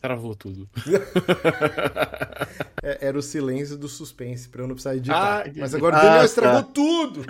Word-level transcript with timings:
Travou 0.00 0.34
tudo. 0.34 0.68
É, 2.82 3.08
era 3.08 3.18
o 3.18 3.20
silêncio 3.20 3.76
do 3.76 3.86
suspense, 3.88 4.48
pra 4.48 4.62
eu 4.62 4.66
não 4.66 4.74
precisar 4.74 4.96
editar. 4.96 5.44
Ah, 5.46 5.52
Mas 5.54 5.74
agora 5.74 5.96
o 5.96 5.98
ah, 5.98 6.02
Daniel 6.02 6.18
tá. 6.20 6.24
estragou 6.24 6.62
tudo! 6.62 7.26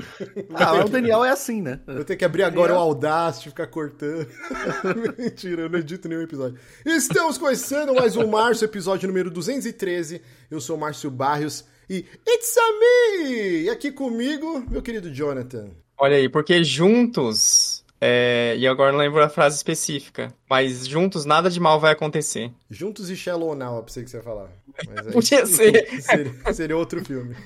Ah, 0.54 0.84
o 0.84 0.88
Daniel 0.88 1.24
é 1.24 1.30
assim, 1.30 1.60
né? 1.60 1.80
Eu 1.88 2.04
tenho 2.04 2.16
que 2.16 2.24
abrir 2.24 2.44
agora 2.44 2.72
o 2.72 2.78
Audacity, 2.78 3.48
ficar 3.48 3.66
cortando. 3.66 4.28
Mentira, 5.18 5.62
eu 5.62 5.68
não 5.68 5.80
edito 5.80 6.08
nenhum 6.08 6.22
episódio. 6.22 6.56
Estamos 6.86 7.36
começando 7.36 7.92
mais 7.94 8.16
um 8.16 8.28
Márcio, 8.28 8.64
episódio 8.64 9.08
número 9.08 9.28
213. 9.28 10.22
Eu 10.48 10.60
sou 10.60 10.76
o 10.76 10.80
Márcio 10.80 11.10
Barrios 11.10 11.64
e 11.88 12.04
It's 12.28 12.56
a 12.56 12.78
me! 12.78 13.62
E 13.62 13.70
aqui 13.70 13.90
comigo, 13.90 14.64
meu 14.70 14.80
querido 14.80 15.12
Jonathan. 15.12 15.70
Olha 15.98 16.16
aí, 16.16 16.28
porque 16.28 16.62
juntos. 16.62 17.69
É, 18.00 18.54
E 18.58 18.66
agora 18.66 18.92
não 18.92 18.98
lembro 18.98 19.22
a 19.22 19.28
frase 19.28 19.56
específica. 19.56 20.32
Mas 20.48 20.86
juntos 20.86 21.24
nada 21.24 21.50
de 21.50 21.60
mal 21.60 21.78
vai 21.78 21.92
acontecer. 21.92 22.50
Juntos 22.70 23.10
e 23.10 23.16
Shallow 23.16 23.54
Now, 23.54 23.76
eu 23.76 23.82
pensei 23.82 24.02
que 24.04 24.10
você 24.10 24.16
ia 24.16 24.22
falar. 24.22 24.48
Mas 24.88 25.06
aí- 25.06 25.12
Podia 25.12 25.44
ser. 25.46 26.00
Seria, 26.02 26.52
seria 26.54 26.76
outro 26.76 27.04
filme. 27.04 27.36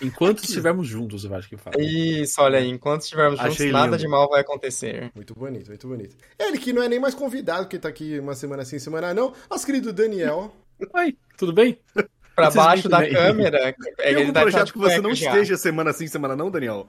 Enquanto 0.00 0.42
estivermos 0.42 0.88
juntos, 0.88 1.24
eu 1.24 1.34
acho 1.34 1.48
que 1.48 1.56
fala. 1.56 1.76
Isso, 1.80 2.40
olha 2.40 2.58
aí. 2.58 2.68
Enquanto 2.68 3.02
estivermos 3.02 3.38
juntos, 3.38 3.54
Achei 3.54 3.70
nada 3.70 3.86
lindo. 3.86 3.98
de 3.98 4.08
mal 4.08 4.28
vai 4.28 4.40
acontecer. 4.40 5.12
Muito 5.14 5.34
bonito, 5.34 5.68
muito 5.68 5.86
bonito. 5.86 6.16
Ele 6.38 6.58
que 6.58 6.72
não 6.72 6.82
é 6.82 6.88
nem 6.88 6.98
mais 6.98 7.14
convidado, 7.14 7.68
que 7.68 7.78
tá 7.78 7.88
aqui 7.88 8.18
uma 8.18 8.34
semana 8.34 8.64
sim, 8.64 8.78
semana 8.78 9.12
não. 9.14 9.32
Nosso 9.50 9.66
querido 9.66 9.92
Daniel. 9.92 10.54
Oi, 10.94 11.16
tudo 11.36 11.52
bem? 11.52 11.78
Pra 12.34 12.50
Vocês 12.50 12.64
baixo 12.64 12.88
da 12.88 12.96
também. 12.98 13.12
câmera. 13.12 13.58
é, 13.68 13.72
Tem 13.94 13.94
ele 14.06 14.20
algum 14.20 14.32
tá 14.32 14.40
projeto 14.42 14.72
que 14.72 14.78
você 14.78 15.00
não 15.00 15.14
já. 15.14 15.26
esteja 15.28 15.56
semana 15.56 15.92
sim, 15.92 16.06
semana 16.08 16.34
não, 16.34 16.50
Daniel? 16.50 16.88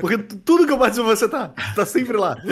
Porque 0.00 0.16
tudo 0.18 0.66
que 0.66 0.72
eu 0.72 0.78
participo 0.78 1.06
você 1.06 1.28
tá. 1.28 1.48
Tá 1.74 1.84
sempre 1.84 2.16
lá. 2.16 2.36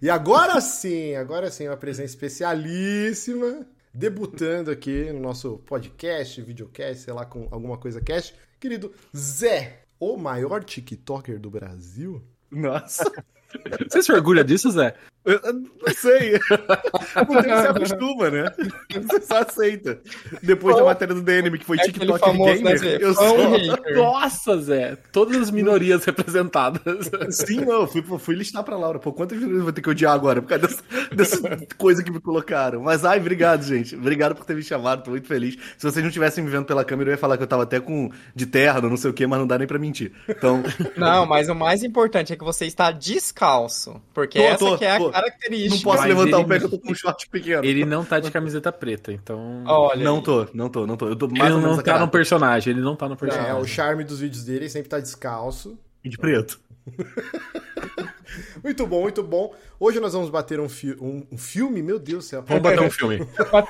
E 0.00 0.08
agora 0.08 0.60
sim, 0.60 1.16
agora 1.16 1.50
sim, 1.50 1.66
uma 1.66 1.76
presença 1.76 2.06
especialíssima, 2.14 3.66
debutando 3.92 4.70
aqui 4.70 5.12
no 5.12 5.18
nosso 5.18 5.58
podcast, 5.66 6.40
videocast, 6.40 7.02
sei 7.02 7.12
lá, 7.12 7.24
com 7.24 7.48
alguma 7.50 7.76
coisa 7.76 8.00
cast. 8.00 8.32
Querido 8.60 8.92
Zé, 9.16 9.80
o 9.98 10.16
maior 10.16 10.62
TikToker 10.62 11.40
do 11.40 11.50
Brasil. 11.50 12.22
Nossa. 12.48 13.10
Você 13.90 14.00
se 14.02 14.12
orgulha 14.12 14.44
disso, 14.44 14.70
Zé? 14.70 14.94
Eu, 15.28 15.52
não 15.52 15.94
sei. 15.94 16.32
Tempo 16.38 17.42
se 17.42 17.50
acostuma, 17.68 18.30
né? 18.30 18.52
Você 18.90 19.20
só 19.22 19.42
aceita. 19.42 20.00
Depois 20.42 20.76
da 20.76 20.84
matéria 20.84 21.14
do 21.14 21.22
DNM, 21.22 21.58
que 21.58 21.64
foi 21.64 21.78
É 21.78 21.82
TikTok 21.82 22.18
famoso, 22.18 22.62
né, 22.62 22.74
Gamer, 22.74 22.78
Zé? 22.78 22.98
eu 23.00 23.14
sou. 23.14 23.50
hater. 23.50 23.96
Nossa, 23.96 24.56
Zé! 24.58 24.96
Todas 25.12 25.36
as 25.36 25.50
minorias 25.50 26.04
representadas. 26.04 27.10
Sim, 27.30 27.60
não, 27.64 27.82
eu 27.82 27.86
fui, 27.86 28.02
fui 28.18 28.34
listar 28.34 28.62
pra 28.64 28.76
Laura. 28.76 28.98
Pô, 28.98 29.12
quantas 29.12 29.40
eu 29.40 29.62
vou 29.62 29.72
ter 29.72 29.82
que 29.82 29.90
odiar 29.90 30.12
agora 30.14 30.40
por 30.40 30.48
causa 30.48 30.66
dessa, 30.66 30.82
dessa 31.14 31.66
coisa 31.76 32.02
que 32.02 32.10
me 32.10 32.20
colocaram? 32.20 32.82
Mas, 32.82 33.04
ai, 33.04 33.18
obrigado, 33.18 33.62
gente. 33.62 33.94
Obrigado 33.94 34.34
por 34.34 34.44
ter 34.44 34.54
me 34.54 34.62
chamado, 34.62 35.02
tô 35.04 35.10
muito 35.10 35.26
feliz. 35.26 35.56
Se 35.76 35.84
vocês 35.84 36.04
não 36.04 36.10
tivessem 36.10 36.42
me 36.42 36.50
vendo 36.50 36.64
pela 36.64 36.84
câmera, 36.84 37.10
eu 37.10 37.14
ia 37.14 37.18
falar 37.18 37.36
que 37.36 37.42
eu 37.42 37.46
tava 37.46 37.64
até 37.64 37.80
com 37.80 38.10
de 38.34 38.46
terno, 38.46 38.88
não 38.88 38.96
sei 38.96 39.10
o 39.10 39.14
quê, 39.14 39.26
mas 39.26 39.38
não 39.38 39.46
dá 39.46 39.58
nem 39.58 39.66
pra 39.66 39.78
mentir. 39.78 40.12
Então, 40.28 40.62
Não, 40.96 41.26
mas 41.26 41.48
o 41.48 41.54
mais 41.54 41.82
importante 41.82 42.32
é 42.32 42.36
que 42.36 42.44
você 42.44 42.66
está 42.66 42.90
descalço. 42.90 44.00
Porque 44.14 44.38
Tô, 44.38 44.44
essa 44.44 44.58
tô, 44.58 44.78
que 44.78 44.84
é 44.84 44.96
a. 44.96 44.98
característica. 45.20 45.74
não 45.76 45.82
posso 45.82 45.98
Mas 45.98 46.08
levantar 46.08 46.38
o 46.38 46.46
pé 46.46 46.58
que 46.58 46.64
eu 46.66 46.70
tô 46.70 46.78
com 46.78 46.90
um 46.92 46.94
short 46.94 47.28
pequeno. 47.28 47.64
Ele 47.64 47.84
não 47.84 48.04
tá 48.04 48.20
de 48.20 48.30
camiseta 48.30 48.70
preta, 48.72 49.12
então. 49.12 49.62
Olha 49.66 50.02
Não 50.04 50.16
aí. 50.16 50.22
tô, 50.22 50.46
não 50.54 50.68
tô, 50.68 50.86
não 50.86 50.96
tô. 50.96 51.08
Eu 51.08 51.16
tô 51.16 51.28
mais 51.28 51.44
ele 51.44 51.54
ou 51.54 51.60
menos 51.60 51.76
não 51.76 51.82
tá 51.84 51.98
no 51.98 52.08
personagem, 52.08 52.72
ele 52.72 52.80
não 52.80 52.96
tá 52.96 53.06
no 53.08 53.14
É, 53.14 53.18
personagem. 53.18 53.54
o 53.60 53.64
charme 53.66 54.04
dos 54.04 54.20
vídeos 54.20 54.44
dele 54.44 54.58
ele 54.60 54.68
sempre 54.70 54.88
tá 54.88 54.98
descalço. 55.00 55.78
de 56.04 56.16
preto. 56.16 56.60
Muito 58.62 58.86
bom, 58.86 59.02
muito 59.02 59.22
bom. 59.22 59.54
Hoje 59.80 60.00
nós 60.00 60.12
vamos 60.12 60.28
bater 60.30 60.60
um, 60.60 60.68
fi- 60.68 60.96
um- 61.00 61.26
um 61.32 61.38
filme, 61.38 61.82
meu 61.82 61.98
Deus 61.98 62.24
do 62.24 62.28
céu. 62.28 62.44
Vamos 62.46 62.62
bater 62.62 62.80
um 62.82 62.90
filme. 62.90 63.18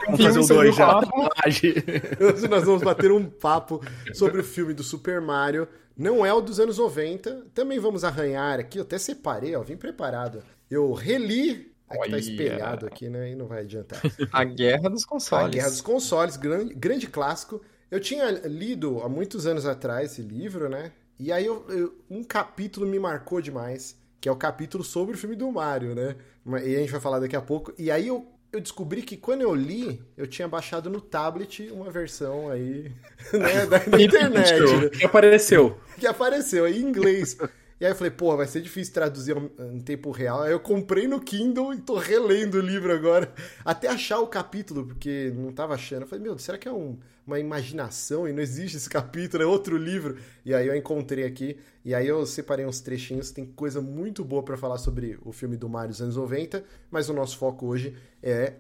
Vamos 0.07 0.21
fazer 0.23 0.39
o 0.41 0.43
sobre 0.43 0.65
dois 0.65 0.77
já. 0.77 0.99
Hoje 1.47 2.49
nós 2.49 2.65
vamos 2.65 2.83
bater 2.83 3.11
um 3.13 3.25
papo 3.25 3.81
sobre 4.13 4.41
o 4.41 4.45
filme 4.45 4.75
do 4.75 4.83
Super 4.83 5.21
Mario. 5.21 5.69
Não 5.97 6.25
é 6.25 6.33
o 6.33 6.41
dos 6.41 6.59
anos 6.61 6.79
90. 6.79 7.47
Também 7.55 7.79
vamos 7.79 8.05
arranhar 8.05 8.59
aqui. 8.59 8.79
Eu 8.79 8.83
até 8.83 8.99
separei, 8.99 9.55
ó. 9.57 9.63
Vim 9.63 9.77
preparado. 9.77 10.43
Eu 10.71 10.93
reli. 10.93 11.73
É 11.91 11.97
que 11.99 12.11
tá 12.11 12.19
espelhado 12.19 12.87
aqui, 12.87 13.09
né? 13.09 13.31
E 13.31 13.35
não 13.35 13.47
vai 13.47 13.61
adiantar. 13.61 14.01
A 14.31 14.45
guerra 14.45 14.91
dos 14.91 15.05
A 15.05 15.07
consoles. 15.07 15.55
Guerra 15.55 15.71
dos 15.71 15.81
Consoles, 15.81 16.37
grande, 16.37 16.75
grande 16.75 17.07
clássico. 17.07 17.63
Eu 17.91 17.99
tinha 17.99 18.31
lido 18.31 19.01
há 19.03 19.09
muitos 19.09 19.47
anos 19.47 19.65
atrás 19.65 20.13
esse 20.13 20.21
livro, 20.23 20.69
né? 20.69 20.93
E 21.19 21.33
aí 21.33 21.47
eu- 21.47 21.65
eu- 21.71 21.95
um 22.11 22.23
capítulo 22.23 22.87
me 22.87 22.99
marcou 22.99 23.41
demais, 23.41 23.97
que 24.21 24.29
é 24.29 24.33
o 24.33 24.37
capítulo 24.37 24.85
sobre 24.85 25.15
o 25.15 25.19
filme 25.19 25.35
do 25.35 25.51
Mario, 25.51 25.95
né? 25.95 26.15
E 26.63 26.77
a 26.77 26.79
gente 26.81 26.93
vai 26.93 27.01
falar 27.01 27.21
daqui 27.21 27.35
a 27.37 27.41
pouco. 27.41 27.73
E 27.79 27.91
aí 27.91 28.07
eu, 28.09 28.27
eu 28.53 28.61
descobri 28.61 29.01
que 29.03 29.17
quando 29.17 29.41
eu 29.41 29.55
li, 29.55 30.03
eu 30.17 30.27
tinha 30.27 30.47
baixado 30.47 30.91
no 30.91 31.01
tablet 31.01 31.71
uma 31.73 31.91
versão 31.91 32.51
aí, 32.51 32.93
né, 33.33 33.65
da, 33.67 33.79
da 33.79 34.01
internet, 34.03 34.61
né? 34.61 34.89
que 34.91 35.05
apareceu. 35.07 35.81
que 35.99 36.07
apareceu 36.07 36.67
aí 36.67 36.83
em 36.83 36.85
inglês. 36.87 37.37
E 37.81 37.85
aí 37.85 37.93
eu 37.93 37.97
falei, 37.97 38.11
pô, 38.11 38.37
vai 38.37 38.47
ser 38.47 38.61
difícil 38.61 38.93
traduzir 38.93 39.37
em 39.73 39.81
tempo 39.81 40.11
real. 40.11 40.43
Aí 40.43 40.51
eu 40.53 40.59
comprei 40.59 41.07
no 41.07 41.21
Kindle 41.21 41.73
e 41.73 41.79
tô 41.81 41.97
relendo 41.97 42.55
o 42.57 42.61
livro 42.61 42.93
agora, 42.93 43.33
até 43.65 43.87
achar 43.89 44.19
o 44.19 44.27
capítulo, 44.27 44.85
porque 44.87 45.33
não 45.37 45.53
tava 45.53 45.75
achando. 45.75 46.03
Eu 46.03 46.09
falei, 46.09 46.25
meu, 46.25 46.37
será 46.39 46.59
que 46.59 46.67
é 46.67 46.73
um- 46.73 46.99
uma 47.25 47.39
imaginação 47.39 48.27
e 48.27 48.33
não 48.33 48.43
existe 48.43 48.77
esse 48.79 48.89
capítulo? 48.89 49.43
É 49.43 49.47
outro 49.47 49.77
livro. 49.77 50.17
E 50.45 50.53
aí 50.55 50.67
eu 50.67 50.75
encontrei 50.75 51.25
aqui, 51.25 51.57
e 51.85 51.95
aí 51.95 52.09
eu 52.09 52.25
separei 52.27 52.65
uns 52.67 52.81
trechinhos. 52.81 53.31
Tem 53.31 53.45
coisa 53.47 53.81
muito 53.81 54.25
boa 54.25 54.43
pra 54.43 54.57
falar 54.57 54.79
sobre 54.79 55.17
o 55.23 55.31
filme 55.31 55.57
do 55.57 55.69
Mario 55.69 55.91
dos 55.91 56.03
anos 56.03 56.17
90, 56.17 56.65
mas 56.91 57.09
o 57.09 57.13
nosso 57.13 57.37
foco 57.39 57.67
hoje 57.67 57.95
é 58.23 58.55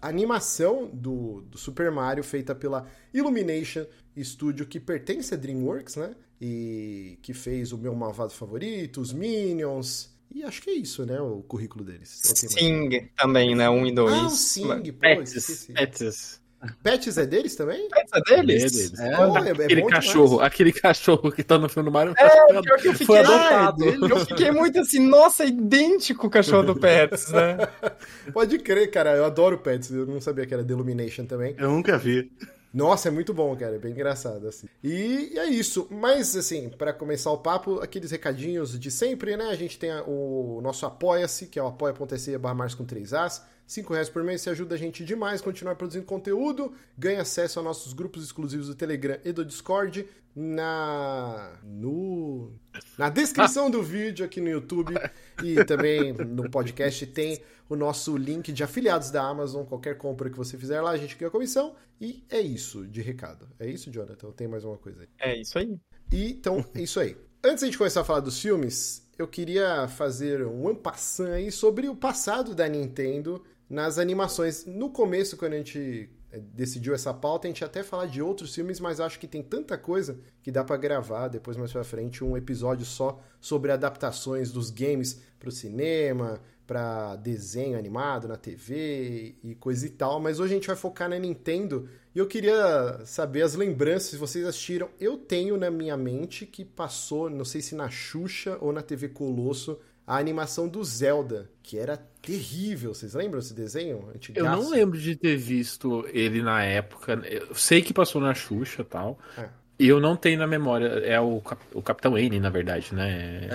a 0.00 0.08
animação 0.08 0.88
do, 0.92 1.42
do 1.42 1.58
Super 1.58 1.90
Mario 1.90 2.24
feita 2.24 2.54
pela 2.54 2.86
Illumination 3.12 3.84
Studio, 4.18 4.66
que 4.66 4.78
pertence 4.80 5.34
a 5.34 5.36
DreamWorks, 5.36 5.96
né? 5.96 6.14
E 6.44 7.18
que 7.22 7.32
fez 7.32 7.70
o 7.70 7.78
meu 7.78 7.94
malvado 7.94 8.32
favorito, 8.32 9.00
os 9.00 9.12
Minions. 9.12 10.10
E 10.34 10.42
acho 10.42 10.60
que 10.60 10.70
é 10.70 10.72
isso, 10.74 11.06
né? 11.06 11.20
O 11.20 11.40
currículo 11.42 11.84
deles. 11.84 12.18
Sing 12.24 12.90
também, 13.16 13.54
né? 13.54 13.70
Um 13.70 13.86
e 13.86 13.92
dois. 13.94 14.12
Ah, 14.12 14.26
o 14.26 14.30
Sing, 14.30 14.90
pô, 14.92 14.98
Pets. 14.98 15.68
Pets. 15.72 16.42
Pets 16.82 17.18
é 17.18 17.26
deles 17.26 17.54
também? 17.54 17.88
Essa 17.94 18.18
É 18.18 18.42
deles? 18.42 18.72
deles. 18.72 18.98
É, 18.98 19.16
Pô, 19.16 19.38
é- 19.38 19.48
é 19.48 19.50
aquele 19.52 19.82
bom 19.82 19.86
cachorro, 19.88 20.28
demais. 20.30 20.46
aquele 20.46 20.72
cachorro 20.72 21.30
que 21.30 21.44
tá 21.44 21.58
no 21.58 21.68
filme 21.68 21.88
do 21.90 21.92
Mario. 21.92 22.12
É, 22.18 22.28
foi, 22.28 22.62
pior 22.62 22.78
que 22.80 22.88
eu 22.88 22.92
fiquei- 22.92 23.06
foi 23.06 23.18
Ah, 23.20 23.68
adotado. 23.68 23.84
Eu 24.08 24.26
fiquei 24.26 24.50
muito 24.50 24.80
assim, 24.80 24.98
nossa, 24.98 25.44
idêntico 25.44 26.26
o 26.26 26.30
cachorro 26.30 26.62
do 26.64 26.74
Pets, 26.76 27.30
né? 27.30 27.56
Pode 28.34 28.58
crer, 28.58 28.90
cara. 28.90 29.14
Eu 29.16 29.24
adoro 29.24 29.58
Pets. 29.58 29.90
Eu 29.90 30.06
não 30.06 30.20
sabia 30.20 30.44
que 30.44 30.52
era 30.54 30.64
The 30.64 30.72
Illumination 30.72 31.24
também. 31.24 31.54
Eu 31.58 31.70
nunca 31.70 31.96
vi. 31.98 32.32
Nossa, 32.72 33.08
é 33.08 33.10
muito 33.10 33.34
bom, 33.34 33.54
cara. 33.56 33.76
É 33.76 33.78
bem 33.78 33.92
engraçado, 33.92 34.48
assim. 34.48 34.66
E 34.82 35.38
é 35.38 35.46
isso. 35.46 35.86
Mas, 35.90 36.34
assim, 36.34 36.70
pra 36.70 36.92
começar 36.92 37.30
o 37.30 37.38
papo, 37.38 37.80
aqueles 37.80 38.10
recadinhos 38.10 38.78
de 38.78 38.90
sempre, 38.90 39.36
né? 39.36 39.46
A 39.46 39.54
gente 39.54 39.78
tem 39.78 39.90
o 40.06 40.60
nosso 40.62 40.86
Apoia-se, 40.86 41.46
que 41.46 41.58
é 41.58 41.62
o 41.62 41.66
apoia.se 41.66 42.36
barra 42.38 42.68
com 42.76 42.86
3As. 42.86 43.42
5 43.72 43.92
reais 43.94 44.08
por 44.10 44.22
mês, 44.22 44.42
você 44.42 44.50
ajuda 44.50 44.74
a 44.74 44.78
gente 44.78 45.02
demais 45.02 45.40
a 45.40 45.44
continuar 45.44 45.74
produzindo 45.76 46.04
conteúdo. 46.04 46.74
Ganha 46.96 47.22
acesso 47.22 47.58
a 47.58 47.62
nossos 47.62 47.92
grupos 47.94 48.22
exclusivos 48.22 48.68
do 48.68 48.74
Telegram 48.74 49.18
e 49.24 49.32
do 49.32 49.44
Discord. 49.44 50.06
Na... 50.36 51.58
No... 51.64 52.52
Na 52.98 53.08
descrição 53.08 53.70
do 53.70 53.82
vídeo 53.82 54.24
aqui 54.24 54.40
no 54.40 54.48
YouTube 54.48 54.94
e 55.42 55.64
também 55.64 56.12
no 56.12 56.50
podcast 56.50 57.06
tem 57.06 57.40
o 57.68 57.74
nosso 57.74 58.16
link 58.16 58.52
de 58.52 58.62
afiliados 58.62 59.10
da 59.10 59.22
Amazon. 59.22 59.64
Qualquer 59.64 59.96
compra 59.96 60.28
que 60.28 60.36
você 60.36 60.58
fizer 60.58 60.80
lá, 60.82 60.90
a 60.90 60.98
gente 60.98 61.16
ganha 61.16 61.30
comissão. 61.30 61.74
E 61.98 62.22
é 62.28 62.40
isso 62.40 62.86
de 62.86 63.00
recado. 63.00 63.48
É 63.58 63.66
isso, 63.66 63.90
Jonathan? 63.90 64.32
Tem 64.32 64.48
mais 64.48 64.64
uma 64.64 64.76
coisa 64.76 65.00
aí? 65.00 65.08
É 65.18 65.40
isso 65.40 65.58
aí. 65.58 65.78
E, 66.12 66.32
então, 66.32 66.62
é 66.74 66.82
isso 66.82 67.00
aí. 67.00 67.16
Antes 67.42 67.60
de 67.60 67.64
a 67.64 67.68
gente 67.68 67.78
começar 67.78 68.02
a 68.02 68.04
falar 68.04 68.20
dos 68.20 68.38
filmes, 68.38 69.08
eu 69.18 69.26
queria 69.26 69.88
fazer 69.88 70.44
um 70.46 70.68
ampassan 70.68 71.32
aí 71.32 71.50
sobre 71.50 71.88
o 71.88 71.96
passado 71.96 72.54
da 72.54 72.68
Nintendo 72.68 73.42
nas 73.72 73.98
animações. 73.98 74.66
No 74.66 74.90
começo, 74.90 75.34
quando 75.34 75.54
a 75.54 75.56
gente 75.56 76.10
eh, 76.30 76.40
decidiu 76.52 76.94
essa 76.94 77.12
pauta, 77.14 77.48
a 77.48 77.50
gente 77.50 77.64
até 77.64 77.82
falar 77.82 78.04
de 78.04 78.20
outros 78.20 78.54
filmes, 78.54 78.78
mas 78.78 79.00
acho 79.00 79.18
que 79.18 79.26
tem 79.26 79.42
tanta 79.42 79.78
coisa 79.78 80.20
que 80.42 80.52
dá 80.52 80.62
pra 80.62 80.76
gravar 80.76 81.28
depois 81.28 81.56
mais 81.56 81.72
pra 81.72 81.82
frente 81.82 82.22
um 82.22 82.36
episódio 82.36 82.84
só 82.84 83.18
sobre 83.40 83.72
adaptações 83.72 84.52
dos 84.52 84.68
games 84.68 85.22
pro 85.40 85.50
cinema, 85.50 86.38
pra 86.66 87.16
desenho 87.16 87.78
animado 87.78 88.28
na 88.28 88.36
TV 88.36 89.36
e 89.42 89.54
coisa 89.54 89.86
e 89.86 89.90
tal. 89.90 90.20
Mas 90.20 90.38
hoje 90.38 90.52
a 90.52 90.56
gente 90.56 90.66
vai 90.66 90.76
focar 90.76 91.08
na 91.08 91.18
Nintendo 91.18 91.88
e 92.14 92.18
eu 92.18 92.26
queria 92.26 93.00
saber 93.06 93.40
as 93.40 93.54
lembranças, 93.54 94.10
se 94.10 94.16
vocês 94.18 94.44
assistiram. 94.44 94.90
Eu 95.00 95.16
tenho 95.16 95.56
na 95.56 95.70
minha 95.70 95.96
mente 95.96 96.44
que 96.44 96.62
passou, 96.62 97.30
não 97.30 97.44
sei 97.44 97.62
se 97.62 97.74
na 97.74 97.88
Xuxa 97.88 98.58
ou 98.60 98.70
na 98.70 98.82
TV 98.82 99.08
Colosso, 99.08 99.80
a 100.06 100.18
animação 100.18 100.68
do 100.68 100.84
Zelda, 100.84 101.50
que 101.62 101.78
era 101.78 102.11
terrível. 102.22 102.94
Vocês 102.94 103.14
lembram 103.14 103.40
esse 103.40 103.52
desenho? 103.52 104.04
Eu 104.06 104.12
Antigaço? 104.14 104.62
não 104.62 104.70
lembro 104.70 104.98
de 104.98 105.16
ter 105.16 105.36
visto 105.36 106.06
ele 106.12 106.40
na 106.42 106.62
época. 106.62 107.20
Eu 107.28 107.54
sei 107.54 107.82
que 107.82 107.92
passou 107.92 108.20
na 108.20 108.32
Xuxa 108.32 108.82
e 108.82 108.84
tal. 108.84 109.18
É. 109.36 109.48
E 109.78 109.88
eu 109.88 110.00
não 110.00 110.16
tenho 110.16 110.38
na 110.38 110.46
memória. 110.46 110.86
É 110.86 111.20
o, 111.20 111.40
Cap- 111.40 111.62
o 111.74 111.82
Capitão 111.82 112.16
N, 112.16 112.38
na 112.38 112.50
verdade, 112.50 112.94
né? 112.94 113.48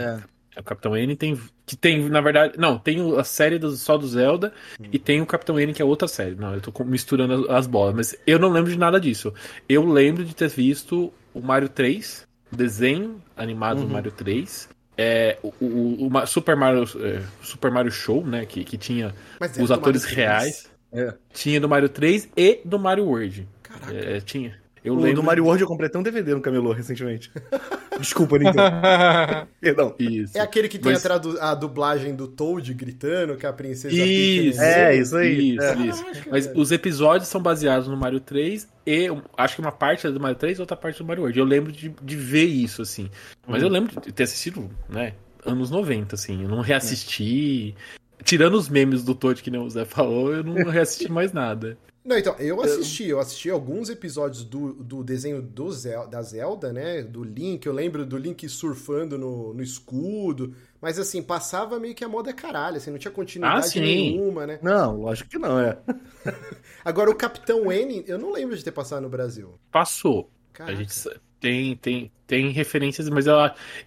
É. 0.55 0.59
O 0.59 0.63
Capitão 0.63 0.97
N 0.97 1.15
tem. 1.15 1.39
Que 1.65 1.75
tem, 1.77 2.09
na 2.09 2.19
verdade. 2.19 2.57
Não, 2.57 2.77
tem 2.79 2.97
a 3.17 3.23
série 3.23 3.57
do, 3.59 3.71
só 3.75 3.97
do 3.97 4.07
Zelda 4.07 4.51
e 4.91 4.97
tem 4.99 5.21
o 5.21 5.25
Capitão 5.25 5.59
N, 5.59 5.71
que 5.73 5.81
é 5.81 5.85
outra 5.85 6.07
série. 6.07 6.35
Não, 6.35 6.53
eu 6.53 6.59
tô 6.61 6.83
misturando 6.83 7.45
as, 7.49 7.57
as 7.59 7.67
bolas. 7.67 7.93
Mas 7.95 8.15
eu 8.25 8.39
não 8.39 8.49
lembro 8.49 8.71
de 8.71 8.77
nada 8.77 8.99
disso. 8.99 9.33
Eu 9.69 9.85
lembro 9.85 10.25
de 10.25 10.35
ter 10.35 10.49
visto 10.49 11.13
o 11.33 11.39
Mario 11.41 11.69
3, 11.69 12.27
o 12.51 12.55
desenho 12.55 13.21
animado 13.35 13.81
do 13.81 13.87
Mario 13.87 14.11
3. 14.11 14.67
É, 14.97 15.37
o, 15.43 15.53
o- 15.61 16.07
o 16.11 16.25
Super, 16.27 16.55
Mario, 16.55 16.83
é, 17.01 17.21
Super 17.41 17.69
Mario 17.71 17.91
Show, 17.91 18.25
né? 18.25 18.45
Que, 18.45 18.63
que 18.63 18.77
tinha 18.77 19.13
Mas 19.39 19.53
era 19.55 19.63
os 19.63 19.71
atores 19.71 20.01
Mario 20.03 20.15
3. 20.15 20.27
reais. 20.27 20.69
É. 20.91 21.13
Tinha 21.33 21.59
do 21.61 21.69
Mario 21.69 21.89
3 21.89 22.29
e 22.35 22.59
do 22.65 22.79
Mario 22.79 23.05
World. 23.05 23.47
Caraca. 23.61 23.93
É, 23.93 24.19
tinha. 24.21 24.55
Eu 24.83 24.93
O 24.93 24.97
lembro. 24.97 25.15
do 25.17 25.23
Mario 25.23 25.43
World 25.43 25.61
eu 25.61 25.67
completei 25.67 25.99
um 25.99 26.03
DVD 26.03 26.33
no 26.33 26.39
Camelô 26.41 26.71
recentemente. 26.71 27.29
Desculpa, 27.99 28.37
Nintendo. 28.37 28.61
Perdão. 29.59 29.93
Isso. 29.99 30.37
É 30.37 30.41
aquele 30.41 30.69
que 30.69 30.79
tem 30.79 30.93
Mas- 30.93 31.01
a, 31.05 31.09
tradu- 31.09 31.37
a 31.41 31.53
dublagem 31.53 32.15
do 32.15 32.27
Toad 32.27 32.73
gritando, 32.73 33.35
que 33.35 33.45
a 33.45 33.51
princesa 33.51 33.93
Isso, 33.93 34.59
Peach- 34.59 34.77
É, 34.77 34.95
isso 34.95 35.17
aí. 35.17 35.55
Isso, 35.55 35.61
É. 35.63 35.75
isso. 35.87 36.03
Caraca, 36.05 36.29
Mas 36.31 36.45
velho. 36.47 36.59
os 36.59 36.71
episódios 36.71 37.27
são 37.27 37.41
baseados 37.41 37.87
no 37.87 37.97
Mario 37.97 38.19
3 38.21 38.67
e 38.87 39.07
acho 39.35 39.55
que 39.55 39.61
uma 39.61 39.71
parte 39.71 40.07
é 40.07 40.11
do 40.11 40.17
Mario 40.17 40.37
3 40.37 40.57
e 40.57 40.61
outra 40.61 40.77
parte 40.77 40.99
do 40.99 41.05
Mario 41.05 41.23
World. 41.23 41.37
Eu 41.37 41.43
lembro 41.43 41.73
de, 41.73 41.89
de 41.89 42.15
ver 42.15 42.45
isso, 42.45 42.81
assim. 42.81 43.11
Mas 43.45 43.61
eu 43.61 43.67
lembro 43.67 43.99
de 43.99 44.13
ter 44.13 44.23
assistido, 44.23 44.69
né, 44.87 45.13
anos 45.45 45.69
90, 45.69 46.15
assim. 46.15 46.43
Eu 46.43 46.47
não 46.47 46.61
reassisti. 46.61 47.75
Tirando 48.23 48.55
os 48.55 48.69
memes 48.69 49.03
do 49.03 49.13
Toad 49.13 49.43
que 49.43 49.51
nem 49.51 49.59
o 49.59 49.69
Zé 49.69 49.83
falou, 49.83 50.33
eu 50.33 50.41
não 50.41 50.53
reassisti 50.71 51.11
mais 51.11 51.33
nada. 51.33 51.77
Não, 52.07 52.17
então, 52.17 52.33
eu 52.39 52.61
assisti, 52.61 53.03
eu 53.03 53.19
assisti 53.19 53.49
alguns 53.49 53.89
episódios 53.89 54.45
do, 54.45 54.71
do 54.71 55.03
desenho 55.03 55.41
do 55.41 55.69
Zel- 55.73 56.07
da 56.07 56.21
Zelda, 56.21 56.71
né? 56.71 57.03
Do 57.03 57.21
Link, 57.21 57.65
eu 57.65 57.73
lembro 57.73 58.05
do 58.05 58.17
Link 58.17 58.47
surfando 58.47 59.17
no, 59.17 59.53
no 59.53 59.61
escudo. 59.61 60.55
Mas 60.81 60.99
assim, 60.99 61.21
passava 61.23 61.79
meio 61.79 61.95
que 61.95 62.03
a 62.03 62.07
moda 62.07 62.31
caralho, 62.33 62.77
assim, 62.77 62.91
não 62.91 62.97
tinha 62.99 63.11
continuidade 63.11 63.79
Ah, 63.79 63.81
nenhuma, 63.81 64.45
né? 64.45 64.59
Não, 64.61 64.95
lógico 65.01 65.29
que 65.29 65.39
não, 65.39 65.59
é. 65.59 65.77
Agora, 66.85 67.09
o 67.09 67.15
Capitão 67.15 67.71
N, 67.71 68.03
eu 68.07 68.17
não 68.17 68.31
lembro 68.31 68.55
de 68.55 68.63
ter 68.63 68.71
passado 68.71 69.01
no 69.01 69.09
Brasil. 69.09 69.59
Passou. 69.71 70.29
A 70.53 70.57
Caraca. 70.57 70.75
gente 70.77 70.93
sa- 70.93 71.15
tem, 71.39 71.75
tem, 71.75 72.11
tem 72.25 72.49
referências, 72.51 73.09
mas 73.09 73.27
eu, 73.27 73.35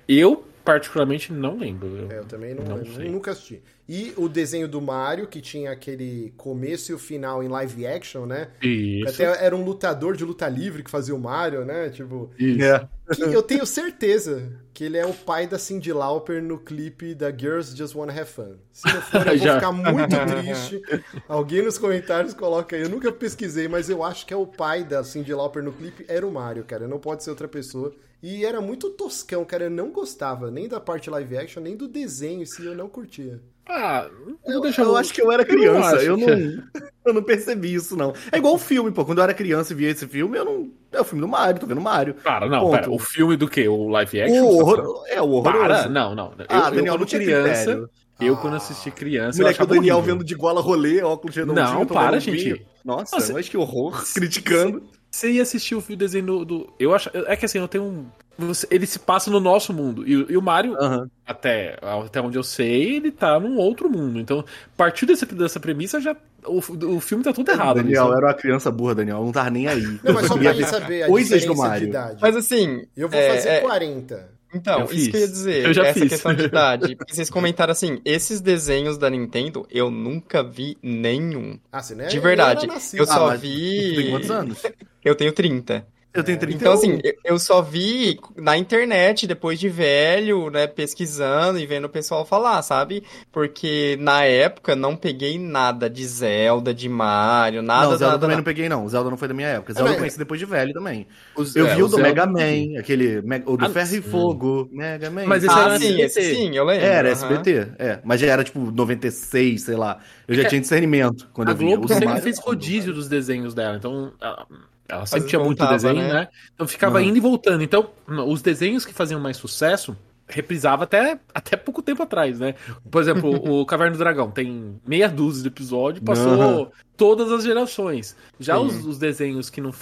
eu 0.08 0.44
particularmente 0.64 1.32
não 1.32 1.58
lembro. 1.58 1.88
Eu- 1.88 2.10
É, 2.10 2.18
eu 2.18 2.24
também 2.24 2.54
não, 2.54 2.64
Não 2.64 2.76
lembro, 2.76 2.94
sei. 2.94 3.08
nunca 3.08 3.30
assisti. 3.32 3.62
E 3.88 4.12
o 4.16 4.28
desenho 4.28 4.68
do 4.68 4.80
Mario, 4.80 5.26
que 5.26 5.40
tinha 5.40 5.72
aquele 5.72 6.32
começo 6.36 6.92
e 6.92 6.94
o 6.94 6.98
final 6.98 7.42
em 7.42 7.48
live 7.48 7.86
action, 7.86 8.24
né? 8.24 8.48
Isso. 8.62 9.08
Até 9.14 9.44
era 9.44 9.56
um 9.56 9.64
lutador 9.64 10.16
de 10.16 10.24
luta 10.24 10.48
livre 10.48 10.84
que 10.84 10.90
fazia 10.90 11.12
o 11.14 11.18
Mario, 11.18 11.64
né? 11.64 11.88
Tipo, 11.90 12.30
isso. 12.38 12.62
É. 12.64 12.88
que 13.28 13.34
eu 13.34 13.42
tenho 13.42 13.66
certeza 13.66 14.52
que 14.72 14.84
ele 14.84 14.96
é 14.96 15.04
o 15.04 15.12
pai 15.12 15.48
da 15.48 15.58
Cyndi 15.58 15.92
Lauper 15.92 16.40
no 16.40 16.56
clipe 16.56 17.16
da 17.16 17.32
Girls 17.36 17.76
Just 17.76 17.96
Wanna 17.96 18.12
Have 18.12 18.30
Fun. 18.30 18.54
Se 18.72 18.86
não 18.86 19.02
for, 19.02 19.16
eu 19.22 19.24
vou 19.36 19.36
Já. 19.38 19.54
ficar 19.56 19.72
muito 19.72 20.16
triste. 20.44 20.82
Alguém 21.26 21.62
nos 21.62 21.76
comentários 21.76 22.32
coloca 22.32 22.76
aí. 22.76 22.82
Eu 22.82 22.88
nunca 22.88 23.10
pesquisei, 23.10 23.66
mas 23.66 23.90
eu 23.90 24.04
acho 24.04 24.24
que 24.24 24.32
é 24.32 24.36
o 24.36 24.46
pai 24.46 24.84
da 24.84 25.02
Cyndi 25.02 25.34
Lauper 25.34 25.64
no 25.64 25.72
clipe 25.72 26.04
era 26.06 26.24
o 26.24 26.30
Mario, 26.30 26.62
cara. 26.62 26.86
Não 26.86 27.00
pode 27.00 27.24
ser 27.24 27.30
outra 27.30 27.48
pessoa. 27.48 27.92
E 28.22 28.44
era 28.44 28.60
muito 28.60 28.90
toscão, 28.90 29.44
cara. 29.44 29.64
Eu 29.64 29.70
não 29.70 29.90
gostava 29.90 30.50
nem 30.50 30.68
da 30.68 30.78
parte 30.80 31.08
live 31.08 31.36
action, 31.38 31.62
nem 31.62 31.76
do 31.76 31.88
desenho 31.88 32.42
em 32.42 32.46
si, 32.46 32.64
eu 32.66 32.74
não 32.74 32.88
curtia. 32.88 33.40
Ah, 33.66 34.08
eu, 34.44 34.54
Eu, 34.54 34.60
deixa 34.60 34.82
eu 34.82 34.96
acho 34.96 35.12
que 35.14 35.22
eu 35.22 35.30
era 35.30 35.42
eu 35.42 35.46
não 35.48 35.54
criança, 35.56 35.96
acho 35.96 36.04
eu 36.04 36.16
não, 36.16 36.26
que- 36.26 36.62
eu 37.06 37.14
não 37.14 37.22
percebi 37.22 37.72
isso, 37.72 37.96
não. 37.96 38.12
É 38.32 38.36
igual 38.38 38.54
o 38.54 38.58
filme, 38.58 38.90
pô. 38.90 39.04
Quando 39.04 39.18
eu 39.18 39.24
era 39.24 39.32
criança 39.32 39.72
e 39.72 39.76
via 39.76 39.90
esse 39.90 40.06
filme, 40.08 40.36
eu 40.36 40.44
não. 40.44 40.70
É 40.92 41.00
o 41.00 41.04
filme 41.04 41.20
do 41.20 41.28
Mario, 41.28 41.60
tô 41.60 41.66
vendo 41.66 41.80
Mario. 41.80 42.14
Cara, 42.14 42.48
não, 42.48 42.60
Ponto. 42.62 42.72
pera, 42.72 42.90
o 42.90 42.98
filme 42.98 43.36
do 43.36 43.48
quê? 43.48 43.68
O 43.68 43.88
live 43.88 44.20
action? 44.22 44.44
O 44.44 44.56
tá 44.58 44.62
horror, 44.64 45.04
é, 45.08 45.22
o 45.22 45.28
horroroso. 45.30 45.60
Para, 45.62 45.88
não, 45.88 46.14
não. 46.14 46.32
Eu, 46.36 46.46
Ah, 46.48 46.68
eu 46.68 46.74
Daniel, 46.74 46.84
quando 46.94 47.00
não 47.00 47.06
tinha 47.06 47.22
criança, 47.22 47.48
critério. 47.64 47.90
eu 48.20 48.34
Ah. 48.34 48.36
quando 48.38 48.56
assisti 48.56 48.90
criança, 48.90 49.38
eu 49.38 49.42
Moleque, 49.44 49.62
o 49.62 49.66
Daniel 49.66 49.96
horrível. 49.98 50.14
vendo 50.16 50.24
de 50.26 50.34
gola 50.34 50.60
rolê, 50.60 51.00
óculos 51.02 51.36
redondinho. 51.36 51.64
Não, 51.64 51.86
para, 51.86 52.18
gente. 52.18 52.66
Nossa, 52.84 53.14
Nossa. 53.16 53.32
mas 53.32 53.48
que 53.48 53.56
horror. 53.56 54.02
Criticando. 54.12 54.82
Você 55.10 55.32
ia 55.32 55.42
assistir 55.42 55.74
o 55.74 55.80
filme 55.80 55.96
desenho 55.98 56.24
do, 56.26 56.44
do- 56.44 56.72
Eu 56.78 56.94
acho. 56.94 57.10
É 57.26 57.34
que 57.36 57.44
assim, 57.44 57.58
eu 57.58 57.66
tenho 57.66 57.84
um. 57.84 58.06
você- 58.38 58.66
ele 58.70 58.86
se 58.86 58.98
passa 58.98 59.28
no 59.30 59.40
nosso 59.40 59.72
mundo. 59.72 60.06
E, 60.06 60.12
e 60.32 60.36
o 60.36 60.40
Mario, 60.42 60.74
Aham. 60.76 61.10
até, 61.26 61.76
até 61.82 62.20
onde 62.20 62.38
eu 62.38 62.42
sei, 62.44 62.96
ele 62.96 63.10
tá 63.10 63.38
num 63.40 63.56
outro 63.56 63.90
mundo. 63.90 64.20
Então, 64.20 64.40
a 64.40 64.76
partir 64.76 65.06
dessa, 65.06 65.26
dessa 65.26 65.58
premissa, 65.58 66.00
já. 66.00 66.16
O, 66.46 66.58
o 66.96 67.00
filme 67.00 67.22
tá 67.24 67.32
tudo 67.32 67.50
errado. 67.50 67.76
Daniel 67.76 68.14
era 68.14 68.26
uma 68.28 68.34
criança 68.34 68.70
burra, 68.70 68.94
Daniel. 68.94 69.22
Não 69.24 69.32
tava 69.32 69.50
nem 69.50 69.66
aí. 69.66 69.82
Não, 70.02 70.14
mas 70.14 70.26
só 70.26 70.38
pra 70.38 70.52
ver 70.52 70.66
saber 70.66 71.02
a 71.02 71.06
coisas 71.08 71.44
do 71.44 71.56
Mario. 71.56 71.88
idade. 71.88 72.18
Mas 72.22 72.36
assim. 72.36 72.86
Eu 72.96 73.08
vou 73.08 73.18
é, 73.20 73.34
fazer 73.34 73.48
é, 73.48 73.60
40. 73.60 74.39
Então, 74.52 74.80
Eu 74.80 74.84
isso 74.86 74.94
fiz. 74.94 75.08
que 75.10 75.16
eu 75.16 75.20
ia 75.20 75.28
dizer, 75.28 75.64
Eu 75.66 75.72
já 75.74 75.86
essa 75.86 76.00
fiz. 76.00 76.08
questão 76.08 76.34
de 76.34 76.44
idade. 76.46 76.96
Porque 76.96 77.14
vocês 77.14 77.30
comentaram 77.30 77.70
assim, 77.72 78.00
esses 78.04 78.40
desenhos 78.40 78.98
da 78.98 79.08
Nintendo, 79.08 79.66
eu 79.70 79.90
nunca 79.90 80.42
vi 80.42 80.76
nenhum. 80.82 81.58
Ah, 81.70 81.80
você 81.82 81.94
não 81.94 82.04
é, 82.04 82.08
De 82.08 82.18
verdade. 82.18 82.60
nem 82.60 82.64
era 82.70 82.74
nascido. 82.74 83.00
Eu 83.00 83.06
só 83.06 83.28
mas 83.28 83.40
vi. 83.40 83.90
Tu 83.94 84.00
tem 84.02 84.10
quantos 84.10 84.30
anos? 84.30 84.62
Eu 85.04 85.14
tenho 85.14 85.32
30. 85.32 85.86
Eu 86.12 86.24
tenho 86.24 86.38
31. 86.38 86.58
Então, 86.60 86.72
assim, 86.72 86.98
eu- 87.24 87.38
só 87.38 87.62
vi 87.62 88.18
na 88.36 88.56
internet, 88.58 89.26
depois 89.26 89.60
de 89.60 89.68
velho, 89.68 90.50
né, 90.50 90.66
pesquisando 90.66 91.58
e 91.58 91.64
vendo 91.66 91.84
o 91.84 91.88
pessoal 91.88 92.26
falar, 92.26 92.60
sabe? 92.62 93.04
Porque 93.30 93.96
na 94.00 94.24
época 94.24 94.74
não 94.74 94.96
peguei 94.96 95.38
nada 95.38 95.88
de 95.88 96.04
Zelda, 96.04 96.74
de 96.74 96.88
Mario, 96.88 97.62
nada, 97.62 97.82
não, 97.84 97.90
Zelda 97.90 98.06
nada, 98.06 98.18
também 98.18 98.28
nada. 98.30 98.36
não 98.38 98.44
peguei, 98.44 98.68
não. 98.68 98.88
Zelda 98.88 99.08
não 99.08 99.16
foi 99.16 99.28
da 99.28 99.34
minha 99.34 99.48
época. 99.48 99.72
Zelda 99.72 99.88
Ah, 99.88 99.90
eu 99.90 99.92
mas- 99.94 100.00
conheci 100.00 100.18
depois 100.18 100.40
de 100.40 100.46
velho 100.46 100.72
também. 100.72 101.06
Os- 101.36 101.54
Eu 101.54 101.66
é, 101.68 101.74
vi 101.76 101.82
o 101.82 101.86
do 101.86 101.92
Zelda- 101.96 102.08
Mega 102.08 102.26
Man, 102.26 102.78
aquele. 102.80 103.18
O 103.46 103.56
do 103.56 103.64
Ah, 103.66 103.70
Ferro 103.70 103.94
e 103.94 103.98
hum. 104.00 104.02
Fogo. 104.02 104.68
Mega 104.72 105.10
Man. 105.10 105.26
Mas 105.26 105.44
esse 105.44 105.54
Ah, 105.54 105.62
era 105.62 105.78
sim, 105.78 105.86
SBT. 106.02 106.02
esse 106.20 106.34
sim, 106.34 106.56
eu 106.56 106.64
lembro. 106.64 106.84
Era. 106.86 107.08
SBT, 107.10 107.68
é. 107.78 108.00
Mas 108.04 108.20
já 108.20 108.26
era 108.26 108.42
tipo 108.42 108.58
96, 108.72 109.62
sei 109.62 109.76
lá. 109.76 109.98
Eu 110.26 110.34
já 110.34 110.42
É 110.42 110.46
tinha 110.46 110.60
discernimento 110.60 111.28
quando 111.32 111.48
A 111.48 111.52
eu 111.52 111.56
vi. 111.56 111.64
Globo 111.66 111.84
O 111.84 111.86
do 111.86 111.92
sempre 111.92 112.06
Mario- 112.06 112.22
fez 112.22 112.38
rodízio 112.40 112.92
dos 112.92 113.08
desenhos 113.08 113.54
dela, 113.54 113.76
então 113.76 114.12
ela, 114.20 114.44
ela 114.90 115.06
sempre 115.06 115.28
tinha 115.28 115.38
muito 115.38 115.58
voltava, 115.58 115.72
desenho, 115.72 116.02
né? 116.08 116.12
né? 116.12 116.28
Então 116.54 116.66
ficava 116.66 116.98
Uhum. 116.98 117.04
indo 117.04 117.16
e 117.16 117.20
voltando. 117.20 117.62
Então, 117.62 117.90
os 118.26 118.42
desenhos 118.42 118.84
que 118.84 118.92
faziam 118.92 119.20
mais 119.20 119.36
sucesso 119.36 119.96
reprisava 120.28 120.84
até, 120.84 121.18
até 121.34 121.56
pouco 121.56 121.82
tempo 121.82 122.02
atrás, 122.04 122.38
né? 122.38 122.54
Por 122.88 123.02
exemplo, 123.02 123.30
o 123.60 123.66
Caverna 123.66 123.92
do 123.96 123.98
Dragão 123.98 124.30
tem 124.30 124.80
meia 124.86 125.08
dúzia 125.08 125.42
de 125.42 125.48
episódios, 125.48 126.04
passou 126.04 126.32
Uhum. 126.62 126.70
todas 126.96 127.32
as 127.32 127.42
gerações. 127.42 128.16
Já 128.38 128.56
os, 128.58 128.84
os 128.86 128.96
desenhos 128.98 129.50
que 129.50 129.60
não, 129.60 129.72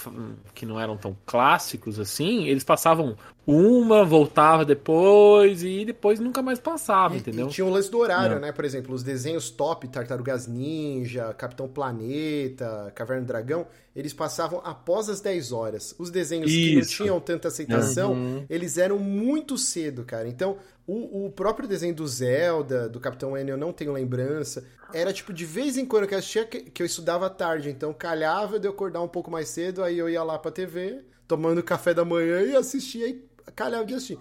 que 0.55 0.65
não 0.65 0.79
eram 0.79 0.97
tão 0.97 1.15
clássicos 1.25 1.99
assim, 1.99 2.47
eles 2.47 2.63
passavam 2.63 3.15
uma, 3.51 4.03
voltava 4.05 4.63
depois 4.65 5.63
e 5.63 5.83
depois 5.85 6.19
nunca 6.19 6.41
mais 6.41 6.59
passava, 6.59 7.15
E- 7.15 7.19
entendeu? 7.19 7.47
E 7.47 7.49
tinha 7.49 7.65
o 7.65 7.69
lance 7.69 7.89
do 7.89 7.97
horário, 7.99 8.35
Não. 8.35 8.41
né? 8.41 8.51
Por 8.51 8.63
exemplo, 8.65 8.93
os 8.93 9.03
desenhos 9.03 9.49
top, 9.49 9.87
Tartarugas 9.87 10.47
Ninja, 10.47 11.33
Capitão 11.33 11.67
Planeta, 11.67 12.91
Caverna 12.95 13.23
do 13.23 13.27
Dragão, 13.27 13.67
eles 13.95 14.13
passavam 14.13 14.61
após 14.63 15.09
as 15.09 15.19
10 15.21 15.51
horas. 15.51 15.95
Os 15.97 16.09
desenhos 16.09 16.51
que 16.51 16.73
não 16.75 16.81
Isso. 16.81 17.03
tinham 17.03 17.19
tanta 17.19 17.47
aceitação, 17.47 18.13
Uhum. 18.13 18.45
eles 18.49 18.77
eram 18.77 18.97
muito 18.99 19.57
cedo, 19.57 20.03
cara. 20.05 20.27
Então, 20.27 20.57
o, 20.87 21.25
o 21.25 21.31
próprio 21.31 21.67
desenho 21.67 21.93
do 21.93 22.07
Zelda, 22.07 22.87
do 22.87 22.99
Capitão 22.99 23.37
N, 23.37 23.49
eu 23.51 23.57
não 23.57 23.71
tenho 23.73 23.91
lembrança. 23.93 24.63
Era 24.93 25.13
tipo, 25.13 25.31
de 25.33 25.45
vez 25.45 25.77
em 25.77 25.85
quando 25.85 26.07
que 26.07 26.13
eu 26.13 26.19
assistia, 26.19 26.45
que, 26.45 26.61
que 26.61 26.81
eu 26.81 26.85
estudava 26.85 27.27
à 27.27 27.29
tarde. 27.29 27.69
Então, 27.69 27.93
calhava 27.93 28.59
de 28.59 28.67
eu 28.67 28.71
acordar 28.71 29.01
um 29.01 29.07
pouco 29.07 29.29
mais 29.29 29.49
cedo, 29.49 29.83
aí 29.83 29.97
eu 29.99 30.09
ia 30.09 30.23
lá 30.23 30.39
pra 30.39 30.49
TV, 30.51 31.03
tomando 31.27 31.61
café 31.61 31.93
da 31.93 32.03
manhã 32.03 32.41
e 32.41 32.55
assistia 32.55 33.07
e 33.07 33.28
calhava 33.51 33.85
de 33.85 33.93
assistir. 33.93 34.19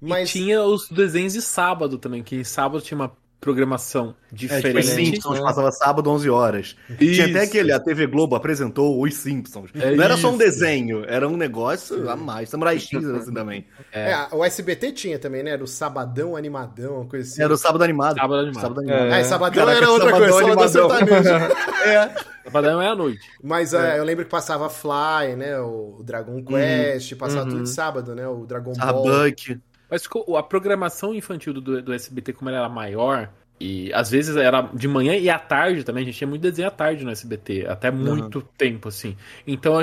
Mas 0.00 0.30
E 0.30 0.32
tinha 0.32 0.62
os 0.62 0.88
desenhos 0.88 1.34
de 1.34 1.42
sábado 1.42 1.98
também, 1.98 2.22
que 2.22 2.44
sábado 2.44 2.82
tinha 2.82 2.96
uma 2.96 3.16
programação 3.40 4.14
É, 4.32 4.36
tipo, 4.36 4.54
diferente. 4.54 4.78
os 4.78 4.86
Simpsons 4.90 5.38
né? 5.38 5.42
passava 5.44 5.72
sábado 5.72 6.10
11 6.10 6.28
horas. 6.28 6.76
Tinha 6.98 7.24
até 7.26 7.38
Isso. 7.42 7.48
aquele, 7.48 7.72
a 7.72 7.80
TV 7.80 8.06
Globo 8.06 8.36
apresentou 8.36 9.02
os 9.02 9.14
Simpsons. 9.14 9.70
É 9.74 9.94
não 9.96 10.04
era 10.04 10.16
só 10.16 10.28
um 10.28 10.30
isso. 10.32 10.38
desenho, 10.38 11.04
era 11.08 11.26
um 11.26 11.36
negócio 11.36 12.08
a 12.10 12.16
mais. 12.16 12.48
Samurai 12.50 12.78
X 12.78 13.02
era 13.02 13.16
assim 13.18 13.32
também. 13.32 13.66
É, 13.92 14.14
o 14.32 14.44
SBT 14.44 14.92
tinha 14.92 15.18
também, 15.18 15.42
né? 15.42 15.52
Era 15.52 15.64
o 15.64 15.66
Sabadão 15.66 16.36
Animadão, 16.36 16.96
uma 16.96 17.06
coisa 17.06 17.28
assim. 17.28 17.42
Era 17.42 17.52
o 17.52 17.56
Sábado 17.56 17.82
Animado. 17.82 18.16
Sábado 18.16 18.34
Animado. 18.40 18.60
Sábado 18.62 18.80
Animado. 18.80 19.04
É. 19.06 19.12
Ah, 19.14 19.20
e 19.20 19.24
Sabadão 19.24 19.64
Caraca, 19.64 19.76
era 19.84 19.90
outra 19.90 20.10
Sabadão 20.10 20.30
coisa, 20.56 20.68
Sabadão 20.68 20.96
Animadão. 20.96 21.56
É. 21.84 22.14
Sabadão 22.44 22.82
é 22.82 22.88
à 22.88 22.94
noite. 22.96 23.20
Mas 23.42 23.72
é, 23.74 23.98
eu 23.98 24.04
lembro 24.04 24.24
que 24.24 24.30
passava 24.30 24.68
Fly, 24.68 25.36
né? 25.36 25.58
O 25.60 26.02
Dragon 26.04 26.42
Quest, 26.44 27.14
passava 27.16 27.44
Uhum. 27.44 27.48
tudo 27.50 27.62
de 27.62 27.70
sábado, 27.70 28.14
né? 28.14 28.26
O 28.28 28.44
Dragon 28.44 28.72
A 28.78 28.92
Ball. 28.92 29.04
Buck. 29.30 29.58
Mas 29.90 30.08
a 30.36 30.42
programação 30.42 31.14
infantil 31.14 31.52
do, 31.52 31.82
do 31.82 31.92
SBT, 31.92 32.32
como 32.32 32.48
ela 32.50 32.60
era 32.60 32.68
maior, 32.68 33.30
e 33.60 33.92
às 33.92 34.10
vezes 34.10 34.36
era 34.36 34.62
de 34.72 34.88
manhã 34.88 35.14
e 35.16 35.28
à 35.28 35.38
tarde 35.38 35.84
também, 35.84 36.02
a 36.02 36.06
gente 36.06 36.16
tinha 36.16 36.28
muito 36.28 36.40
desenho 36.40 36.68
à 36.68 36.70
tarde 36.70 37.04
no 37.04 37.10
SBT, 37.10 37.66
até 37.68 37.90
muito 37.90 38.40
tempo, 38.56 38.88
assim. 38.88 39.16
Então 39.46 39.74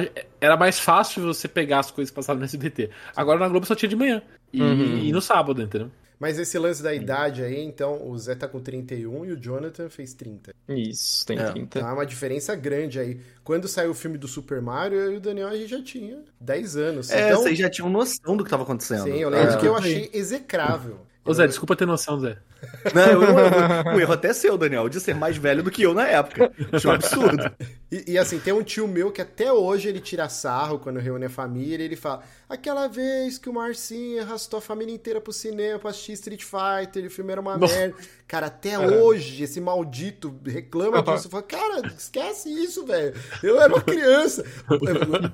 era 0.42 0.58
mais 0.58 0.80
fácil 0.80 1.22
você 1.24 1.48
pegar 1.48 1.80
as 1.80 1.92
coisas 1.92 2.12
passadas 2.12 2.40
no 2.40 2.46
SBT. 2.46 2.90
Agora 3.16 3.40
na 3.40 3.48
Globo 3.48 3.68
só 3.68 3.76
tinha 3.76 3.90
de 3.90 3.96
manhã. 3.96 4.22
E, 4.52 4.62
Uhum. 4.62 4.98
e 4.98 5.12
no 5.12 5.22
sábado, 5.22 5.62
entendeu? 5.62 5.92
Mas 6.20 6.40
esse 6.40 6.58
lance 6.58 6.82
da 6.82 6.94
idade 6.94 7.44
aí, 7.44 7.64
então, 7.64 8.08
o 8.08 8.18
Zé 8.18 8.34
tá 8.34 8.48
com 8.48 8.60
31 8.60 9.26
e 9.26 9.32
o 9.34 9.38
Jonathan 9.40 9.88
fez 9.90 10.14
30. 10.14 10.54
Isso, 10.70 11.26
tem 11.26 11.38
É. 11.38 11.52
30. 11.52 11.80
Então 11.80 11.90
é 11.90 11.94
uma 11.94 12.06
diferença 12.06 12.56
grande 12.56 13.00
aí. 13.00 13.20
Quando 13.44 13.68
saiu 13.68 13.92
o 13.92 13.94
filme 13.94 14.18
do 14.18 14.28
Super 14.28 14.62
Mario, 14.62 14.98
eu 15.00 15.14
e 15.14 15.18
o 15.18 15.20
Daniel 15.20 15.48
a 15.50 15.56
gente 15.56 15.70
já 15.70 15.82
tinha 15.84 16.24
10 16.42 16.76
anos. 16.76 17.12
É, 17.12 17.30
então, 17.30 17.44
vocês 17.44 17.58
já 17.58 17.70
tinham 17.70 17.90
noção 17.90 18.36
do 18.36 18.44
que 18.44 18.48
estava 18.48 18.64
acontecendo. 18.64 19.04
sim, 19.04 19.18
eu 19.20 19.30
lembro 19.30 19.54
É. 19.54 19.58
que 19.58 19.66
eu 19.68 19.76
achei 19.76 20.10
execrável. 20.14 21.00
Ô 21.24 21.34
Zé, 21.34 21.46
desculpa 21.46 21.76
ter 21.76 21.86
noção, 21.86 22.20
Zé. 22.20 22.38
Não, 22.94 23.06
eu, 23.06 23.94
eu, 23.94 24.00
erro 24.00 24.14
até 24.14 24.30
é 24.30 24.34
seu, 24.34 24.58
Daniel, 24.58 24.90
de 24.90 25.00
ser 25.00 25.16
mais 25.16 25.38
velho 25.38 25.64
do 25.64 25.72
que 25.72 25.84
eu 25.84 25.94
na 25.94 26.08
época. 26.08 26.52
Isso 26.74 26.88
é 26.88 26.92
um 26.92 26.94
absurdo. 26.94 27.52
E, 27.90 28.12
e, 28.12 28.18
assim, 28.18 28.38
tem 28.38 28.52
um 28.52 28.62
tio 28.62 28.86
meu 28.86 29.14
que 29.14 29.22
até 29.22 29.50
hoje 29.50 29.88
ele 29.88 30.02
tira 30.02 30.28
sarro 30.28 30.78
quando 30.78 31.00
reúne 31.00 31.24
a 31.24 31.30
família. 31.30 31.86
Ele 31.86 31.96
fala: 31.96 32.22
aquela 32.50 32.86
vez 32.88 33.38
que 33.38 33.50
o 33.50 33.54
Marcinho 33.54 34.22
arrastou 34.22 34.58
a 34.58 34.62
família 34.62 34.94
inteira 34.94 35.22
pro 35.22 35.32
cinema 35.32 35.80
pra 35.80 35.92
assistir 35.92 36.12
Street 36.12 36.44
Fighter, 36.44 37.06
o 37.06 37.10
filme 37.10 37.32
era 37.32 37.40
uma 37.40 37.58
Nossa. 37.58 37.74
merda. 37.74 37.96
Cara, 38.28 38.48
até 38.48 38.78
hoje 38.78 39.42
esse 39.42 39.62
maldito 39.62 40.38
reclama 40.46 41.02
disso. 41.02 41.30
Fala, 41.30 41.44
cara, 41.44 41.88
esquece 41.98 42.50
isso, 42.50 42.86
velho. 42.86 43.14
Eu 43.42 43.58
era 43.58 43.74
uma 43.74 43.80
criança. 43.82 44.44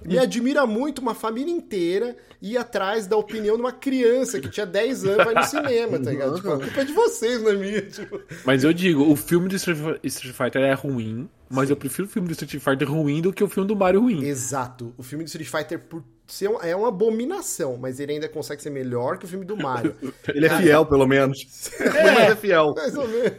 Me 0.05 0.19
admira 0.19 0.67
muito 0.67 0.99
uma 0.99 1.15
família 1.15 1.51
inteira 1.51 2.15
ir 2.39 2.55
atrás 2.55 3.07
da 3.07 3.17
opinião 3.17 3.55
de 3.55 3.61
uma 3.63 3.71
criança 3.71 4.39
que 4.39 4.47
tinha 4.47 4.65
10 4.65 5.05
anos 5.05 5.25
vai 5.25 5.33
no 5.33 5.43
cinema, 5.43 5.99
tá 5.99 6.11
ligado? 6.11 6.35
Tipo, 6.35 6.51
a 6.51 6.59
culpa 6.59 6.81
é 6.81 6.85
de 6.85 6.93
vocês, 7.13 7.41
não 7.41 7.51
é 7.51 7.55
minha. 7.55 7.81
Tipo. 7.81 8.21
Mas 8.45 8.63
eu 8.63 8.73
digo, 8.73 9.09
o 9.09 9.15
filme 9.15 9.47
de 9.47 9.55
Street 9.55 10.33
Fighter 10.33 10.61
é 10.61 10.73
ruim, 10.73 11.29
mas 11.49 11.67
Sim. 11.67 11.73
eu 11.73 11.77
prefiro 11.77 12.07
o 12.07 12.11
filme 12.11 12.27
do 12.27 12.31
Street 12.31 12.61
Fighter 12.61 12.89
ruim 12.91 13.21
do 13.21 13.31
que 13.31 13.43
o 13.43 13.47
filme 13.47 13.67
do 13.67 13.75
Mario 13.75 14.01
ruim. 14.01 14.23
Exato. 14.25 14.93
O 14.97 15.03
filme 15.03 15.23
do 15.23 15.27
Street 15.27 15.47
Fighter, 15.47 15.79
por 15.79 16.03
ser 16.27 16.49
um, 16.49 16.59
é 16.61 16.75
uma 16.75 16.87
abominação, 16.87 17.77
mas 17.77 17.99
ele 17.99 18.13
ainda 18.13 18.27
consegue 18.27 18.61
ser 18.61 18.69
melhor 18.69 19.17
que 19.17 19.25
o 19.25 19.27
filme 19.27 19.45
do 19.45 19.55
Mario. 19.55 19.95
ele 20.33 20.45
é 20.45 20.57
fiel, 20.57 20.85
pelo 20.85 21.07
menos. 21.07 21.45
É, 21.79 22.11
mas 22.11 22.31
é 22.31 22.35
fiel. 22.35 22.73
Mais 22.75 22.95
ou 22.95 23.07
menos. 23.07 23.33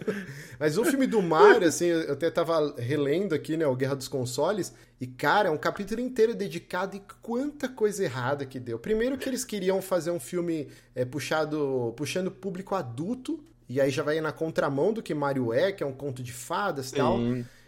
Mas 0.58 0.78
o 0.78 0.84
filme 0.84 1.06
do 1.06 1.20
Mario, 1.20 1.68
assim, 1.68 1.86
eu 1.86 2.12
até 2.12 2.30
tava 2.30 2.74
relendo 2.78 3.34
aqui, 3.34 3.56
né, 3.56 3.66
o 3.66 3.74
Guerra 3.74 3.96
dos 3.96 4.08
Consoles, 4.08 4.72
e, 5.00 5.06
cara, 5.06 5.48
é 5.48 5.52
um 5.52 5.58
capítulo 5.58 6.00
inteiro 6.00 6.34
dedicado 6.34 6.96
e 6.96 7.02
quanta 7.20 7.68
coisa 7.68 8.04
errada 8.04 8.46
que 8.46 8.60
deu. 8.60 8.78
Primeiro 8.78 9.18
que 9.18 9.28
eles 9.28 9.44
queriam 9.44 9.82
fazer 9.82 10.10
um 10.10 10.20
filme 10.20 10.68
é, 10.94 11.04
puxado, 11.04 11.92
puxando 11.96 12.30
público 12.30 12.74
adulto, 12.74 13.42
e 13.68 13.80
aí 13.80 13.90
já 13.90 14.02
vai 14.02 14.20
na 14.20 14.32
contramão 14.32 14.92
do 14.92 15.02
que 15.02 15.14
Mario 15.14 15.52
é, 15.52 15.72
que 15.72 15.82
é 15.82 15.86
um 15.86 15.92
conto 15.92 16.22
de 16.22 16.32
fadas 16.32 16.90
e 16.92 16.96
tal. 16.96 17.18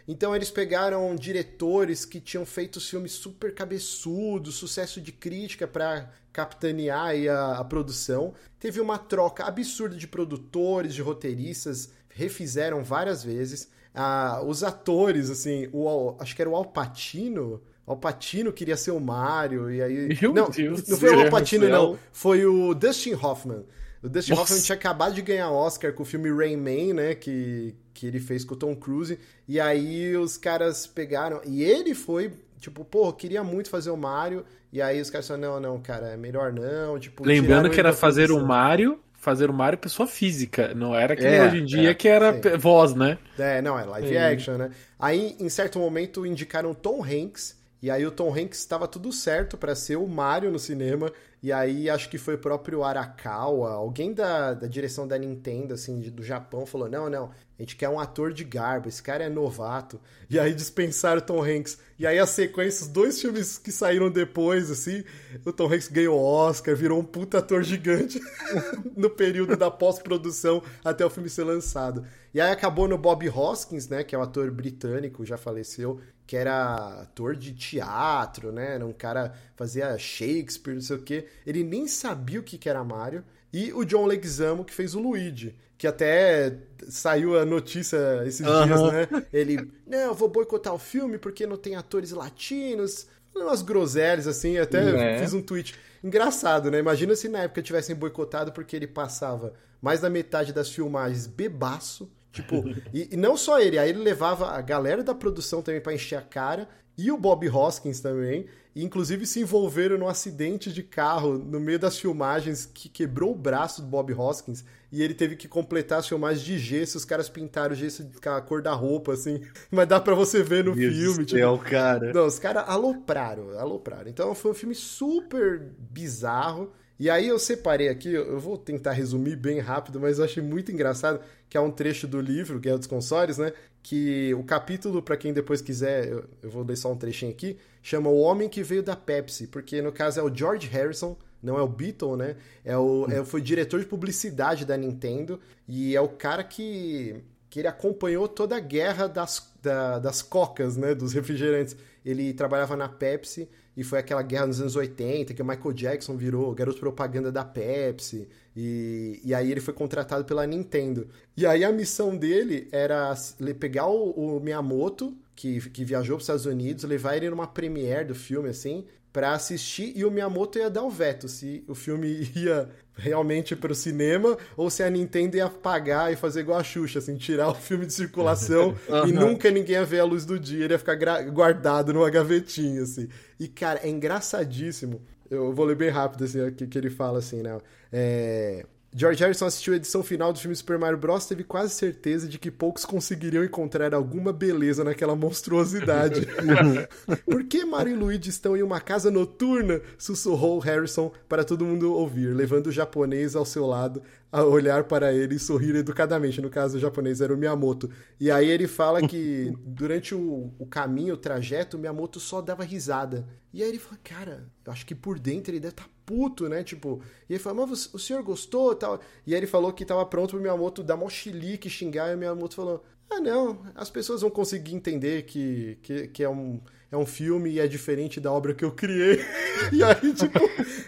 Então 0.09 0.37
eles 0.37 0.51
pegaram 0.51 1.17
diretores 1.17 2.05
que 2.05 2.21
tinham 2.21 2.47
feito 2.47 2.81
filmes 2.81 3.13
super 3.13 3.53
cabeçudos, 3.53 4.55
sucesso 4.55 5.01
de 5.01 5.11
crítica 5.11 5.67
para 5.67 6.09
capitanear 6.33 7.15
a, 7.29 7.59
a, 7.59 7.65
produção. 7.65 8.33
Teve 8.61 8.81
uma 8.81 8.99
troca 8.99 9.45
absurda 9.45 9.97
de 9.97 10.07
produtores, 10.07 10.95
de 10.95 11.03
roteiristas, 11.03 11.91
refizeram 12.09 12.85
várias 12.85 13.25
vezes. 13.25 13.69
Ah, 13.93 14.43
os 14.47 14.63
atores, 14.63 15.31
assim, 15.31 15.69
o, 15.73 16.15
acho 16.21 16.37
que 16.37 16.43
era 16.43 16.51
o 16.51 16.55
Alpatino. 16.55 17.61
Alpatino 17.87 18.53
queria 18.53 18.77
ser 18.77 18.91
o 18.91 19.01
Mario, 19.01 19.71
e 19.71 19.83
aí. 19.83 20.19
Meu 20.21 20.35
não, 20.35 20.51
Deus 20.51 20.87
não 20.87 20.99
foi 20.99 21.17
o 21.17 21.21
Alpatino, 21.21 21.69
não. 21.69 21.99
Foi 22.13 22.45
o 22.45 22.75
Dustin 22.75 23.15
Hoffman. 23.15 23.65
O 24.03 24.09
Dustin 24.09 24.33
Nossa. 24.33 24.43
Hoffman 24.43 24.63
tinha 24.63 24.77
acabado 24.77 25.15
de 25.15 25.23
ganhar 25.23 25.51
Oscar 25.51 25.93
com 25.93 26.03
o 26.03 26.07
filme 26.07 26.31
Rain 26.31 26.57
Man, 26.57 26.95
né? 26.95 27.15
Que, 27.15 27.75
que 27.95 28.07
ele 28.07 28.21
fez 28.21 28.45
com 28.45 28.55
o 28.55 28.57
Tom 28.57 28.75
Cruise. 28.75 29.19
E 29.49 29.61
aí 29.61 30.17
os 30.17 30.37
caras 30.37 30.87
pegaram. 30.87 31.41
E 31.45 31.63
ele 31.63 31.95
foi, 31.95 32.33
tipo, 32.59 32.85
pô, 32.85 33.13
queria 33.13 33.43
muito 33.43 33.71
fazer 33.71 33.91
o 33.91 33.97
Mario. 33.97 34.45
E 34.73 34.83
aí 34.83 35.01
os 35.01 35.11
caras 35.11 35.27
falaram, 35.27 35.61
não, 35.61 35.73
não, 35.73 35.81
cara, 35.81 36.09
é 36.09 36.17
melhor 36.17 36.53
não. 36.53 36.99
Tipo, 36.99 37.25
Lembrando 37.25 37.71
que 37.71 37.81
era 37.81 37.93
fazer 37.93 38.31
o 38.31 38.45
Mario 38.45 39.01
fazer 39.27 39.51
o 39.51 39.53
Mario 39.53 39.77
pessoa 39.77 40.07
física, 40.07 40.73
não 40.73 40.95
era 40.95 41.17
que 41.17 41.27
é, 41.27 41.45
hoje 41.45 41.59
em 41.59 41.65
dia 41.65 41.91
é, 41.91 41.95
que 41.95 42.07
era 42.07 42.33
sim. 42.33 42.57
voz, 42.57 42.95
né? 42.95 43.19
É, 43.37 43.61
não, 43.61 43.77
é 43.77 43.85
live 43.85 44.17
action, 44.17 44.57
né? 44.57 44.71
Aí, 44.97 45.35
em 45.41 45.49
certo 45.49 45.81
momento, 45.81 46.25
indicaram 46.25 46.73
Tom 46.73 47.03
Hanks, 47.03 47.59
e 47.83 47.91
aí 47.91 48.07
o 48.07 48.13
Tom 48.13 48.33
Hanks 48.33 48.61
estava 48.61 48.87
tudo 48.87 49.13
certo 49.13 49.57
para 49.57 49.75
ser 49.75 49.97
o 49.97 50.07
Mario 50.07 50.53
no 50.53 50.61
cinema, 50.61 51.11
e 51.43 51.53
aí 51.53 51.89
acho 51.89 52.09
que 52.09 52.19
foi 52.19 52.35
o 52.35 52.39
próprio 52.39 52.83
Arakawa, 52.83 53.71
alguém 53.71 54.13
da, 54.13 54.55
da 54.55 54.67
direção 54.67 55.07
da 55.07 55.19
Nintendo, 55.19 55.75
assim, 55.75 56.01
do 56.01 56.23
Japão, 56.23 56.67
falou: 56.67 56.89
não, 56.89 57.09
não, 57.11 57.31
a 57.59 57.63
gente 57.63 57.77
quer 57.77 57.89
um 57.89 57.99
ator 57.99 58.33
de 58.33 58.45
garbo, 58.45 58.89
esse 58.89 59.03
cara 59.03 59.25
é 59.25 59.29
novato. 59.29 60.01
E 60.29 60.39
aí 60.39 60.53
dispensaram 60.55 61.19
o 61.19 61.25
Tom 61.25 61.43
Hanks. 61.43 61.79
E 61.99 62.07
aí 62.07 62.19
a 62.19 62.27
sequência, 62.27 62.85
os 62.85 62.89
dois 62.89 63.21
filmes 63.21 63.57
que 63.57 63.73
saíram 63.73 64.11
depois, 64.11 64.71
assim, 64.71 65.05
o 65.45 65.53
Tom 65.53 65.67
Hanks 65.73 65.89
ganhou 65.89 66.23
Oscar, 66.23 66.77
virou 66.77 67.01
um 67.01 67.05
puta 67.05 67.39
ator 67.39 67.63
gigante 67.63 68.21
no 68.95 69.09
período 69.09 69.57
da 69.57 69.71
pós-produção 69.71 70.63
até 70.85 71.05
o 71.05 71.11
filme 71.11 71.31
ser 71.31 71.45
lançado. 71.45 72.05
E 72.35 72.41
aí 72.41 72.51
acabou 72.51 72.87
no 72.87 72.99
Bob 72.99 73.27
Hoskins, 73.31 73.89
né, 73.89 74.05
que 74.05 74.15
é 74.15 74.19
um 74.19 74.23
ator 74.23 74.51
britânico, 74.51 75.25
já 75.25 75.39
faleceu, 75.39 75.99
que 76.27 76.37
era 76.37 77.03
ator 77.03 77.37
de 77.37 77.55
teatro, 77.55 78.53
né? 78.53 78.75
Era 78.75 78.85
um 78.85 78.93
cara 78.93 79.33
fazia 79.55 79.97
Shakespeare, 79.97 80.75
não 80.75 80.83
sei 80.83 80.97
o 80.97 81.03
quê. 81.03 81.26
Ele 81.47 81.63
nem 81.63 81.87
sabia 81.87 82.41
o 82.41 82.43
que 82.43 82.69
era 82.69 82.83
Mario. 82.85 83.25
E 83.53 83.73
o 83.73 83.85
John 83.85 84.07
Leguizamo, 84.07 84.65
que 84.65 84.75
fez 84.75 84.95
o 84.95 85.01
Luigi. 85.01 85.55
Que 85.79 85.87
até 85.87 86.57
saiu 86.89 87.39
a 87.39 87.45
notícia 87.45 88.23
esses 88.27 88.47
uhum. 88.47 88.65
dias, 88.65 88.83
né? 88.83 89.27
Ele, 89.33 89.71
não, 89.87 89.99
eu 89.99 90.15
vou 90.15 90.29
boicotar 90.29 90.75
o 90.75 90.79
filme 90.79 91.19
porque 91.19 91.47
não 91.47 91.57
tem 91.57 91.77
atores 91.77 92.11
latinos. 92.11 93.07
Umas 93.35 93.63
groselhas, 93.63 94.27
assim. 94.27 94.59
Até 94.59 95.15
é. 95.15 95.19
fiz 95.19 95.35
um 95.35 95.43
tweet. 95.43 95.75
Engraçado, 96.03 96.71
né? 96.71 96.79
Imagina 96.79 97.15
se 97.15 97.29
na 97.29 97.41
época 97.41 97.63
tivessem 97.63 97.95
boicotado 97.95 98.53
porque 98.53 98.77
ele 98.77 98.87
passava 98.87 99.55
mais 99.81 100.01
da 100.01 100.09
metade 100.09 100.53
das 100.53 100.71
filmagens 100.71 101.27
bebaço 101.27 102.11
Tipo, 102.37 102.65
e, 102.93 103.09
e, 103.15 103.17
não 103.17 103.37
só 103.37 103.59
ele, 103.59 103.79
aí 103.79 103.89
ele 103.89 104.01
levava 104.01 104.51
a 104.51 104.61
galera 104.61 105.03
da 105.03 105.15
produção 105.15 105.63
também 105.63 105.81
para 105.81 105.95
encher 105.95 106.17
a 106.17 106.23
cara, 106.23 106.69
e 106.97 107.11
o 107.11 107.17
Bob 107.17 107.49
Hoskins 107.49 108.01
também, 108.01 108.47
e 108.77 108.85
inclusive 108.85 109.25
se 109.25 109.41
envolveram 109.41 109.97
num 109.97 110.07
acidente 110.07 110.71
de 110.71 110.83
carro 110.83 111.39
no 111.39 111.59
meio 111.59 111.79
das 111.79 111.99
filmagens 111.99 112.67
que 112.67 112.91
quebrou 112.91 113.33
o 113.33 113.35
braço 113.35 113.81
do 113.81 113.89
Bob 113.89 114.13
Hoskins, 114.13 114.63
e 114.93 115.03
ele 115.03 115.15
teve 115.15 115.35
que 115.35 115.49
completar 115.49 116.01
as 116.01 116.07
filmagens 116.07 116.45
de 116.45 116.59
gesso, 116.59 116.99
os 116.99 117.05
caras 117.07 117.27
pintaram 117.27 117.73
o 117.73 117.75
gesso 117.75 118.07
com 118.23 118.29
a 118.29 118.41
cor 118.43 118.61
da 118.61 118.75
roupa, 118.75 119.15
assim, 119.15 119.41
mas 119.73 119.89
dá 119.89 119.99
para 119.99 120.15
você 120.15 120.43
ver 120.43 120.63
no 120.63 120.77
Meu 120.77 120.93
filme. 120.93 121.25
Tipo, 121.25 121.39
céu, 121.39 121.59
cara. 121.59 122.13
Não, 122.13 122.27
os 122.27 122.39
caras 122.39 122.65
alopraram, 122.69 123.59
alopraram. 123.59 124.11
Então 124.11 124.35
foi 124.35 124.51
um 124.51 124.55
filme 124.55 124.75
super 124.75 125.71
bizarro, 125.79 126.71
e 126.99 127.09
aí 127.09 127.29
eu 127.29 127.39
separei 127.39 127.89
aqui, 127.89 128.13
eu 128.13 128.39
vou 128.39 128.59
tentar 128.59 128.93
resumir 128.93 129.37
bem 129.37 129.59
rápido, 129.59 129.99
mas 129.99 130.19
eu 130.19 130.25
achei 130.25 130.43
muito 130.43 130.71
engraçado, 130.71 131.21
que 131.49 131.57
é 131.57 131.61
um 131.61 131.71
trecho 131.71 132.07
do 132.07 132.21
livro, 132.21 132.59
Guerra 132.59 132.79
dos 132.79 132.87
Consores, 132.87 133.39
né? 133.39 133.53
Que 133.83 134.35
o 134.35 134.43
capítulo, 134.43 135.03
para 135.03 135.17
quem 135.17 135.33
depois 135.33 135.61
quiser, 135.61 136.09
eu, 136.09 136.25
eu, 136.43 136.51
vou 136.51 136.63
ler 136.63 136.77
só 136.77 136.91
um 136.91 136.97
trechinho 136.97 137.31
aqui, 137.31 137.57
chama 137.87 138.11
O 138.11 138.19
Homem 138.19 138.49
que 138.49 138.65
Veio 138.65 138.83
da 138.83 138.97
Pepsi, 138.97 139.47
porque 139.47 139.81
no 139.81 139.93
caso 139.93 140.19
é 140.19 140.23
o 140.23 140.35
George 140.35 140.67
Harrison, 140.67 141.17
não 141.41 141.57
é 141.57 141.63
o 141.63 141.69
Beatle, 141.69 142.17
né? 142.17 142.35
É 142.65 142.77
o, 142.77 143.07
é, 143.09 143.25
foi 143.25 143.41
diretor 143.41 143.79
de 143.79 143.87
publicidade 143.87 144.65
da 144.65 144.77
Nintendo 144.77 145.39
e 145.69 145.95
é 145.95 146.01
o 146.01 146.09
cara 146.09 146.43
que, 146.43 147.23
que 147.49 147.61
ele 147.61 147.69
acompanhou 147.69 148.27
toda 148.27 148.57
a 148.57 148.61
guerra 148.61 149.07
das, 149.07 149.53
da, 149.63 150.01
das 150.01 150.21
cocas, 150.21 150.77
né? 150.77 150.97
Dos 150.97 151.13
refrigerantes. 151.13 151.77
Ele 152.05 152.35
trabalhava 152.35 152.75
na 152.75 152.89
Pepsi 152.89 153.49
e 153.77 153.85
foi 153.85 154.01
aquela 154.01 154.23
guerra 154.23 154.47
nos 154.47 154.61
anos 154.61 154.75
80 154.75 155.33
que 155.33 155.41
o 155.41 155.45
Michael 155.45 155.73
Jackson 155.73 156.17
virou 156.17 156.53
garoto 156.57 156.81
propaganda 156.81 157.31
da 157.31 157.45
Pepsi. 157.45 158.29
E, 158.57 159.21
e 159.23 159.33
aí 159.33 159.49
ele 159.49 159.61
foi 159.61 159.73
contratado 159.73 160.25
pela 160.25 160.45
Nintendo. 160.45 161.07
E 161.37 161.47
aí 161.47 161.63
a 161.63 161.71
missão 161.71 162.17
dele 162.17 162.67
era 162.73 163.15
pegar 163.61 163.87
o, 163.87 164.11
o 164.11 164.41
Miyamoto, 164.41 165.17
que, 165.37 165.61
que 165.71 165.85
viajou 165.85 166.17
para 166.17 166.23
os 166.23 166.25
Estados 166.25 166.47
Unidos, 166.47 166.83
levar 166.85 167.17
ele 167.17 167.29
numa 167.31 167.47
premiere 167.47 168.07
do 168.07 168.15
filme, 168.15 168.49
assim, 168.49 168.87
para 169.13 169.33
assistir 169.33 169.93
e 169.95 170.05
o 170.05 170.11
Miyamoto 170.11 170.59
ia 170.59 170.69
dar 170.69 170.83
o 170.83 170.91
veto 170.91 171.29
se 171.29 171.65
o 171.69 171.75
filme 171.75 172.31
ia 172.35 172.69
realmente 172.95 173.55
para 173.55 173.73
o 173.73 173.75
cinema 173.75 174.37
ou 174.57 174.71
se 174.71 174.83
a 174.83 174.91
Nintendo 174.91 175.37
ia 175.37 175.49
pagar 175.49 176.13
e 176.13 176.17
fazer 176.17 176.41
igual 176.41 176.59
a 176.59 176.65
Xuxa, 176.65 176.99
assim, 176.99 177.17
tirar 177.17 177.49
o 177.49 177.55
filme 177.55 177.87
de 177.87 177.93
circulação 177.93 178.75
uhum. 178.89 179.07
e 179.07 179.13
nunca 179.13 179.51
ninguém 179.51 179.77
ia 179.77 179.85
ver 179.85 180.01
a 180.01 180.05
luz 180.05 180.25
do 180.25 180.39
dia, 180.39 180.65
ele 180.65 180.75
ia 180.75 180.79
ficar 180.79 180.97
guardado 181.31 181.93
numa 181.93 182.09
gavetinha, 182.09 182.83
assim. 182.83 183.09
E, 183.39 183.47
cara, 183.47 183.81
é 183.83 183.89
engraçadíssimo. 183.89 185.03
Eu 185.31 185.53
vou 185.53 185.67
ler 185.67 185.77
bem 185.77 185.91
rápido, 185.91 186.25
assim, 186.25 186.51
que, 186.53 186.67
que 186.67 186.79
ele 186.79 186.91
fala, 186.91 187.19
assim, 187.19 187.43
né? 187.43 187.59
É... 187.93 188.65
George 188.99 189.23
Harrison 189.23 189.45
assistiu 189.45 189.75
a 189.75 189.77
edição 189.77 190.03
final 190.03 190.33
do 190.33 190.39
filme 190.39 190.57
Super 190.57 190.79
Mario 190.79 190.97
Bros. 190.97 191.27
teve 191.27 191.45
quase 191.45 191.75
certeza 191.75 192.27
de 192.27 192.39
que 192.39 192.51
poucos 192.51 192.87
conseguiriam 192.87 193.45
encontrar 193.45 193.93
alguma 193.93 194.33
beleza 194.33 194.83
naquela 194.83 195.15
monstruosidade. 195.15 196.27
Por 197.29 197.45
que 197.45 197.63
Mario 197.63 197.93
e 197.93 197.97
Luigi 197.97 198.31
estão 198.31 198.57
em 198.57 198.63
uma 198.63 198.81
casa 198.81 199.11
noturna? 199.11 199.83
sussurrou 199.99 200.59
Harrison 200.61 201.13
para 201.29 201.45
todo 201.45 201.67
mundo 201.67 201.93
ouvir, 201.93 202.35
levando 202.35 202.69
o 202.69 202.73
japonês 202.73 203.37
ao 203.37 203.45
seu 203.45 203.67
lado 203.67 204.03
a 204.33 204.43
olhar 204.43 204.85
para 204.85 205.13
ele 205.13 205.35
e 205.35 205.39
sorrir 205.39 205.77
educadamente. 205.77 206.41
No 206.41 206.49
caso, 206.49 206.79
o 206.79 206.81
japonês 206.81 207.21
era 207.21 207.35
o 207.35 207.37
Miyamoto. 207.37 207.91
E 208.19 208.31
aí 208.31 208.49
ele 208.49 208.67
fala 208.67 209.07
que 209.07 209.53
durante 209.61 210.15
o, 210.15 210.55
o 210.59 210.65
caminho, 210.65 211.15
o 211.15 211.19
trajeto, 211.19 211.77
o 211.77 211.81
Miyamoto 211.81 212.19
só 212.19 212.41
dava 212.41 212.65
risada. 212.65 213.29
E 213.53 213.63
aí 213.63 213.69
ele 213.69 213.79
fala, 213.79 213.99
cara, 214.03 214.47
eu 214.65 214.73
acho 214.73 214.87
que 214.87 214.95
por 214.95 215.19
dentro 215.19 215.53
ele 215.53 215.61
deve 215.61 215.73
estar 215.73 215.85
tá 215.85 215.91
puto, 216.07 216.49
né? 216.49 216.63
Tipo, 216.63 217.03
e 217.29 217.35
ele 217.35 217.43
fala, 217.43 217.67
mas 217.67 217.93
o 217.93 217.99
senhor 217.99 218.23
gostou 218.23 218.75
tal? 218.75 219.01
E 219.27 219.35
aí 219.35 219.41
ele 219.41 219.47
falou 219.47 219.73
que 219.73 219.83
estava 219.83 220.07
pronto 220.07 220.31
pro 220.31 220.41
Miyamoto 220.41 220.83
dar 220.83 220.97
mó 220.97 221.09
chilique, 221.09 221.69
xingar, 221.69 222.11
e 222.11 222.15
o 222.15 222.19
Miyamoto 222.19 222.55
falou, 222.55 222.85
ah, 223.11 223.21
não, 223.21 223.61
as 223.75 223.91
pessoas 223.91 224.23
vão 224.23 224.31
conseguir 224.31 224.75
entender 224.75 225.25
que, 225.25 225.79
que, 225.83 226.09
que 226.09 226.25
é 226.25 226.29
um 226.29 226.61
é 226.91 226.97
um 226.97 227.05
filme 227.05 227.51
e 227.51 227.61
é 227.61 227.67
diferente 227.67 228.21
da 228.21 228.33
obra 228.33 228.55
que 228.55 228.65
eu 228.65 228.71
criei. 228.71 229.21
e 229.73 229.83
aí, 229.83 230.15
tipo, 230.15 230.39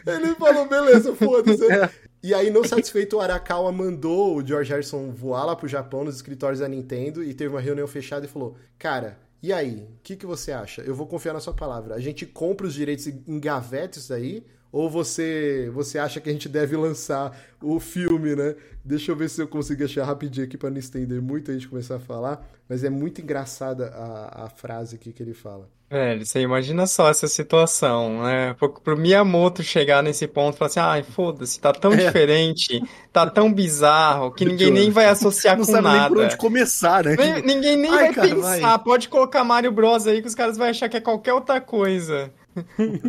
ele 0.07 0.35
falou, 0.37 0.67
beleza, 0.67 1.15
foda-se. 1.15 1.65
E 2.21 2.35
aí, 2.35 2.51
não 2.51 2.65
satisfeito, 2.65 3.17
o 3.17 3.21
Arakawa 3.21 3.71
mandou 3.71 4.37
o 4.37 4.45
George 4.45 4.73
Harrison 4.73 5.13
voar 5.13 5.45
lá 5.45 5.55
pro 5.55 5.69
Japão, 5.69 6.03
nos 6.03 6.17
escritórios 6.17 6.59
da 6.59 6.67
Nintendo, 6.67 7.23
e 7.23 7.33
teve 7.33 7.55
uma 7.55 7.61
reunião 7.61 7.87
fechada 7.87 8.27
e 8.27 8.29
falou: 8.29 8.57
Cara, 8.77 9.17
e 9.43 9.53
aí? 9.53 9.83
O 9.83 10.03
que, 10.03 10.17
que 10.17 10.27
você 10.27 10.53
acha? 10.53 10.83
Eu 10.83 10.95
vou 10.95 11.07
confiar 11.07 11.33
na 11.33 11.41
sua 11.41 11.55
palavra. 11.55 11.95
A 11.95 12.01
gente 12.01 12.27
compra 12.27 12.67
os 12.67 12.75
direitos 12.75 13.07
e 13.07 13.23
engaveta 13.27 13.99
isso 13.99 14.13
aí? 14.13 14.45
Ou 14.71 14.91
você, 14.91 15.71
você 15.73 15.99
acha 15.99 16.21
que 16.21 16.29
a 16.29 16.33
gente 16.33 16.49
deve 16.49 16.77
lançar 16.77 17.39
o 17.63 17.81
filme, 17.81 18.37
né? 18.37 18.55
Deixa 18.85 19.11
eu 19.13 19.17
ver 19.17 19.31
se 19.31 19.41
eu 19.41 19.49
consigo 19.49 19.83
achar 19.85 20.05
rapidinho 20.05 20.45
aqui 20.45 20.59
para 20.59 20.71
não 20.71 20.79
estender 20.79 21.23
muito 21.23 21.51
a 21.51 21.55
gente 21.55 21.69
começar 21.69 21.97
a 21.97 22.01
falar. 22.01 22.47
Mas 22.69 22.85
é 22.85 22.91
muito 22.91 23.21
engraçada 23.21 23.89
a, 23.89 24.45
a 24.45 24.51
frase 24.51 24.97
aqui 24.97 25.13
que 25.13 25.23
ele 25.23 25.35
fala. 25.35 25.71
Velho, 25.91 26.27
você 26.27 26.41
imagina 26.41 26.87
só 26.87 27.09
essa 27.09 27.27
situação, 27.27 28.23
né? 28.23 28.53
Pro, 28.59 28.69
pro 28.69 28.95
Miyamoto 28.97 29.63
chegar 29.63 30.03
nesse 30.03 30.27
ponto 30.29 30.55
e 30.55 30.59
falar 30.59 30.69
assim, 30.69 30.81
ai, 30.81 31.03
foda-se, 31.03 31.59
tá 31.59 31.73
tão 31.73 31.93
É. 31.97 31.97
diferente, 31.97 32.83
tá 33.11 33.27
tão 33.29 33.51
bizarro, 33.51 34.31
que 34.31 34.45
ninguém 34.45 34.71
nem 34.71 34.91
vai 34.91 35.07
associar 35.07 35.57
Não 35.57 35.65
com 35.65 35.73
sabe 35.73 35.89
nem 35.89 36.09
por 36.09 36.17
nada. 36.19 36.27
onde 36.27 36.37
começar, 36.37 37.05
né? 37.05 37.17
Nem- 37.17 37.43
ninguém 37.43 37.77
nem 37.77 37.91
Ai, 37.91 38.05
vai 38.07 38.15
cara, 38.15 38.29
pensar, 38.29 38.61
vai. 38.61 38.79
pode 38.85 39.09
colocar 39.09 39.43
Mario 39.45 39.73
Bros 39.73 40.07
aí 40.07 40.21
que 40.21 40.29
os 40.29 40.35
caras 40.35 40.59
vão 40.59 40.67
achar 40.69 40.91
que 40.91 40.97
é 40.99 41.01
qualquer 41.01 41.33
outra 41.33 41.59
coisa. 41.59 42.31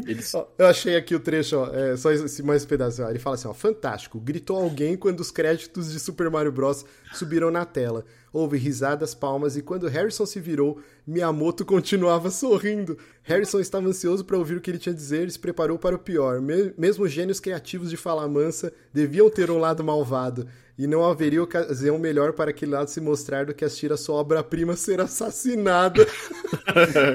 Eles... 0.07 0.33
Ó, 0.35 0.47
Eu 0.59 0.67
achei 0.67 0.95
aqui 0.95 1.15
o 1.15 1.19
trecho, 1.19 1.57
ó, 1.57 1.73
é, 1.73 1.97
só 1.97 2.11
esse 2.11 2.43
mais 2.43 2.65
pedaço. 2.65 3.01
ó. 3.03 3.09
Ele 3.09 3.17
fala 3.19 3.35
assim, 3.35 3.47
ó, 3.47 3.53
fantástico. 3.53 4.19
Gritou 4.19 4.55
alguém 4.55 4.95
quando 4.95 5.19
os 5.21 5.31
créditos 5.31 5.91
de 5.91 5.99
Super 5.99 6.29
Mario 6.29 6.51
Bros. 6.51 6.85
subiram 7.13 7.49
na 7.49 7.65
tela. 7.65 8.05
Houve 8.31 8.59
risadas, 8.59 9.15
palmas 9.15 9.57
e 9.57 9.63
quando 9.63 9.87
Harrison 9.87 10.23
se 10.23 10.39
virou, 10.39 10.79
Miyamoto 11.09 11.65
continuava 11.65 12.29
sorrindo. 12.29 12.95
Harrison 13.23 13.59
estava 13.59 13.87
ansioso 13.87 14.23
para 14.23 14.37
ouvir 14.37 14.57
o 14.57 14.61
que 14.61 14.69
ele 14.69 14.77
tinha 14.77 14.93
a 14.93 14.95
dizer 14.95 15.27
e 15.27 15.31
se 15.31 15.39
preparou 15.39 15.79
para 15.79 15.95
o 15.95 15.99
pior. 15.99 16.39
Me- 16.39 16.71
mesmo 16.77 17.03
os 17.05 17.11
gênios 17.11 17.39
criativos 17.39 17.89
de 17.89 17.97
fala 17.97 18.27
mansa 18.27 18.71
deviam 18.93 19.27
ter 19.29 19.49
um 19.49 19.57
lado 19.57 19.83
malvado. 19.83 20.47
E 20.77 20.87
não 20.87 21.03
haveria 21.03 21.43
ocasião 21.43 21.97
melhor 21.99 22.31
para 22.33 22.51
aquele 22.51 22.71
lado 22.71 22.89
se 22.89 23.01
mostrar 23.01 23.45
do 23.47 23.53
que 23.53 23.65
assistir 23.65 23.91
a 23.91 23.97
sua 23.97 24.15
obra-prima 24.15 24.75
ser 24.75 25.01
assassinada. 25.01 26.05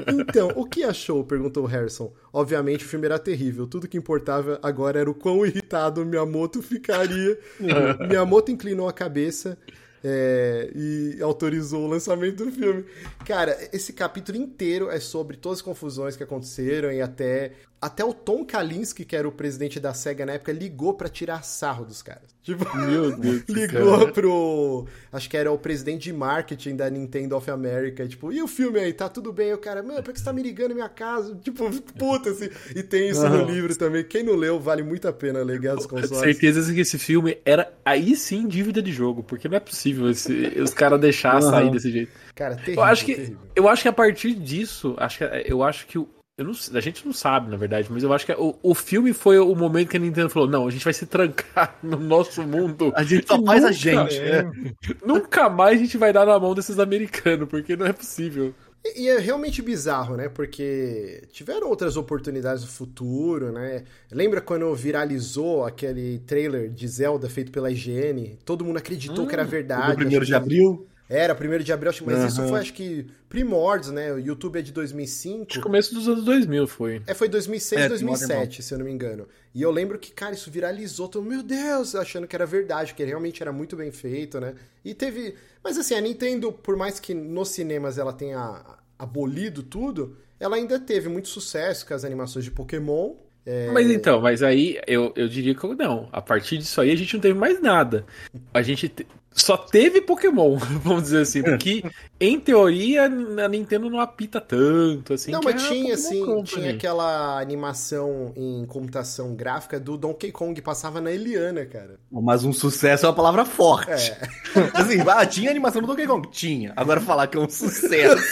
Então, 0.07 0.49
o 0.55 0.65
que 0.65 0.83
achou? 0.83 1.23
perguntou 1.23 1.65
Harrison. 1.65 2.11
Obviamente 2.33 2.83
o 2.85 2.87
filme 2.87 3.05
era 3.05 3.17
terrível. 3.17 3.65
Tudo 3.65 3.87
que 3.87 3.97
importava 3.97 4.59
agora 4.61 4.99
era 4.99 5.09
o 5.09 5.13
quão 5.15 5.45
irritado 5.45 6.05
Miyamoto 6.05 6.61
ficaria. 6.61 7.39
Miyamoto 8.07 8.51
inclinou 8.51 8.87
a 8.87 8.93
cabeça 8.93 9.57
é, 10.03 10.71
e 10.75 11.21
autorizou 11.21 11.83
o 11.83 11.87
lançamento 11.87 12.45
do 12.45 12.51
filme. 12.51 12.85
Cara, 13.25 13.57
esse 13.73 13.93
capítulo 13.93 14.37
inteiro 14.37 14.89
é 14.89 14.99
sobre 14.99 15.37
todas 15.37 15.59
as 15.59 15.61
confusões 15.61 16.15
que 16.15 16.23
aconteceram 16.23 16.91
e 16.91 17.01
até. 17.01 17.53
Até 17.85 18.03
o 18.03 18.13
Tom 18.13 18.43
Kalinske, 18.43 19.05
que 19.05 19.15
era 19.15 19.27
o 19.27 19.31
presidente 19.31 19.79
da 19.79 19.93
SEGA 19.93 20.25
na 20.25 20.33
época, 20.33 20.51
ligou 20.51 20.95
pra 20.95 21.07
tirar 21.07 21.43
sarro 21.43 21.85
dos 21.85 22.01
caras. 22.01 22.33
Tipo, 22.41 22.65
Meu 22.77 23.15
Deus 23.15 23.43
ligou 23.49 23.99
céu. 23.99 24.11
pro. 24.11 24.87
Acho 25.11 25.29
que 25.29 25.37
era 25.37 25.51
o 25.51 25.57
presidente 25.57 26.03
de 26.05 26.13
marketing 26.13 26.75
da 26.75 26.89
Nintendo 26.89 27.35
of 27.35 27.49
America. 27.51 28.07
Tipo, 28.07 28.31
e 28.31 28.41
o 28.41 28.47
filme 28.47 28.79
aí? 28.79 28.91
Tá 28.91 29.07
tudo 29.07 29.31
bem? 29.31 29.53
O 29.53 29.57
cara, 29.59 29.83
mano, 29.83 30.01
por 30.01 30.13
que 30.13 30.19
você 30.19 30.25
tá 30.25 30.33
me 30.33 30.41
ligando 30.41 30.69
na 30.69 30.75
minha 30.75 30.89
casa? 30.89 31.35
Tipo, 31.43 31.69
puta, 31.97 32.31
assim. 32.31 32.49
E 32.75 32.81
tem 32.81 33.09
isso 33.09 33.27
no 33.29 33.45
livro 33.45 33.75
também. 33.77 34.03
Quem 34.03 34.23
não 34.23 34.35
leu, 34.35 34.59
vale 34.59 34.81
muito 34.81 35.07
a 35.07 35.13
pena 35.13 35.43
ler 35.43 35.59
Guerra 35.59 35.75
dos 35.75 35.85
Consoles. 35.85 36.17
Certeza 36.17 36.73
que 36.73 36.79
esse 36.79 36.97
filme 36.97 37.37
era 37.45 37.71
aí 37.85 38.15
sim 38.15 38.47
dívida 38.47 38.81
de 38.81 38.91
jogo, 38.91 39.21
porque 39.21 39.47
não 39.47 39.57
é 39.57 39.59
possível 39.59 40.09
esse- 40.09 40.59
os 40.59 40.73
caras 40.73 40.99
deixar 40.99 41.39
sair 41.41 41.69
desse 41.69 41.91
jeito. 41.91 42.11
Cara, 42.33 42.55
terrível. 42.55 42.75
Eu 42.75 42.83
acho 42.83 43.05
que 43.05 43.15
terrível. 43.15 43.37
eu 43.55 43.69
acho 43.69 43.81
que 43.81 43.87
a 43.87 43.93
partir 43.93 44.33
disso, 44.33 44.95
acho 44.97 45.19
que 45.19 45.23
eu 45.51 45.63
acho 45.63 45.87
que 45.87 45.97
o 45.97 46.07
não, 46.43 46.51
a 46.73 46.79
gente 46.81 47.05
não 47.05 47.13
sabe, 47.13 47.49
na 47.49 47.55
verdade, 47.55 47.87
mas 47.89 48.03
eu 48.03 48.11
acho 48.11 48.25
que 48.25 48.33
o, 48.33 48.57
o 48.61 48.75
filme 48.75 49.13
foi 49.13 49.39
o 49.39 49.55
momento 49.55 49.89
que 49.89 49.97
a 49.97 49.99
Nintendo 49.99 50.29
falou: 50.29 50.49
não, 50.49 50.67
a 50.67 50.71
gente 50.71 50.83
vai 50.83 50.93
se 50.93 51.05
trancar 51.05 51.77
no 51.83 51.97
nosso 51.97 52.43
mundo. 52.43 52.91
A 52.95 53.03
gente 53.03 53.25
só 53.27 53.41
faz 53.41 53.63
a 53.63 53.67
nunca- 53.69 53.73
gente. 53.79 54.19
é. 54.19 54.43
Nunca 55.05 55.49
mais 55.49 55.79
a 55.79 55.83
gente 55.83 55.97
vai 55.97 56.11
dar 56.11 56.25
na 56.25 56.37
mão 56.39 56.53
desses 56.53 56.77
americanos, 56.79 57.47
porque 57.47 57.75
não 57.77 57.85
é 57.85 57.93
possível. 57.93 58.53
E 58.85 59.03
e 59.03 59.09
é 59.09 59.17
realmente 59.17 59.61
bizarro, 59.63 60.15
né? 60.15 60.29
Porque 60.29 61.23
tiveram 61.31 61.69
outras 61.69 61.97
oportunidades 61.97 62.63
no 62.63 62.69
futuro, 62.69 63.51
né? 63.51 63.83
Lembra 64.11 64.41
quando 64.41 64.73
viralizou 64.75 65.65
aquele 65.65 66.19
trailer 66.19 66.69
de 66.69 66.87
Zelda 66.87 67.27
feito 67.29 67.51
pela 67.51 67.71
IGN? 67.71 68.37
Todo 68.45 68.63
mundo 68.63 68.77
acreditou 68.77 69.25
que 69.25 69.33
era 69.33 69.43
verdade. 69.43 69.89
No 69.89 69.95
primeiro 69.95 70.23
de 70.25 70.31
que- 70.31 70.35
abril. 70.37 70.85
Era, 71.07 71.35
primeiro 71.35 71.63
de 71.63 71.71
abril, 71.71 71.89
acho 71.91 72.03
que- 72.03 72.09
mas 72.11 72.31
isso 72.31 72.41
Aham. 72.41 72.49
foi, 72.49 72.59
acho 72.59 72.73
que, 72.73 73.05
primórdios, 73.29 73.91
né? 73.91 74.11
O 74.11 74.17
YouTube 74.19 74.57
é 74.57 74.61
de 74.61 74.71
2005. 74.71 75.45
Acho 75.49 75.59
que 75.59 75.61
começo 75.61 75.93
dos 75.93 76.07
anos 76.07 76.23
2000 76.25 76.65
foi. 76.67 77.01
É, 77.05 77.13
foi 77.13 77.29
2006, 77.29 77.81
É, 77.83 77.89
2007, 77.89 78.63
se 78.63 78.73
eu 78.73 78.79
não 78.79 78.85
me 78.85 78.91
engano. 78.91 79.27
E 79.53 79.61
eu 79.61 79.69
lembro 79.69 79.99
que, 79.99 80.11
cara, 80.11 80.33
isso 80.33 80.49
viralizou. 80.49 81.07
Todo 81.07 81.21
mundo, 81.23 81.33
meu 81.35 81.43
Deus, 81.43 81.93
achando 81.93 82.25
que 82.27 82.35
era 82.35 82.45
verdade, 82.45 82.93
que 82.95 83.03
realmente 83.03 83.41
era 83.41 83.51
muito 83.51 83.75
bem 83.75 83.91
feito, 83.91 84.39
né? 84.39 84.55
E 84.83 84.93
teve... 84.95 85.35
Mas 85.63 85.77
assim, 85.77 85.93
a 85.93 86.01
Nintendo, 86.01 86.51
por 86.51 86.75
mais 86.75 86.99
que 86.99 87.13
nos 87.13 87.49
cinemas 87.49 87.97
ela 87.99 88.11
tenha 88.11 88.63
abolido 88.97 89.61
tudo, 89.61 90.17
ela 90.39 90.55
ainda 90.55 90.79
teve 90.79 91.07
muito 91.09 91.27
sucesso 91.27 91.85
com 91.85 91.93
as 91.93 92.03
animações 92.03 92.43
de 92.45 92.51
Pokémon. 92.51 93.13
É, 93.45 93.69
Mas 93.71 93.91
então, 93.91 94.19
mas 94.21 94.41
aí 94.41 94.79
eu, 94.87 95.13
eu 95.15 95.27
diria 95.27 95.53
que 95.53 95.67
não. 95.75 96.09
A 96.11 96.19
partir 96.19 96.57
disso 96.57 96.81
aí 96.81 96.89
a 96.91 96.95
gente 96.95 97.13
não 97.13 97.21
teve 97.21 97.37
mais 97.37 97.61
nada. 97.61 98.03
A 98.51 98.61
gente 98.63 98.89
te- 98.89 99.05
só 99.35 99.57
teve 99.57 99.99
Pokémon, 99.99 100.55
vamos 100.81 101.03
dizer 101.03 101.21
assim. 101.21 101.43
Porque, 101.43 101.83
em 102.19 102.39
teoria, 102.39 103.03
a 103.03 103.47
Nintendo 103.49 103.89
não 103.89 103.99
apita 103.99 104.39
tanto, 104.39 105.13
assim. 105.13 105.31
não, 105.31 105.41
que 105.41 105.51
mas 105.51 105.63
é 105.63 105.67
tinha, 105.67 105.93
assim, 105.93 106.19
Company. 106.25 106.43
tinha 106.43 106.71
aquela 106.71 107.39
animação 107.39 108.31
em 108.35 108.65
computação 108.65 109.35
gráfica 109.35 109.77
do 109.77 109.97
Donkey 109.97 110.31
Kong, 110.31 110.59
passava 110.61 111.01
na 111.01 111.11
Eliana, 111.11 111.65
cara. 111.65 111.99
Mas 112.09 112.45
um 112.45 112.53
sucesso 112.53 113.05
é 113.05 113.09
uma 113.09 113.15
palavra 113.15 113.43
forte. 113.43 113.91
É. 114.11 114.17
Assim, 114.73 115.01
ah, 115.05 115.25
tinha 115.25 115.51
animação 115.51 115.81
do 115.81 115.87
Donkey 115.87 116.07
Kong? 116.07 116.29
Tinha. 116.31 116.71
Agora 116.75 117.01
falar 117.01 117.27
que 117.27 117.37
é 117.37 117.41
um 117.41 117.49
sucesso. 117.49 118.23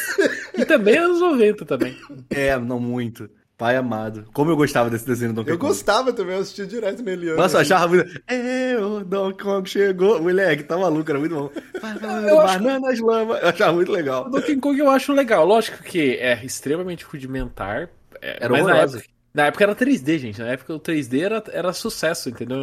E 0.58 0.64
também 0.66 0.98
anos 0.98 1.20
90 1.20 1.66
também. 1.66 1.98
é, 2.30 2.58
não 2.58 2.80
muito. 2.80 3.30
Pai 3.64 3.78
amado. 3.78 4.26
Como 4.34 4.52
eu 4.52 4.58
gostava 4.58 4.90
desse 4.90 5.06
desenho 5.08 5.32
do 5.32 5.36
Donkey 5.38 5.52
Eu 5.52 5.58
Kong. 5.58 5.70
gostava 5.72 6.12
também, 6.12 6.36
eu 6.36 6.42
assistia 6.42 6.66
direto 6.66 7.02
na 7.02 7.12
Eliana. 7.14 7.38
Nossa, 7.38 7.56
eu 7.56 7.62
achava 7.62 7.88
muito. 7.88 8.22
É, 8.28 8.76
o 8.78 9.06
Donkey 9.06 9.42
Kong 9.42 9.70
chegou. 9.70 10.22
Moleque, 10.22 10.64
tá 10.64 10.78
maluco, 10.78 11.10
era 11.10 11.18
muito 11.18 11.34
bom. 11.34 11.50
Eu 12.28 12.42
acho- 12.42 12.60
Bananas 12.60 13.00
lama. 13.00 13.36
Eu 13.38 13.48
achava 13.48 13.72
muito 13.72 13.90
legal. 13.90 14.26
O 14.26 14.30
Donkey 14.30 14.58
Kong 14.58 14.78
eu 14.78 14.90
acho 14.90 15.14
legal. 15.14 15.46
Lógico 15.46 15.82
que 15.82 16.16
é 16.18 16.44
extremamente 16.44 17.06
rudimentar. 17.06 17.90
é, 18.22 18.38
Era 18.44 18.50
mas 18.50 18.66
na 18.66 18.72
horroroso. 18.74 18.98
época, 18.98 19.14
na 19.34 19.46
época 19.46 19.64
era 19.64 19.76
3D, 19.76 20.18
gente. 20.20 20.40
Na 20.42 20.48
época 20.50 20.74
o 20.74 20.80
3D 20.80 21.22
era, 21.22 21.42
era 21.54 21.72
sucesso, 21.72 22.28
entendeu? 22.30 22.58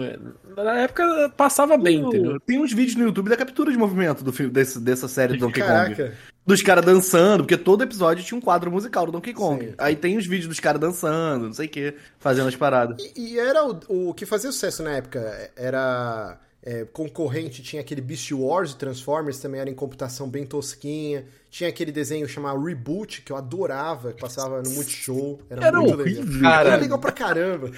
Na 0.54 0.80
época 0.80 1.32
passava 1.34 1.78
bem, 1.78 2.00
entendeu? 2.00 2.38
Tem 2.40 2.60
uns 2.60 2.74
vídeos 2.74 2.96
no 2.96 3.04
YouTube 3.04 3.30
da 3.30 3.36
captura 3.38 3.72
de 3.72 3.78
movimento 3.78 4.22
do 4.22 4.32
filme, 4.34 4.52
desse, 4.52 4.78
dessa 4.78 5.08
série 5.08 5.32
do 5.38 5.40
Donkey 5.48 5.62
Kong. 5.62 6.12
Dos 6.50 6.62
caras 6.62 6.84
dançando, 6.84 7.44
porque 7.44 7.56
todo 7.56 7.84
episódio 7.84 8.24
tinha 8.24 8.36
um 8.36 8.40
quadro 8.40 8.70
musical 8.70 9.06
do 9.06 9.12
Donkey 9.12 9.32
Kong. 9.32 9.66
Sim. 9.66 9.74
Aí 9.78 9.94
tem 9.94 10.16
os 10.16 10.26
vídeos 10.26 10.48
dos 10.48 10.58
caras 10.58 10.80
dançando, 10.80 11.46
não 11.46 11.52
sei 11.52 11.66
o 11.66 11.68
que, 11.68 11.94
fazendo 12.18 12.48
as 12.48 12.56
paradas. 12.56 12.96
E, 13.16 13.34
e 13.34 13.38
era 13.38 13.64
o, 13.64 14.08
o 14.08 14.14
que 14.14 14.26
fazia 14.26 14.50
sucesso 14.50 14.82
na 14.82 14.90
época. 14.90 15.50
Era 15.56 16.38
é, 16.62 16.84
concorrente, 16.84 17.62
tinha 17.62 17.80
aquele 17.80 18.00
Beast 18.02 18.30
Wars 18.32 18.70
de 18.70 18.76
Transformers, 18.76 19.38
também 19.38 19.60
era 19.60 19.70
em 19.70 19.74
computação 19.74 20.28
bem 20.28 20.44
tosquinha. 20.44 21.24
Tinha 21.50 21.68
aquele 21.68 21.90
desenho 21.90 22.28
chamado 22.28 22.62
Reboot, 22.62 23.22
que 23.22 23.32
eu 23.32 23.36
adorava, 23.36 24.12
que 24.12 24.20
passava 24.20 24.62
no 24.62 24.70
Multishow. 24.70 25.40
Era, 25.50 25.66
Era 25.66 25.80
muito 25.80 25.98
horrível. 26.00 26.22
legal. 26.24 26.40
Cara, 26.42 26.68
Era 26.68 26.76
legal 26.80 26.98
pra 27.00 27.10
caramba. 27.10 27.70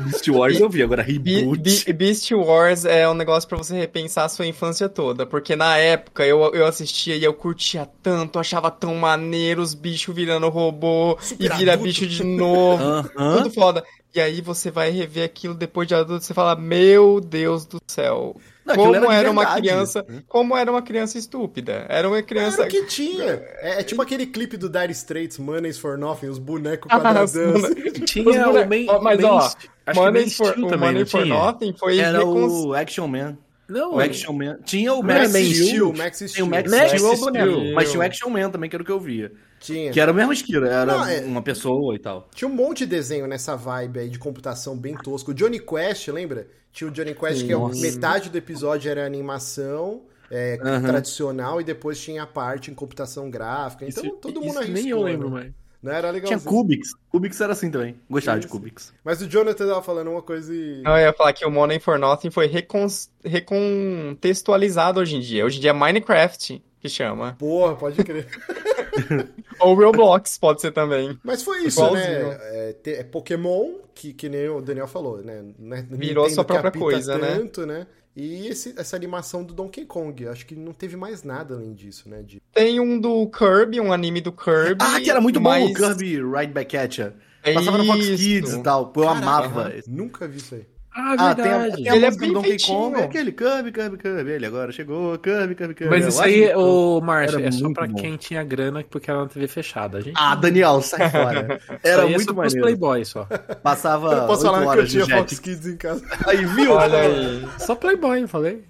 Beast 0.00 0.28
Wars 0.28 0.58
eu 0.58 0.70
vi, 0.70 0.82
agora 0.82 1.02
Be- 1.02 1.12
reboot. 1.12 1.84
Be- 1.84 1.92
Beast 1.92 2.30
Wars 2.32 2.86
é 2.86 3.06
um 3.06 3.12
negócio 3.12 3.46
pra 3.46 3.58
você 3.58 3.74
repensar 3.76 4.24
a 4.24 4.28
sua 4.30 4.46
infância 4.46 4.88
toda, 4.88 5.26
porque 5.26 5.54
na 5.54 5.76
época 5.76 6.24
eu, 6.24 6.40
eu 6.54 6.64
assistia 6.64 7.16
e 7.16 7.24
eu 7.24 7.34
curtia 7.34 7.86
tanto, 8.02 8.38
achava 8.38 8.70
tão 8.70 8.94
maneiro 8.94 9.60
os 9.60 9.74
bichos 9.74 10.14
virando 10.14 10.48
robô 10.48 11.18
Super 11.20 11.44
e 11.44 11.48
vira 11.56 11.72
adulto. 11.74 11.86
bicho 11.88 12.06
de 12.06 12.24
novo, 12.24 12.82
Aham. 12.82 13.36
tudo 13.42 13.50
foda. 13.50 13.84
E 14.14 14.20
aí 14.20 14.40
você 14.40 14.70
vai 14.70 14.90
rever 14.90 15.24
aquilo 15.24 15.54
depois 15.54 15.86
de 15.86 15.94
adulto, 15.94 16.24
você 16.24 16.32
fala, 16.32 16.56
meu 16.56 17.20
Deus 17.20 17.66
do 17.66 17.78
céu. 17.86 18.34
Não, 18.64 18.74
como 18.74 18.94
era 18.96 19.14
era, 19.14 19.30
uma 19.30 19.54
criança, 19.54 20.06
como 20.26 20.56
era 20.56 20.70
uma 20.70 20.82
criança 20.82 21.18
estúpida. 21.18 21.86
Era 21.88 22.08
uma 22.08 22.22
criança 22.22 22.62
Era 22.62 22.68
o 22.68 22.70
que 22.70 22.84
tinha. 22.86 23.42
É, 23.60 23.80
é 23.80 23.82
tipo 23.82 24.00
aquele 24.02 24.26
clipe 24.26 24.56
do 24.56 24.68
Dire 24.68 24.92
Straits, 24.92 25.38
Money's 25.38 25.78
for 25.78 25.96
Nothing, 25.98 26.28
os 26.28 26.38
bonecos 26.38 26.88
Ah, 26.92 27.00
quadradão. 27.00 27.56
assim. 27.56 27.92
Tinha 28.04 28.48
o 28.50 28.66
main, 28.68 28.86
mas, 29.02 29.18
main- 29.20 29.24
ó, 29.24 29.38
acho 29.38 29.56
que 29.58 29.68
Money 29.94 30.12
main 30.22 30.30
for, 30.30 30.46
Steel 30.52 30.66
o 30.66 30.70
também, 30.70 30.88
Money 30.92 31.06
for? 31.06 31.26
Nothing 31.26 31.74
foi 31.78 31.98
Era 31.98 32.18
recon- 32.18 32.46
o 32.66 32.74
Action 32.74 33.06
Man. 33.08 33.38
Não, 33.68 33.94
O 33.96 34.00
Action 34.00 34.32
Man. 34.32 34.58
Tinha 34.64 34.94
o 34.94 35.02
Max 35.02 35.30
Man 35.32 35.44
Steel. 35.44 35.66
Steel, 35.66 35.92
Max 35.92 36.18
Tem 36.18 36.26
o 36.26 36.30
Steel. 36.30 36.46
Max 36.46 36.70
Max 36.70 36.90
Steel 36.92 37.06
é 37.06 37.10
o 37.12 37.16
Steel. 37.16 37.32
boneco. 37.52 37.74
Mas 37.74 37.90
tinha 37.90 38.00
o 38.00 38.02
Action 38.06 38.30
Man 38.30 38.50
também, 38.50 38.70
que 38.70 38.76
era 38.76 38.82
o 38.82 38.86
que 38.86 38.92
eu 38.92 38.98
via. 39.00 39.30
Tinha. 39.60 39.90
Que 39.90 40.00
era 40.00 40.10
o 40.12 40.14
mesmo 40.14 40.32
estilo, 40.32 40.66
era 40.66 40.84
Não, 40.86 41.04
é- 41.06 41.20
uma 41.20 41.42
pessoa 41.42 41.94
e 41.94 41.98
tal. 41.98 42.28
Tinha 42.34 42.48
um 42.48 42.54
monte 42.54 42.78
de 42.80 42.86
desenho 42.86 43.26
nessa 43.26 43.56
vibe 43.56 44.00
aí 44.00 44.08
de 44.08 44.18
computação 44.18 44.76
bem 44.76 44.94
tosco. 44.96 45.30
O 45.32 45.34
Johnny 45.34 45.58
Quest, 45.60 46.08
lembra? 46.08 46.46
Tinha 46.72 46.88
o 46.88 46.92
Johnny 46.92 47.14
Quest, 47.14 47.44
que 47.46 47.52
é 47.52 47.56
Nossa. 47.56 47.80
metade 47.80 48.30
do 48.30 48.38
episódio 48.38 48.90
era 48.90 49.04
animação 49.04 50.02
é, 50.30 50.58
Aham. 50.62 50.82
tradicional 50.82 51.60
e 51.60 51.64
depois 51.64 51.98
tinha 52.00 52.22
a 52.22 52.26
parte 52.26 52.70
em 52.70 52.74
computação 52.74 53.30
gráfica. 53.30 53.84
Então 53.86 54.04
Isso- 54.04 54.16
todo 54.16 54.38
isso 54.40 54.46
mundo 54.46 54.58
arriscou. 54.58 54.74
Nem 54.82 54.90
eu 54.90 55.02
lembro, 55.02 55.28
né? 55.30 55.34
mais. 55.34 55.52
Não 55.80 55.92
era 55.92 56.10
legalzinho. 56.10 56.40
Tinha 56.40 56.50
Kubix. 56.50 56.88
Kubix 57.08 57.40
era 57.40 57.52
assim 57.52 57.70
também. 57.70 57.94
Gostava 58.10 58.38
de 58.40 58.46
Isso. 58.46 58.52
Kubix. 58.52 58.92
Mas 59.04 59.22
o 59.22 59.28
Jonathan 59.28 59.66
tava 59.68 59.80
falando 59.82 60.10
uma 60.10 60.20
coisa 60.20 60.52
e. 60.52 60.82
Eu 60.84 60.96
ia 60.98 61.12
falar 61.12 61.32
que 61.32 61.46
o 61.46 61.50
Money 61.50 61.78
for 61.78 61.98
Nothing 61.98 62.30
foi 62.30 62.46
recon... 62.48 62.88
recontextualizado 63.24 65.00
hoje 65.00 65.16
em 65.16 65.20
dia. 65.20 65.44
Hoje 65.44 65.58
em 65.58 65.60
dia 65.60 65.70
é 65.70 65.72
Minecraft 65.72 66.62
que 66.80 66.88
chama. 66.88 67.36
Porra, 67.38 67.74
pode 67.76 68.02
crer. 68.04 68.26
Ou 69.60 69.74
Roblox 69.74 70.38
pode 70.38 70.60
ser 70.60 70.72
também. 70.72 71.18
Mas 71.22 71.42
foi 71.42 71.64
isso, 71.64 71.80
Igualzinho. 71.80 72.28
né? 72.28 72.38
É, 72.40 72.76
é 72.86 73.04
Pokémon, 73.04 73.78
que, 73.94 74.12
que 74.12 74.28
nem 74.28 74.48
o 74.48 74.60
Daniel 74.60 74.86
falou, 74.86 75.18
né? 75.22 75.44
Né- 75.58 75.86
Virou 75.90 76.24
Nintendo 76.24 76.30
sua 76.34 76.44
própria 76.44 76.70
coisa, 76.72 77.18
né? 77.18 77.34
tanto, 77.36 77.66
né? 77.66 77.86
E 78.16 78.48
esse- 78.48 78.74
essa 78.76 78.96
animação 78.96 79.44
do 79.44 79.54
Donkey 79.54 79.84
Kong. 79.84 80.26
Acho 80.26 80.44
que 80.44 80.56
não 80.56 80.72
teve 80.72 80.96
mais 80.96 81.22
nada 81.22 81.54
além 81.54 81.72
disso, 81.72 82.08
né? 82.08 82.22
De... 82.22 82.40
Tem 82.52 82.80
um 82.80 82.98
do 83.00 83.28
Kirby, 83.28 83.80
um 83.80 83.92
anime 83.92 84.20
do 84.20 84.32
Kirby. 84.32 84.78
Ah, 84.80 85.00
que 85.00 85.08
era 85.10 85.20
muito 85.20 85.38
bom 85.40 85.50
mas... 85.50 85.70
o 85.70 85.74
Kirby 85.74 86.16
Ride 86.20 86.52
Back 86.52 86.76
at 86.76 86.98
Ya. 86.98 87.12
É 87.44 87.54
Passava 87.54 87.78
na 87.78 87.84
Fox 87.84 88.04
isso. 88.04 88.16
Kids 88.16 88.52
e 88.54 88.62
tal. 88.62 88.92
Eu 88.96 89.02
Caraca, 89.02 89.18
amava. 89.22 89.60
aham. 89.68 89.72
Nunca 89.86 90.26
vi 90.26 90.38
isso 90.38 90.54
aí. 90.56 90.66
Ah, 91.00 91.14
Ah, 91.16 91.34
tem 91.34 91.44
a, 91.44 91.58
verdade. 91.58 91.82
tem 91.84 91.92
a 91.92 91.96
Ele 91.96 92.06
é 92.06 92.10
bem 92.10 92.28
do 92.28 92.34
Donkey 92.34 92.48
feitinho. 92.50 92.78
Kong, 92.78 93.00
é 93.00 93.04
aquele 93.04 93.32
Kirby, 93.32 93.70
Kirby, 93.72 93.96
Kirby. 93.98 94.30
Ele 94.32 94.46
agora 94.46 94.72
chegou, 94.72 95.16
Kirby, 95.18 95.54
Kirby, 95.54 95.74
Kirby. 95.74 95.90
Mas 95.94 96.06
isso 96.06 96.20
aí, 96.22 96.52
ô 96.54 97.00
Márcio, 97.00 97.38
é 97.40 97.50
só 97.52 97.72
pra 97.72 97.86
bom. 97.86 97.94
quem 97.94 98.16
tinha 98.16 98.42
grana 98.42 98.84
porque 98.90 99.08
era 99.10 99.20
na 99.20 99.26
TV 99.28 99.46
fechada. 99.46 99.98
A 99.98 100.00
gente 100.00 100.14
Ah, 100.16 100.34
Daniel, 100.34 100.82
sai 100.82 101.08
fora. 101.10 101.60
Isso 101.62 101.78
Era 101.84 102.02
aí 102.02 102.08
é 102.12 102.16
muito 102.16 102.24
só 102.24 102.34
pros 102.34 102.36
maneiro. 102.54 102.60
Playboy 102.62 103.04
só. 103.04 103.24
Passava 103.62 104.12
Eu 104.12 104.26
posso 104.26 104.42
8 104.42 104.52
falar 104.52 104.58
que 104.58 104.64
eu 104.64 104.68
horas 104.70 104.84
de 104.86 104.90
tinha 104.90 105.04
jet. 105.04 105.16
Fox 105.18 105.38
Kids 105.38 105.66
em 105.66 105.76
casa. 105.76 106.04
Aí, 106.26 106.44
viu? 106.44 106.72
Olha 106.72 106.98
aí. 107.00 107.48
Só 107.58 107.74
Playboy, 107.76 108.22
eu 108.22 108.28
falei. 108.28 108.64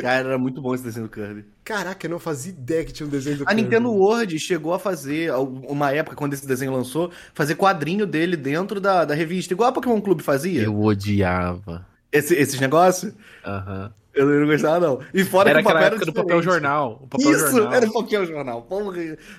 Cara, 0.00 0.28
era 0.28 0.38
muito 0.38 0.60
bom 0.60 0.74
esse 0.74 0.84
desenho 0.84 1.06
do 1.06 1.10
Kirby. 1.10 1.44
Caraca, 1.64 2.06
eu 2.06 2.10
não 2.10 2.18
fazia 2.18 2.52
ideia 2.52 2.84
que 2.84 2.92
tinha 2.92 3.06
um 3.06 3.10
desenho 3.10 3.38
do 3.38 3.42
A 3.44 3.46
Kirby. 3.46 3.62
Nintendo 3.62 3.90
World 3.90 4.38
chegou 4.38 4.74
a 4.74 4.78
fazer, 4.78 5.32
uma 5.32 5.90
época, 5.90 6.16
quando 6.16 6.34
esse 6.34 6.46
desenho 6.46 6.72
lançou, 6.72 7.10
fazer 7.32 7.54
quadrinho 7.54 8.06
dele 8.06 8.36
dentro 8.36 8.80
da, 8.80 9.04
da 9.04 9.14
revista, 9.14 9.54
igual 9.54 9.70
a 9.70 9.72
Pokémon 9.72 10.00
Clube 10.00 10.22
fazia. 10.22 10.62
Eu 10.62 10.78
odiava. 10.80 11.86
Esse, 12.12 12.34
esses 12.34 12.60
negócios. 12.60 13.12
Aham. 13.44 13.92
Eu 14.14 14.26
não 14.26 14.46
gostava, 14.46 14.86
não. 14.86 15.00
E 15.12 15.24
fora 15.24 15.50
Era 15.50 15.58
que 15.58 15.62
o 15.62 15.64
papel 15.64 15.76
aquela 15.76 15.86
era 15.86 15.96
época 15.96 16.06
do 16.06 16.12
papel 16.12 16.42
jornal. 16.42 17.00
O 17.02 17.06
papel 17.08 17.30
Isso, 17.32 17.50
jornal. 17.50 17.72
era 17.74 17.86
o 17.86 17.92
papel 17.92 18.26
jornal. 18.26 18.68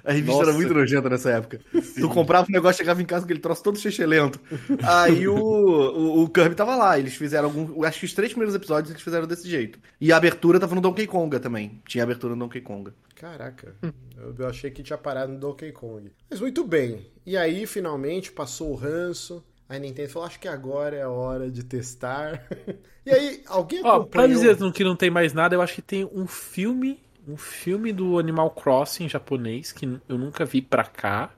A 0.04 0.12
revista 0.12 0.38
Nossa. 0.38 0.50
era 0.50 0.54
muito 0.54 0.74
nojenta 0.74 1.10
nessa 1.10 1.32
época. 1.32 1.62
Tu 1.72 2.10
comprava 2.10 2.48
um 2.50 2.52
negócio, 2.52 2.78
chegava 2.78 3.02
em 3.02 3.06
casa 3.06 3.22
com 3.22 3.26
aquele 3.28 3.40
troço 3.40 3.64
todo 3.64 3.80
lento. 4.06 4.40
Aí 4.84 5.28
o, 5.28 5.36
o, 5.36 6.24
o 6.24 6.30
Kirby 6.30 6.56
tava 6.56 6.76
lá. 6.76 7.00
Eles 7.00 7.16
fizeram 7.16 7.46
algum. 7.46 7.84
Acho 7.86 8.00
que 8.00 8.06
os 8.06 8.14
três 8.14 8.32
primeiros 8.32 8.56
episódios 8.56 8.92
eles 8.92 9.02
fizeram 9.02 9.26
desse 9.26 9.50
jeito. 9.50 9.80
E 10.00 10.12
a 10.12 10.18
abertura 10.18 10.60
tava 10.60 10.76
no 10.76 10.82
Donkey 10.82 11.08
Konga 11.08 11.40
também. 11.40 11.82
Tinha 11.88 12.04
abertura 12.04 12.36
no 12.36 12.40
Donkey 12.46 12.62
Konga. 12.62 12.94
Caraca, 13.16 13.74
eu, 13.82 14.36
eu 14.38 14.48
achei 14.48 14.70
que 14.70 14.84
tinha 14.84 14.98
parado 14.98 15.32
no 15.32 15.40
Donkey 15.40 15.72
Kong. 15.72 16.12
Mas 16.30 16.42
muito 16.42 16.66
bem. 16.66 17.08
E 17.26 17.38
aí, 17.38 17.66
finalmente, 17.66 18.32
passou 18.32 18.72
o 18.72 18.76
ranço. 18.76 19.44
A 19.68 19.80
Nintendo 19.80 20.10
falou, 20.10 20.28
acho 20.28 20.40
que 20.40 20.48
agora 20.48 20.96
é 20.96 21.02
a 21.02 21.10
hora 21.10 21.50
de 21.50 21.64
testar. 21.64 22.44
e 23.06 23.12
aí, 23.12 23.42
alguém 23.48 23.80
Ó, 23.80 23.84
pra 24.04 24.24
acompanhou... 24.24 24.28
dizer 24.30 24.72
que 24.74 24.84
não 24.84 24.96
tem 24.96 25.10
mais 25.10 25.34
nada, 25.34 25.56
eu 25.56 25.62
acho 25.62 25.74
que 25.76 25.82
tem 25.82 26.08
um 26.14 26.28
filme. 26.28 27.00
Um 27.28 27.38
filme 27.38 27.92
do 27.92 28.20
Animal 28.20 28.52
Crossing 28.52 29.10
japonês 29.10 29.72
que 29.72 29.90
eu 30.08 30.16
nunca 30.16 30.46
vi 30.46 30.62
pra 30.62 30.84
cá. 30.84 31.32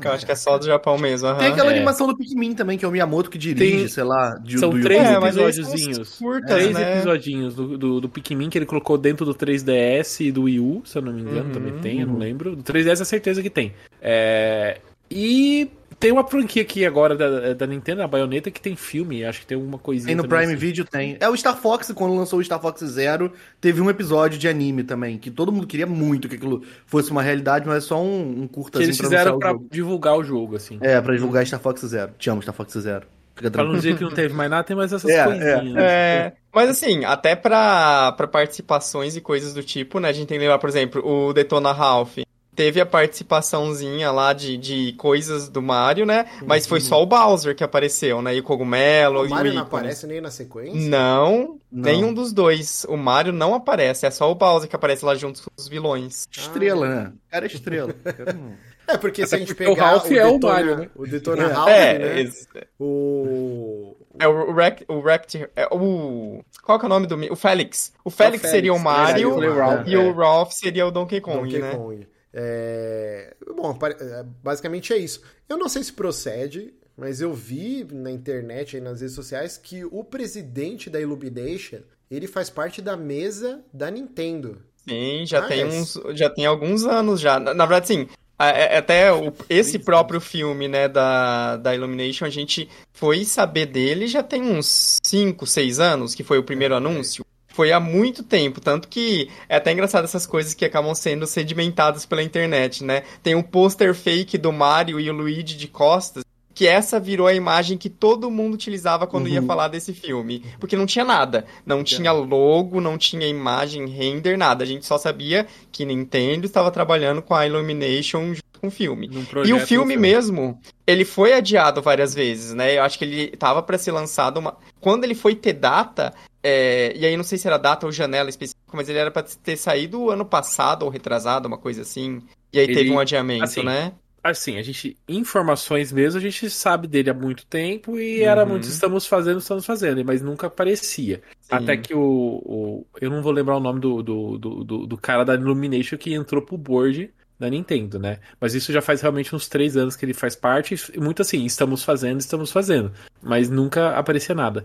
Que 0.00 0.08
eu 0.08 0.10
acho 0.10 0.26
que 0.26 0.32
é 0.32 0.34
só 0.34 0.58
do 0.58 0.66
Japão 0.66 0.98
mesmo. 0.98 1.28
aham. 1.28 1.38
Tem 1.38 1.46
aquela 1.52 1.70
É. 1.72 1.76
animação 1.76 2.08
do 2.08 2.16
Pikmin 2.16 2.54
também, 2.56 2.76
que 2.76 2.84
é 2.84 2.88
o 2.88 2.90
Miyamoto 2.90 3.30
que 3.30 3.38
dirige, 3.38 3.76
Tem- 3.76 3.86
sei 3.86 4.02
lá, 4.02 4.34
de, 4.42 4.58
São 4.58 4.70
do 4.70 4.80
três. 4.82 5.00
É, 5.00 5.12
episódiozinhos. 5.14 6.18
curtas, 6.18 6.50
três 6.50 6.72
né? 6.74 6.94
episodinhos 6.96 7.54
do, 7.54 7.78
do, 7.78 8.00
do 8.00 8.08
Pikmin 8.08 8.50
que 8.50 8.58
ele 8.58 8.66
colocou 8.66 8.98
dentro 8.98 9.24
do 9.24 9.32
3DS 9.32 10.26
e 10.26 10.32
do 10.32 10.42
Wii 10.42 10.58
U, 10.58 10.82
se 10.84 10.98
eu 10.98 11.02
não 11.02 11.12
me 11.12 11.20
engano, 11.22 11.44
Uhum. 11.46 11.52
também 11.52 11.78
tem, 11.78 12.00
eu 12.00 12.08
não 12.08 12.18
lembro. 12.18 12.56
Do 12.56 12.62
3DS 12.64 13.00
é 13.00 13.04
certeza 13.04 13.40
que 13.40 13.48
tem. 13.48 13.72
É, 14.02 14.80
E 15.08 15.70
tem 15.98 16.12
uma 16.12 16.26
franquia 16.26 16.62
aqui 16.62 16.86
agora 16.86 17.16
da, 17.16 17.54
da 17.54 17.66
Nintendo, 17.66 18.02
a 18.02 18.08
Bayonetta, 18.08 18.50
que 18.50 18.60
tem 18.60 18.76
filme, 18.76 19.24
acho 19.24 19.40
que 19.40 19.46
tem 19.46 19.56
alguma 19.56 19.78
coisinha. 19.78 20.08
Tem 20.08 20.16
no 20.16 20.28
Prime 20.28 20.44
assim. 20.44 20.56
Video, 20.56 20.84
tem. 20.84 21.16
É 21.20 21.28
o 21.28 21.36
Star 21.36 21.56
Fox, 21.56 21.90
quando 21.94 22.14
lançou 22.14 22.38
o 22.38 22.44
Star 22.44 22.60
Fox 22.60 22.80
Zero, 22.84 23.32
teve 23.60 23.80
um 23.80 23.90
episódio 23.90 24.38
de 24.38 24.48
anime 24.48 24.84
também, 24.84 25.18
que 25.18 25.30
todo 25.30 25.50
mundo 25.50 25.66
queria 25.66 25.86
muito 25.86 26.28
que 26.28 26.36
aquilo 26.36 26.62
fosse 26.86 27.10
uma 27.10 27.22
realidade, 27.22 27.66
mas 27.66 27.84
é 27.84 27.86
só 27.86 28.02
um, 28.02 28.42
um 28.42 28.46
Que 28.46 28.54
curtazinho 28.54 28.88
eles 28.88 28.96
pra 28.96 29.06
fizeram 29.06 29.32
anunciar 29.32 29.54
pra 29.54 29.62
o 29.62 29.68
divulgar 29.70 30.16
o 30.16 30.24
jogo, 30.24 30.56
assim. 30.56 30.78
É, 30.80 31.00
pra 31.00 31.14
divulgar 31.14 31.46
Star 31.46 31.60
Fox 31.60 31.80
Zero. 31.80 32.12
Te 32.18 32.30
amo, 32.30 32.42
Star 32.42 32.54
Fox 32.54 32.72
Zero. 32.74 33.06
Fica 33.34 33.50
Pra 33.52 33.62
não 33.62 33.74
dizer 33.74 33.96
que 33.96 34.02
não 34.02 34.10
teve 34.10 34.34
mais 34.34 34.50
nada, 34.50 34.64
tem 34.64 34.76
mais 34.76 34.92
essas 34.92 35.08
É, 35.08 35.24
coisinhas. 35.24 35.76
É, 35.76 36.32
mas 36.52 36.68
assim, 36.70 37.04
até 37.04 37.36
pra, 37.36 38.12
pra 38.12 38.26
participações 38.26 39.16
e 39.16 39.20
coisas 39.20 39.54
do 39.54 39.62
tipo, 39.62 40.00
né? 40.00 40.08
A 40.08 40.12
gente 40.12 40.26
tem 40.26 40.38
que 40.38 40.42
lembrar, 40.42 40.58
por 40.58 40.68
exemplo, 40.68 41.06
o 41.06 41.32
Detona 41.32 41.72
Ralph. 41.72 42.18
Teve 42.58 42.80
a 42.80 42.86
participaçãozinha 42.86 44.10
lá 44.10 44.32
de, 44.32 44.56
de 44.56 44.92
coisas 44.94 45.48
do 45.48 45.62
Mario, 45.62 46.04
né? 46.04 46.26
Mas 46.44 46.66
foi 46.66 46.80
só 46.80 47.00
o 47.00 47.06
Bowser 47.06 47.54
que 47.54 47.62
apareceu, 47.62 48.20
né? 48.20 48.34
E 48.34 48.40
o 48.40 48.42
Cogumelo 48.42 49.20
O 49.20 49.26
e 49.26 49.28
Mario 49.28 49.52
o 49.52 49.54
não 49.54 49.62
aparece 49.62 50.08
nem 50.08 50.20
na 50.20 50.28
sequência? 50.28 50.74
Não, 50.74 51.60
Não. 51.70 51.82
nenhum 51.84 52.12
dos 52.12 52.32
dois. 52.32 52.84
O 52.88 52.96
Mario 52.96 53.32
não 53.32 53.54
aparece, 53.54 54.06
é 54.06 54.10
só 54.10 54.28
o 54.28 54.34
Bowser 54.34 54.68
que 54.68 54.74
aparece 54.74 55.04
lá 55.04 55.14
junto 55.14 55.40
com 55.40 55.50
os 55.56 55.68
vilões. 55.68 56.26
Estrela, 56.32 56.88
né? 56.88 57.12
Cara, 57.30 57.44
é 57.44 57.46
estrela. 57.46 57.94
É, 58.90 58.96
porque 58.96 59.26
se 59.26 59.34
a 59.34 59.36
Até 59.36 59.44
gente 59.44 59.54
porque 59.54 59.70
o 59.70 59.74
pegar 59.74 59.90
Ralph 59.90 60.10
o 60.10 60.14
é 60.14 60.26
o 60.26 60.40
Mario, 60.40 60.76
né? 60.78 60.90
o 60.96 61.06
Detona 61.06 61.42
É. 61.42 61.46
Ralph, 61.52 61.68
é, 61.68 61.98
né? 61.98 62.20
esse- 62.22 62.48
O... 62.80 63.94
é 64.18 64.26
o 64.26 64.54
Rect, 64.54 64.84
o 64.88 65.00
Rect, 65.02 65.46
é 65.54 65.68
o 65.70 66.42
qual 66.62 66.78
que 66.78 66.86
é 66.86 66.88
o 66.88 66.88
nome 66.88 67.06
do 67.06 67.14
o 67.30 67.36
Félix. 67.36 67.92
O 68.02 68.08
Félix, 68.08 68.40
Félix, 68.40 68.50
seria 68.50 68.72
o 68.72 68.78
Mario 68.78 69.34
seria 69.34 69.50
o 69.52 69.54
Ralph, 69.58 69.86
e 69.86 69.94
é. 69.94 69.98
o 69.98 70.12
Ralph 70.14 70.52
seria 70.52 70.86
o 70.86 70.90
Donkey 70.90 71.20
Kong, 71.20 71.36
Donkey 71.42 71.58
né? 71.58 71.74
Kong. 71.74 72.08
É... 72.32 73.34
Bom, 73.56 73.76
é, 73.82 74.24
basicamente 74.42 74.92
é 74.92 74.96
isso. 74.98 75.22
Eu 75.48 75.56
não 75.56 75.68
sei 75.68 75.82
se 75.82 75.92
procede, 75.92 76.74
mas 76.96 77.20
eu 77.20 77.32
vi 77.32 77.86
na 77.90 78.10
internet 78.10 78.76
e 78.76 78.80
nas 78.80 79.00
redes 79.00 79.14
sociais 79.14 79.56
que 79.56 79.84
o 79.84 80.04
presidente 80.04 80.88
da 80.90 81.00
Illumination, 81.00 81.78
ele 82.10 82.26
faz 82.26 82.50
parte 82.50 82.80
da 82.82 82.96
mesa 82.96 83.60
da 83.72 83.90
Nintendo. 83.90 84.62
Sim, 84.88 85.24
já 85.26 85.40
Ah, 85.40 85.48
tem 85.48 85.60
é. 85.60 85.66
uns, 85.66 86.00
já 86.14 86.30
tem 86.30 86.46
alguns 86.46 86.84
anos 86.84 87.20
já. 87.20 87.38
Na, 87.38 87.52
na 87.52 87.66
verdade, 87.66 87.88
sim. 87.88 88.08
a- 88.38 88.50
é- 88.50 88.78
Até 88.78 89.12
o- 89.12 89.32
esse 89.50 89.78
próprio 89.78 90.20
filme, 90.20 90.68
né, 90.68 90.88
da, 90.88 91.56
da 91.56 91.74
Illumination, 91.74 92.24
a 92.24 92.30
gente 92.30 92.68
foi 92.92 93.24
saber 93.24 93.66
dele 93.66 94.06
já 94.06 94.22
tem 94.22 94.42
uns 94.42 94.98
5, 95.04 95.44
6 95.46 95.78
anos, 95.80 96.14
que 96.14 96.22
foi 96.24 96.38
o 96.38 96.44
primeiro 96.44 96.74
anúncio. 96.74 97.24
Foi 97.58 97.72
há 97.72 97.80
muito 97.80 98.22
tempo, 98.22 98.60
tanto 98.60 98.86
que 98.86 99.28
é 99.48 99.56
até 99.56 99.72
engraçado 99.72 100.04
essas 100.04 100.24
coisas 100.24 100.54
que 100.54 100.64
acabam 100.64 100.94
sendo 100.94 101.26
sedimentadas 101.26 102.06
pela 102.06 102.22
internet, 102.22 102.84
né? 102.84 103.02
Tem 103.20 103.34
um 103.34 103.42
pôster 103.42 103.92
fake 103.96 104.38
do 104.38 104.52
Mario 104.52 105.00
e 105.00 105.10
o 105.10 105.12
Luigi 105.12 105.56
de 105.56 105.66
costas, 105.66 106.22
que 106.58 106.66
essa 106.66 106.98
virou 106.98 107.28
a 107.28 107.32
imagem 107.32 107.78
que 107.78 107.88
todo 107.88 108.28
mundo 108.32 108.54
utilizava 108.54 109.06
quando 109.06 109.28
ia 109.28 109.40
falar 109.40 109.68
desse 109.68 109.94
filme. 109.94 110.44
Porque 110.58 110.74
não 110.74 110.86
tinha 110.86 111.04
nada. 111.04 111.46
Não 111.64 111.84
tinha 111.84 112.10
logo, 112.10 112.80
não 112.80 112.98
tinha 112.98 113.28
imagem, 113.28 113.86
render, 113.86 114.36
nada. 114.36 114.64
A 114.64 114.66
gente 114.66 114.84
só 114.84 114.98
sabia 114.98 115.46
que 115.70 115.84
Nintendo 115.84 116.46
estava 116.46 116.72
trabalhando 116.72 117.22
com 117.22 117.32
a 117.32 117.46
Illumination 117.46 118.34
junto 118.34 118.60
com 118.60 118.66
o 118.66 118.70
filme. 118.72 119.08
E 119.46 119.52
o 119.52 119.60
filme 119.60 119.96
mesmo, 119.96 120.60
ele 120.84 121.04
foi 121.04 121.32
adiado 121.32 121.80
várias 121.80 122.12
vezes, 122.12 122.52
né? 122.52 122.76
Eu 122.76 122.82
acho 122.82 122.98
que 122.98 123.04
ele 123.04 123.36
tava 123.36 123.62
para 123.62 123.78
ser 123.78 123.92
lançado 123.92 124.38
uma... 124.38 124.56
Quando 124.80 125.04
ele 125.04 125.14
foi 125.14 125.36
ter 125.36 125.52
data, 125.52 126.12
é, 126.42 126.92
e 126.96 127.06
aí 127.06 127.16
não 127.16 127.22
sei 127.22 127.38
se 127.38 127.46
era 127.46 127.56
data 127.56 127.86
ou 127.86 127.92
janela 127.92 128.28
específica, 128.28 128.58
mas 128.72 128.88
ele 128.88 128.98
era 128.98 129.12
para 129.12 129.22
ter 129.22 129.56
saído 129.56 130.10
ano 130.10 130.24
passado 130.24 130.82
ou 130.82 130.88
retrasado, 130.88 131.46
uma 131.46 131.56
coisa 131.56 131.82
assim. 131.82 132.20
E 132.52 132.58
aí 132.58 132.64
Ele- 132.64 132.74
teve 132.74 132.90
um 132.90 132.98
adiamento, 132.98 133.44
assim, 133.44 133.62
né? 133.62 133.92
Assim, 134.22 134.58
a 134.58 134.62
gente. 134.62 134.96
Informações 135.08 135.92
mesmo, 135.92 136.18
a 136.18 136.22
gente 136.22 136.48
sabe 136.50 136.86
dele 136.88 137.10
há 137.10 137.14
muito 137.14 137.46
tempo 137.46 137.98
e 137.98 138.22
era 138.22 138.42
Uhum. 138.42 138.50
muito. 138.50 138.64
Estamos 138.64 139.06
fazendo, 139.06 139.38
estamos 139.38 139.64
fazendo, 139.64 140.04
mas 140.04 140.20
nunca 140.22 140.46
aparecia. 140.48 141.22
Sim. 141.40 141.48
Até 141.54 141.76
que 141.76 141.94
o, 141.94 142.00
o- 142.00 142.86
Eu 143.00 143.10
não 143.10 143.22
vou 143.22 143.32
lembrar 143.32 143.56
o 143.56 143.60
nome 143.60 143.80
do, 143.80 144.02
do, 144.02 144.38
do, 144.38 144.64
do- 144.64 144.86
do 144.86 144.96
cara 144.96 145.24
da 145.24 145.34
Illumination 145.34 145.96
que 145.96 146.12
entrou 146.14 146.42
pro 146.42 146.56
board 146.58 147.10
da 147.38 147.48
Nintendo, 147.48 147.98
né? 147.98 148.18
Mas 148.40 148.54
isso 148.54 148.72
já 148.72 148.82
faz 148.82 149.00
realmente 149.00 149.34
uns 149.34 149.48
três 149.48 149.76
anos 149.76 149.94
que 149.94 150.04
ele 150.04 150.12
faz 150.14 150.34
parte, 150.34 150.74
e 150.92 150.98
muito 151.00 151.22
assim, 151.22 151.44
estamos 151.44 151.84
fazendo, 151.84 152.18
estamos 152.18 152.50
fazendo. 152.50 152.90
Mas 153.22 153.48
nunca 153.48 153.90
aparecia 153.96 154.34
nada. 154.34 154.64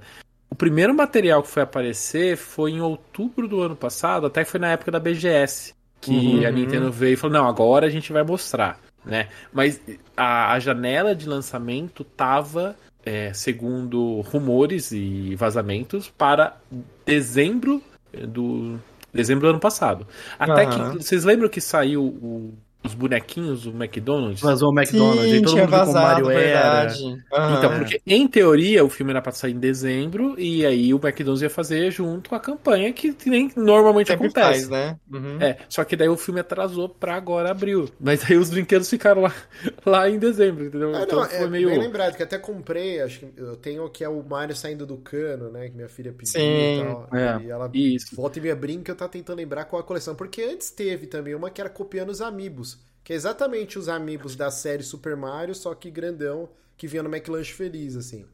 O 0.50 0.56
primeiro 0.56 0.94
material 0.94 1.42
que 1.44 1.50
foi 1.50 1.62
aparecer 1.64 2.36
foi 2.38 2.72
em 2.72 2.82
outubro 2.82 3.48
do 3.48 3.62
ano 3.62 3.76
passado, 3.76 4.26
até 4.26 4.44
que 4.44 4.50
foi 4.50 4.60
na 4.60 4.72
época 4.72 4.92
da 4.92 5.00
BGS. 5.00 5.74
Que 6.02 6.12
Uhum. 6.12 6.46
a 6.48 6.52
Nintendo 6.52 6.92
veio 6.92 7.14
e 7.14 7.16
falou: 7.16 7.38
não, 7.38 7.48
agora 7.48 7.86
a 7.88 7.90
gente 7.90 8.12
vai 8.12 8.24
mostrar. 8.24 8.78
Né? 9.06 9.28
Mas 9.52 9.82
a, 10.16 10.54
a 10.54 10.60
janela 10.60 11.16
de 11.16 11.28
lançamento 11.28 12.04
tava, 12.04 12.76
é, 13.06 13.34
segundo 13.34 14.22
rumores 14.22 14.92
e 14.92 15.36
vazamentos, 15.36 16.10
para 16.10 16.58
dezembro 17.06 17.82
do 18.28 18.80
dezembro 19.14 19.48
do 19.48 19.50
ano 19.52 19.60
passado. 19.60 20.08
Até 20.40 20.66
Aham. 20.66 20.92
que 20.98 21.04
vocês 21.04 21.24
lembram 21.24 21.48
que 21.48 21.62
saiu 21.62 22.04
o, 22.04 22.54
os 22.84 22.94
bonequinhos 22.94 23.64
do 23.64 23.72
McDonald's. 23.72 24.42
Vazou 24.42 24.70
o 24.72 24.74
McDonald's, 24.78 25.32
Sim, 25.32 25.38
e 25.38 25.42
todo 25.42 25.52
tinha 25.52 25.62
mundo 25.62 25.72
viu 25.72 25.82
como 25.82 25.98
o 25.98 26.02
vazado, 26.02 26.02
Mario 26.02 26.30
era. 26.30 26.94
verdade. 26.94 27.24
Aham. 27.32 27.58
Então, 27.58 27.70
porque 27.80 28.02
em 28.06 28.28
teoria 28.28 28.84
o 28.84 28.90
filme 28.90 29.12
era 29.12 29.22
pra 29.22 29.32
sair 29.32 29.54
em 29.54 29.60
dezembro 29.60 30.40
e 30.40 30.66
aí 30.66 30.94
o 30.94 30.98
McDonald's 30.98 31.42
ia 31.42 31.50
fazer 31.50 31.92
junto 31.92 32.30
com 32.30 32.36
a 32.36 32.40
campanha 32.40 32.92
que 32.94 33.16
nem 33.26 33.52
normalmente 33.56 34.08
Sempre 34.08 34.28
acontece. 34.28 34.68
faz, 34.68 34.70
né? 34.70 34.98
Uhum. 35.12 35.42
É, 35.42 35.58
só 35.70 35.84
que 35.84 35.96
daí 35.96 36.10
o 36.10 36.18
filme 36.18 36.40
atrasou 36.40 36.90
pra 36.90 37.16
agora 37.16 37.52
abril. 37.52 37.90
Mas 38.00 38.30
aí 38.30 38.38
os 38.38 38.50
brinquedos 38.50 38.90
ficaram 38.90 39.22
lá, 39.22 39.34
lá 39.86 40.10
em 40.10 40.20
dezembro, 40.20 40.66
entendeu? 40.66 40.94
Ah, 40.96 41.04
então 41.04 41.20
não, 41.20 41.30
foi 41.30 41.46
é 41.46 41.48
meio. 41.48 41.70
bem 41.70 41.80
lembrado, 41.80 42.16
que 42.16 42.24
até 42.24 42.38
comprei, 42.38 43.02
acho 43.02 43.20
que 43.20 43.34
eu 43.38 43.56
tenho 43.56 43.90
que 43.90 44.04
é 44.04 44.10
o 44.10 44.22
Mario 44.24 44.56
saindo 44.56 44.86
do 44.86 44.98
cano, 44.98 45.50
né? 45.52 45.70
Que 45.70 45.76
minha 45.76 45.90
filha 45.90 46.12
pediu 46.14 46.32
Sim, 46.32 46.74
e 46.74 46.78
tal. 46.78 47.10
é, 47.14 47.42
e 47.44 47.50
ela 47.50 47.70
isso. 47.74 48.16
volta 48.16 48.40
e 48.40 48.42
meia 48.42 48.56
brinca, 48.56 48.92
eu 48.92 48.96
tá 48.96 49.08
tentando 49.08 49.38
lembrar 49.38 49.66
qual 49.66 49.80
a 49.82 49.84
coleção. 49.86 50.16
Porque 50.16 50.42
antes 50.42 50.70
teve 50.72 51.08
também 51.08 51.34
uma 51.36 51.50
que 51.50 51.62
era 51.62 51.70
copiando 51.70 52.10
os 52.10 52.22
Amiibos. 52.22 52.73
Que 53.04 53.14
é 53.14 53.16
exatamente 53.16 53.78
os 53.78 53.90
Amiibos 53.90 54.36
da 54.36 54.50
série 54.50 54.84
Super 54.84 55.16
Mario, 55.16 55.54
só 55.54 55.74
que 55.76 55.90
grandão, 55.92 56.50
que 56.78 56.88
vinha 56.88 57.04
no 57.04 57.10
McLanche 57.14 57.52
Feliz, 57.54 57.96
assim. 57.96 58.26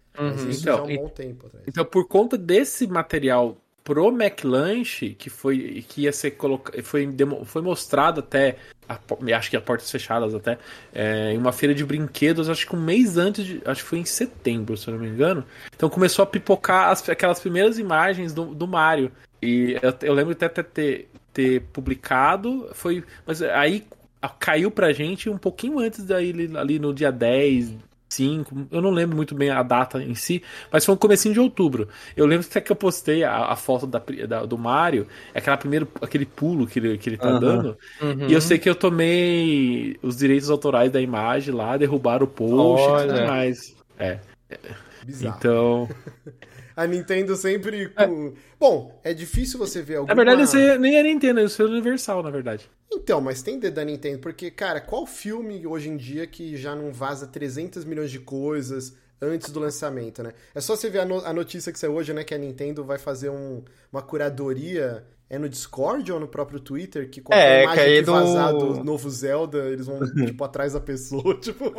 Isso 0.50 0.62
Então, 0.62 0.76
já 0.76 0.82
há 0.82 0.84
um 0.84 0.90
e- 0.92 0.98
bom 0.98 1.10
tempo 1.10 1.48
atrás. 1.48 1.66
Então, 1.68 1.86
por 1.86 2.08
conta 2.08 2.38
desse 2.38 2.86
material 2.88 3.58
pro 3.84 4.10
McLanche, 4.10 5.16
que 5.16 5.30
foi 5.30 5.84
que 5.88 6.02
ia 6.02 6.12
ser 6.14 6.32
colocado, 6.32 6.84
foi, 6.84 7.08
demo- 7.08 7.44
foi 7.46 7.62
mostrado 7.62 8.20
até, 8.20 8.58
a 8.88 9.00
acho 9.36 9.50
que 9.50 9.58
a 9.58 9.62
portas 9.62 9.90
fechadas 9.90 10.36
até, 10.36 10.60
é, 10.94 11.32
em 11.34 11.38
uma 11.38 11.52
feira 11.52 11.74
de 11.74 11.84
brinquedos, 11.84 12.50
acho 12.50 12.68
que 12.68 12.76
um 12.76 12.82
mês 12.82 13.18
antes, 13.18 13.46
de, 13.46 13.62
acho 13.66 13.82
que 13.84 13.90
foi 13.90 14.00
em 14.00 14.06
setembro, 14.06 14.78
se 14.78 14.88
eu 14.88 14.94
não 14.94 15.02
me 15.02 15.08
engano. 15.10 15.44
Então 15.76 15.90
começou 15.90 16.22
a 16.22 16.26
pipocar 16.28 16.90
as- 16.90 17.08
aquelas 17.10 17.40
primeiras 17.40 17.80
imagens 17.80 18.34
do, 18.34 18.54
do 18.54 18.68
Mario. 18.68 19.12
E 19.42 19.78
eu, 19.82 19.94
eu 20.10 20.14
lembro 20.14 20.34
até 20.34 20.50
ter, 20.50 21.08
ter, 21.34 21.62
publicado, 21.74 22.70
foi, 22.74 23.04
mas 23.26 23.42
aí 23.42 23.86
caiu 24.28 24.70
pra 24.72 24.92
gente 24.92 25.30
um 25.30 25.38
pouquinho 25.38 25.80
antes 25.80 26.04
daí, 26.04 26.32
ali- 26.58 26.80
no 26.80 26.94
dia 26.94 27.12
10, 27.12 27.74
5, 28.12 28.68
eu 28.72 28.82
não 28.82 28.90
lembro 28.90 29.16
muito 29.16 29.36
bem 29.36 29.52
a 29.52 29.62
data 29.62 30.02
em 30.04 30.16
si, 30.16 30.42
mas 30.72 30.84
foi 30.84 30.96
no 30.96 31.00
comecinho 31.00 31.32
de 31.34 31.40
outubro. 31.40 31.88
Eu 32.18 32.26
lembro 32.26 32.46
até 32.50 32.60
que 32.60 32.72
eu 32.72 32.76
postei 32.76 33.24
a, 33.24 33.46
a 33.46 33.56
foto 33.56 33.86
da, 33.86 34.02
da- 34.28 34.46
do 34.46 34.58
Mario, 34.58 35.06
aquela 35.34 35.56
primeiro, 35.58 35.88
aquele 36.02 36.26
pulo 36.26 36.66
que 36.66 36.80
ele, 36.80 36.98
que 36.98 37.08
ele 37.08 37.18
tá 37.18 37.30
Aham. 37.30 37.40
dando, 37.40 37.78
Uhum. 38.02 38.28
e 38.28 38.34
eu 38.34 38.42
sei 38.42 38.58
que 38.58 38.68
eu 38.70 38.74
tomei 38.76 39.96
os 40.02 40.18
direitos 40.18 40.50
autorais 40.50 40.92
da 40.92 41.00
imagem 41.00 41.54
lá, 41.54 41.78
derrubaram 41.78 42.26
o 42.26 42.28
post 42.28 42.84
e 42.90 43.08
tudo 43.08 43.14
Olha. 43.14 43.28
mais. 43.28 43.76
É, 44.00 44.20
Bizarro. 45.06 45.36
então... 45.38 45.90
A 46.80 46.88
Nintendo 46.88 47.36
sempre 47.36 47.90
com... 47.90 48.34
Bom, 48.60 49.00
é 49.04 49.14
difícil 49.14 49.60
você 49.60 49.82
ver 49.82 49.96
alguma... 49.98 50.16
Na 50.16 50.24
verdade, 50.24 50.44
esse 50.44 50.78
nem 50.78 50.96
é 50.96 51.04
Nintendo, 51.04 51.42
esse 51.42 51.62
é 51.62 51.66
Universal, 51.66 52.24
na 52.24 52.30
verdade. 52.30 52.70
Então, 52.92 53.20
mas 53.20 53.42
tem 53.42 53.60
dedo 53.60 53.74
da 53.76 53.84
Nintendo, 53.84 54.20
porque, 54.20 54.50
cara, 54.50 54.80
qual 54.80 55.06
filme 55.06 55.68
hoje 55.68 55.90
em 55.90 55.98
dia 55.98 56.26
que 56.26 56.56
já 56.56 56.74
não 56.76 56.94
vaza 56.94 57.28
300 57.28 57.84
milhões 57.84 58.10
de 58.10 58.20
coisas 58.20 58.96
antes 59.22 59.50
do 59.52 59.60
lançamento, 59.60 60.24
né? 60.24 60.32
É 60.56 60.62
só 60.62 60.76
você 60.76 60.90
ver 60.90 61.00
a, 61.00 61.06
no- 61.06 61.26
a 61.26 61.34
notícia 61.34 61.72
que 61.74 61.78
saiu 61.78 61.94
hoje, 61.96 62.14
né, 62.14 62.24
que 62.24 62.34
a 62.34 62.38
Nintendo 62.38 62.84
vai 62.86 62.98
fazer 62.98 63.30
um- 63.30 63.62
uma 63.92 64.02
curadoria, 64.02 65.04
é 65.30 65.38
no 65.38 65.48
Discord 65.48 66.12
ou 66.12 66.20
no 66.20 66.28
próprio 66.28 66.60
Twitter, 66.60 67.08
que 67.10 67.22
qualquer 67.22 67.60
É, 67.60 67.64
imagem 67.64 67.84
que 67.84 67.90
aí 67.92 68.00
que 68.04 68.10
vazar 68.10 68.52
do- 68.54 68.74
do 68.74 68.84
novo 68.84 69.10
Zelda, 69.10 69.58
eles 69.70 69.86
vão, 69.86 70.00
tipo, 70.26 70.44
atrás 70.44 70.74
da 70.74 70.80
pessoa, 70.80 71.36
tipo... 71.40 71.72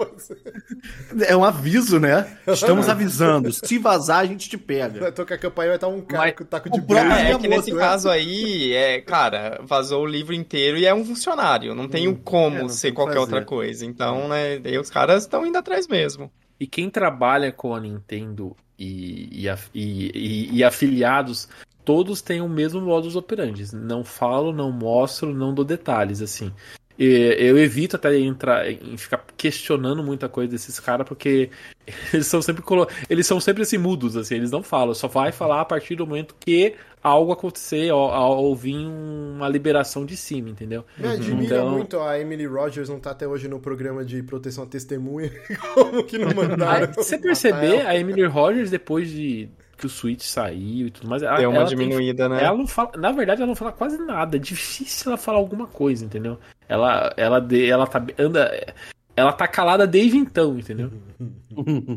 É 1.26 1.36
um 1.36 1.44
aviso, 1.44 1.98
né? 1.98 2.36
Estamos 2.46 2.88
avisando. 2.88 3.52
Se 3.52 3.78
vazar, 3.78 4.20
a 4.20 4.24
gente 4.26 4.48
te 4.48 4.56
pega. 4.56 5.06
Eu 5.06 5.12
tô 5.12 5.26
com 5.26 5.34
a 5.34 5.38
campanha 5.38 5.68
vai 5.70 5.76
estar 5.76 5.88
um 5.88 6.00
cara 6.00 6.24
Mas 6.26 6.34
com 6.36 6.44
taco 6.44 6.70
de 6.70 6.78
o 6.78 6.82
próprio 6.82 7.08
beisebol. 7.10 7.34
É, 7.36 7.38
que 7.40 7.48
nesse 7.48 7.72
né? 7.72 7.78
caso 7.78 8.08
aí, 8.08 8.72
é, 8.72 9.00
cara, 9.00 9.60
vazou 9.64 10.02
o 10.02 10.06
livro 10.06 10.32
inteiro 10.34 10.76
e 10.78 10.86
é 10.86 10.94
um 10.94 11.04
funcionário. 11.04 11.74
Não 11.74 11.88
tem 11.88 12.08
o 12.08 12.16
como 12.16 12.56
É, 12.56 12.62
não 12.62 12.68
ser 12.68 12.92
qualquer 12.92 13.14
fazer. 13.14 13.24
outra 13.24 13.44
coisa. 13.44 13.84
Então, 13.84 14.28
né, 14.28 14.58
daí 14.58 14.78
os 14.78 14.90
caras 14.90 15.22
estão 15.24 15.44
indo 15.46 15.58
atrás 15.58 15.88
mesmo. 15.88 16.30
E 16.58 16.66
quem 16.66 16.90
trabalha 16.90 17.50
com 17.50 17.74
a 17.74 17.80
Nintendo 17.80 18.54
e, 18.78 19.28
e- 19.42 19.48
e- 19.74 20.50
e 20.58 20.64
afiliados, 20.64 21.48
todos 21.90 22.22
têm 22.22 22.40
o 22.40 22.48
mesmo 22.48 22.80
modus 22.80 23.16
operandi. 23.16 23.74
Não 23.74 24.04
falo, 24.04 24.52
não 24.52 24.70
mostro, 24.70 25.34
não 25.34 25.52
dou 25.52 25.64
detalhes, 25.64 26.22
assim. 26.22 26.52
E 26.96 27.34
Eu 27.36 27.58
evito 27.58 27.96
até 27.96 28.16
entrar 28.16 28.70
em 28.70 28.96
ficar 28.96 29.24
questionando 29.36 30.00
muita 30.00 30.28
coisa 30.28 30.52
desses 30.52 30.78
caras, 30.78 31.04
porque 31.08 31.50
eles 32.14 32.28
são 32.28 32.40
sempre 32.40 32.62
colo... 32.62 32.86
eles 33.08 33.26
são 33.26 33.40
sempre 33.40 33.64
assim 33.64 33.76
mudos, 33.76 34.16
assim, 34.16 34.36
eles 34.36 34.52
não 34.52 34.62
falam, 34.62 34.94
só 34.94 35.08
vai 35.08 35.32
falar 35.32 35.62
a 35.62 35.64
partir 35.64 35.96
do 35.96 36.06
momento 36.06 36.36
que 36.38 36.76
algo 37.02 37.32
acontecer, 37.32 37.90
ao 37.90 38.54
vir 38.54 38.76
uma 38.76 39.48
liberação 39.48 40.06
de 40.06 40.16
cima, 40.16 40.50
entendeu? 40.50 40.84
Me 40.96 41.08
admira 41.08 41.56
Então- 41.56 41.70
muito 41.70 41.98
a 41.98 42.20
Emily 42.20 42.46
Rogers 42.46 42.88
não 42.88 43.00
tá 43.00 43.10
até 43.10 43.26
hoje 43.26 43.48
no 43.48 43.58
programa 43.58 44.04
de 44.04 44.22
proteção 44.22 44.62
à 44.62 44.66
testemunha. 44.68 45.32
Como 45.74 46.04
que 46.04 46.18
não 46.18 46.32
mandaram? 46.32 46.86
Aí, 46.86 46.94
você 46.94 47.16
perceber, 47.18 47.84
a 47.84 47.96
Emily 47.98 48.24
Rogers, 48.26 48.70
depois 48.70 49.10
de 49.10 49.48
que 49.80 49.86
o 49.86 49.90
Switch 49.90 50.22
saiu 50.22 50.86
e 50.86 50.90
tudo 50.90 51.08
mais, 51.08 51.22
ela, 51.22 51.36
Deu 51.38 51.50
uma 51.50 51.60
ela 51.60 51.68
tem- 51.68 51.76
diminuída, 51.78 52.28
né? 52.28 52.44
ela 52.44 52.56
não 52.56 52.66
fala, 52.66 52.92
na 52.96 53.10
verdade, 53.12 53.40
ela 53.40 53.48
não 53.48 53.56
fala 53.56 53.72
quase 53.72 53.98
nada. 53.98 54.36
É 54.36 54.38
difícil 54.38 55.08
ela 55.10 55.16
falar 55.16 55.38
alguma 55.38 55.66
coisa, 55.66 56.04
entendeu? 56.04 56.38
Ela, 56.68 57.12
ela, 57.16 57.40
de- 57.40 57.66
ela 57.68 57.86
tá, 57.86 58.04
anda, 58.18 58.74
ela 59.16 59.32
tá 59.32 59.48
calada 59.48 59.86
desde 59.86 60.16
então, 60.16 60.58
entendeu? 60.58 60.90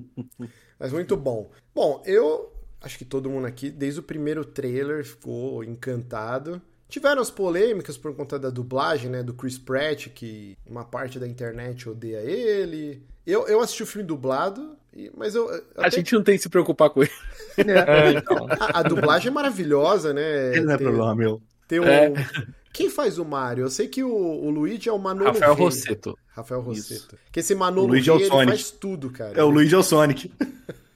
Mas 0.79 0.91
muito 0.91 1.15
bom. 1.15 1.49
Bom, 1.73 2.01
eu 2.05 2.51
acho 2.81 2.97
que 2.97 3.05
todo 3.05 3.29
mundo 3.29 3.45
aqui, 3.47 3.69
desde 3.69 3.99
o 3.99 4.03
primeiro 4.03 4.43
trailer, 4.43 5.05
ficou 5.05 5.63
encantado. 5.63 6.61
Tiveram 6.89 7.21
as 7.21 7.31
polêmicas 7.31 7.97
por 7.97 8.13
conta 8.15 8.37
da 8.37 8.49
dublagem, 8.49 9.09
né? 9.09 9.23
Do 9.23 9.33
Chris 9.33 9.57
Pratt, 9.57 10.07
que 10.09 10.55
uma 10.65 10.83
parte 10.85 11.17
da 11.19 11.27
internet 11.27 11.89
odeia 11.89 12.19
ele. 12.19 13.03
Eu, 13.25 13.47
eu 13.47 13.61
assisti 13.61 13.81
o 13.83 13.87
filme 13.87 14.05
dublado, 14.07 14.75
mas 15.17 15.33
eu. 15.33 15.49
A 15.77 15.87
até- 15.87 15.91
gente 15.97 16.13
não 16.13 16.21
tem 16.21 16.35
que 16.35 16.43
se 16.43 16.49
preocupar 16.49 16.89
com 16.91 17.01
ele. 17.01 17.11
É, 17.57 18.11
então. 18.17 18.47
a, 18.49 18.79
a 18.79 18.83
dublagem 18.83 19.27
é 19.29 19.31
maravilhosa, 19.31 20.13
né? 20.13 20.59
Não 20.61 20.73
é 20.73 20.77
Tem- 20.77 20.85
problema 20.87 21.15
meu. 21.15 21.41
tem 21.67 21.79
o- 21.79 21.83
É. 21.85 22.11
Quem 22.73 22.89
faz 22.89 23.19
o 23.19 23.25
Mario? 23.25 23.65
Eu 23.65 23.69
sei 23.69 23.87
que 23.87 24.03
o, 24.03 24.09
o 24.11 24.49
Luigi 24.49 24.89
é 24.89 24.91
o 24.91 24.97
Manolo 24.97 25.27
Rafael 25.27 25.53
Rey. 25.53 25.63
Rosseto. 25.65 26.17
Rafael 26.29 26.59
Rosseto. 26.61 27.15
Que 27.31 27.39
esse 27.41 27.53
Manolo 27.53 27.83
O 27.87 27.89
Luigi 27.91 28.09
é 28.09 28.13
o 28.13 28.19
Sonic. 28.19 28.47
faz 28.47 28.71
tudo, 28.71 29.11
cara. 29.11 29.39
É 29.39 29.43
o 29.43 29.49
Luigi 29.49 29.75
é 29.75 29.77
o 29.77 29.83
Sonic. 29.83 30.31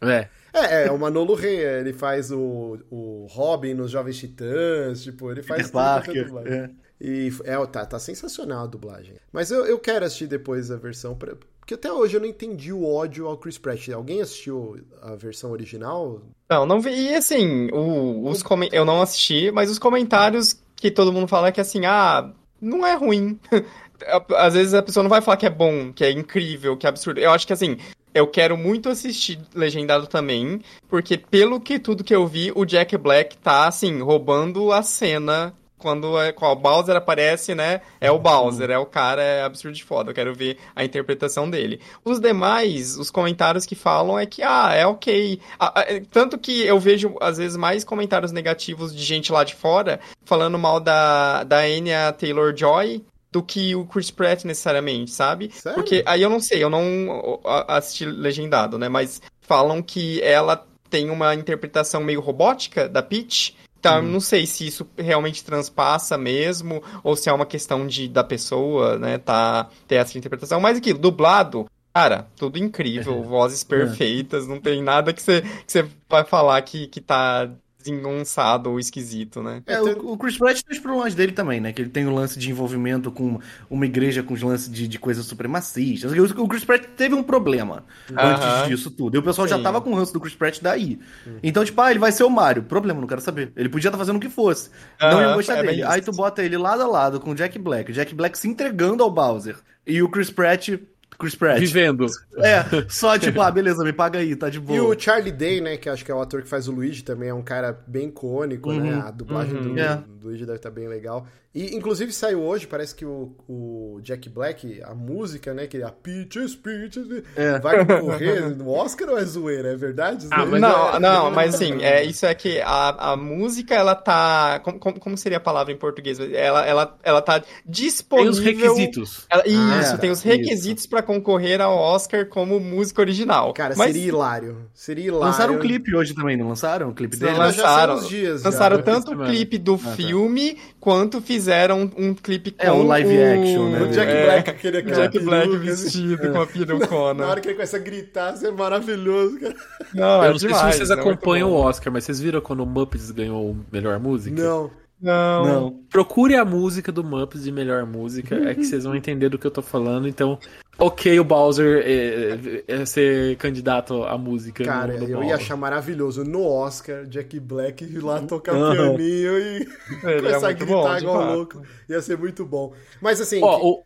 É. 0.02 0.28
É, 0.54 0.88
é, 0.88 0.92
o 0.92 0.98
Manolo 0.98 1.36
Rey, 1.36 1.64
é, 1.64 1.80
ele 1.82 1.94
faz 1.94 2.32
o, 2.32 2.80
o 2.90 3.28
Robin 3.30 3.76
nos 3.76 3.92
Jovens 3.92 4.18
Titãs, 4.18 5.04
tipo, 5.04 5.30
ele 5.32 5.44
faz 5.44 5.70
Peter 5.70 5.72
tudo 5.72 5.80
é 5.80 5.84
Parker. 5.84 6.26
dublagem. 6.26 6.54
é. 6.54 6.70
E 7.00 7.32
é, 7.44 7.66
tá, 7.68 7.86
tá 7.86 8.00
sensacional 8.00 8.64
a 8.64 8.68
dublagem. 8.68 9.14
Mas 9.32 9.52
eu, 9.52 9.64
eu 9.68 9.78
quero 9.78 10.04
assistir 10.04 10.26
depois 10.26 10.72
a 10.72 10.78
versão, 10.78 11.16
pra, 11.16 11.36
porque 11.68 11.74
até 11.74 11.92
hoje 11.92 12.16
eu 12.16 12.22
não 12.22 12.28
entendi 12.30 12.72
o 12.72 12.86
ódio 12.90 13.28
ao 13.28 13.38
Chris 13.38 13.58
Pratt. 13.58 13.90
Alguém 13.90 14.22
assistiu 14.22 14.80
a 15.02 15.16
versão 15.16 15.52
original? 15.52 16.22
Não, 16.50 16.66
não 16.66 16.80
vi. 16.80 16.92
E 16.92 17.14
assim, 17.14 17.68
o- 17.74 18.30
os 18.30 18.42
comen- 18.42 18.70
eu 18.72 18.86
não 18.86 19.02
assisti, 19.02 19.52
mas 19.52 19.70
os 19.70 19.78
comentários 19.78 20.64
que 20.78 20.90
todo 20.90 21.12
mundo 21.12 21.28
fala 21.28 21.50
é 21.50 21.52
que 21.52 21.60
assim, 21.60 21.86
ah, 21.86 22.32
não 22.62 22.88
é 22.88 22.96
ruim. 22.96 23.38
Às 24.38 24.54
vezes 24.54 24.74
a 24.74 24.82
pessoa 24.82 25.04
não 25.04 25.10
vai 25.10 25.20
falar 25.20 25.36
que 25.36 25.46
é 25.46 25.50
bom, 25.50 25.92
que 25.92 26.06
é 26.06 26.12
incrível, 26.12 26.78
que 26.78 26.86
é 26.86 26.90
absurdo. 26.90 27.20
Eu 27.20 27.32
acho 27.32 27.46
que 27.46 27.52
assim, 27.52 27.76
eu 28.14 28.28
quero 28.28 28.56
muito 28.56 28.88
assistir 28.88 29.38
legendado 29.54 30.08
também, 30.08 30.62
porque 30.88 31.18
pelo 31.18 31.60
que 31.60 31.80
tudo 31.80 32.02
que 32.02 32.16
eu 32.16 32.26
vi, 32.26 32.50
o 32.56 32.64
Jack 32.64 32.96
Black 32.96 33.36
tá 33.40 33.68
assim, 33.68 34.00
roubando 34.02 34.72
a 34.72 34.82
cena. 34.82 35.54
Quando, 35.78 36.20
é, 36.20 36.32
quando 36.32 36.54
o 36.54 36.56
Bowser 36.62 36.96
aparece, 36.96 37.54
né? 37.54 37.82
É 38.02 38.10
o 38.10 38.18
Bowser, 38.18 38.72
é 38.72 38.78
o 38.80 38.86
cara, 38.86 39.22
é 39.22 39.44
absurdo 39.44 39.76
de 39.76 39.84
foda. 39.84 40.10
Eu 40.10 40.16
quero 40.16 40.34
ver 40.34 40.58
a 40.76 40.84
interpretação 40.84 41.50
dele. 41.50 41.80
Os 42.04 42.20
demais, 42.20 42.98
os 42.98 43.12
comentários 43.12 43.66
que 43.66 43.76
falam 43.76 44.18
é 44.18 44.26
que, 44.26 44.42
ah, 44.42 44.74
é 44.74 44.86
ok. 44.88 45.40
Ah, 45.60 45.74
ah, 45.76 45.82
é- 45.88 46.02
tanto 46.12 46.38
que 46.38 46.64
eu 46.66 46.80
vejo, 46.80 47.16
às 47.22 47.38
vezes, 47.38 47.56
mais 47.56 47.84
comentários 47.84 48.32
negativos 48.32 48.96
de 48.96 49.04
gente 49.04 49.32
lá 49.32 49.44
de 49.44 49.54
fora 49.54 50.00
falando 50.26 50.58
mal 50.58 50.80
da, 50.80 51.44
da 51.44 51.60
Anya 51.60 52.12
Taylor-Joy 52.12 53.06
do 53.32 53.44
que 53.44 53.76
o 53.76 53.86
Chris 53.86 54.10
Pratt 54.10 54.46
necessariamente, 54.46 55.12
sabe? 55.12 55.52
Sério? 55.54 55.76
Porque 55.76 56.02
aí 56.06 56.22
eu 56.22 56.30
não 56.30 56.40
sei, 56.40 56.64
eu 56.64 56.70
não 56.70 57.40
assisti 57.68 58.06
legendado, 58.06 58.80
né? 58.80 58.90
Mas 58.90 59.22
falam 59.42 59.82
que 59.82 60.22
ela 60.24 60.66
tem 60.90 61.10
uma 61.10 61.36
interpretação 61.36 62.02
meio 62.02 62.22
robótica 62.22 62.88
da 62.88 63.04
Peach. 63.04 63.56
Então, 63.80 63.98
eu 63.98 64.04
não 64.04 64.20
sei 64.20 64.46
se 64.46 64.66
isso 64.66 64.88
realmente 64.98 65.44
transpassa 65.44 66.18
mesmo, 66.18 66.82
ou 67.04 67.16
se 67.16 67.30
é 67.30 67.34
uma 67.34 67.46
questão 67.46 67.86
de 67.86 68.08
da 68.08 68.24
pessoa, 68.24 68.98
né, 68.98 69.18
tá, 69.18 69.70
ter 69.88 69.96
essa 69.96 70.18
interpretação. 70.18 70.60
Mas 70.60 70.78
aqui, 70.78 70.94
dublado, 70.94 71.68
cara, 71.94 72.28
tudo 72.36 72.58
incrível, 72.58 73.22
vozes 73.24 73.64
perfeitas, 73.64 74.48
não 74.48 74.60
tem 74.60 74.82
nada 74.82 75.14
que 75.14 75.22
você, 75.22 75.42
que 75.42 75.72
você 75.72 75.88
vai 76.10 76.24
falar 76.24 76.62
que, 76.62 76.88
que 76.88 77.00
tá 77.00 77.50
desengonçado 77.78 78.70
ou 78.70 78.80
esquisito, 78.80 79.42
né? 79.42 79.62
É, 79.66 79.82
o, 79.82 80.14
o 80.14 80.18
Chris 80.18 80.38
Pratt 80.38 80.62
tem 80.62 80.76
os 80.76 80.82
problemas 80.82 81.16
dele 81.16 81.32
também, 81.32 81.60
né? 81.60 81.72
Que 81.72 81.82
ele 81.82 81.90
tem 81.90 82.06
o 82.06 82.14
lance 82.14 82.38
de 82.38 82.50
envolvimento 82.50 83.12
com 83.12 83.40
uma 83.70 83.86
igreja 83.86 84.24
com 84.24 84.34
os 84.34 84.42
lances 84.42 84.72
de, 84.72 84.88
de 84.88 85.00
coisas 85.00 85.26
supremacistas. 85.26 86.12
O, 86.12 86.44
o 86.44 86.48
Chris 86.48 86.66
Pratt 86.66 86.86
teve 86.96 87.16
um 87.16 87.24
problema 87.24 87.86
antes 88.10 88.44
Aham. 88.44 88.68
disso 88.68 88.92
tudo. 88.92 89.16
E 89.16 89.20
o 89.20 89.24
pessoal 89.24 89.48
já 89.48 89.58
Sim. 89.58 89.64
tava 89.64 89.82
com 89.82 89.92
o 89.92 89.96
ranço 89.96 90.14
do 90.14 90.20
Chris 90.20 90.36
Pratt 90.36 90.60
daí. 90.62 91.00
Então, 91.42 91.64
tipo, 91.64 91.80
ah, 91.82 91.90
ele 91.92 92.00
vai 92.00 92.12
ser 92.12 92.24
o 92.24 92.30
Mario. 92.30 92.64
Problema, 92.64 93.00
não 93.00 93.08
quero 93.08 93.22
saber. 93.22 93.52
Ele 93.56 93.70
podia 93.70 93.90
estar 93.90 93.98
fazendo 93.98 94.18
o 94.18 94.20
que 94.20 94.30
fosse. 94.30 94.70
não 95.00 95.10
Aham, 95.10 95.22
ia 95.22 95.34
gostar 95.36 95.58
é 95.58 95.64
dele. 95.64 95.84
Aí 95.84 96.02
tu 96.02 96.12
bota 96.12 96.44
ele 96.44 96.58
lado 96.58 96.82
a 96.82 96.88
lado 96.88 97.20
com 97.20 97.32
o 97.32 97.36
Jack 97.36 97.58
Black. 97.60 97.92
O 97.92 97.94
Jack 97.94 98.14
Black 98.14 98.38
se 98.38 98.48
entregando 98.48 99.04
ao 99.04 99.12
Bowser. 99.12 99.56
E 99.86 100.02
o 100.02 100.10
Chris 100.10 100.30
Pratt. 100.30 100.70
Chris 101.20 101.36
Pratt. 101.36 101.60
Vivendo. 101.60 102.06
É, 102.38 102.64
só 102.90 103.18
tipo, 103.18 103.42
ah, 103.42 103.50
beleza, 103.52 103.84
me 103.84 103.94
paga 103.94 104.20
aí, 104.20 104.36
tá 104.36 104.50
de 104.50 104.60
boa. 104.60 104.78
E 104.78 104.82
o 104.82 105.00
Charlie 105.00 105.32
Day, 105.32 105.60
né, 105.62 105.78
que 105.78 105.90
acho 105.90 106.06
que 106.06 106.12
é 106.12 106.16
o 106.16 106.22
ator 106.22 106.42
que 106.44 106.50
faz 106.50 106.68
o 106.68 106.72
Luigi, 106.72 107.04
também 107.04 107.30
é 107.30 107.34
um 107.34 107.42
cara 107.44 107.80
bem 107.88 108.08
icônico, 108.10 108.72
né? 108.74 109.02
A 109.06 109.12
dublagem 109.12 109.62
do, 109.62 109.80
É. 109.80 109.96
do 110.20 110.28
Luigi 110.28 110.46
deve 110.46 110.58
estar 110.58 110.72
bem 110.72 110.88
legal. 110.88 111.26
E, 111.56 111.76
inclusive, 111.76 112.12
saiu 112.14 112.44
hoje, 112.44 112.68
parece 112.68 112.94
que 112.94 113.04
o, 113.04 113.36
o 113.48 114.00
Jack 114.04 114.30
Black, 114.30 114.80
a 114.84 114.94
música, 114.94 115.56
né, 115.56 115.66
que 115.66 115.78
é 115.78 115.84
a 115.84 115.90
Peaches, 115.90 116.56
Peaches, 116.56 117.08
É. 117.36 117.58
vai 117.60 117.84
concorrer 117.84 118.56
no 118.56 118.70
Oscar 118.70 119.10
ou 119.10 119.18
é 119.18 119.24
zoeira? 119.26 119.70
É 119.70 119.76
verdade? 119.76 120.28
Ah, 120.30 120.46
mas 120.46 120.62
não, 120.62 120.96
é- 120.96 121.00
não, 121.00 121.32
mas 121.32 121.56
assim, 121.56 121.82
é, 121.82 122.04
isso 122.04 122.28
é 122.28 122.36
que 122.36 122.62
a, 122.62 123.14
a 123.14 123.18
música, 123.18 123.74
ela 123.74 123.96
tá. 123.96 124.60
Como, 124.80 125.00
como, 125.00 125.18
seria 125.18 125.38
a 125.40 125.42
palavra 125.42 125.74
em 125.74 125.78
português? 125.78 126.20
Ela, 126.20 126.64
ela, 126.64 126.98
ela 127.02 127.22
tá 127.24 127.40
Tem 127.40 127.50
disponível. 127.66 128.32
os 128.34 128.40
requisitos. 128.40 129.26
Ela- 129.28 129.48
isso, 129.48 129.96
Ah, 129.96 129.98
tem 129.98 130.12
os 130.12 130.20
isso. 130.20 130.28
requisitos 130.28 130.86
pra 130.86 131.02
concorrer 131.08 131.62
ao 131.62 131.74
Oscar 131.78 132.26
como 132.26 132.60
música 132.60 133.02
original. 133.02 133.54
Cara, 133.54 133.74
Mas 133.78 133.94
seria 133.94 134.10
hilário. 134.10 134.58
Seria 134.74 135.06
hilário. 135.06 135.26
Lançaram 135.26 135.56
um 135.56 135.60
clipe 135.60 135.96
hoje 135.96 136.14
também, 136.14 136.36
não 136.36 136.50
lançaram? 136.50 136.90
O 136.90 136.94
clipe 136.94 137.16
dele? 137.16 137.34
Já 137.34 137.38
lançaram. 137.38 137.96
uns 137.96 138.10
dias. 138.10 138.42
já. 138.42 138.50
lançaram 138.50 138.78
já. 138.78 138.84
tanto 138.84 139.14
o 139.14 139.26
clipe 139.26 139.58
do 139.58 139.78
tá. 139.78 139.92
filme 139.92 140.58
quanto 140.80 141.22
fizeram 141.22 141.90
um 141.98 142.14
clipe 142.14 142.52
com 142.52 142.66
É, 142.66 142.72
o 142.72 142.86
live 142.86 143.24
action, 143.24 143.70
né? 143.70 143.82
O 143.82 143.88
Jack 143.88 144.12
é, 144.12 144.26
Black, 144.26 144.50
aquele 144.50 144.78
o 144.80 144.96
Jack 144.96 145.20
Black 145.20 145.58
vestido 145.58 146.18
com 146.18 146.42
a 146.42 146.46
Na 146.46 146.46
perucona. 146.46 147.26
hora 147.26 147.40
que 147.40 147.48
ele 147.48 147.56
começa 147.56 147.78
a 147.78 147.80
gritar, 147.80 148.34
isso 148.34 148.46
é 148.46 148.52
maravilhoso, 148.52 149.40
cara. 149.40 149.56
Não, 149.94 150.18
eu 150.18 150.24
é 150.24 150.30
não 150.32 150.40
sei 150.40 150.50
demais, 150.50 150.74
se 150.74 150.78
vocês 150.78 150.90
é 150.92 150.96
muito 150.96 151.08
acompanham 151.08 151.52
o. 151.52 151.56
Oscar, 151.56 151.92
mas 151.92 152.04
vocês 152.04 152.20
viram 152.20 152.42
quando 152.42 152.62
o 152.62 152.66
Muppets 152.66 153.10
ganhou 153.12 153.56
melhor 153.72 153.98
música? 154.00 154.42
Não. 154.42 154.70
Não. 155.02 155.46
Não. 155.46 155.72
Procure 155.90 156.36
a 156.36 156.44
música 156.44 156.92
do 156.92 157.04
Muppets 157.04 157.44
de 157.44 157.52
melhor 157.52 157.86
música, 157.86 158.36
é 158.36 158.56
que 158.56 158.66
vocês 158.66 158.84
vão 158.84 158.96
entender 158.96 159.30
do 159.30 159.38
que 159.38 159.46
eu 159.46 159.52
tô 159.52 159.62
falando. 159.62 160.08
Então, 160.08 160.40
ok, 160.78 161.20
o 161.20 161.24
Bowser 161.24 161.84
é, 161.86 162.64
é 162.68 162.86
ser 162.86 163.36
candidato 163.38 164.04
à 164.04 164.18
música. 164.18 164.64
no- 164.64 164.70
Cara, 164.70 164.94
no 164.98 165.04
eu 165.06 165.08
Bowser. 165.18 165.30
ia 165.30 165.36
achar 165.36 165.56
maravilhoso 165.58 166.24
no 166.24 166.44
Oscar 166.46 167.06
Jack 167.06 167.40
Black 167.40 167.84
ir 167.84 168.00
lá 168.04 168.22
tocar 168.22 168.54
Aham. 168.56 168.76
pianinho 168.96 169.40
e 169.40 169.66
começar 170.02 170.50
a 170.50 170.54
gritar 170.54 170.66
bom, 170.76 170.98
igual 170.98 171.36
louco. 171.36 171.62
Ia 171.90 172.02
ser 172.02 172.18
muito 172.18 172.46
bom. 172.46 172.74
Mas 173.02 173.20
assim, 173.22 173.42
Ó, 173.44 173.58
que- 173.60 173.66
o, 173.66 173.84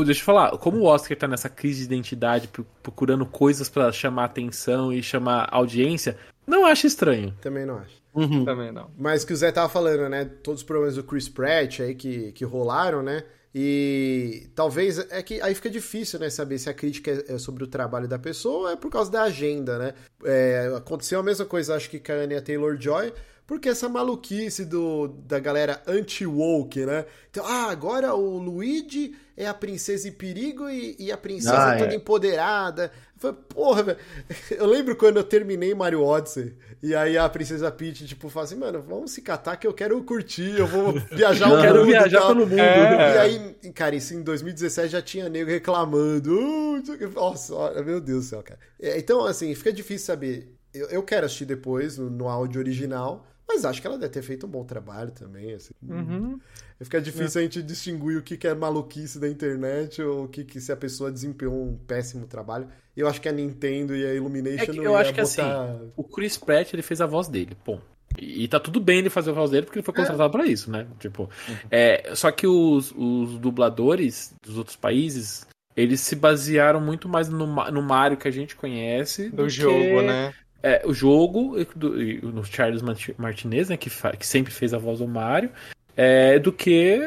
o- 0.00 0.04
deixa 0.04 0.20
eu 0.20 0.24
falar, 0.24 0.50
como 0.58 0.78
o 0.78 0.84
Oscar 0.84 1.16
tá 1.16 1.28
nessa 1.28 1.48
crise 1.48 1.80
de 1.80 1.84
identidade, 1.94 2.48
pro- 2.48 2.66
procurando 2.82 3.26
coisas 3.26 3.68
pra 3.68 3.90
chamar 3.92 4.24
atenção 4.24 4.92
e 4.92 5.02
chamar 5.02 5.48
audiência, 5.50 6.16
não 6.46 6.64
acho 6.66 6.86
estranho. 6.86 7.34
também 7.40 7.66
não 7.66 7.76
acho. 7.78 8.00
Uhum. 8.14 8.44
Também 8.44 8.70
não. 8.70 8.90
Mas 8.98 9.24
que 9.24 9.32
o 9.32 9.36
Zé 9.36 9.50
tava 9.50 9.70
falando, 9.70 10.06
né? 10.08 10.26
Todos 10.42 10.60
os 10.60 10.66
problemas 10.66 10.96
do 10.96 11.02
Chris 11.02 11.30
Pratt 11.30 11.80
aí 11.80 11.94
que, 11.94 12.30
que 12.32 12.44
rolaram, 12.44 13.02
né? 13.02 13.24
E 13.54 14.48
talvez 14.54 14.98
é 14.98 15.22
que 15.22 15.40
aí 15.42 15.54
fica 15.54 15.68
difícil, 15.68 16.18
né? 16.18 16.30
Saber 16.30 16.58
se 16.58 16.70
a 16.70 16.74
crítica 16.74 17.10
é 17.10 17.34
é 17.34 17.38
sobre 17.38 17.62
o 17.64 17.66
trabalho 17.66 18.08
da 18.08 18.18
pessoa 18.18 18.68
ou 18.68 18.70
é 18.70 18.76
por 18.76 18.90
causa 18.90 19.10
da 19.10 19.22
agenda, 19.22 19.78
né? 19.78 19.94
É, 20.24 20.72
aconteceu 20.76 21.20
a 21.20 21.22
mesma 21.22 21.44
coisa, 21.44 21.74
acho 21.74 21.90
que 21.90 21.98
com 21.98 22.12
a 22.12 22.16
Anya 22.16 22.40
Taylor 22.40 22.76
Joy. 22.80 23.12
Porque 23.46 23.68
essa 23.68 23.88
maluquice 23.88 24.64
do, 24.64 25.08
da 25.08 25.38
galera 25.38 25.82
anti-woke, 25.86 26.86
né? 26.86 27.04
Então, 27.28 27.44
ah, 27.44 27.70
agora 27.70 28.14
o 28.14 28.38
Luigi 28.38 29.14
é 29.36 29.46
a 29.46 29.52
princesa 29.52 30.08
em 30.08 30.12
perigo 30.12 30.70
e, 30.70 30.96
e 30.98 31.10
a 31.12 31.18
princesa 31.18 31.72
Ah, 31.72 31.76
toda 31.76 31.92
é. 31.92 31.96
empoderada. 31.96 32.92
Eu 33.14 33.20
falei, 33.20 33.36
porra, 33.48 33.82
velho. 33.82 33.98
Eu 34.50 34.66
lembro 34.66 34.96
quando 34.96 35.16
eu 35.18 35.24
terminei 35.24 35.74
Mario 35.74 36.02
Odyssey. 36.02 36.54
E 36.82 36.94
aí 36.96 37.16
a 37.16 37.28
princesa 37.28 37.70
Peach, 37.70 38.04
tipo, 38.06 38.28
fala 38.28 38.44
assim, 38.44 38.56
mano, 38.56 38.82
vamos 38.82 39.12
se 39.12 39.22
catar 39.22 39.56
que 39.56 39.66
eu 39.66 39.72
quero 39.72 40.02
curtir, 40.02 40.58
eu 40.58 40.66
vou 40.66 40.92
viajar 41.14 41.48
o 41.48 41.54
Eu 41.54 41.60
quero 41.60 41.78
mundo 41.78 41.88
e 41.88 41.90
viajar 41.92 42.18
tal. 42.20 42.28
pelo 42.34 42.46
mundo. 42.46 42.58
É. 42.58 43.14
E 43.14 43.18
aí, 43.18 43.72
cara, 43.72 43.94
isso 43.94 44.14
em 44.14 44.22
2017 44.22 44.88
já 44.88 45.00
tinha 45.00 45.28
nego 45.28 45.48
reclamando. 45.48 46.36
"Uh, 46.36 46.76
não 46.78 46.84
sei 46.84 46.94
o 46.94 46.98
que". 46.98 47.06
Nossa, 47.06 47.82
meu 47.84 48.00
Deus 48.00 48.24
do 48.24 48.28
céu, 48.30 48.42
cara. 48.42 48.58
É, 48.80 48.98
Então, 48.98 49.24
assim, 49.24 49.54
fica 49.54 49.72
difícil 49.72 50.06
saber. 50.06 50.54
Eu, 50.74 50.88
eu 50.88 51.02
quero 51.02 51.26
assistir 51.26 51.44
depois 51.44 51.98
no, 51.98 52.10
no 52.10 52.28
áudio 52.28 52.58
original, 52.60 53.26
mas 53.54 53.64
acho 53.64 53.80
que 53.80 53.86
ela 53.86 53.98
deve 53.98 54.12
ter 54.12 54.22
feito 54.22 54.46
um 54.46 54.50
bom 54.50 54.64
trabalho 54.64 55.10
também, 55.10 55.52
assim. 55.54 55.72
Uhum. 55.88 56.38
Fica 56.80 57.00
difícil 57.00 57.40
a 57.40 57.44
gente 57.44 57.62
distinguir 57.62 58.16
o 58.18 58.22
que, 58.22 58.36
que 58.36 58.46
é 58.48 58.54
maluquice 58.54 59.18
da 59.18 59.28
internet 59.28 60.02
ou 60.02 60.24
o 60.24 60.28
que, 60.28 60.44
que 60.44 60.60
se 60.60 60.72
a 60.72 60.76
pessoa 60.76 61.12
desempenhou 61.12 61.54
um 61.54 61.76
péssimo 61.76 62.26
trabalho. 62.26 62.66
Eu 62.96 63.06
acho 63.06 63.20
que 63.20 63.28
a 63.28 63.32
Nintendo 63.32 63.94
e 63.94 64.04
a 64.04 64.14
Illumination 64.14 64.62
É 64.64 64.66
que 64.66 64.76
não 64.76 64.84
eu 64.84 64.96
acho 64.96 65.14
que 65.14 65.22
botar... 65.22 65.76
O 65.96 66.02
Chris 66.04 66.36
Pratt, 66.36 66.72
ele 66.72 66.82
fez 66.82 67.00
a 67.00 67.06
voz 67.06 67.28
dele, 67.28 67.56
pô. 67.64 67.78
E, 68.18 68.46
tá 68.48 68.60
tudo 68.60 68.78
bem 68.80 68.98
ele 68.98 69.08
fazer 69.08 69.30
a 69.30 69.34
voz 69.34 69.50
dele 69.50 69.64
porque 69.64 69.78
ele 69.78 69.84
foi 69.86 69.94
contratado 69.94 70.30
pra 70.30 70.44
isso, 70.44 70.70
né? 70.70 70.86
Tipo, 70.98 71.30
é, 71.70 72.14
só 72.14 72.30
que 72.30 72.46
os, 72.46 72.92
os 72.96 73.38
dubladores 73.38 74.34
dos 74.42 74.58
outros 74.58 74.76
países, 74.76 75.46
eles 75.74 76.00
se 76.00 76.14
basearam 76.14 76.80
muito 76.80 77.08
mais 77.08 77.28
no, 77.28 77.46
no 77.46 77.82
Mario 77.82 78.18
que 78.18 78.28
a 78.28 78.30
gente 78.30 78.54
conhece 78.54 79.30
Do 79.30 79.44
que- 79.44 79.48
jogo, 79.50 80.02
né? 80.02 80.34
É, 80.62 80.82
o 80.84 80.94
jogo, 80.94 81.56
do, 81.74 81.90
no 82.32 82.44
Charles 82.44 82.82
Marti- 82.82 83.14
Martinez, 83.18 83.68
né, 83.68 83.76
que, 83.76 83.90
que 83.90 84.26
sempre 84.26 84.52
fez 84.52 84.72
a 84.72 84.78
voz 84.78 85.00
do 85.00 85.08
Mario, 85.08 85.50
é, 85.96 86.38
do 86.38 86.52
que 86.52 87.00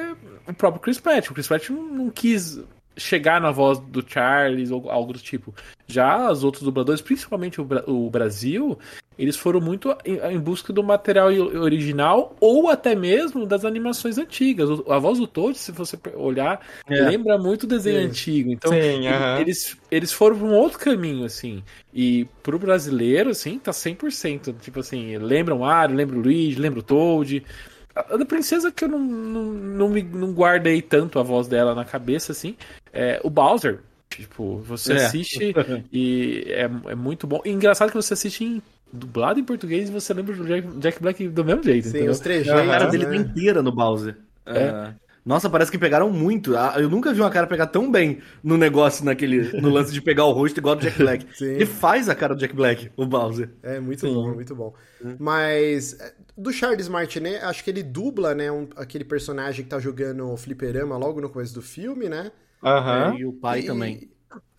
o 0.47 0.53
próprio 0.53 0.81
Chris 0.81 0.99
Pratt. 0.99 1.29
O 1.29 1.33
Chris 1.33 1.47
Pratt 1.47 1.69
não, 1.69 1.83
não 1.87 2.09
quis 2.09 2.59
chegar 2.97 3.41
na 3.41 3.51
voz 3.51 3.79
do 3.79 4.03
Charles 4.07 4.71
ou 4.71 4.89
algo 4.89 5.13
do 5.13 5.19
tipo. 5.19 5.53
Já 5.87 6.31
os 6.31 6.43
outros 6.43 6.63
dubladores, 6.63 7.01
principalmente 7.01 7.59
o, 7.61 7.63
Bra- 7.65 7.83
o 7.85 8.09
Brasil, 8.09 8.77
eles 9.19 9.35
foram 9.35 9.61
muito 9.61 9.95
em, 10.03 10.17
em 10.33 10.39
busca 10.39 10.73
do 10.73 10.83
material 10.83 11.27
original 11.29 12.35
ou 12.39 12.69
até 12.69 12.95
mesmo 12.95 13.45
das 13.45 13.63
animações 13.65 14.17
antigas. 14.17 14.69
A 14.89 14.97
voz 14.97 15.19
do 15.19 15.27
Toad, 15.27 15.57
se 15.57 15.71
você 15.71 15.97
olhar, 16.15 16.59
É. 16.89 17.01
lembra 17.09 17.37
muito 17.37 17.63
o 17.63 17.67
desenho 17.67 17.99
Sim. 18.01 18.07
antigo. 18.07 18.51
Então, 18.51 18.71
Sim, 18.71 19.07
aham. 19.07 19.39
eles, 19.41 19.77
eles 19.91 20.11
foram 20.11 20.37
pra 20.37 20.47
um 20.47 20.53
outro 20.53 20.79
caminho, 20.79 21.25
assim. 21.25 21.63
E 21.93 22.25
pro 22.41 22.57
brasileiro, 22.57 23.29
assim, 23.29 23.59
tá 23.59 23.71
100%. 23.71 24.55
Tipo 24.59 24.79
assim, 24.79 25.17
lembra 25.17 25.53
o 25.53 25.59
Mario, 25.59 25.95
lembra 25.95 26.17
o 26.17 26.21
Luigi, 26.21 26.59
lembra 26.59 26.79
o 26.79 26.83
Toad. 26.83 27.43
A 27.95 28.17
da 28.17 28.25
princesa 28.25 28.71
que 28.71 28.83
eu 28.83 28.89
não, 28.89 28.99
não, 28.99 29.43
não, 29.43 29.89
me, 29.89 30.03
não 30.03 30.33
guardei 30.33 30.81
tanto 30.81 31.17
a 31.19 31.23
voz 31.23 31.47
dela 31.47 31.73
na 31.73 31.85
cabeça, 31.85 32.31
assim. 32.33 32.55
É, 32.91 33.19
o 33.23 33.29
Bowser, 33.29 33.79
tipo, 34.09 34.57
você 34.59 34.93
É. 34.93 35.05
assiste 35.05 35.53
e 35.91 36.45
é, 36.49 36.69
é 36.91 36.95
muito 36.95 37.25
bom. 37.25 37.41
E 37.45 37.51
engraçado 37.51 37.89
que 37.89 37.95
você 37.95 38.13
assiste 38.13 38.43
em 38.43 38.61
dublado 38.91 39.39
em 39.39 39.43
português 39.43 39.89
e 39.89 39.91
você 39.91 40.13
lembra 40.13 40.35
do 40.35 40.45
Jack, 40.45 40.67
Jack 40.79 41.01
Black 41.01 41.27
do 41.29 41.43
mesmo 41.43 41.63
jeito, 41.63 41.87
Sim, 41.89 42.07
os 42.07 42.19
A 42.19 42.23
trejeitos, 42.23 42.65
cara 42.65 42.85
dele 42.87 43.05
né? 43.05 43.11
tá 43.11 43.15
inteira 43.17 43.61
no 43.61 43.71
Bowser. 43.71 44.15
É. 44.45 44.93
Nossa, 45.25 45.49
parece 45.49 45.71
que 45.71 45.77
pegaram 45.79 46.11
muito. 46.11 46.55
Ah, 46.55 46.75
Eu 46.77 46.87
nunca 46.87 47.11
vi 47.11 47.19
uma 47.19 47.31
cara 47.31 47.47
pegar 47.47 47.65
tão 47.65 47.91
bem 47.91 48.19
no 48.43 48.57
negócio, 48.57 49.03
naquele, 49.03 49.59
no 49.59 49.69
lance 49.69 49.91
de 49.91 49.99
pegar 49.99 50.23
o 50.25 50.31
rosto 50.31 50.59
igual 50.59 50.75
do 50.75 50.83
Jack 50.83 50.99
Black. 50.99 51.25
Sim. 51.35 51.45
Ele 51.45 51.65
faz 51.65 52.07
a 52.07 52.13
cara 52.13 52.35
do 52.35 52.39
Jack 52.39 52.55
Black, 52.55 52.91
o 52.95 53.07
Bowser. 53.07 53.49
É 53.63 53.79
muito 53.79 54.01
Sim. 54.01 54.13
bom, 54.13 54.33
muito 54.35 54.55
bom. 54.55 54.73
Mas 55.19 55.97
do 56.37 56.51
Charles 56.51 56.87
Martinet, 56.87 57.43
acho 57.43 57.63
que 57.63 57.69
ele 57.69 57.83
dubla, 57.83 58.33
né, 58.35 58.51
um- 58.51 58.67
aquele 58.75 59.03
personagem 59.05 59.63
que 59.63 59.69
tá 59.69 59.79
jogando 59.79 60.29
o 60.31 60.37
fliperama 60.37 60.97
logo 60.97 61.21
no 61.21 61.29
começo 61.29 61.53
do 61.53 61.61
filme, 61.61 62.09
né? 62.09 62.31
Aham. 62.63 63.13
É, 63.15 63.19
e 63.19 63.25
o 63.25 63.33
pai 63.33 63.59
E- 63.61 63.65
também. 63.65 64.09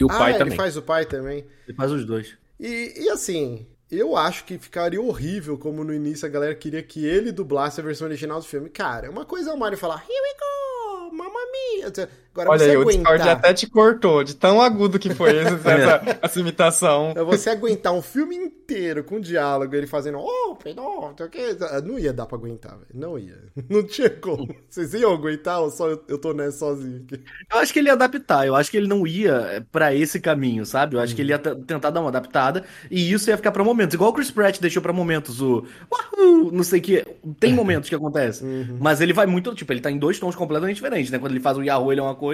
E 0.00 0.04
o 0.04 0.08
ah, 0.10 0.18
pai 0.18 0.30
ele 0.30 0.38
também. 0.38 0.56
faz 0.56 0.76
o 0.76 0.82
pai 0.82 1.04
também. 1.04 1.44
Ele 1.68 1.76
faz 1.76 1.90
os 1.92 2.04
dois. 2.06 2.36
E, 2.58 2.94
e 3.04 3.10
assim, 3.10 3.66
eu 3.90 4.16
acho 4.16 4.44
que 4.44 4.58
ficaria 4.58 5.00
horrível 5.00 5.58
como 5.58 5.84
no 5.84 5.92
início 5.92 6.26
a 6.26 6.30
galera 6.30 6.54
queria 6.54 6.82
que 6.82 7.04
ele 7.04 7.30
dublasse 7.30 7.78
a 7.80 7.84
versão 7.84 8.06
original 8.06 8.38
do 8.40 8.46
filme. 8.46 8.70
Cara, 8.70 9.10
uma 9.10 9.26
coisa 9.26 9.50
é 9.50 9.52
o 9.52 9.58
Mario 9.58 9.76
falar, 9.76 10.02
here 10.08 10.12
we 10.12 11.08
go, 11.10 11.14
mamma 11.14 11.40
mia. 11.52 11.92
Agora 12.37 12.51
Olha 12.51 12.59
você 12.59 12.70
aí, 12.70 12.77
o 12.77 12.85
Discord 12.85 13.22
aguentar... 13.22 13.37
até 13.38 13.55
te 13.55 13.66
cortou, 13.66 14.22
de 14.22 14.35
tão 14.37 14.61
agudo 14.61 14.99
que 14.99 15.14
foi 15.14 15.31
esse- 15.37 15.55
essa, 15.68 16.18
essa 16.20 16.40
imitação. 16.40 17.14
É 17.16 17.25
você 17.25 17.49
aguentar 17.49 17.94
um 17.94 18.03
filme 18.03 18.37
inteiro 18.37 19.03
com 19.03 19.18
diálogo, 19.18 19.75
ele 19.75 19.87
fazendo, 19.87 20.18
oh, 20.18 20.57
não, 20.77 21.14
que. 21.31 21.57
Não 21.85 21.99
ia 21.99 22.12
dar 22.12 22.27
pra 22.27 22.37
aguentar, 22.37 22.72
velho. 22.72 22.87
Não 22.92 23.18
ia. 23.18 23.38
Não 23.70 23.83
tinha 23.83 24.11
como. 24.11 24.55
Vocês 24.68 24.92
iam 24.92 25.12
aguentar 25.12 25.61
ou 25.61 25.70
só 25.70 25.88
eu, 25.88 26.03
eu 26.09 26.18
tô 26.18 26.33
nessa 26.35 26.59
sozinho 26.59 27.03
aqui? 27.05 27.22
Eu 27.53 27.59
acho 27.59 27.72
que 27.72 27.79
ele 27.79 27.88
ia 27.88 27.92
adaptar, 27.94 28.46
eu 28.46 28.55
acho 28.55 28.70
que 28.70 28.77
ele 28.77 28.88
não 28.88 29.07
ia 29.07 29.66
pra 29.70 29.94
esse 29.94 30.18
caminho, 30.20 30.66
sabe? 30.66 30.96
Eu 30.96 31.01
acho 31.01 31.14
que 31.14 31.22
ele 31.22 31.31
ia 31.33 31.38
t- 31.38 31.55
tentar 31.66 31.90
dar 31.90 32.01
uma 32.01 32.09
adaptada 32.09 32.64
e 32.90 33.12
isso 33.12 33.31
ia 33.31 33.37
ficar 33.37 33.53
pra 33.53 33.62
momentos. 33.64 33.94
Igual 33.94 34.11
o 34.11 34.12
Chris 34.12 34.31
Pratt 34.31 34.59
deixou 34.61 34.83
pra 34.83 34.92
momentos 34.92 35.40
o 35.40 35.64
Wahoo! 35.90 36.51
não 36.53 36.62
sei 36.64 36.81
o 36.81 36.83
que. 36.83 37.05
Tem 37.38 37.53
momentos 37.55 37.88
que 37.88 37.94
acontece. 37.94 38.44
Mas 38.81 39.01
ele 39.01 39.12
vai 39.12 39.27
muito, 39.27 39.55
tipo, 39.55 39.72
ele 39.72 39.81
tá 39.81 39.90
em 39.90 39.99
dois 39.99 40.18
tons 40.18 40.35
completamente 40.35 40.77
diferentes, 40.77 41.11
né? 41.11 41.18
Quando 41.18 41.33
ele 41.33 41.40
faz 41.40 41.57
o 41.57 41.62
Yahoo, 41.62 41.92
ele 41.92 42.01
é 42.01 42.05
uma 42.05 42.14
coisa, 42.14 42.25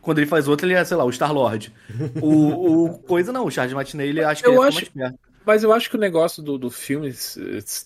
quando 0.00 0.18
ele 0.18 0.26
faz 0.26 0.48
outra, 0.48 0.66
ele 0.66 0.74
é, 0.74 0.84
sei 0.84 0.96
lá, 0.96 1.04
o 1.04 1.10
Star-Lord. 1.12 1.72
o, 2.20 2.84
o 2.86 2.98
coisa 3.00 3.32
não, 3.32 3.44
o 3.46 3.50
Charles 3.50 3.74
Martinet, 3.74 4.08
ele 4.08 4.22
acho 4.24 4.42
que 4.42 4.48
Eu 4.48 4.52
ele 4.54 4.60
ia 4.60 4.66
acho- 4.68 4.76
mais 4.76 4.88
perto. 4.88 5.18
Mas 5.46 5.62
eu 5.62 5.74
acho 5.74 5.90
que 5.90 5.96
o 5.96 6.00
negócio 6.00 6.42
do, 6.42 6.56
do 6.56 6.70
filme 6.70 7.12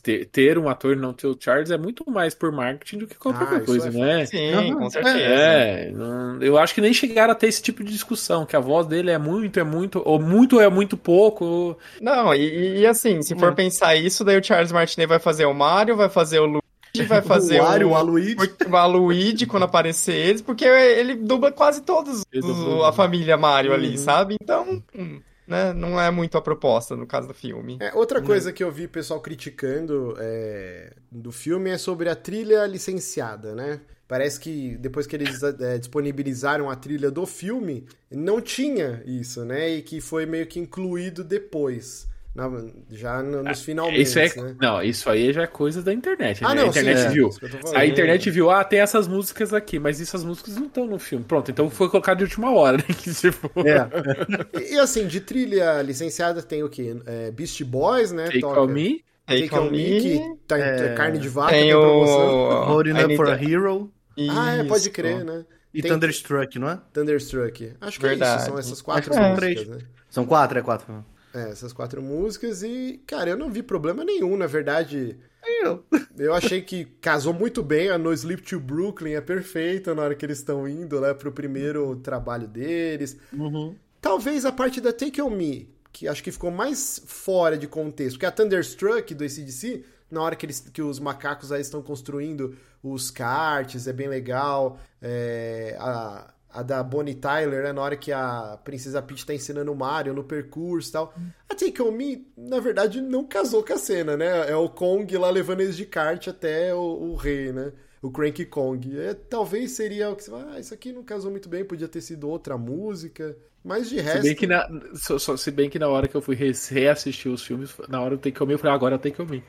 ter, 0.01 0.27
ter 0.27 0.57
um 0.59 0.69
ator 0.69 0.97
e 0.97 1.01
não 1.01 1.13
ter 1.13 1.27
o 1.27 1.37
Charles 1.39 1.73
é 1.73 1.77
muito 1.77 2.09
mais 2.09 2.33
por 2.33 2.53
marketing 2.53 2.99
do 2.99 3.07
que 3.09 3.17
qualquer 3.17 3.49
Ah, 3.49 3.57
isso 3.57 3.65
coisa, 3.65 3.89
é 3.89 3.91
né? 3.91 4.27
Sim, 4.27 4.75
com 4.75 4.89
certeza. 4.89 5.19
É, 5.19 5.91
não- 5.91 6.41
eu 6.41 6.57
acho 6.57 6.73
que 6.73 6.81
nem 6.81 6.95
chegaram 6.95 7.33
a 7.33 7.35
ter 7.35 7.49
esse 7.49 7.61
tipo 7.61 7.83
de 7.83 7.91
discussão, 7.91 8.47
que 8.47 8.55
a 8.55 8.61
voz 8.61 8.87
dele 8.87 9.11
é 9.11 9.19
muito, 9.19 9.59
é 9.59 9.65
muito, 9.65 10.01
ou 10.05 10.21
muito 10.21 10.61
é 10.61 10.69
muito 10.71 10.97
pouco. 10.97 11.45
ou- 11.45 11.79
Não, 12.01 12.33
e, 12.33 12.79
e 12.79 12.87
assim, 12.87 13.23
se 13.23 13.35
for 13.35 13.51
Hum. 13.51 13.57
pensar 13.57 13.97
isso, 13.97 14.25
daí 14.25 14.39
o 14.39 14.45
Charles 14.45 14.71
Martinet 14.71 15.09
vai 15.09 15.19
fazer 15.19 15.45
o 15.47 15.53
Mario, 15.53 15.97
vai 15.97 16.09
fazer 16.09 16.39
o 16.39 16.61
Luigi, 16.99 17.09
vai 17.09 17.23
fazer 17.23 17.61
o 17.61 17.65
Wario, 17.65 17.89
o, 17.89 17.91
o 17.93 17.95
Aluigi. 17.97 18.37
o 18.71 18.77
Aluigi 18.77 19.47
quando 19.47 19.63
aparecer 19.65 20.15
eles, 20.15 20.43
porque 20.43 20.65
ele 20.65 21.15
dubla 21.15 21.51
quase 21.53 21.83
todos 21.83 22.23
os- 22.35 22.85
a 22.85 22.93
família 22.93 23.37
Mario 23.37 23.73
ali, 23.73 23.91
Uhum. 23.91 23.97
sabe? 23.97 24.37
Então, 24.41 24.83
hum, 24.95 25.21
né, 25.47 25.73
não 25.73 25.99
é 26.01 26.11
muito 26.11 26.37
a 26.37 26.43
proposta 26.43 26.95
no 26.95 27.07
caso 27.07 27.29
do 27.29 27.35
filme. 27.35 27.79
É, 27.81 27.93
outra 27.95 28.21
coisa 28.21 28.53
que 28.53 28.63
eu 28.63 28.71
vi 28.71 28.87
pessoal 28.87 29.21
criticando 29.21 30.15
é, 30.19 30.93
do 31.11 31.33
filme 31.33 31.71
é 31.71 31.79
sobre 31.79 32.09
a 32.11 32.15
trilha 32.15 32.67
licenciada, 32.67 33.55
né? 33.55 33.81
Parece 34.07 34.41
que 34.41 34.77
depois 34.79 35.07
que 35.07 35.15
eles 35.17 35.43
é, 35.43 35.77
disponibilizaram 35.79 36.71
a 36.71 36.75
trilha 36.77 37.11
do 37.11 37.27
filme, 37.27 37.87
não 38.11 38.41
tinha 38.41 39.03
isso, 39.05 39.45
né? 39.45 39.69
E 39.69 39.83
que 39.83 40.01
foi 40.01 40.25
meio 40.25 40.47
que 40.47 40.59
incluído 40.59 41.23
depois, 41.23 42.07
na- 42.39 42.63
já 42.91 43.23
no- 43.23 43.43
nos 43.43 43.63
finalmente, 43.63 44.01
Isso 44.03 44.19
é, 44.19 44.29
né? 44.37 44.57
não, 44.61 44.83
isso 44.83 45.11
aí 45.11 45.33
já 45.33 45.43
é 45.43 45.47
coisa 45.47 45.83
da 45.83 45.93
internet. 45.93 46.45
Ah, 46.45 46.51
né? 46.51 46.55
não, 46.57 46.65
a 46.65 46.67
internet 46.69 46.99
sim, 47.01 47.07
é, 47.07 47.11
viu. 47.11 47.29
isso 47.29 47.41
falando. 47.41 47.77
A 47.77 47.85
internet 47.87 48.31
viu, 48.31 48.51
ah, 48.51 48.63
tem 48.65 48.79
essas 48.81 49.07
músicas 49.09 49.53
aqui, 49.53 49.79
mas 49.79 50.01
essas 50.01 50.25
músicas 50.25 50.57
não 50.57 50.67
estão 50.67 50.87
no 50.87 50.99
filme. 50.99 51.25
Pronto, 51.25 51.51
então 51.51 51.69
foi 51.69 51.89
colocado 51.91 52.19
de 52.19 52.25
última 52.25 52.51
hora, 52.55 52.77
né? 52.79 52.85
Que 52.89 53.13
tipo, 53.13 53.51
É. 53.61 54.73
E, 54.73 54.79
assim, 54.79 55.07
de 55.07 55.21
trilha 55.21 55.83
licenciada 55.83 56.41
tem 56.43 56.63
o 56.63 56.69
quê? 56.69 56.97
É, 57.07 57.31
Beast 57.31 57.63
Boys, 57.65 58.13
né? 58.13 58.25
Take 58.27 58.41
Toca 58.41 58.61
On 58.63 58.67
Me. 58.69 59.05
Take 59.27 59.55
On 59.55 59.71
Me, 59.71 60.01
que 60.01 60.21
tá 60.47 60.59
em 60.59 60.63
é, 60.63 60.95
carne 60.95 61.19
de 61.19 61.29
vaca, 61.29 61.51
Tem 61.53 61.75
o... 61.75 62.65
Holding 62.65 62.93
Up 63.05 63.17
for 63.17 63.29
a 63.29 63.35
Hero 63.43 63.93
Ah, 64.31 64.57
é, 64.57 64.65
pode 64.65 64.81
Isso. 64.83 64.91
crer, 64.91 65.23
né? 65.25 65.45
e 65.75 65.83
Tem- 65.83 65.91
Thunderstruck, 65.93 66.59
não 66.59 66.71
é? 66.71 66.81
Thunderstruck. 66.95 67.73
Acho 67.79 68.01
que 68.01 68.07
é 68.07 68.09
Verdade. 68.09 68.41
isso, 68.41 68.47
são 68.51 68.59
essas 68.59 68.81
quatro 68.81 69.01
Acho 69.03 69.11
que 69.11 69.15
são 69.17 69.35
músicas, 69.35 69.65
três. 69.65 69.69
né? 69.69 69.87
São 70.09 70.25
quatro, 70.25 70.59
é 70.59 70.63
quatro. 70.63 71.05
É, 71.39 71.51
essas 71.51 71.73
quatro 71.73 72.03
músicas 72.03 72.63
e, 72.63 73.01
cara, 73.07 73.31
eu 73.31 73.37
não 73.37 73.51
vi 73.51 73.63
problema 73.63 74.05
nenhum, 74.05 74.37
na 74.37 74.47
verdade. 74.47 75.17
Eu. 75.63 75.85
Eu 76.19 76.35
achei 76.35 76.61
que 76.61 76.85
casou 77.01 77.33
muito 77.33 77.63
bem, 77.63 77.91
a 77.91 77.97
No 77.97 78.13
Sleep 78.13 78.43
to 78.43 78.59
Brooklyn 78.59 79.13
é 79.13 79.21
perfeita 79.21 79.95
na 79.95 80.03
hora 80.03 80.15
que 80.17 80.27
eles 80.27 80.39
estão 80.39 80.67
indo 80.67 80.99
lá 80.99 81.15
pro 81.15 81.31
primeiro 81.31 81.95
trabalho 81.97 82.49
deles. 82.49 83.17
Uhum. 83.33 83.77
Talvez 84.01 84.45
a 84.45 84.51
parte 84.51 84.81
da 84.81 84.93
Take 84.93 85.23
On 85.23 85.31
Me, 85.31 85.73
que 85.93 86.09
acho 86.09 86.23
que 86.23 86.33
ficou 86.33 86.51
mais 86.51 87.01
fora 87.07 87.57
de 87.57 87.69
contexto, 87.69 88.15
porque 88.15 88.27
a 88.27 88.33
Thunderstruck 88.33 89.15
do 89.15 89.23
ACDC, 89.23 89.85
na 90.11 90.21
hora 90.21 90.35
que, 90.35 90.45
eles, 90.45 90.59
que 90.59 90.83
os 90.83 90.99
macacos 90.99 91.53
aí 91.53 91.61
estão 91.61 91.81
construindo 91.83 92.57
os 92.83 93.11
karts, 93.11 93.87
é 93.87 93.93
bem 93.93 94.09
legal. 94.09 94.79
É, 95.01 95.77
a, 95.79 96.35
a 96.51 96.63
da 96.63 96.83
Bonnie 96.83 97.15
Tyler, 97.15 97.63
né, 97.65 97.73
na 97.73 97.83
hora 97.83 97.97
que 97.97 98.11
a 98.11 98.59
Princesa 98.65 99.03
Peach 99.03 99.25
tá 99.27 99.35
ensinando 99.35 99.71
o 99.73 99.77
Mario 99.77 100.15
no 100.15 100.25
percurso 100.25 100.89
e 100.89 100.93
tal. 100.93 101.15
A 101.49 101.55
Take 101.55 101.81
On 101.83 101.91
Me, 101.93 102.27
na 102.37 102.59
verdade, 102.61 103.01
não 103.01 103.25
casou 103.25 103.63
com 103.63 103.73
a 103.73 103.79
cena, 103.79 104.17
né? 104.17 104.51
É 104.51 104.57
o 104.57 104.69
Kong 104.69 105.17
lá 105.19 105.31
levando 105.31 105.61
eles 105.61 105.77
de 105.77 105.85
kart 105.87 106.27
até 106.29 106.75
o, 106.75 106.79
o 106.81 107.17
rei, 107.17 107.53
né? 107.53 107.73
O 108.01 108.11
Cranky 108.11 108.45
Kong. 108.47 108.99
É, 108.99 109.13
talvez 109.13 109.73
seria 109.73 110.09
o 110.11 110.17
que 110.17 110.23
você 110.25 110.31
fala, 110.31 110.53
ah, 110.55 110.61
isso 110.61 110.73
aqui 110.73 110.93
não 110.93 111.03
casou 111.03 111.31
muito 111.31 111.49
bem, 111.49 111.65
podia 111.65 111.89
ter 111.89 112.01
sido 112.01 112.29
outra 112.29 112.57
música. 112.57 113.37
Mas 113.65 113.89
de 113.91 113.97
Se 113.97 114.03
resto. 114.03 114.23
bem, 114.23 114.35
que 114.37 114.47
na, 114.47 114.67
só- 114.95 115.19
só- 115.19 115.37
se 115.37 115.51
bem 115.51 115.69
que 115.69 115.79
na 115.81 115.89
hora 115.89 116.07
que 116.09 116.15
eu 116.15 116.23
fui 116.23 116.37
re- 116.37 116.53
reassistir 116.71 117.31
os 117.31 117.43
filmes, 117.45 117.75
na 117.89 118.01
hora 118.01 118.15
eu 118.15 118.19
tenho 118.19 118.33
que 118.33 118.39
comer, 118.39 118.55
eu 118.55 118.59
falei, 118.59 118.75
agora 118.75 118.95
eu 118.95 118.99
tenho 119.01 119.15
que 119.15 119.23
comer. 119.25 119.43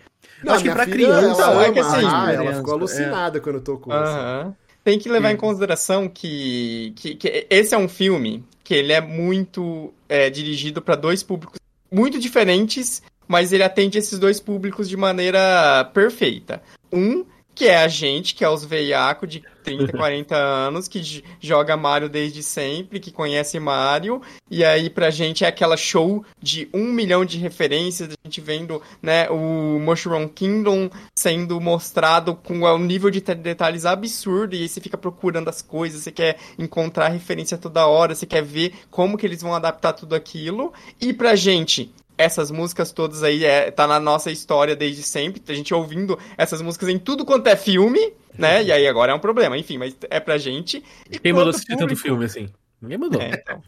Não, 0.43 0.53
Acho 0.55 0.63
que 0.63 0.71
pra 0.71 0.83
filha, 0.83 0.95
criança, 0.97 1.43
ela, 1.43 1.63
é 1.65 1.71
que 1.71 1.79
ama, 1.79 1.87
assim, 1.95 2.05
ah, 2.07 2.25
ela 2.33 2.37
criança, 2.41 2.57
ficou 2.59 2.73
alucinada 2.73 3.39
quando 3.39 3.61
tocou. 3.61 3.93
assim. 3.93 4.53
Tem 4.83 4.97
que 4.97 5.09
levar 5.09 5.31
em 5.31 5.37
consideração 5.37 6.07
que, 6.07 6.93
que, 6.95 7.15
que 7.15 7.47
esse 7.49 7.75
é 7.75 7.77
um 7.77 7.89
filme 7.89 8.43
que 8.63 8.73
ele 8.73 8.93
é 8.93 9.01
muito 9.01 9.93
é, 10.07 10.29
dirigido 10.29 10.81
para 10.81 10.95
dois 10.95 11.21
públicos 11.21 11.59
muito 11.91 12.19
diferentes, 12.19 13.01
mas 13.27 13.51
ele 13.51 13.63
atende 13.63 13.97
esses 13.97 14.19
dois 14.19 14.39
públicos 14.39 14.87
de 14.87 14.95
maneira 14.95 15.89
perfeita. 15.93 16.61
Um 16.91 17.25
que 17.53 17.65
é 17.65 17.77
a 17.77 17.87
gente, 17.87 18.35
que 18.35 18.43
é 18.43 18.49
os 18.49 18.63
veiacos 18.63 19.29
de 19.29 19.43
30, 19.77 19.97
40 19.97 20.35
anos, 20.35 20.87
que 20.87 21.23
joga 21.39 21.77
Mario 21.77 22.09
desde 22.09 22.41
sempre, 22.41 22.99
que 22.99 23.11
conhece 23.11 23.59
Mario, 23.59 24.21
e 24.49 24.63
aí 24.63 24.89
pra 24.89 25.09
gente 25.09 25.43
é 25.43 25.47
aquela 25.47 25.77
show 25.77 26.23
de 26.41 26.67
um 26.73 26.85
milhão 26.85 27.23
de 27.23 27.37
referências, 27.37 28.09
a 28.09 28.27
gente 28.27 28.41
vendo 28.41 28.81
né, 29.01 29.29
o 29.29 29.79
Mushroom 29.79 30.27
Kingdom 30.27 30.89
sendo 31.15 31.59
mostrado 31.61 32.35
com 32.35 32.63
um 32.63 32.79
nível 32.79 33.09
de 33.09 33.21
detalhes 33.21 33.85
absurdo, 33.85 34.55
e 34.55 34.61
aí 34.61 34.69
você 34.69 34.81
fica 34.81 34.97
procurando 34.97 35.49
as 35.49 35.61
coisas, 35.61 36.01
você 36.01 36.11
quer 36.11 36.37
encontrar 36.57 37.09
referência 37.09 37.57
toda 37.57 37.87
hora, 37.87 38.15
você 38.15 38.25
quer 38.25 38.43
ver 38.43 38.73
como 38.89 39.17
que 39.17 39.25
eles 39.25 39.41
vão 39.41 39.53
adaptar 39.53 39.93
tudo 39.93 40.15
aquilo, 40.15 40.73
e 40.99 41.13
pra 41.13 41.35
gente... 41.35 41.91
Essas 42.19 42.51
músicas 42.51 42.91
todas 42.91 43.23
aí 43.23 43.45
é, 43.45 43.71
tá 43.71 43.87
na 43.87 43.97
nossa 43.97 44.29
história 44.29 44.75
desde 44.75 45.03
sempre. 45.03 45.41
A 45.47 45.53
gente 45.53 45.73
ouvindo 45.73 46.19
essas 46.37 46.61
músicas 46.61 46.89
em 46.89 46.99
tudo 46.99 47.23
quanto 47.23 47.47
é 47.47 47.55
filme, 47.55 48.13
né? 48.37 48.61
E 48.61 48.73
aí 48.73 48.85
agora 48.85 49.13
é 49.13 49.15
um 49.15 49.19
problema. 49.19 49.57
Enfim, 49.57 49.77
mas 49.77 49.95
é 50.09 50.19
pra 50.19 50.37
gente. 50.37 50.83
E 51.09 51.17
Quem 51.17 51.31
mandou 51.31 51.51
assistir 51.51 51.77
tanto 51.77 51.95
filme 51.95 52.25
assim? 52.25 52.49
Ninguém 52.81 52.97
mandou. 52.97 53.21
é, 53.21 53.31
então. 53.33 53.61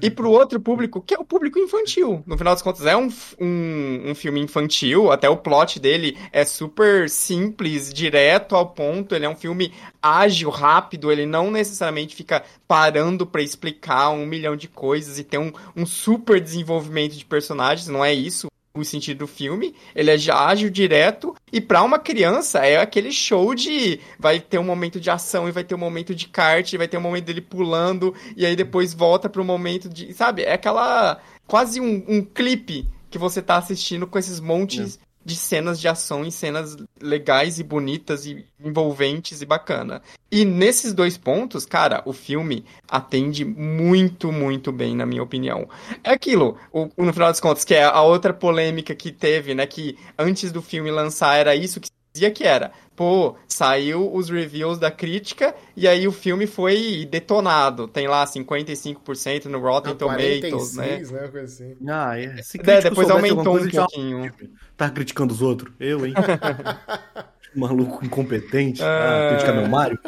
E 0.00 0.10
pro 0.10 0.30
outro 0.30 0.58
público, 0.60 1.02
que 1.02 1.14
é 1.14 1.18
o 1.18 1.24
público 1.24 1.58
infantil. 1.58 2.22
No 2.26 2.38
final 2.38 2.54
das 2.54 2.62
contas, 2.62 2.86
é 2.86 2.96
um, 2.96 3.08
um, 3.38 4.10
um 4.10 4.14
filme 4.14 4.40
infantil, 4.40 5.12
até 5.12 5.28
o 5.28 5.36
plot 5.36 5.78
dele 5.78 6.16
é 6.32 6.44
super 6.44 7.08
simples, 7.10 7.92
direto 7.92 8.56
ao 8.56 8.66
ponto. 8.66 9.14
Ele 9.14 9.26
é 9.26 9.28
um 9.28 9.36
filme 9.36 9.72
ágil, 10.00 10.50
rápido, 10.50 11.12
ele 11.12 11.26
não 11.26 11.50
necessariamente 11.50 12.14
fica 12.14 12.42
parando 12.66 13.26
pra 13.26 13.42
explicar 13.42 14.10
um 14.10 14.26
milhão 14.26 14.56
de 14.56 14.68
coisas 14.68 15.18
e 15.18 15.24
ter 15.24 15.38
um, 15.38 15.52
um 15.76 15.84
super 15.84 16.40
desenvolvimento 16.40 17.14
de 17.16 17.24
personagens, 17.24 17.88
não 17.88 18.04
é 18.04 18.12
isso 18.12 18.48
o 18.76 18.84
sentido 18.84 19.18
do 19.18 19.26
filme, 19.28 19.72
ele 19.94 20.10
é 20.10 20.18
já 20.18 20.48
ágil, 20.48 20.68
direto, 20.68 21.32
e 21.52 21.60
pra 21.60 21.80
uma 21.84 21.96
criança 21.96 22.66
é 22.66 22.76
aquele 22.76 23.12
show 23.12 23.54
de 23.54 24.00
vai 24.18 24.40
ter 24.40 24.58
um 24.58 24.64
momento 24.64 24.98
de 24.98 25.08
ação 25.08 25.48
e 25.48 25.52
vai 25.52 25.62
ter 25.62 25.76
um 25.76 25.78
momento 25.78 26.12
de 26.12 26.26
kart, 26.26 26.74
vai 26.74 26.88
ter 26.88 26.98
um 26.98 27.00
momento 27.00 27.24
dele 27.24 27.40
pulando, 27.40 28.12
e 28.36 28.44
aí 28.44 28.56
depois 28.56 28.92
volta 28.92 29.28
pro 29.28 29.44
momento 29.44 29.88
de, 29.88 30.12
sabe, 30.12 30.42
é 30.42 30.54
aquela 30.54 31.20
quase 31.46 31.80
um, 31.80 32.04
um 32.08 32.24
clipe 32.24 32.88
que 33.08 33.16
você 33.16 33.40
tá 33.40 33.56
assistindo 33.58 34.08
com 34.08 34.18
esses 34.18 34.40
montes 34.40 34.98
de 35.24 35.36
cenas 35.36 35.80
de 35.80 35.88
ação 35.88 36.24
e 36.24 36.30
cenas 36.30 36.76
legais 37.00 37.58
e 37.58 37.64
bonitas 37.64 38.26
e 38.26 38.44
envolventes 38.62 39.40
e 39.40 39.46
bacana. 39.46 40.02
E 40.30 40.44
nesses 40.44 40.92
dois 40.92 41.16
pontos, 41.16 41.64
cara, 41.64 42.02
o 42.04 42.12
filme 42.12 42.64
atende 42.88 43.44
muito, 43.44 44.30
muito 44.30 44.70
bem, 44.70 44.94
na 44.94 45.06
minha 45.06 45.22
opinião. 45.22 45.68
É 46.02 46.10
aquilo, 46.10 46.58
o, 46.72 46.88
no 46.98 47.12
final 47.12 47.28
das 47.28 47.40
contas, 47.40 47.64
que 47.64 47.74
é 47.74 47.84
a 47.84 48.02
outra 48.02 48.34
polêmica 48.34 48.94
que 48.94 49.12
teve, 49.12 49.54
né? 49.54 49.66
Que 49.66 49.96
antes 50.18 50.52
do 50.52 50.60
filme 50.60 50.90
lançar 50.90 51.36
era 51.36 51.54
isso 51.54 51.80
que 51.80 51.88
dizia 52.14 52.30
que 52.30 52.44
era. 52.44 52.70
Pô, 52.94 53.36
saiu 53.48 54.14
os 54.14 54.30
reviews 54.30 54.78
da 54.78 54.88
crítica 54.90 55.52
e 55.76 55.88
aí 55.88 56.06
o 56.06 56.12
filme 56.12 56.46
foi 56.46 57.06
detonado. 57.10 57.88
Tem 57.88 58.06
lá 58.06 58.24
55% 58.24 59.46
no 59.46 59.58
Rotten 59.58 59.92
Ah, 59.92 59.96
Tomatoes, 59.96 60.74
né? 60.74 61.00
46, 61.00 61.10
né? 61.10 61.20
Uma 61.22 61.28
coisa 61.28 61.52
assim. 61.52 61.76
Ah, 61.88 62.18
é. 62.18 62.42
Se 62.42 62.58
É, 62.64 62.80
depois 62.80 63.10
aumentou 63.10 63.54
um 63.56 63.58
ele 63.58 63.70
já 63.70 63.86
pouquinho. 63.86 64.32
Tá 64.76 64.88
criticando 64.90 65.34
os 65.34 65.42
outros? 65.42 65.74
Eu, 65.80 66.06
hein? 66.06 66.14
Maluco 67.54 68.04
incompetente. 68.04 68.82
Ah. 68.82 69.26
Ah, 69.26 69.28
criticar 69.30 69.54
meu 69.54 69.68
Mario? 69.68 69.98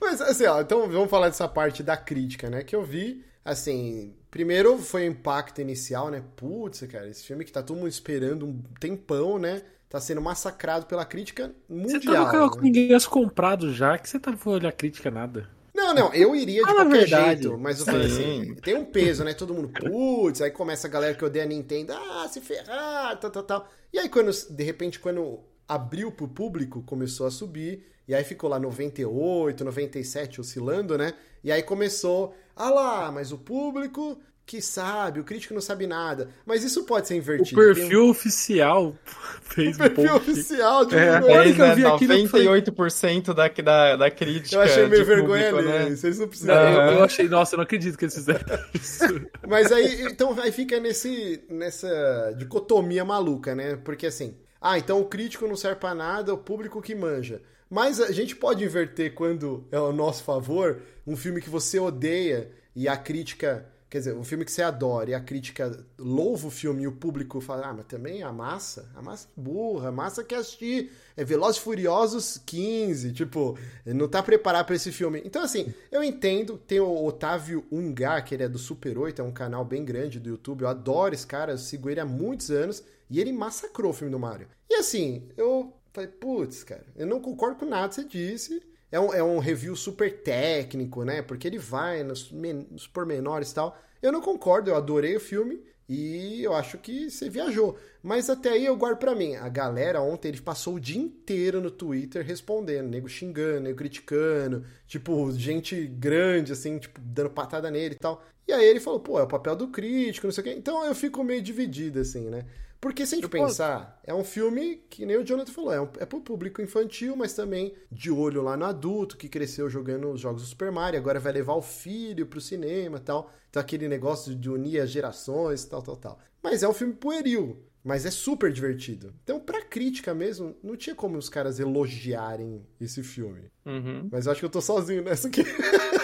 Mas 0.00 0.20
assim, 0.20 0.46
ó, 0.46 0.60
então 0.60 0.88
vamos 0.88 1.10
falar 1.10 1.28
dessa 1.28 1.48
parte 1.48 1.82
da 1.82 1.96
crítica, 1.96 2.48
né? 2.48 2.62
Que 2.62 2.74
eu 2.74 2.82
vi, 2.82 3.24
assim, 3.44 4.14
primeiro 4.30 4.78
foi 4.78 5.06
o 5.06 5.10
impacto 5.10 5.60
inicial, 5.60 6.10
né? 6.10 6.22
Putz, 6.36 6.80
cara, 6.90 7.08
esse 7.08 7.24
filme 7.24 7.44
que 7.44 7.52
tá 7.52 7.62
todo 7.62 7.76
mundo 7.76 7.88
esperando 7.88 8.46
um 8.46 8.62
tempão, 8.80 9.38
né? 9.38 9.62
Tá 9.90 10.00
sendo 10.00 10.22
massacrado 10.22 10.86
pela 10.86 11.04
crítica 11.04 11.54
Você 11.82 11.98
mundial. 11.98 12.26
tava 12.30 12.50
com 12.50 12.60
né? 12.62 12.68
ingresso 12.68 13.10
comprado 13.10 13.72
já, 13.72 13.98
que 13.98 14.08
você 14.08 14.18
tava 14.18 14.38
olhando 14.50 14.68
a 14.68 14.72
crítica 14.72 15.10
nada. 15.10 15.48
Não, 15.74 15.94
não, 15.94 16.12
eu 16.14 16.34
iria 16.34 16.66
de 16.66 16.72
Ah, 16.72 16.74
qualquer 16.74 17.08
verdade. 17.08 17.42
jeito, 17.42 17.56
mas 17.58 17.80
eu 17.80 17.86
falei 17.86 18.08
Sim. 18.08 18.42
assim, 18.42 18.54
tem 18.56 18.74
um 18.76 18.84
peso, 18.84 19.24
né? 19.24 19.32
Todo 19.34 19.54
mundo, 19.54 19.68
putz, 19.68 20.42
aí 20.42 20.50
começa 20.50 20.86
a 20.86 20.90
galera 20.90 21.14
que 21.14 21.24
odeia 21.24 21.44
a 21.44 21.48
Nintendo, 21.48 21.92
ah, 21.94 22.28
se 22.28 22.40
ferrar, 22.40 23.18
tal, 23.18 23.30
tal, 23.30 23.42
tal. 23.44 23.68
E 23.92 23.98
aí, 23.98 24.08
quando, 24.08 24.30
de 24.50 24.64
repente, 24.64 24.98
quando 24.98 25.40
abriu 25.68 26.10
pro 26.12 26.28
público, 26.28 26.82
começou 26.82 27.26
a 27.26 27.30
subir, 27.30 27.86
e 28.06 28.14
aí 28.14 28.24
ficou 28.24 28.50
lá 28.50 28.58
98, 28.58 29.64
97 29.64 30.40
oscilando, 30.40 30.98
né? 30.98 31.14
E 31.42 31.52
aí 31.52 31.62
começou, 31.62 32.34
ah 32.66 32.70
lá, 32.70 33.12
mas 33.12 33.32
o 33.32 33.38
público 33.38 34.20
que 34.46 34.60
sabe, 34.60 35.20
o 35.20 35.24
crítico 35.24 35.54
não 35.54 35.60
sabe 35.60 35.86
nada. 35.86 36.28
Mas 36.44 36.64
isso 36.64 36.82
pode 36.84 37.06
ser 37.06 37.14
O 37.14 37.18
invertido. 37.18 37.54
perfil 37.60 38.08
oficial 38.08 38.96
fez 39.42 39.78
um 39.78 39.84
um 39.84 39.88
perfil 39.88 40.12
post. 40.18 40.30
oficial 40.30 40.84
de 40.84 40.96
É. 40.96 41.10
Vergonha. 41.12 41.38
Olha 41.38 41.54
que 41.54 41.60
eu 41.60 41.66
né, 41.68 41.74
vi 41.76 41.82
falei- 42.28 42.48
98% 42.48 43.32
da, 43.32 43.46
da, 43.48 43.96
da 43.96 44.10
crítica. 44.10 44.56
Eu 44.56 44.60
achei 44.62 44.86
meio 44.88 45.04
vergonha 45.04 45.50
público, 45.50 45.70
ali. 45.72 45.84
né? 45.90 45.96
Vocês 45.96 46.16
não 46.18 46.24
Não, 46.24 46.28
precisam. 46.28 46.54
eu, 46.56 46.80
Aham. 46.80 46.92
eu 46.94 47.04
achei, 47.04 47.28
nossa, 47.28 47.54
eu 47.54 47.58
não 47.58 47.62
acredito 47.64 47.96
que 47.96 48.04
eles 48.06 48.14
fizeram 48.14 48.40
isso. 48.74 49.04
Mas 49.48 49.70
aí, 49.70 50.02
então, 50.02 50.36
aí 50.40 50.50
fica 50.50 50.80
nesse, 50.80 51.44
nessa 51.48 52.34
dicotomia 52.36 53.04
maluca, 53.04 53.54
né? 53.54 53.76
Porque 53.76 54.06
assim, 54.06 54.36
ah, 54.60 54.76
então 54.78 55.00
o 55.00 55.04
crítico 55.04 55.46
não 55.46 55.54
serve 55.56 55.76
pra 55.78 55.94
nada, 55.94 56.34
o 56.34 56.38
público 56.38 56.82
que 56.82 56.94
manja. 56.94 57.40
Mas 57.70 58.00
a 58.00 58.10
gente 58.10 58.34
pode 58.34 58.64
inverter 58.64 59.14
quando 59.14 59.64
é 59.70 59.76
ao 59.76 59.92
nosso 59.92 60.24
favor 60.24 60.82
um 61.06 61.16
filme 61.16 61.40
que 61.40 61.48
você 61.48 61.78
odeia 61.78 62.50
e 62.74 62.88
a 62.88 62.96
crítica. 62.96 63.64
Quer 63.88 63.98
dizer, 63.98 64.14
um 64.14 64.22
filme 64.22 64.44
que 64.44 64.52
você 64.52 64.62
adora 64.62 65.10
e 65.10 65.14
a 65.14 65.20
crítica 65.20 65.84
louva 65.98 66.46
o 66.46 66.50
filme 66.50 66.82
e 66.84 66.86
o 66.86 66.92
público 66.92 67.40
fala, 67.40 67.68
ah, 67.68 67.72
mas 67.72 67.86
também 67.86 68.22
a 68.22 68.32
massa, 68.32 68.88
a 68.94 69.02
massa 69.02 69.26
é 69.26 69.40
burra, 69.40 69.88
a 69.88 69.92
massa 69.92 70.22
quer 70.22 70.36
assistir 70.36 70.92
é 71.16 71.24
Velozes 71.24 71.60
e 71.60 71.64
Furiosos 71.64 72.40
15, 72.46 73.12
tipo, 73.12 73.58
não 73.84 74.08
tá 74.08 74.22
preparado 74.22 74.66
pra 74.66 74.76
esse 74.76 74.90
filme. 74.90 75.20
Então, 75.24 75.42
assim, 75.42 75.74
eu 75.90 76.02
entendo, 76.02 76.56
tem 76.56 76.80
o 76.80 77.04
Otávio 77.04 77.66
Ungar, 77.70 78.24
que 78.24 78.34
ele 78.34 78.44
é 78.44 78.48
do 78.48 78.58
Super 78.58 78.96
8, 78.96 79.20
é 79.20 79.24
um 79.24 79.32
canal 79.32 79.64
bem 79.64 79.84
grande 79.84 80.20
do 80.20 80.30
YouTube, 80.30 80.62
eu 80.62 80.68
adoro 80.68 81.12
esse 81.12 81.26
cara, 81.26 81.52
eu 81.52 81.58
sigo 81.58 81.90
ele 81.90 82.00
há 82.00 82.06
muitos 82.06 82.50
anos, 82.50 82.82
e 83.10 83.20
ele 83.20 83.32
massacrou 83.32 83.90
o 83.90 83.94
filme 83.94 84.12
do 84.12 84.18
Mario. 84.18 84.46
E 84.70 84.76
assim, 84.76 85.28
eu 85.36 85.74
falei, 85.92 86.08
putz, 86.08 86.64
cara, 86.64 86.84
eu 86.96 87.06
não 87.06 87.20
concordo 87.20 87.56
com 87.56 87.66
nada 87.66 87.88
que 87.88 87.94
você 87.96 88.04
disse, 88.04 88.62
é 88.90 88.98
um, 88.98 89.14
é 89.14 89.22
um 89.22 89.38
review 89.38 89.76
super 89.76 90.22
técnico, 90.22 91.04
né? 91.04 91.22
Porque 91.22 91.46
ele 91.46 91.58
vai 91.58 92.02
nos, 92.02 92.30
nos 92.32 92.86
pormenores 92.86 93.50
e 93.50 93.54
tal. 93.54 93.78
Eu 94.02 94.10
não 94.10 94.20
concordo, 94.20 94.70
eu 94.70 94.76
adorei 94.76 95.16
o 95.16 95.20
filme 95.20 95.62
e 95.88 96.42
eu 96.42 96.54
acho 96.54 96.78
que 96.78 97.10
você 97.10 97.28
viajou. 97.28 97.76
Mas 98.02 98.30
até 98.30 98.50
aí 98.50 98.64
eu 98.64 98.76
guardo 98.76 98.98
pra 98.98 99.14
mim. 99.14 99.36
A 99.36 99.48
galera 99.48 100.00
ontem 100.00 100.28
ele 100.28 100.40
passou 100.40 100.74
o 100.74 100.80
dia 100.80 101.00
inteiro 101.00 101.60
no 101.60 101.70
Twitter 101.70 102.24
respondendo, 102.24 102.88
nego 102.88 103.08
xingando, 103.08 103.60
nego 103.60 103.78
criticando, 103.78 104.64
tipo, 104.86 105.30
gente 105.32 105.86
grande, 105.86 106.52
assim, 106.52 106.78
tipo, 106.78 107.00
dando 107.00 107.30
patada 107.30 107.70
nele 107.70 107.94
e 107.94 107.98
tal. 107.98 108.24
E 108.46 108.52
aí 108.52 108.64
ele 108.64 108.80
falou, 108.80 109.00
pô, 109.00 109.18
é 109.18 109.22
o 109.22 109.28
papel 109.28 109.54
do 109.54 109.68
crítico, 109.68 110.26
não 110.26 110.32
sei 110.32 110.42
o 110.42 110.44
quê. 110.44 110.54
Então 110.56 110.84
eu 110.84 110.94
fico 110.94 111.22
meio 111.22 111.42
dividido, 111.42 112.00
assim, 112.00 112.28
né? 112.30 112.44
Porque 112.80 113.04
se 113.04 113.14
a 113.14 113.18
gente 113.18 113.28
pensar, 113.28 114.00
é 114.02 114.14
um 114.14 114.24
filme 114.24 114.82
que 114.88 115.04
nem 115.04 115.18
o 115.18 115.24
Jonathan 115.24 115.52
falou, 115.52 115.72
é, 115.72 115.80
um, 115.80 115.88
é 115.98 116.06
pro 116.06 116.20
público 116.20 116.62
infantil, 116.62 117.14
mas 117.14 117.34
também 117.34 117.74
de 117.92 118.10
olho 118.10 118.42
lá 118.42 118.56
no 118.56 118.64
adulto, 118.64 119.18
que 119.18 119.28
cresceu 119.28 119.68
jogando 119.68 120.10
os 120.10 120.20
jogos 120.20 120.42
do 120.42 120.48
Super 120.48 120.72
Mario, 120.72 120.98
agora 120.98 121.20
vai 121.20 121.32
levar 121.32 121.54
o 121.54 121.62
filho 121.62 122.26
pro 122.26 122.40
cinema 122.40 122.96
e 122.96 123.00
tal. 123.00 123.30
Então 123.50 123.60
aquele 123.60 123.86
negócio 123.86 124.34
de 124.34 124.48
unir 124.48 124.80
as 124.80 124.90
gerações, 124.90 125.64
tal, 125.64 125.82
tal, 125.82 125.96
tal. 125.96 126.18
Mas 126.42 126.62
é 126.62 126.68
um 126.68 126.72
filme 126.72 126.94
pueril, 126.94 127.62
mas 127.84 128.06
é 128.06 128.10
super 128.10 128.52
divertido. 128.52 129.12
Então, 129.24 129.40
pra 129.40 129.62
crítica 129.62 130.14
mesmo, 130.14 130.56
não 130.62 130.76
tinha 130.76 130.94
como 130.94 131.18
os 131.18 131.28
caras 131.28 131.60
elogiarem 131.60 132.66
esse 132.80 133.02
filme. 133.02 133.50
Uhum. 133.66 134.08
Mas 134.10 134.24
eu 134.24 134.32
acho 134.32 134.40
que 134.40 134.46
eu 134.46 134.50
tô 134.50 134.60
sozinho 134.60 135.02
nessa 135.02 135.28
aqui. 135.28 135.42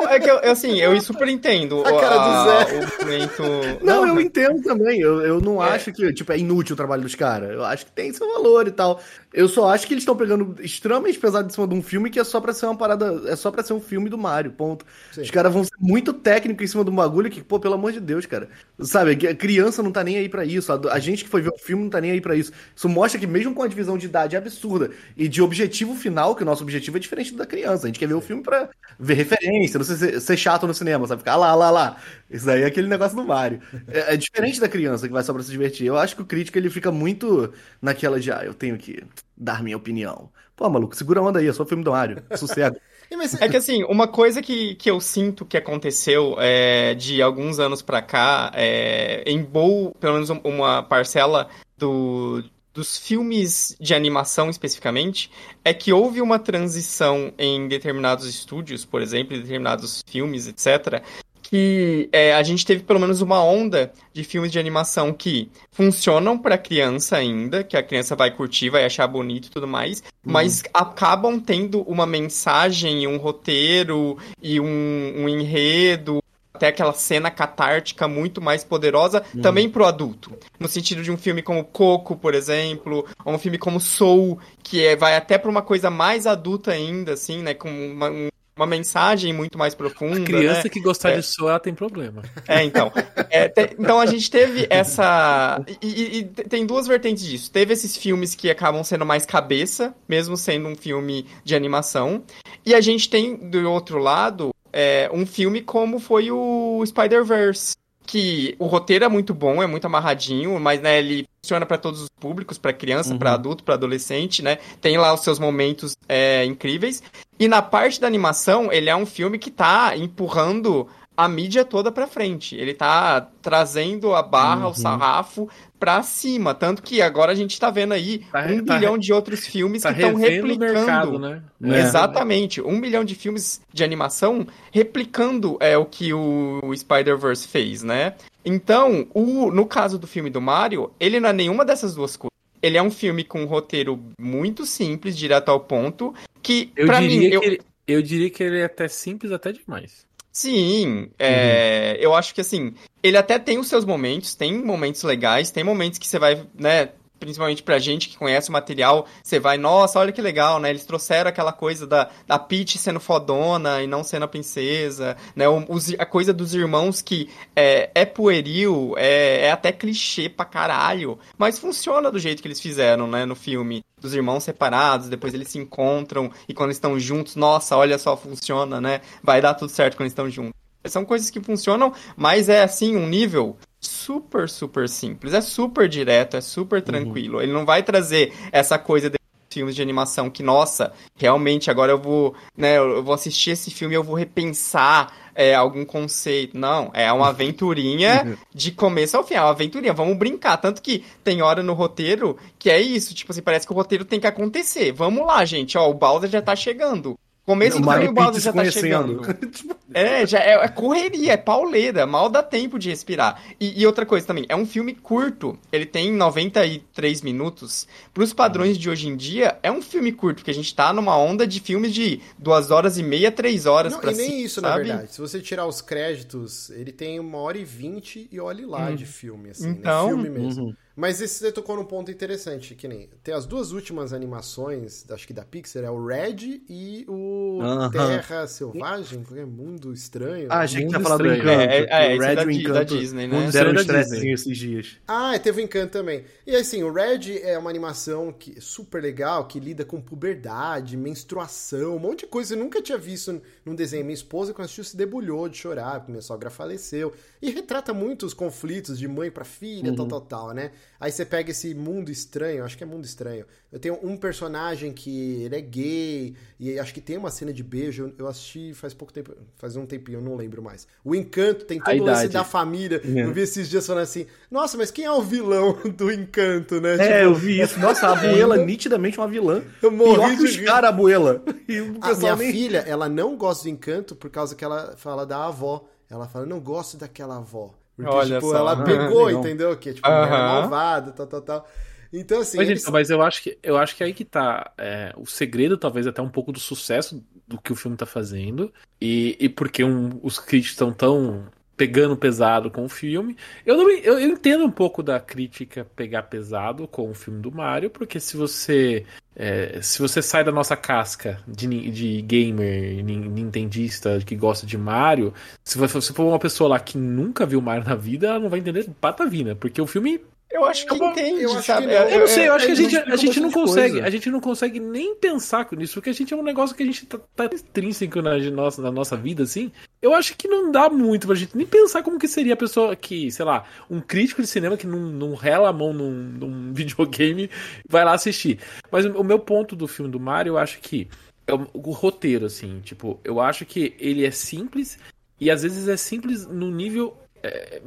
Não, 0.00 0.08
é 0.08 0.20
que 0.20 0.30
eu, 0.30 0.38
assim, 0.50 0.78
eu 0.80 1.00
super 1.00 1.28
entendo 1.28 1.80
A 1.84 1.92
cara 2.00 2.16
do 2.16 2.20
a- 2.20 2.64
Zé. 2.64 2.74
o 2.74 3.04
momento. 3.04 3.42
Não, 3.84 4.06
eu 4.06 4.20
entendo 4.20 4.62
também. 4.62 5.00
Eu, 5.00 5.20
eu 5.20 5.40
não 5.40 5.60
acho 5.60 5.92
que, 5.92 6.12
tipo, 6.12 6.32
é 6.32 6.38
inútil 6.38 6.74
o 6.74 6.76
trabalho 6.76 7.02
dos 7.02 7.14
caras. 7.14 7.50
Eu 7.50 7.64
acho 7.64 7.86
que 7.86 7.92
tem 7.92 8.12
seu 8.12 8.26
valor 8.32 8.66
e 8.68 8.70
tal. 8.70 9.00
Eu 9.32 9.46
só 9.46 9.68
acho 9.68 9.86
que 9.86 9.92
eles 9.92 10.02
estão 10.02 10.16
pegando 10.16 10.56
extremamente 10.60 11.18
pesado 11.18 11.48
em 11.48 11.50
cima 11.52 11.68
de 11.68 11.74
um 11.74 11.82
filme 11.82 12.08
que 12.08 12.18
é 12.18 12.24
só 12.24 12.40
pra 12.40 12.54
ser 12.54 12.66
uma 12.66 12.76
parada. 12.76 13.22
É 13.26 13.36
só 13.36 13.50
pra 13.50 13.62
ser 13.62 13.74
um 13.74 13.80
filme 13.80 14.08
do 14.08 14.16
Mario, 14.16 14.52
ponto. 14.52 14.86
Sim. 15.12 15.20
Os 15.20 15.30
caras 15.30 15.52
vão 15.52 15.64
ser 15.64 15.74
muito 15.78 16.12
técnicos 16.14 16.64
em 16.64 16.66
cima 16.66 16.82
de 16.84 16.90
um 16.90 16.96
bagulho 16.96 17.30
que, 17.30 17.42
pô, 17.42 17.60
pelo 17.60 17.74
amor 17.74 17.92
de 17.92 18.00
Deus, 18.00 18.24
cara. 18.24 18.48
Sabe, 18.80 19.28
a 19.28 19.34
criança 19.34 19.82
não 19.82 19.92
tá 19.92 20.02
nem 20.02 20.16
aí 20.16 20.28
pra 20.28 20.44
isso. 20.44 20.72
A, 20.72 20.94
a 20.94 20.98
gente 20.98 21.24
que 21.24 21.30
foi 21.30 21.42
ver 21.42 21.50
o 21.50 21.58
filme 21.58 21.82
não 21.84 21.90
tá 21.90 22.00
nem 22.00 22.10
aí 22.12 22.20
pra 22.20 22.34
isso. 22.34 22.52
Isso 22.74 22.88
mostra 22.88 23.20
que, 23.20 23.26
mesmo 23.26 23.54
com 23.54 23.62
a 23.62 23.68
divisão 23.68 23.98
de 23.98 24.06
idade 24.06 24.36
absurda 24.36 24.90
e 25.16 25.28
de 25.28 25.42
objetivo 25.42 25.94
final, 25.94 26.34
que 26.34 26.42
o 26.42 26.46
nosso 26.46 26.62
objetivo 26.62 26.96
é 26.96 27.00
diferente 27.00 27.32
do 27.32 27.38
da 27.38 27.46
criança. 27.46 27.86
A 27.86 27.88
gente 27.88 27.98
quer 27.98 28.08
ver 28.08 28.14
o 28.14 28.20
filme 28.20 28.42
pra 28.42 28.70
ver 28.98 29.14
referência, 29.14 29.78
não 29.78 29.84
ser, 29.84 30.20
ser 30.20 30.36
chato 30.36 30.66
no 30.66 30.74
cinema, 30.74 31.06
sabe? 31.06 31.20
Ficar 31.20 31.36
lá, 31.36 31.54
lá, 31.54 31.70
lá. 31.70 31.96
Isso 32.30 32.50
aí 32.50 32.62
é 32.62 32.66
aquele 32.66 32.88
negócio 32.88 33.16
do 33.16 33.24
Mario. 33.24 33.60
É, 33.86 34.14
é 34.14 34.16
diferente 34.16 34.60
da 34.60 34.68
criança 34.68 35.06
que 35.06 35.12
vai 35.12 35.22
só 35.22 35.32
pra 35.32 35.42
se 35.42 35.50
divertir. 35.50 35.86
Eu 35.86 35.98
acho 35.98 36.16
que 36.16 36.22
o 36.22 36.26
crítico 36.26 36.58
ele 36.58 36.70
fica 36.70 36.90
muito 36.90 37.52
naquela 37.80 38.18
de, 38.18 38.32
ah, 38.32 38.42
eu 38.44 38.54
tenho 38.54 38.76
que 38.76 39.02
dar 39.38 39.62
minha 39.62 39.76
opinião. 39.76 40.30
Pô, 40.56 40.68
maluco, 40.68 40.96
segura 40.96 41.20
a 41.20 41.22
onda 41.22 41.38
aí, 41.38 41.46
é 41.46 41.52
só 41.52 41.64
filme 41.64 41.84
do 41.84 41.92
Mario. 41.92 42.22
Sossego. 42.36 42.76
Mas, 43.16 43.40
É 43.40 43.48
que 43.48 43.56
assim, 43.56 43.84
uma 43.84 44.06
coisa 44.06 44.42
que, 44.42 44.74
que 44.74 44.90
eu 44.90 45.00
sinto 45.00 45.46
que 45.46 45.56
aconteceu 45.56 46.36
é, 46.38 46.94
de 46.94 47.22
alguns 47.22 47.58
anos 47.58 47.80
pra 47.80 48.02
cá, 48.02 48.50
é, 48.54 49.22
em 49.26 49.42
boa, 49.42 49.92
pelo 49.98 50.14
menos 50.14 50.28
um- 50.28 50.40
uma 50.44 50.82
parcela 50.82 51.48
do, 51.78 52.44
dos 52.74 52.98
filmes 52.98 53.74
de 53.80 53.94
animação 53.94 54.50
especificamente, 54.50 55.30
é 55.64 55.72
que 55.72 55.90
houve 55.92 56.20
uma 56.20 56.38
transição 56.38 57.32
em 57.38 57.66
determinados 57.66 58.26
estúdios, 58.26 58.84
por 58.84 59.00
exemplo, 59.00 59.34
em 59.34 59.40
determinados 59.40 60.02
filmes, 60.06 60.46
etc., 60.46 61.02
que 61.50 62.10
é, 62.12 62.34
a 62.34 62.42
gente 62.42 62.64
teve 62.66 62.82
pelo 62.82 63.00
menos 63.00 63.22
uma 63.22 63.42
onda 63.42 63.90
de 64.12 64.22
filmes 64.22 64.52
de 64.52 64.58
animação 64.58 65.14
que 65.14 65.50
funcionam 65.72 66.36
pra 66.36 66.58
criança 66.58 67.16
ainda, 67.16 67.64
que 67.64 67.74
a 67.74 67.82
criança 67.82 68.14
vai 68.14 68.30
curtir, 68.30 68.68
vai 68.68 68.84
achar 68.84 69.06
bonito 69.06 69.46
e 69.46 69.50
tudo 69.50 69.66
mais, 69.66 70.02
mas 70.22 70.62
acabam 70.74 71.40
tendo 71.40 71.80
uma 71.82 72.04
mensagem, 72.06 73.06
um 73.06 73.16
roteiro 73.16 74.18
e 74.42 74.60
um, 74.60 75.14
um 75.16 75.26
enredo, 75.28 76.22
até 76.52 76.68
aquela 76.68 76.92
cena 76.92 77.30
catártica 77.30 78.06
muito 78.06 78.42
mais 78.42 78.62
poderosa 78.62 79.22
também 79.40 79.70
pro 79.70 79.86
adulto. 79.86 80.32
No 80.60 80.68
sentido 80.68 81.02
de 81.02 81.10
um 81.10 81.16
filme 81.16 81.40
como 81.40 81.64
Coco, 81.64 82.14
por 82.16 82.34
exemplo, 82.34 83.06
ou 83.24 83.32
um 83.32 83.38
filme 83.38 83.56
como 83.56 83.80
Soul, 83.80 84.38
que 84.62 84.84
é, 84.84 84.96
vai 84.96 85.16
até 85.16 85.38
pra 85.38 85.50
uma 85.50 85.62
coisa 85.62 85.88
mais 85.88 86.26
adulta 86.26 86.72
ainda, 86.72 87.12
assim, 87.14 87.42
né, 87.42 87.54
com 87.54 87.70
uma, 87.70 88.10
um- 88.10 88.28
uma 88.58 88.66
mensagem 88.66 89.32
muito 89.32 89.56
mais 89.56 89.74
profunda, 89.74 90.20
Criança 90.20 90.64
né? 90.64 90.68
que 90.70 90.80
gostar 90.80 91.10
É. 91.10 91.16
de 91.16 91.22
soul, 91.22 91.48
ela 91.48 91.58
tem 91.60 91.72
problema. 91.74 92.22
É, 92.46 92.62
então. 92.64 92.92
É, 93.30 93.48
te- 93.48 93.76
então 93.78 93.98
a 94.00 94.06
gente 94.06 94.30
teve 94.30 94.66
essa. 94.68 95.62
E, 95.80 95.86
e- 95.88 96.18
e 96.18 96.24
tem 96.24 96.66
duas 96.66 96.86
vertentes 96.86 97.24
disso. 97.24 97.50
Teve 97.50 97.72
esses 97.72 97.96
filmes 97.96 98.34
que 98.34 98.50
acabam 98.50 98.82
sendo 98.84 99.06
mais 99.06 99.24
cabeça, 99.24 99.94
mesmo 100.08 100.36
sendo 100.36 100.68
um 100.68 100.74
filme 100.76 101.26
de 101.44 101.54
animação. 101.54 102.22
E 102.66 102.74
a 102.74 102.80
gente 102.80 103.08
tem, 103.08 103.36
do 103.36 103.70
outro 103.70 103.98
lado, 103.98 104.50
é, 104.72 105.08
um 105.12 105.24
filme 105.24 105.62
como 105.62 105.98
foi 105.98 106.30
o 106.30 106.82
Spider-Verse. 106.84 107.76
Que 108.10 108.56
o 108.58 108.64
roteiro 108.66 109.04
é 109.04 109.08
muito 109.08 109.34
bom, 109.34 109.62
é 109.62 109.66
muito 109.66 109.84
amarradinho, 109.86 110.58
mas 110.58 110.80
né, 110.80 110.98
ele 110.98 111.26
funciona 111.42 111.66
para 111.66 111.76
todos 111.76 112.00
os 112.00 112.08
públicos, 112.08 112.56
para 112.56 112.72
criança, 112.72 113.12
Uhum. 113.12 113.18
para 113.18 113.34
adulto, 113.34 113.62
para 113.62 113.74
adolescente, 113.74 114.42
né? 114.42 114.56
Tem 114.80 114.96
lá 114.96 115.12
os 115.12 115.20
seus 115.20 115.38
momentos 115.38 115.94
é, 116.08 116.42
incríveis. 116.46 117.02
E 117.38 117.46
na 117.48 117.62
parte 117.62 118.00
da 118.00 118.06
animação, 118.06 118.72
ele 118.72 118.90
é 118.90 118.96
um 118.96 119.06
filme 119.06 119.38
que 119.38 119.50
tá 119.50 119.96
empurrando 119.96 120.88
a 121.16 121.28
mídia 121.28 121.64
toda 121.64 121.90
pra 121.90 122.06
frente. 122.06 122.54
Ele 122.56 122.72
tá 122.74 123.28
trazendo 123.42 124.14
a 124.14 124.22
barra, 124.22 124.66
Uhum. 124.66 124.70
o 124.70 124.74
sarrafo 124.74 125.48
pra 125.78 126.00
cima. 126.02 126.54
Tanto 126.54 126.80
que 126.82 127.02
agora 127.02 127.32
a 127.32 127.34
gente 127.34 127.58
tá 127.58 127.70
vendo 127.70 127.92
aí 127.92 128.18
Tá- 128.30 128.46
um 128.48 128.64
tá- 128.64 128.74
bilhão 128.76 128.96
de 128.96 129.12
outros 129.12 129.44
filmes 129.46 129.82
Tá 129.82 129.92
que 129.92 130.00
estão 130.00 130.14
replicando. 130.16 130.58
mercado, 130.74 131.18
né? 131.18 131.42
É. 131.62 131.80
Exatamente. 131.80 132.60
Um 132.60 132.76
milhão 132.78 133.04
de 133.04 133.16
filmes 133.16 133.60
de 133.72 133.82
animação 133.82 134.46
replicando 134.70 135.56
é 135.60 135.76
o 135.76 135.84
que 135.84 136.12
o 136.14 136.72
Spider-Verse 136.74 137.48
fez, 137.48 137.82
né? 137.82 138.14
Então, 138.44 139.06
o, 139.12 139.50
no 139.50 139.66
caso 139.66 139.98
do 139.98 140.06
filme 140.06 140.30
do 140.30 140.40
Mario, 140.40 140.90
ele 141.00 141.18
não 141.20 141.28
é 141.30 141.32
nenhuma 141.32 141.64
dessas 141.64 141.94
duas 141.96 142.16
coisas. 142.16 142.36
Ele 142.62 142.76
é 142.78 142.82
um 142.82 142.90
filme 142.90 143.22
com 143.24 143.42
um 143.42 143.46
roteiro 143.46 144.00
muito 144.20 144.64
simples, 144.66 145.16
direto 145.16 145.48
ao 145.48 145.60
ponto, 145.60 146.14
que, 146.48 146.72
Eu 146.74 146.86
pra 146.86 147.00
diria 147.00 147.18
mim, 147.20 147.28
que 147.28 147.36
eu, 147.36 147.42
ele, 147.42 147.60
eu 147.86 148.00
diria 148.00 148.30
que 148.30 148.42
ele 148.42 148.60
é 148.60 148.64
até 148.64 148.88
simples 148.88 149.30
até 149.30 149.52
demais. 149.52 150.06
Sim, 150.32 151.10
é, 151.18 151.98
eu 152.00 152.14
acho 152.14 152.34
que 152.34 152.40
assim, 152.40 152.72
ele 153.02 153.18
até 153.18 153.38
tem 153.38 153.58
os 153.58 153.68
seus 153.68 153.84
momentos, 153.84 154.34
tem 154.34 154.54
momentos 154.54 155.02
legais, 155.02 155.50
tem 155.50 155.62
momentos 155.62 155.98
que 155.98 156.06
você 156.06 156.18
vai, 156.18 156.46
né, 156.54 156.90
principalmente 157.18 157.62
pra 157.62 157.78
gente 157.78 158.08
que 158.08 158.16
conhece 158.16 158.48
o 158.48 158.52
material, 158.52 159.06
você 159.22 159.38
vai, 159.38 159.58
nossa, 159.58 159.98
olha 159.98 160.12
que 160.12 160.20
legal, 160.22 160.58
né, 160.60 160.70
eles 160.70 160.84
trouxeram 160.84 161.28
aquela 161.28 161.52
coisa 161.52 161.86
da, 161.86 162.08
da 162.26 162.38
Peach 162.38 162.78
sendo 162.78 163.00
fodona 163.00 163.82
e 163.82 163.86
não 163.86 164.02
sendo 164.04 164.24
a 164.24 164.28
princesa, 164.28 165.16
né, 165.34 165.48
o- 165.48 165.64
os- 165.68 165.94
a 165.98 166.06
coisa 166.06 166.32
dos 166.32 166.54
irmãos 166.54 167.02
que 167.02 167.28
é, 167.54 167.90
é 167.94 168.04
pueril, 168.04 168.94
é, 168.96 169.46
é 169.46 169.50
até 169.52 169.72
clichê 169.72 170.28
pra 170.28 170.44
caralho, 170.44 171.18
mas 171.36 171.58
funciona 171.58 172.10
do 172.10 172.18
jeito 172.18 172.40
que 172.42 172.48
eles 172.48 172.60
fizeram, 172.60 173.06
né, 173.06 173.24
no 173.24 173.34
filme, 173.34 173.82
dos 174.00 174.14
irmãos 174.14 174.44
separados, 174.44 175.08
depois 175.08 175.34
eles 175.34 175.48
se 175.48 175.58
encontram 175.58 176.30
e 176.48 176.54
quando 176.54 176.70
estão 176.70 176.98
juntos, 177.00 177.34
nossa, 177.34 177.76
olha 177.76 177.98
só, 177.98 178.16
funciona, 178.16 178.80
né? 178.80 179.00
Vai 179.22 179.40
dar 179.40 179.54
tudo 179.54 179.70
certo 179.70 179.96
quando 179.96 180.08
estão 180.08 180.30
juntos. 180.30 180.52
São 180.86 181.04
coisas 181.04 181.28
que 181.28 181.40
funcionam, 181.40 181.92
mas 182.16 182.48
é 182.48 182.62
assim, 182.62 182.96
um 182.96 183.08
nível 183.08 183.56
super, 183.80 184.48
super 184.48 184.88
simples. 184.88 185.34
É 185.34 185.40
super 185.40 185.88
direto, 185.88 186.36
é 186.36 186.40
super 186.40 186.82
tranquilo. 186.82 187.40
Ele 187.40 187.52
não 187.52 187.64
vai 187.64 187.82
trazer 187.82 188.32
essa 188.52 188.78
coisa 188.78 189.08
de 189.10 189.18
filmes 189.50 189.74
de 189.74 189.82
animação 189.82 190.28
que, 190.30 190.42
nossa, 190.42 190.92
realmente 191.16 191.70
agora 191.70 191.92
eu 191.92 191.98
vou, 191.98 192.34
né, 192.56 192.76
eu 192.76 193.02
vou 193.02 193.14
assistir 193.14 193.50
esse 193.50 193.70
filme 193.70 193.94
e 193.94 193.96
eu 193.96 194.04
vou 194.04 194.14
repensar 194.14 195.12
é, 195.34 195.54
algum 195.54 195.84
conceito. 195.84 196.56
Não, 196.56 196.90
é 196.92 197.10
uma 197.12 197.28
aventurinha 197.30 198.38
de 198.54 198.72
começo 198.72 199.16
ao 199.16 199.24
fim, 199.24 199.34
é 199.34 199.40
uma 199.40 199.50
aventurinha, 199.50 199.92
vamos 199.92 200.16
brincar. 200.16 200.56
Tanto 200.58 200.82
que 200.82 201.04
tem 201.24 201.42
hora 201.42 201.62
no 201.62 201.72
roteiro 201.72 202.36
que 202.58 202.70
é 202.70 202.80
isso, 202.80 203.14
tipo 203.14 203.32
assim, 203.32 203.42
parece 203.42 203.66
que 203.66 203.72
o 203.72 203.76
roteiro 203.76 204.04
tem 204.04 204.20
que 204.20 204.26
acontecer. 204.26 204.92
Vamos 204.92 205.26
lá, 205.26 205.44
gente, 205.44 205.78
ó, 205.78 205.88
o 205.88 205.94
Bowser 205.94 206.28
já 206.28 206.42
tá 206.42 206.54
chegando. 206.54 207.18
Começo 207.48 207.78
O 207.78 207.80
do 207.80 207.90
filme, 207.90 208.08
o 208.08 208.12
Bowser 208.12 208.42
já 208.42 208.52
tá 208.52 208.70
chegando. 208.70 209.22
É, 209.94 210.26
já 210.26 210.38
é, 210.38 210.52
é 210.52 210.68
correria, 210.68 211.32
é 211.32 211.36
pauleira, 211.38 212.06
mal 212.06 212.28
dá 212.28 212.42
tempo 212.42 212.78
de 212.78 212.90
respirar. 212.90 213.42
E, 213.58 213.80
e 213.80 213.86
outra 213.86 214.04
coisa 214.04 214.26
também, 214.26 214.44
é 214.46 214.54
um 214.54 214.66
filme 214.66 214.92
curto, 214.94 215.58
ele 215.72 215.86
tem 215.86 216.12
93 216.12 217.22
minutos. 217.22 217.88
Pros 218.12 218.34
padrões 218.34 218.76
de 218.76 218.90
hoje 218.90 219.08
em 219.08 219.16
dia, 219.16 219.58
é 219.62 219.72
um 219.72 219.80
filme 219.80 220.12
curto, 220.12 220.36
porque 220.40 220.50
a 220.50 220.54
gente 220.54 220.74
tá 220.74 220.92
numa 220.92 221.16
onda 221.16 221.46
de 221.46 221.58
filmes 221.58 221.94
de 221.94 222.20
2 222.38 222.70
horas 222.70 222.98
e 222.98 223.02
meia, 223.02 223.32
3 223.32 223.64
horas 223.64 223.94
Não, 223.94 224.00
pra 224.00 224.12
e 224.12 224.16
nem 224.16 224.26
cima, 224.28 224.40
isso, 224.42 224.60
na 224.60 224.68
sabe? 224.72 224.84
verdade. 224.84 225.14
Se 225.14 225.20
você 225.22 225.40
tirar 225.40 225.64
os 225.64 225.80
créditos, 225.80 226.68
ele 226.68 226.92
tem 226.92 227.18
uma 227.18 227.38
hora 227.38 227.56
e 227.56 227.64
vinte 227.64 228.28
e 228.30 228.38
olhe 228.38 228.66
lá 228.66 228.90
de 228.90 229.06
filme, 229.06 229.48
assim, 229.48 229.70
Então, 229.70 230.18
né? 230.18 230.22
Filme 230.22 230.28
mesmo. 230.28 230.64
Uhum. 230.64 230.74
Mas 230.98 231.20
esse 231.20 231.34
você 231.34 231.52
tocou 231.52 231.76
num 231.76 231.84
ponto 231.84 232.10
interessante, 232.10 232.74
que 232.74 232.88
nem 232.88 233.08
tem 233.22 233.32
as 233.32 233.46
duas 233.46 233.70
últimas 233.70 234.12
animações, 234.12 235.08
acho 235.08 235.28
que 235.28 235.32
da 235.32 235.44
Pixar, 235.44 235.84
é 235.84 235.90
o 235.90 236.04
Red 236.04 236.62
e 236.68 237.04
o 237.06 237.60
Aham. 237.62 237.88
Terra 237.92 238.48
Selvagem, 238.48 239.22
que 239.22 239.38
é 239.38 239.44
Mundo 239.44 239.92
Estranho. 239.92 240.48
Ah, 240.50 240.58
achei 240.58 240.80
que 240.80 240.86
Mundo 240.86 240.96
tinha 240.96 241.00
falado. 241.00 241.24
Encanto. 241.24 241.48
É, 241.48 241.86
é, 241.88 242.14
é, 242.14 242.16
o 242.16 242.16
esse 242.16 242.24
é 242.24 242.28
Red 242.30 242.34
da 242.34 242.42
e 242.42 242.46
o 242.46 242.50
Encanto. 242.50 242.72
da 242.72 242.82
Disney, 242.82 243.28
né? 243.28 243.48
Deram 243.52 243.70
um 243.70 243.74
estressinho 243.76 244.20
Disney. 244.22 244.32
esses 244.32 244.58
dias. 244.58 244.96
Ah, 245.06 245.38
teve 245.38 245.62
o 245.62 245.64
Encanto 245.64 245.92
também. 245.92 246.24
E 246.44 246.56
assim, 246.56 246.82
o 246.82 246.92
Red 246.92 247.42
é 247.44 247.56
uma 247.56 247.70
animação 247.70 248.32
que 248.32 248.60
super 248.60 249.00
legal, 249.00 249.46
que 249.46 249.60
lida 249.60 249.84
com 249.84 250.00
puberdade, 250.00 250.96
menstruação, 250.96 251.94
um 251.94 252.00
monte 252.00 252.20
de 252.20 252.26
coisa 252.26 252.56
que 252.56 252.60
eu 252.60 252.64
nunca 252.64 252.82
tinha 252.82 252.98
visto 252.98 253.40
num 253.64 253.76
desenho. 253.76 254.04
Minha 254.04 254.14
esposa, 254.14 254.52
quando 254.52 254.64
assistiu, 254.64 254.82
se 254.82 254.96
debulhou 254.96 255.48
de 255.48 255.58
chorar, 255.58 256.00
porque 256.00 256.10
minha 256.10 256.22
sogra 256.22 256.50
faleceu. 256.50 257.12
E 257.40 257.52
retrata 257.52 257.94
muito 257.94 258.26
os 258.26 258.34
conflitos 258.34 258.98
de 258.98 259.06
mãe 259.06 259.30
pra 259.30 259.44
filha, 259.44 259.94
tal, 259.94 260.08
tal, 260.08 260.20
tal, 260.22 260.52
né? 260.52 260.72
Aí 261.00 261.12
você 261.12 261.24
pega 261.24 261.52
esse 261.52 261.74
mundo 261.76 262.10
estranho, 262.10 262.64
acho 262.64 262.76
que 262.76 262.82
é 262.82 262.86
mundo 262.86 263.04
estranho. 263.04 263.46
Eu 263.70 263.78
tenho 263.78 263.98
um 264.02 264.16
personagem 264.16 264.92
que 264.92 265.42
ele 265.44 265.54
é 265.54 265.60
gay, 265.60 266.34
e 266.58 266.76
acho 266.78 266.92
que 266.92 267.00
tem 267.00 267.16
uma 267.16 267.30
cena 267.30 267.52
de 267.52 267.62
beijo. 267.62 268.12
Eu- 268.18 268.26
assisti 268.26 268.74
faz 268.74 268.92
pouco 268.94 269.12
tempo, 269.12 269.32
faz 269.56 269.76
um 269.76 269.86
tempinho, 269.86 270.18
eu 270.18 270.22
não 270.22 270.34
lembro 270.34 270.60
mais. 270.60 270.88
O 271.04 271.14
Encanto 271.14 271.64
tem 271.66 271.78
A 271.80 271.84
todo 271.84 272.00
o 272.00 272.04
lance 272.04 272.28
da 272.28 272.42
família. 272.42 273.00
É. 273.04 273.22
Eu 273.24 273.32
vi 273.32 273.42
esses 273.42 273.68
dias 273.68 273.86
falando 273.86 274.02
assim, 274.02 274.26
nossa, 274.50 274.76
mas 274.76 274.90
quem 274.90 275.04
é 275.04 275.12
o 275.12 275.22
vilão 275.22 275.78
do 275.96 276.10
Encanto, 276.12 276.80
né? 276.80 276.94
É, 276.94 276.96
Tipo, 276.98 277.12
eu 277.12 277.34
vi 277.34 277.60
isso. 277.60 277.78
Nossa, 277.78 278.08
a 278.08 278.12
Abuela, 278.12 278.56
nitidamente 278.64 279.18
uma 279.18 279.28
vilã. 279.28 279.62
Eu 279.80 279.92
morri 279.92 280.14
Pior 280.14 280.30
que 280.30 280.36
de 280.38 280.44
os 280.44 280.56
rir. 280.56 280.64
caras, 280.64 280.90
Abuela. 280.90 281.42
E 281.68 281.80
o 281.80 281.98
A 282.00 282.14
minha 282.16 282.34
nem... 282.34 282.50
filha, 282.50 282.78
ela 282.78 283.08
não 283.08 283.36
gosta 283.36 283.64
do 283.64 283.68
Encanto 283.68 284.16
por 284.16 284.30
causa 284.30 284.54
que 284.56 284.64
ela 284.64 284.96
fala 284.96 285.24
da 285.26 285.44
avó. 285.46 285.86
Ela 286.10 286.26
fala, 286.26 286.46
não 286.46 286.58
gosto 286.58 286.96
daquela 286.96 287.36
avó. 287.36 287.74
Porque, 287.98 288.14
Olha 288.14 288.36
tipo, 288.36 288.50
só. 288.52 288.56
ela 288.58 288.76
pegou, 288.84 289.28
entendeu? 289.28 289.76
Que, 289.76 289.92
tipo, 289.92 290.06
é 290.06 290.30
malvada, 290.30 291.10
tal, 291.10 291.26
tal, 291.26 291.42
tal. 291.42 291.68
Então, 292.12 292.40
assim, 292.40 292.56
Mas, 292.56 292.68
eles- 292.68 292.82
então, 292.82 292.92
mas 292.92 293.10
eu 293.10 293.20
acho 293.20 293.42
que 293.42 293.58
eu 293.62 293.76
acho 293.76 293.94
que 293.96 294.04
aí 294.04 294.14
que 294.14 294.24
tá 294.24 294.72
é, 294.78 295.12
o 295.16 295.26
segredo, 295.26 295.76
talvez 295.76 296.06
até 296.06 296.22
um 296.22 296.28
pouco 296.30 296.52
do 296.52 296.60
sucesso 296.60 297.22
do 297.46 297.60
que 297.60 297.72
o 297.72 297.76
filme 297.76 297.96
tá 297.96 298.06
fazendo. 298.06 298.72
E, 299.00 299.36
e 299.40 299.48
porque 299.48 299.82
um- 299.84 300.18
os 300.22 300.38
críticos 300.38 300.72
estão 300.72 300.92
tão 300.92 301.46
pegando 301.78 302.16
pesado 302.16 302.70
com 302.70 302.84
o 302.84 302.88
filme. 302.88 303.36
Eu, 303.64 303.76
não, 303.76 303.88
eu, 303.88 304.18
eu 304.18 304.28
entendo 304.28 304.64
um 304.64 304.70
pouco 304.70 305.02
da 305.02 305.20
crítica 305.20 305.86
pegar 305.96 306.24
pesado 306.24 306.86
com 306.88 307.08
o 307.08 307.14
filme 307.14 307.40
do 307.40 307.52
Mario, 307.52 307.88
porque 307.88 308.18
se 308.18 308.36
você 308.36 309.06
é, 309.36 309.80
se 309.80 310.00
você 310.00 310.20
sai 310.20 310.42
da 310.42 310.50
nossa 310.50 310.76
casca 310.76 311.40
de, 311.46 311.90
de 311.90 312.20
gamer, 312.22 313.04
nin- 313.04 313.28
nintendista 313.28 314.18
que 314.26 314.34
gosta 314.34 314.66
de 314.66 314.76
Mario, 314.76 315.32
se 315.64 315.78
você 315.78 316.12
for 316.12 316.24
uma 316.26 316.38
pessoa 316.40 316.70
lá 316.70 316.80
que 316.80 316.98
nunca 316.98 317.46
viu 317.46 317.62
Mario 317.62 317.84
na 317.84 317.94
vida, 317.94 318.26
ela 318.26 318.40
não 318.40 318.48
vai 318.48 318.58
entender 318.58 318.90
patavina, 319.00 319.54
porque 319.54 319.80
o 319.80 319.86
filme 319.86 320.20
Eu 320.50 320.64
acho 320.64 320.86
que 320.86 320.94
entende, 320.94 321.42
eu 321.42 321.52
acho 321.52 321.62
sabe? 321.62 321.86
que 321.86 321.92
não. 321.92 322.08
eu 322.08 322.20
não 322.20 322.26
sei, 322.26 322.48
eu 322.48 322.54
acho 322.54 322.66
que 322.66 322.72
a 322.72 322.74
gente, 322.74 322.96
a 322.96 323.16
gente 323.16 323.38
não 323.38 323.50
consegue, 323.50 323.92
coisa. 323.92 324.06
a 324.06 324.10
gente 324.10 324.30
não 324.30 324.40
consegue 324.40 324.80
nem 324.80 325.14
pensar 325.14 325.68
nisso, 325.72 325.94
porque 325.94 326.08
a 326.08 326.14
gente 326.14 326.32
é 326.32 326.36
um 326.36 326.42
negócio 326.42 326.74
que 326.74 326.82
a 326.82 326.86
gente 326.86 327.04
tá, 327.04 327.18
tá 327.36 327.44
intrínseco 327.44 328.22
na 328.22 328.38
nossa, 328.50 328.80
na 328.80 328.90
nossa 328.90 329.14
vida, 329.14 329.42
assim. 329.42 329.70
Eu 330.00 330.14
acho 330.14 330.34
que 330.36 330.48
não 330.48 330.72
dá 330.72 330.88
muito 330.88 331.26
pra 331.26 331.36
gente 331.36 331.54
nem 331.54 331.66
pensar 331.66 332.02
como 332.02 332.18
que 332.18 332.26
seria 332.26 332.54
a 332.54 332.56
pessoa 332.56 332.96
que, 332.96 333.30
sei 333.30 333.44
lá, 333.44 333.64
um 333.90 334.00
crítico 334.00 334.40
de 334.40 334.48
cinema 334.48 334.76
que 334.76 334.86
não, 334.86 334.98
não 334.98 335.34
rela 335.34 335.68
a 335.68 335.72
mão 335.72 335.92
num, 335.92 336.10
num 336.10 336.72
videogame 336.74 337.50
vai 337.86 338.04
lá 338.04 338.14
assistir. 338.14 338.58
Mas 338.90 339.04
o, 339.04 339.20
o 339.20 339.24
meu 339.24 339.38
ponto 339.38 339.76
do 339.76 339.86
filme 339.86 340.10
do 340.10 340.18
Mario, 340.18 340.52
eu 340.52 340.58
acho 340.58 340.80
que 340.80 341.08
é 341.46 341.52
o, 341.52 341.66
o 341.74 341.92
roteiro, 341.92 342.46
assim, 342.46 342.80
tipo, 342.80 343.20
eu 343.22 343.38
acho 343.38 343.66
que 343.66 343.94
ele 343.98 344.24
é 344.24 344.30
simples 344.30 344.98
e 345.38 345.50
às 345.50 345.62
vezes 345.62 345.88
é 345.88 345.96
simples 345.96 346.46
no 346.46 346.70
nível 346.70 347.16
é, 347.42 347.80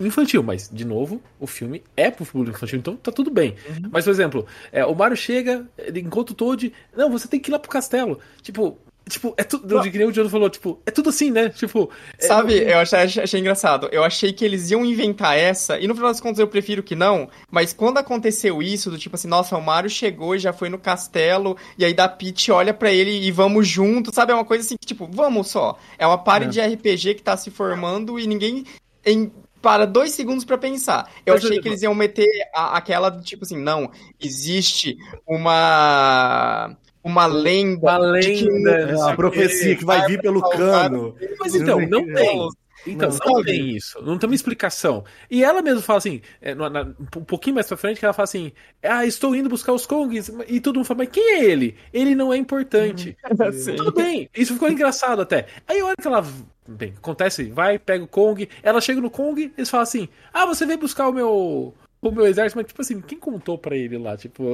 infantil, 0.00 0.42
mas, 0.42 0.68
de 0.72 0.84
novo, 0.84 1.22
o 1.40 1.46
filme 1.46 1.82
é 1.96 2.10
pro 2.10 2.26
público 2.26 2.56
infantil, 2.56 2.78
então 2.78 2.96
tá 2.96 3.10
tudo 3.12 3.30
bem. 3.30 3.54
Mas, 3.90 4.04
por 4.04 4.10
exemplo, 4.10 4.46
é, 4.72 4.84
o 4.84 4.94
Mario 4.94 5.16
chega, 5.16 5.66
ele 5.78 6.00
encontra 6.00 6.32
o 6.32 6.36
Toad, 6.36 6.72
não, 6.96 7.10
você 7.10 7.26
tem 7.28 7.40
que 7.40 7.50
ir 7.50 7.52
lá 7.52 7.58
pro 7.58 7.70
castelo. 7.70 8.18
Tipo, 8.42 8.78
tipo, 9.08 9.32
é 9.36 9.44
tudo, 9.44 9.80
que 9.90 9.96
nem 9.98 10.06
o 10.06 10.10
Diogo 10.12 10.28
falou, 10.28 10.50
tipo, 10.50 10.80
é 10.84 10.90
tudo 10.90 11.10
assim, 11.10 11.30
né? 11.30 11.48
Tipo, 11.48 11.88
é- 12.18 12.26
Sabe, 12.26 12.54
eu 12.58 12.78
achei, 12.78 12.98
achei 13.22 13.38
engraçado. 13.40 13.88
Eu 13.92 14.02
achei 14.02 14.32
que 14.32 14.44
eles 14.44 14.70
iam 14.72 14.84
inventar 14.84 15.36
essa, 15.38 15.78
e 15.78 15.86
no 15.86 15.94
final 15.94 16.10
das 16.10 16.20
contas 16.20 16.40
eu 16.40 16.48
prefiro 16.48 16.82
que 16.82 16.96
não, 16.96 17.28
mas 17.50 17.72
quando 17.72 17.98
aconteceu 17.98 18.60
isso, 18.60 18.90
do 18.90 18.98
tipo 18.98 19.14
assim, 19.14 19.28
nossa, 19.28 19.56
o 19.56 19.62
Mario 19.62 19.88
chegou 19.88 20.34
e 20.34 20.40
já 20.40 20.52
foi 20.52 20.68
no 20.68 20.76
castelo, 20.78 21.56
e 21.78 21.84
aí 21.84 21.94
da 21.94 22.08
Peach 22.08 22.50
olha 22.50 22.74
pra 22.74 22.92
ele 22.92 23.10
e 23.24 23.30
vamos 23.30 23.68
junto, 23.68 24.12
sabe? 24.12 24.32
É 24.32 24.34
uma 24.34 24.44
coisa 24.44 24.64
assim 24.64 24.76
que, 24.76 24.86
tipo, 24.86 25.08
vamos 25.10 25.46
só. 25.48 25.78
É 25.96 26.06
uma 26.06 26.18
party 26.18 26.46
de 26.50 26.60
RPG 26.60 27.14
que 27.14 27.22
tá 27.22 27.36
se 27.36 27.48
formando 27.50 28.18
e 28.18 28.26
ninguém 28.26 28.64
em- 29.04 29.30
para 29.62 29.84
dois 29.86 30.12
segundos 30.12 30.44
pra 30.44 30.56
pensar. 30.58 31.10
Eu 31.24 31.34
Mas, 31.34 31.44
achei 31.44 31.58
eu- 31.58 31.62
que 31.62 31.68
eles 31.68 31.82
iam 31.82 31.94
meter 31.94 32.26
a- 32.54 32.76
aquela 32.76 33.08
do 33.10 33.22
tipo 33.22 33.44
assim, 33.44 33.56
não, 33.60 33.90
existe 34.20 34.96
uma. 35.26 36.76
Uma 37.02 37.26
lenda. 37.26 37.98
Uma 38.00 38.18
que 38.18 38.44
lenda, 38.44 38.70
É 38.90 38.96
uma 38.96 39.12
o 39.12 39.16
profecia 39.16 39.76
que 39.76 39.84
vai 39.84 40.04
vir 40.08 40.20
pelo 40.20 40.40
cano. 40.50 41.14
Mas 41.38 41.54
então, 41.54 41.80
não 41.80 42.04
tem. 42.04 42.48
Então, 42.88 43.08
Não, 43.10 43.18
não, 43.34 43.42
tem 43.44 43.70
isso. 43.76 44.00
Não 44.02 44.16
tem 44.18 44.28
uma 44.28 44.34
explicação. 44.34 45.04
E 45.28 45.42
ela 45.42 45.60
mesma 45.60 45.82
fala 45.82 45.98
assim, 45.98 46.20
é, 46.40 46.54
na- 46.54 46.70
na- 46.70 46.82
um 47.16 47.24
pouquinho 47.24 47.54
mais 47.54 47.66
pra 47.66 47.76
frente, 47.76 47.98
que 47.98 48.04
ela 48.04 48.12
fala 48.14 48.24
assim: 48.24 48.52
Ah, 48.82 49.04
estou 49.04 49.34
indo 49.34 49.48
buscar 49.48 49.72
os 49.72 49.86
Kongs. 49.86 50.30
E 50.48 50.60
todo 50.60 50.76
mundo 50.76 50.84
fala, 50.86 50.98
mas 50.98 51.08
quem 51.08 51.34
é 51.34 51.44
ele? 51.44 51.76
Ele 51.92 52.14
não 52.14 52.32
é 52.32 52.36
importante. 52.36 53.16
Sim. 53.54 53.76
Tudo 53.76 53.92
bem, 53.92 54.28
isso 54.36 54.54
ficou 54.54 54.68
engraçado 54.70 55.22
até. 55.22 55.46
Aí 55.66 55.80
a 55.80 55.86
hora 55.86 55.96
que 56.00 56.06
ela. 56.06 56.24
Bem, 56.68 56.94
acontece, 56.96 57.44
vai, 57.44 57.78
pega 57.78 58.04
o 58.04 58.08
Kong, 58.08 58.48
ela 58.62 58.80
chega 58.80 59.00
no 59.00 59.10
Kong, 59.10 59.52
eles 59.56 59.70
falam 59.70 59.82
assim: 59.84 60.08
Ah, 60.32 60.46
você 60.46 60.64
veio 60.66 60.78
buscar 60.78 61.08
o 61.08 61.12
meu. 61.12 61.74
O 62.02 62.10
meu 62.10 62.26
exército, 62.26 62.58
mas 62.58 62.66
tipo 62.66 62.82
assim, 62.82 63.00
quem 63.00 63.18
contou 63.18 63.56
pra 63.56 63.74
ele 63.74 63.96
lá? 63.96 64.16
Tipo, 64.18 64.44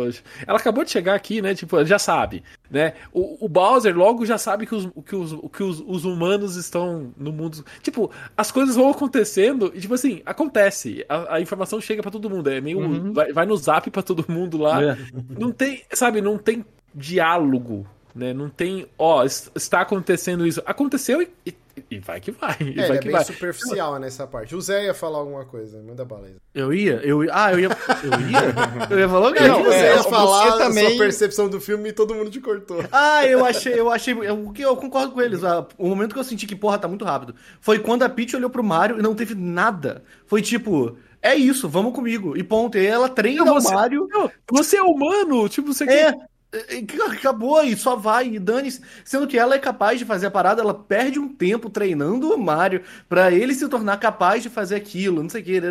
ela 0.46 0.56
acabou 0.58 0.84
de 0.84 0.90
chegar 0.92 1.14
aqui, 1.14 1.42
né? 1.42 1.54
Tipo, 1.54 1.76
ela 1.76 1.84
já 1.84 1.98
sabe, 1.98 2.42
né? 2.70 2.94
O, 3.12 3.44
o 3.44 3.48
Bowser 3.48 3.94
logo 3.94 4.24
já 4.24 4.38
sabe 4.38 4.64
que, 4.64 4.74
os, 4.74 4.88
que, 5.04 5.16
os, 5.16 5.32
que 5.52 5.62
os, 5.62 5.82
os 5.84 6.04
humanos 6.04 6.54
estão 6.56 7.12
no 7.16 7.32
mundo. 7.32 7.62
Tipo, 7.82 8.10
as 8.36 8.50
coisas 8.52 8.76
vão 8.76 8.88
acontecendo 8.90 9.72
e, 9.74 9.80
tipo 9.80 9.92
assim, 9.92 10.22
acontece. 10.24 11.04
A, 11.08 11.34
a 11.34 11.40
informação 11.40 11.80
chega 11.80 12.00
pra 12.00 12.12
todo 12.12 12.30
mundo. 12.30 12.48
É 12.48 12.60
meio. 12.60 13.12
Vai, 13.12 13.32
vai 13.32 13.44
no 13.44 13.56
zap 13.56 13.90
pra 13.90 14.02
todo 14.04 14.24
mundo 14.28 14.56
lá. 14.56 14.82
É. 14.82 14.96
Não 15.36 15.50
tem, 15.50 15.82
sabe, 15.92 16.22
não 16.22 16.38
tem 16.38 16.64
diálogo, 16.94 17.86
né? 18.14 18.32
Não 18.32 18.48
tem, 18.48 18.86
ó, 18.96 19.24
es- 19.24 19.50
está 19.54 19.80
acontecendo 19.80 20.46
isso. 20.46 20.62
Aconteceu 20.64 21.20
e, 21.20 21.28
e- 21.44 21.54
e 21.96 21.98
vai 22.00 22.20
que 22.20 22.30
vai. 22.30 22.56
E 22.60 22.70
É, 22.72 22.74
vai 22.74 22.84
ele 22.86 22.92
é 22.96 22.98
que 22.98 23.04
bem 23.06 23.12
vai. 23.12 23.24
superficial 23.24 23.98
nessa 23.98 24.26
parte. 24.26 24.54
O 24.54 24.60
Zé 24.60 24.84
ia 24.86 24.94
falar 24.94 25.18
alguma 25.18 25.44
coisa, 25.44 25.82
manda 25.82 26.04
bala 26.04 26.26
aí. 26.26 26.36
Eu 26.54 26.72
ia? 26.72 26.94
Eu 27.04 27.24
ia. 27.24 27.30
Ah, 27.32 27.52
eu 27.52 27.60
ia. 27.60 27.68
Eu 27.68 28.20
ia? 28.30 28.90
Eu 28.90 28.98
ia 28.98 29.08
falar 29.08 29.28
o 29.30 29.32
quê? 29.32 29.40
Não, 29.40 29.48
Não, 29.60 29.62
o 29.68 29.72
é, 29.72 29.78
Zé 29.78 29.88
ia 29.94 30.02
você 30.02 30.10
falar 30.10 30.48
a 30.48 30.58
também- 30.58 30.88
sua 30.90 30.98
percepção 30.98 31.48
do 31.48 31.60
filme 31.60 31.88
e 31.88 31.92
todo 31.92 32.14
mundo 32.14 32.30
te 32.30 32.40
cortou. 32.40 32.84
Ah, 32.92 33.26
eu 33.26 33.44
achei, 33.44 33.78
eu 33.78 33.90
achei. 33.90 34.14
O 34.14 34.52
que 34.52 34.62
eu 34.62 34.76
concordo 34.76 35.12
com 35.12 35.20
eles. 35.20 35.40
O 35.78 35.88
momento 35.88 36.12
que 36.12 36.18
eu 36.20 36.24
senti 36.24 36.46
que, 36.46 36.56
porra, 36.56 36.78
tá 36.78 36.88
muito 36.88 37.04
rápido. 37.04 37.34
Foi 37.60 37.78
quando 37.78 38.02
a 38.02 38.08
Peach 38.08 38.34
olhou 38.36 38.50
pro 38.50 38.62
Mario 38.64 38.98
e 38.98 39.02
não 39.02 39.14
teve 39.14 39.34
nada. 39.34 40.02
Foi 40.26 40.40
tipo, 40.42 40.96
é 41.20 41.34
isso, 41.34 41.68
vamos 41.68 41.92
comigo. 41.94 42.36
E 42.36 42.42
ponto. 42.42 42.76
E 42.78 42.86
ela 42.86 43.08
treina 43.08 43.44
Não, 43.44 43.56
o 43.56 43.60
você- 43.60 43.74
Mario. 43.74 44.06
Não, 44.10 44.30
você 44.50 44.76
é 44.76 44.82
humano, 44.82 45.48
tipo, 45.48 45.72
você 45.72 45.84
É. 45.84 46.06
é, 46.08 46.12
que 46.12 46.18
Acabou 47.10 47.64
e 47.64 47.74
só 47.74 47.96
vai 47.96 48.34
e 48.34 48.38
dane-se. 48.38 48.82
Sendo 49.04 49.26
que 49.26 49.38
ela 49.38 49.54
é 49.54 49.58
capaz 49.58 49.98
de 49.98 50.04
fazer 50.04 50.26
a 50.26 50.30
parada, 50.30 50.60
ela 50.60 50.74
perde 50.74 51.18
um 51.18 51.28
tempo 51.28 51.70
treinando 51.70 52.30
o 52.30 52.38
Mario 52.38 52.82
pra 53.08 53.32
ele 53.32 53.54
se 53.54 53.66
tornar 53.68 53.96
capaz 53.96 54.42
de 54.42 54.50
fazer 54.50 54.74
aquilo, 54.74 55.22
não 55.22 55.30
sei 55.30 55.40
o 55.40 55.44
que. 55.44 55.62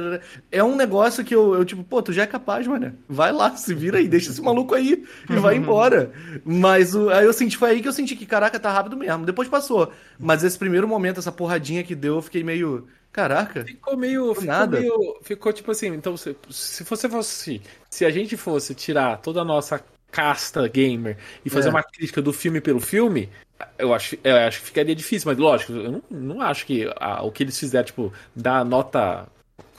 É 0.51 0.63
um 0.63 0.75
negócio 0.75 1.23
que 1.23 1.35
eu, 1.35 1.53
eu, 1.53 1.63
tipo, 1.63 1.83
pô, 1.83 2.01
tu 2.01 2.11
já 2.11 2.23
é 2.23 2.27
capaz, 2.27 2.65
mano. 2.65 2.97
Vai 3.07 3.31
lá, 3.31 3.55
se 3.55 3.75
vira 3.75 3.99
aí, 3.99 4.07
deixa 4.07 4.31
esse 4.31 4.41
maluco 4.41 4.73
aí 4.73 5.05
e 5.29 5.35
vai 5.35 5.55
embora. 5.57 6.11
Mas 6.43 6.95
o, 6.95 7.09
aí 7.09 7.25
eu 7.25 7.33
senti, 7.33 7.57
foi 7.57 7.71
aí 7.71 7.81
que 7.81 7.87
eu 7.87 7.93
senti 7.93 8.15
que, 8.15 8.25
caraca, 8.25 8.59
tá 8.59 8.71
rápido 8.71 8.97
mesmo. 8.97 9.23
Depois 9.23 9.47
passou. 9.47 9.91
Mas 10.17 10.43
esse 10.43 10.57
primeiro 10.57 10.87
momento, 10.87 11.19
essa 11.19 11.31
porradinha 11.31 11.83
que 11.83 11.93
deu, 11.93 12.15
eu 12.15 12.21
fiquei 12.23 12.43
meio. 12.43 12.87
Caraca. 13.11 13.63
Ficou 13.65 13.95
meio. 13.95 14.33
Ficou 14.33 14.47
nada. 14.47 14.79
meio. 14.79 15.19
Ficou 15.21 15.53
tipo 15.53 15.69
assim. 15.69 15.87
Então, 15.87 16.17
se, 16.17 16.35
se 16.49 16.83
você 16.83 17.07
fosse. 17.07 17.61
Se 17.89 18.03
a 18.03 18.09
gente 18.09 18.35
fosse 18.35 18.73
tirar 18.73 19.17
toda 19.17 19.41
a 19.41 19.45
nossa 19.45 19.83
casta 20.11 20.67
gamer 20.67 21.17
e 21.45 21.49
fazer 21.49 21.69
É. 21.69 21.71
uma 21.71 21.83
crítica 21.83 22.21
do 22.21 22.33
filme 22.33 22.59
pelo 22.61 22.79
filme, 22.79 23.29
eu 23.77 23.93
acho, 23.93 24.17
eu 24.23 24.35
acho 24.35 24.59
que 24.59 24.65
ficaria 24.65 24.95
difícil, 24.95 25.29
mas 25.29 25.37
lógico, 25.37 25.71
eu 25.73 25.91
não, 25.91 26.03
não 26.09 26.41
acho 26.41 26.65
que 26.65 26.91
ah, 26.97 27.23
o 27.23 27.31
que 27.31 27.43
eles 27.43 27.57
fizeram, 27.57 27.85
tipo, 27.85 28.11
dar 28.35 28.65
nota. 28.65 29.27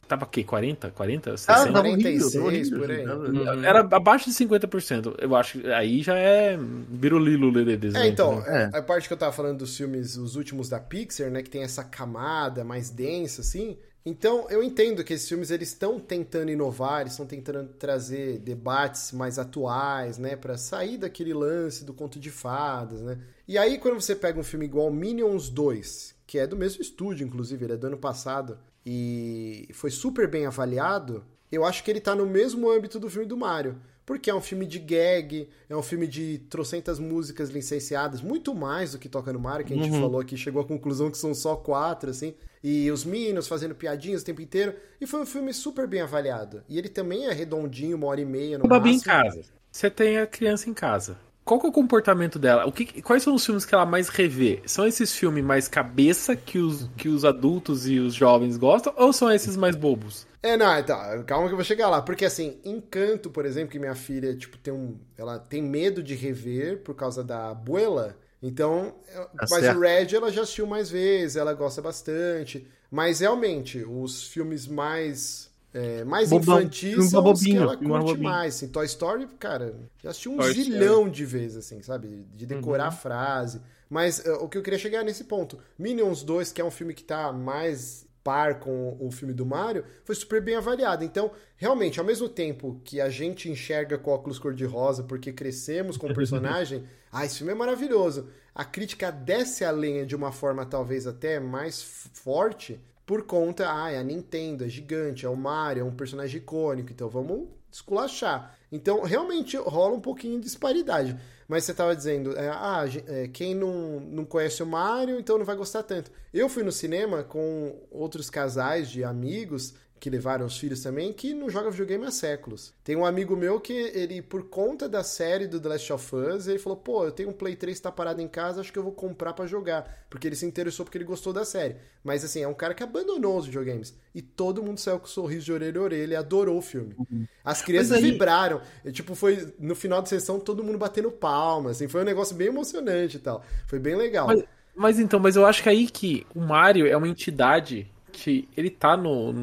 Tava 0.09 0.25
o 0.25 0.29
quê? 0.29 0.45
40? 0.45 0.91
40? 0.91 1.33
Ah, 1.33 1.37
60? 1.39 1.73
tava 1.73 1.89
horrível, 1.89 2.31
46 2.31 2.33
tava 2.33 2.45
horrível, 2.45 2.79
por 2.81 2.91
aí. 2.91 3.05
tava- 3.45 3.67
Era 3.67 3.81
abaixo 3.81 4.27
de 4.29 4.35
50%. 4.37 5.15
Eu 5.19 5.35
acho 5.35 5.59
que 5.59 5.73
aí 5.73 6.03
já 6.03 6.17
é 6.19 6.57
birulilo 6.59 7.51
deles. 7.53 7.95
É, 7.95 8.07
então, 8.09 8.45
É. 8.47 8.71
a 8.75 8.83
parte 8.83 9.09
que 9.09 9.15
eu 9.15 9.19
tava 9.19 9.33
falando 9.33 9.59
dos 9.59 9.75
filmes, 9.77 10.17
os 10.19 10.37
últimos 10.37 10.69
da 10.69 10.79
Pixar, 10.79 11.31
né, 11.31 11.43
que 11.43 11.49
tem 11.49 11.63
essa 11.63 11.83
camada 11.83 12.63
mais 12.63 12.91
densa, 12.91 13.41
assim. 13.41 13.79
Então, 14.05 14.47
eu 14.51 14.63
entendo 14.63 15.05
que 15.05 15.13
esses 15.15 15.29
filmes, 15.29 15.51
eles 15.51 15.69
estão 15.69 16.01
tentando 16.01 16.51
inovar, 16.51 17.03
eles 17.03 17.13
estão 17.13 17.27
tentando 17.27 17.69
trazer 17.75 18.39
debates 18.39 19.13
mais 19.13 19.39
atuais, 19.39 20.19
né, 20.19 20.35
Pra 20.35 20.59
sair 20.59 20.99
daquele 20.99 21.33
lance 21.33 21.85
do 21.85 21.95
conto 21.95 22.19
de 22.19 22.31
fadas, 22.31 23.01
né. 23.01 23.19
E 23.47 23.57
aí, 23.57 23.79
quando 23.79 24.01
você 24.01 24.17
pega 24.17 24.41
um 24.41 24.43
filme 24.43 24.65
igual 24.67 24.91
Minions 24.91 25.49
2, 25.49 26.17
que 26.27 26.39
é 26.39 26.47
do 26.47 26.57
mesmo 26.57 26.83
estúdio, 26.83 27.25
inclusive, 27.27 27.65
ele 27.65 27.75
é 27.75 27.77
do 27.77 27.87
ano 27.87 27.99
passado, 27.99 28.59
e 28.85 29.69
foi 29.73 29.91
super 29.91 30.29
bem 30.29 30.47
avaliado, 30.47 31.25
eu 31.51 31.65
acho 31.65 31.85
que 31.85 31.91
ele 31.91 32.01
tá 32.01 32.15
no 32.15 32.27
mesmo 32.27 32.71
âmbito 32.71 32.99
do 32.99 33.11
filme 33.11 33.27
do 33.27 33.37
Mario. 33.37 33.77
Porque 34.05 34.29
é 34.29 34.35
um 34.35 34.41
filme 34.41 34.67
de 34.67 34.79
gag, 34.79 35.49
é 35.69 35.77
um 35.77 35.83
filme 35.83 36.07
de 36.07 36.39
trocentas 36.51 36.99
músicas 36.99 37.51
licenciadas, 37.51 38.21
muito 38.21 38.55
mais 38.55 38.93
do 38.93 38.99
que 38.99 39.09
toca 39.09 39.33
no 39.33 39.39
Mario, 39.39 39.65
que 39.65 39.75
a 39.75 39.77
gente 39.77 39.91
falou 39.91 40.21
aqui, 40.21 40.37
chegou 40.37 40.61
à 40.61 40.65
conclusão 40.65 41.11
que 41.11 41.17
são 41.19 41.33
só 41.35 41.55
quatro, 41.57 42.11
assim. 42.11 42.35
E 42.63 42.91
os 42.91 43.05
Minions 43.05 43.49
fazendo 43.49 43.75
piadinhas 43.75 44.23
o 44.23 44.25
tempo 44.25 44.41
inteiro. 44.43 44.75
E 45.01 45.07
foi 45.07 45.21
um 45.21 45.27
filme 45.27 45.53
super 45.53 45.87
bem 45.87 46.01
avaliado. 46.01 46.63
E 46.69 46.79
ele 46.79 46.89
também 46.89 47.27
é 47.27 47.33
redondinho, 47.33 47.97
uma 47.97 48.07
hora 48.09 48.21
e 48.21 48.25
meia 48.25 48.59
no 48.59 48.65
O 48.65 48.69
Babi 48.69 48.91
em 48.91 48.93
máximo. 48.95 49.05
casa. 49.05 49.43
Você 49.71 49.91
tem 49.91 50.19
a 50.19 50.27
criança 50.27 50.69
em 50.69 50.75
casa. 50.75 51.19
Qual 51.45 51.59
que 51.59 51.67
é 51.67 51.69
o 51.71 51.73
comportamento 51.73 52.39
dela? 52.39 52.67
O 52.67 52.73
que, 52.73 53.03
quais 53.03 53.23
são 53.25 53.35
os 53.35 53.45
filmes 53.45 53.65
que 53.65 53.75
ela 53.75 53.85
mais 53.85 54.09
revê? 54.09 54.63
São 54.65 54.87
esses 54.87 55.13
filmes 55.13 55.45
mais 55.45 55.67
cabeça 55.67 56.37
que 56.37 56.59
os, 56.59 56.89
que 56.97 57.09
os 57.09 57.25
adultos 57.25 57.89
e 57.89 57.99
os 57.99 58.15
jovens 58.15 58.57
gostam? 58.57 58.93
Ou 58.97 59.13
são 59.13 59.31
esses 59.31 59.57
mais 59.57 59.75
bobos? 59.75 60.27
É, 60.43 60.57
não, 60.57 60.77
então, 60.77 61.23
calma 61.25 61.47
que 61.47 61.53
eu 61.53 61.57
vou 61.57 61.65
chegar 61.65 61.89
lá. 61.89 62.03
Porque, 62.03 62.25
assim, 62.25 62.61
Encanto, 62.65 63.31
por 63.31 63.47
exemplo, 63.47 63.71
que 63.71 63.79
minha 63.79 63.95
filha, 63.95 64.37
tipo, 64.37 64.59
tem 64.59 64.73
um... 64.75 64.99
Ela 65.17 65.39
tem 65.39 65.63
medo 65.63 66.03
de 66.03 66.15
rever 66.15 66.83
por 66.83 66.95
causa 66.97 67.23
da 67.23 67.51
abuela. 67.51 68.17
Então, 68.43 68.97
é- 69.07 69.29
mas 69.49 69.65
certo. 69.65 69.77
o 69.77 69.81
Red 69.81 70.09
ela 70.17 70.33
já 70.33 70.43
assistiu 70.43 70.67
mais 70.67 70.91
vezes, 70.91 71.37
ela 71.37 71.55
gosta 71.55 71.81
bastante. 71.81 72.67
Mas, 72.91 73.21
realmente, 73.21 73.85
os 73.85 74.27
filmes 74.27 74.67
mais... 74.67 75.49
é, 75.73 76.03
mais 76.05 76.33
Bobão, 76.33 76.61
infantis 76.63 77.05
são 77.05 77.31
os 77.31 77.41
que 77.45 77.55
bobinho, 77.55 77.63
ela 77.63 77.77
curte 77.77 78.17
bobinho. 78.17 78.19
mais. 78.19 78.57
Assim, 78.57 78.69
Toy 78.69 78.85
Story, 78.87 79.29
cara, 79.39 79.77
já 80.03 80.11
assisti 80.11 80.29
um 80.29 80.37
Toy 80.37 80.53
Story. 80.53 80.73
zilhão 80.73 81.09
de 81.09 81.25
vezes, 81.25 81.59
assim, 81.59 81.83
sabe? 81.83 82.27
De 82.35 82.47
decorar 82.47 82.85
Uhum. 82.85 82.89
a 82.89 82.91
frase. 82.91 83.63
Mas 83.89 84.25
é, 84.27 84.33
o 84.33 84.49
que 84.49 84.59
eu 84.59 84.63
queria 84.63 84.79
chegar 84.79 85.01
é 85.01 85.05
nesse 85.05 85.25
ponto. 85.25 85.59
Minions 85.79 86.23
2, 86.25 86.51
que 86.53 86.61
é 86.61 86.65
um 86.65 86.71
filme 86.71 86.95
que 86.95 87.05
tá 87.05 87.33
mais 87.33 88.07
par 88.23 88.61
com 88.61 88.97
o 89.01 89.11
filme 89.11 89.35
do 89.35 89.45
Mario, 89.45 89.85
foi 90.05 90.15
super 90.15 90.41
bem 90.41 90.57
avaliado. 90.57 91.05
Então, 91.05 91.31
realmente, 91.57 91.99
ao 91.99 92.07
mesmo 92.07 92.29
tempo 92.29 92.81
que 92.85 93.01
a 93.01 93.09
gente 93.09 93.51
enxerga 93.51 93.99
com 93.99 94.11
óculos 94.11 94.39
cor-de-rosa 94.39 95.03
porque 95.03 95.33
crescemos 95.33 95.97
com 95.97 96.07
o 96.07 96.15
personagem, 96.15 96.85
ah, 97.13 97.25
esse 97.25 97.39
filme 97.39 97.53
é 97.53 97.57
maravilhoso. 97.57 98.29
A 98.55 98.65
crítica 98.65 99.11
desce 99.11 99.65
a 99.65 99.71
lenha 99.71 100.05
de 100.05 100.15
uma 100.15 100.31
forma 100.31 100.65
talvez 100.67 101.07
até 101.07 101.41
mais 101.41 101.83
forte 101.83 102.81
por 103.05 103.25
conta, 103.25 103.67
ah, 103.71 103.91
é 103.91 103.99
a 103.99 104.03
Nintendo, 104.03 104.65
é 104.65 104.69
gigante, 104.69 105.27
é 105.27 105.29
o 105.29 105.37
Mario, 105.37 105.83
é 105.83 105.85
um 105.85 105.95
personagem 105.95 106.39
icônico, 106.39 106.93
então 106.93 107.09
vamos 107.09 107.49
esculachar. 107.71 108.57
Então, 108.71 109.03
realmente 109.03 109.57
rola 109.57 109.95
um 109.95 110.01
pouquinho 110.01 110.39
de 110.39 110.45
disparidade. 110.45 111.19
Mas 111.49 111.65
você 111.65 111.73
estava 111.73 111.95
dizendo, 111.95 112.37
é, 112.37 112.49
ah, 112.49 112.85
é, 113.07 113.29
quem 113.29 113.55
não, 113.55 114.01
não 114.01 114.25
conhece 114.25 114.63
o 114.63 114.67
Mario, 114.67 115.19
então 115.19 115.39
não 115.39 115.45
vai 115.45 115.57
gostar 115.57 115.83
tanto. 115.83 116.11
Eu 116.33 116.49
fui 116.49 116.63
no 116.63 116.73
cinema 116.73 117.23
com 117.23 117.81
outros 117.91 118.31
casais 118.31 118.91
de 118.91 119.05
amigos 119.05 119.75
que 120.03 120.11
levaram 120.11 120.45
os 120.45 120.59
filhos 120.59 120.83
também, 120.83 121.13
que 121.13 121.33
não 121.33 121.49
joga 121.49 121.71
videogame 121.71 122.05
há 122.05 122.11
séculos. 122.11 122.75
Tem 122.83 122.97
um 122.97 123.07
amigo 123.07 123.37
meu 123.37 123.61
que 123.61 123.73
ele, 123.73 124.21
por 124.21 124.49
conta 124.49 124.89
da 124.89 125.05
série 125.05 125.47
do 125.47 125.61
The 125.61 125.69
Last 125.69 125.93
of 125.93 126.17
Us, 126.17 126.49
ele 126.49 126.59
falou, 126.59 126.77
pô, 126.77 127.05
eu 127.05 127.13
tenho 127.13 127.29
um 127.29 127.33
Play 127.33 127.55
3 127.55 127.79
tá 127.79 127.93
parado 127.93 128.21
em 128.21 128.27
casa, 128.27 128.61
acho 128.61 128.73
que 128.73 128.79
eu 128.81 128.83
vou 128.83 128.91
comprar 128.91 129.33
pra 129.33 129.47
jogar. 129.47 130.05
Porque 130.11 130.27
ele 130.27 130.35
se 130.35 130.45
interessou 130.45 130.85
porque 130.85 130.99
ele 130.99 131.05
gostou 131.05 131.33
da 131.33 131.45
série. 131.45 131.77
Mas 132.03 132.25
assim, 132.25 132.43
é 132.43 132.49
um 132.49 132.53
cara 132.53 132.75
que 132.75 132.83
abandonou 132.83 133.39
os 133.39 133.47
videogames. 133.47 133.97
E 134.13 134.21
todo 134.21 134.61
mundo 134.61 134.81
saiu 134.81 134.99
com 134.99 135.05
um 135.05 135.09
sorriso 135.09 135.45
de 135.45 135.53
orelha 135.53 135.79
a 135.79 135.85
orelha 135.85 136.19
adorou 136.19 136.59
o 136.59 136.63
filme. 136.63 136.97
As 137.45 137.63
crianças 137.63 137.93
aí- 137.93 138.03
vibraram. 138.03 138.61
E, 138.85 138.91
tipo, 138.91 139.15
foi 139.15 139.55
no 139.57 139.77
final 139.77 140.03
da 140.03 140.09
sessão 140.09 140.41
todo 140.41 140.65
mundo 140.65 140.79
batendo 140.79 141.13
palma, 141.13 141.71
assim, 141.71 141.87
foi 141.87 142.01
um 142.01 142.05
negócio 142.05 142.35
bem 142.35 142.49
emocionante 142.49 143.19
e 143.19 143.21
tal. 143.21 143.45
Foi 143.69 143.79
bem 143.79 143.95
legal. 143.95 144.27
Mas, 144.27 144.43
mas 144.75 144.99
então, 144.99 145.21
mas 145.21 145.37
eu 145.37 145.47
acho 145.47 145.63
que 145.63 145.69
aí 145.69 145.87
que 145.87 146.27
o 146.35 146.41
Mario 146.41 146.89
é 146.89 146.97
uma 146.97 147.07
entidade 147.07 147.89
que 148.13 148.49
ele 148.57 148.71
tá 148.71 148.97
no. 148.97 149.35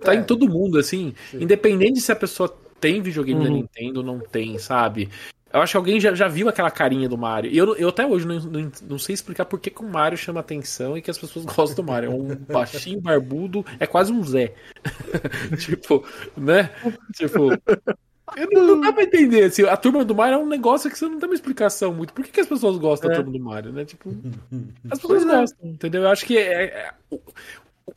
tá 0.00 0.14
É. 0.14 0.16
em 0.18 0.24
todo 0.24 0.48
mundo, 0.48 0.78
assim. 0.78 1.14
Independente 1.32 2.00
se 2.00 2.10
a 2.12 2.16
pessoa 2.16 2.54
tem 2.80 3.00
videogame 3.02 3.42
da 3.44 3.50
Uhum. 3.50 3.56
Nintendo 3.56 4.00
ou 4.00 4.06
não 4.06 4.18
tem, 4.20 4.58
sabe? 4.58 5.08
Eu 5.52 5.60
acho 5.60 5.72
que 5.72 5.76
alguém 5.76 5.98
já, 6.00 6.14
já 6.14 6.28
viu 6.28 6.48
aquela 6.48 6.70
carinha 6.70 7.08
do 7.08 7.18
Mario. 7.18 7.50
E 7.50 7.58
eu, 7.58 7.74
eu 7.76 7.88
até 7.88 8.06
hoje 8.06 8.24
não, 8.24 8.38
não, 8.38 8.72
não 8.88 8.98
sei 9.00 9.14
explicar 9.14 9.44
por 9.46 9.58
que, 9.58 9.68
que 9.68 9.82
o 9.82 9.88
Mario 9.88 10.16
chama 10.16 10.38
atenção 10.38 10.96
e 10.96 11.02
que 11.02 11.10
as 11.10 11.18
pessoas 11.18 11.44
gostam 11.56 11.84
do 11.84 11.90
Mario. 11.90 12.12
É 12.12 12.14
um 12.14 12.28
baixinho 12.36 13.00
barbudo, 13.00 13.66
é 13.80 13.86
quase 13.86 14.12
um 14.12 14.22
Zé. 14.22 14.54
tipo, 15.58 16.04
né? 16.36 16.70
Tipo. 17.14 17.50
Eu 18.36 18.48
não, 18.52 18.64
não 18.64 18.80
dá 18.80 18.92
pra 18.92 19.02
entender. 19.02 19.42
Assim, 19.42 19.64
a 19.64 19.76
turma 19.76 20.04
do 20.04 20.14
Mario 20.14 20.34
é 20.36 20.38
um 20.38 20.46
negócio 20.46 20.88
que 20.88 20.96
você 20.96 21.08
não 21.08 21.18
tem 21.18 21.28
uma 21.28 21.34
explicação 21.34 21.92
muito. 21.92 22.12
Por 22.12 22.24
que, 22.24 22.30
que 22.30 22.40
as 22.40 22.46
pessoas 22.46 22.78
gostam 22.78 23.08
da 23.08 23.16
É. 23.16 23.18
turma 23.18 23.32
do 23.36 23.44
Mario, 23.44 23.72
né? 23.72 23.84
Tipo, 23.84 24.08
as 24.88 25.00
pessoas 25.00 25.24
gostam, 25.24 25.68
entendeu? 25.68 26.02
Eu 26.02 26.08
acho 26.10 26.24
que 26.24 26.38
é, 26.38 26.62
é- 26.62 26.90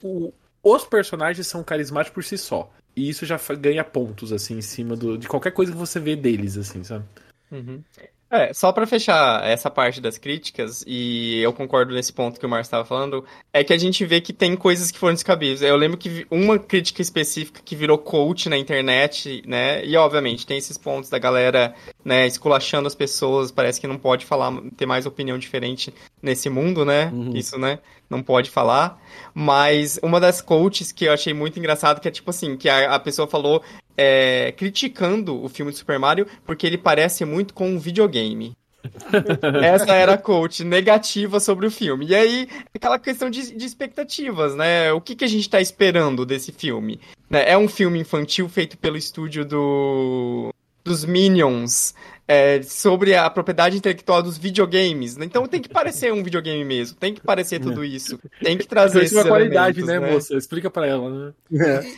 o- 0.02 0.34
os 0.64 0.86
personagens 0.86 1.46
são 1.48 1.64
carismáticos 1.64 2.14
por 2.14 2.24
si 2.24 2.38
só. 2.38 2.72
E 2.96 3.10
isso 3.10 3.26
já 3.26 3.40
ganha 3.60 3.84
pontos, 3.84 4.32
assim, 4.32 4.58
em 4.58 4.62
cima 4.62 4.96
do, 4.96 5.18
de 5.18 5.28
qualquer 5.28 5.52
coisa 5.52 5.72
que 5.72 5.78
você 5.78 6.00
vê 6.00 6.16
deles, 6.16 6.58
assim, 6.58 6.84
sabe? 6.84 7.04
Uhum. 7.52 7.82
É, 8.30 8.52
só 8.52 8.72
pra 8.72 8.88
fechar 8.88 9.48
essa 9.48 9.70
parte 9.70 10.02
das 10.02 10.18
críticas, 10.18 10.84
e 10.88 11.40
eu 11.40 11.54
concordo 11.54 11.94
nesse 11.94 12.12
ponto 12.12 12.40
que 12.40 12.46
o 12.48 12.50
Marcio 12.50 12.66
estava 12.68 12.84
falando, 12.84 13.24
é 13.54 13.64
que 13.64 13.72
a 13.72 13.78
gente 13.78 14.04
vê 14.08 14.20
que 14.20 14.34
tem 14.34 14.56
coisas 14.56 14.90
que 14.90 14.98
foram 14.98 15.14
descabidas. 15.14 15.62
Eu 15.62 15.76
lembro 15.76 16.00
que 16.00 16.26
uma 16.32 16.58
crítica 16.58 17.00
específica 17.00 17.62
que 17.64 17.76
virou 17.76 17.96
coach 17.96 18.50
na 18.50 18.58
internet, 18.58 19.44
né? 19.46 19.86
E 19.86 19.96
obviamente 19.96 20.48
tem 20.48 20.58
esses 20.58 20.80
pontos 20.80 21.12
da 21.12 21.20
galera, 21.20 21.76
né, 22.04 22.26
esculachando 22.26 22.88
as 22.88 22.96
pessoas, 22.96 23.52
parece 23.52 23.80
que 23.80 23.86
não 23.86 24.00
pode 24.00 24.26
falar, 24.26 24.52
ter 24.76 24.88
mais 24.88 25.06
opinião 25.06 25.38
diferente 25.38 25.94
nesse 26.20 26.50
mundo, 26.50 26.84
né? 26.84 27.12
Uhum. 27.14 27.36
Isso, 27.36 27.60
né? 27.60 27.78
Não 28.14 28.24
pode 28.24 28.50
falar. 28.50 29.02
Mas 29.34 30.00
uma 30.04 30.20
das 30.20 30.42
coaches 30.42 30.92
que 30.92 31.06
eu 31.06 31.14
achei 31.14 31.34
muito 31.34 31.58
engraçado, 31.58 32.00
que 32.00 32.08
é 32.08 32.12
tipo 32.12 32.30
assim, 32.30 32.56
que 32.56 32.70
a, 32.70 32.96
a 32.96 33.00
pessoa 33.00 33.28
falou 33.28 33.64
é, 33.98 34.54
criticando 34.56 35.44
o 35.44 35.50
filme 35.50 35.72
de 35.72 35.78
Super 35.78 36.00
Mario 36.00 36.28
porque 36.46 36.66
ele 36.68 36.78
parece 36.78 37.26
muito 37.26 37.54
com 37.54 37.70
um 37.70 37.80
videogame. 37.80 38.56
Essa 39.64 39.94
era 39.94 40.14
a 40.14 40.18
coach 40.18 40.64
negativa 40.64 41.40
sobre 41.40 41.66
o 41.66 41.72
filme. 41.72 42.08
E 42.08 42.16
aí, 42.16 42.50
aquela 42.76 43.00
questão 43.00 43.30
de, 43.30 43.56
de 43.56 43.66
expectativas, 43.66 44.56
né? 44.56 44.92
O 44.92 45.00
que, 45.00 45.16
que 45.16 45.24
a 45.24 45.28
gente 45.28 45.50
tá 45.50 45.62
esperando 45.62 46.26
desse 46.26 46.52
filme? 46.52 47.00
Né? 47.30 47.50
É 47.50 47.58
um 47.58 47.68
filme 47.68 48.00
infantil 48.00 48.48
feito 48.50 48.78
pelo 48.78 48.98
estúdio 48.98 49.46
do 49.46 50.54
dos 50.84 51.06
Minions 51.06 51.96
é, 52.28 52.62
sobre 52.62 53.16
a 53.16 53.30
propriedade 53.30 53.78
intelectual 53.78 54.24
dos 54.24 54.38
videogames. 54.38 55.18
né? 55.18 55.26
Então 55.26 55.46
tem 55.48 55.62
que 55.62 55.70
parecer 55.70 56.12
um 56.14 56.24
videogame 56.24 56.64
mesmo, 56.64 56.98
tem 56.98 57.14
que 57.14 57.22
parecer 57.22 57.60
tudo 57.60 57.84
isso, 57.84 58.20
tem 58.42 58.58
que 58.58 58.66
trazer 58.68 59.04
Isso 59.04 59.20
é 59.20 59.24
qualidade, 59.26 59.80
elementos, 59.80 60.08
né, 60.08 60.14
moça? 60.14 60.36
Explica 60.38 60.70
pra 60.70 60.88
ela, 60.88 61.10
né? 61.10 61.34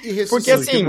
E, 0.03 0.09
e 0.21 0.26
Porque 0.26 0.51
assim, 0.51 0.86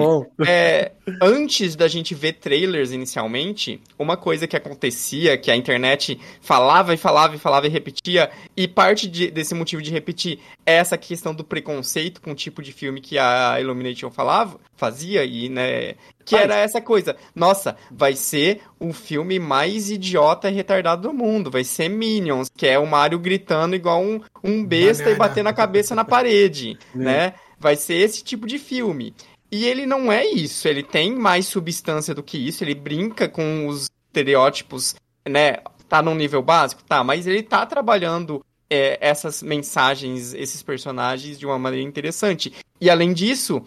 é, 0.47 0.93
antes 1.20 1.76
da 1.76 1.87
gente 1.89 2.14
ver 2.14 2.34
trailers 2.34 2.93
inicialmente, 2.93 3.80
uma 3.99 4.16
coisa 4.16 4.47
que 4.47 4.57
acontecia, 4.57 5.37
que 5.37 5.51
a 5.51 5.57
internet 5.57 6.18
falava 6.41 6.95
e 6.95 6.97
falava 6.97 7.34
e 7.34 7.39
falava 7.39 7.66
e 7.66 7.70
repetia, 7.70 8.30
e 8.57 8.66
parte 8.66 9.07
de- 9.07 9.30
desse 9.30 9.55
motivo 9.55 9.82
de 9.82 9.91
repetir 9.91 10.39
é 10.64 10.74
essa 10.76 10.97
questão 10.99 11.34
do 11.34 11.45
preconceito 11.45 12.20
com 12.20 12.32
o 12.32 12.34
tipo 12.34 12.62
de 12.62 12.72
filme 12.72 13.01
que 13.01 13.18
a 13.18 13.61
Illumination 13.61 14.11
falava, 14.11 14.59
fazia, 14.77 15.24
e, 15.24 15.49
né, 15.49 15.95
que 16.24 16.37
Faz. 16.37 16.45
era 16.45 16.57
essa 16.57 16.81
coisa. 16.81 17.16
Nossa, 17.35 17.77
vai 17.91 18.14
ser 18.14 18.61
o 18.79 18.93
filme 18.93 19.39
mais 19.39 19.91
idiota 19.91 20.51
e 20.51 20.55
retardado 20.55 21.09
do 21.09 21.14
mundo. 21.14 21.51
Vai 21.51 21.64
ser 21.64 21.89
Minions, 21.89 22.49
que 22.55 22.66
é 22.66 22.79
o 22.79 22.87
Mario 22.87 23.18
gritando 23.18 23.74
igual 23.74 24.03
um, 24.03 24.20
um 24.43 24.64
besta 24.64 25.11
e 25.11 25.14
batendo 25.14 25.49
a 25.49 25.53
cabeça 25.53 25.95
na 25.95 26.05
parede, 26.05 26.79
né? 26.95 27.35
Vai 27.59 27.77
ser 27.77 27.95
esse 27.95 28.22
tipo 28.22 28.47
de 28.47 28.59
filme. 28.59 29.14
E 29.51 29.64
ele 29.64 29.87
não 29.87 30.11
é 30.11 30.27
isso, 30.27 30.66
ele 30.66 30.83
tem 30.83 31.14
mais 31.14 31.47
substância 31.47 32.12
do 32.12 32.22
que 32.22 32.37
isso, 32.37 32.64
ele 32.64 32.74
brinca 32.74 33.29
com 33.29 33.68
os 33.68 33.89
estereótipos, 34.09 34.97
né? 35.27 35.59
Tá 35.89 36.03
num 36.03 36.16
nível 36.16 36.43
básico? 36.43 36.83
Tá, 36.83 37.05
mas 37.05 37.27
ele 37.27 37.43
tá 37.43 37.64
trabalhando 37.64 38.45
é, 38.68 38.99
essas 39.01 39.43
mensagens, 39.43 40.35
esses 40.35 40.62
personagens 40.62 41.39
de 41.39 41.47
uma 41.47 41.59
maneira 41.59 41.87
interessante. 41.87 42.53
E 42.81 42.91
além 42.91 43.12
disso, 43.12 43.62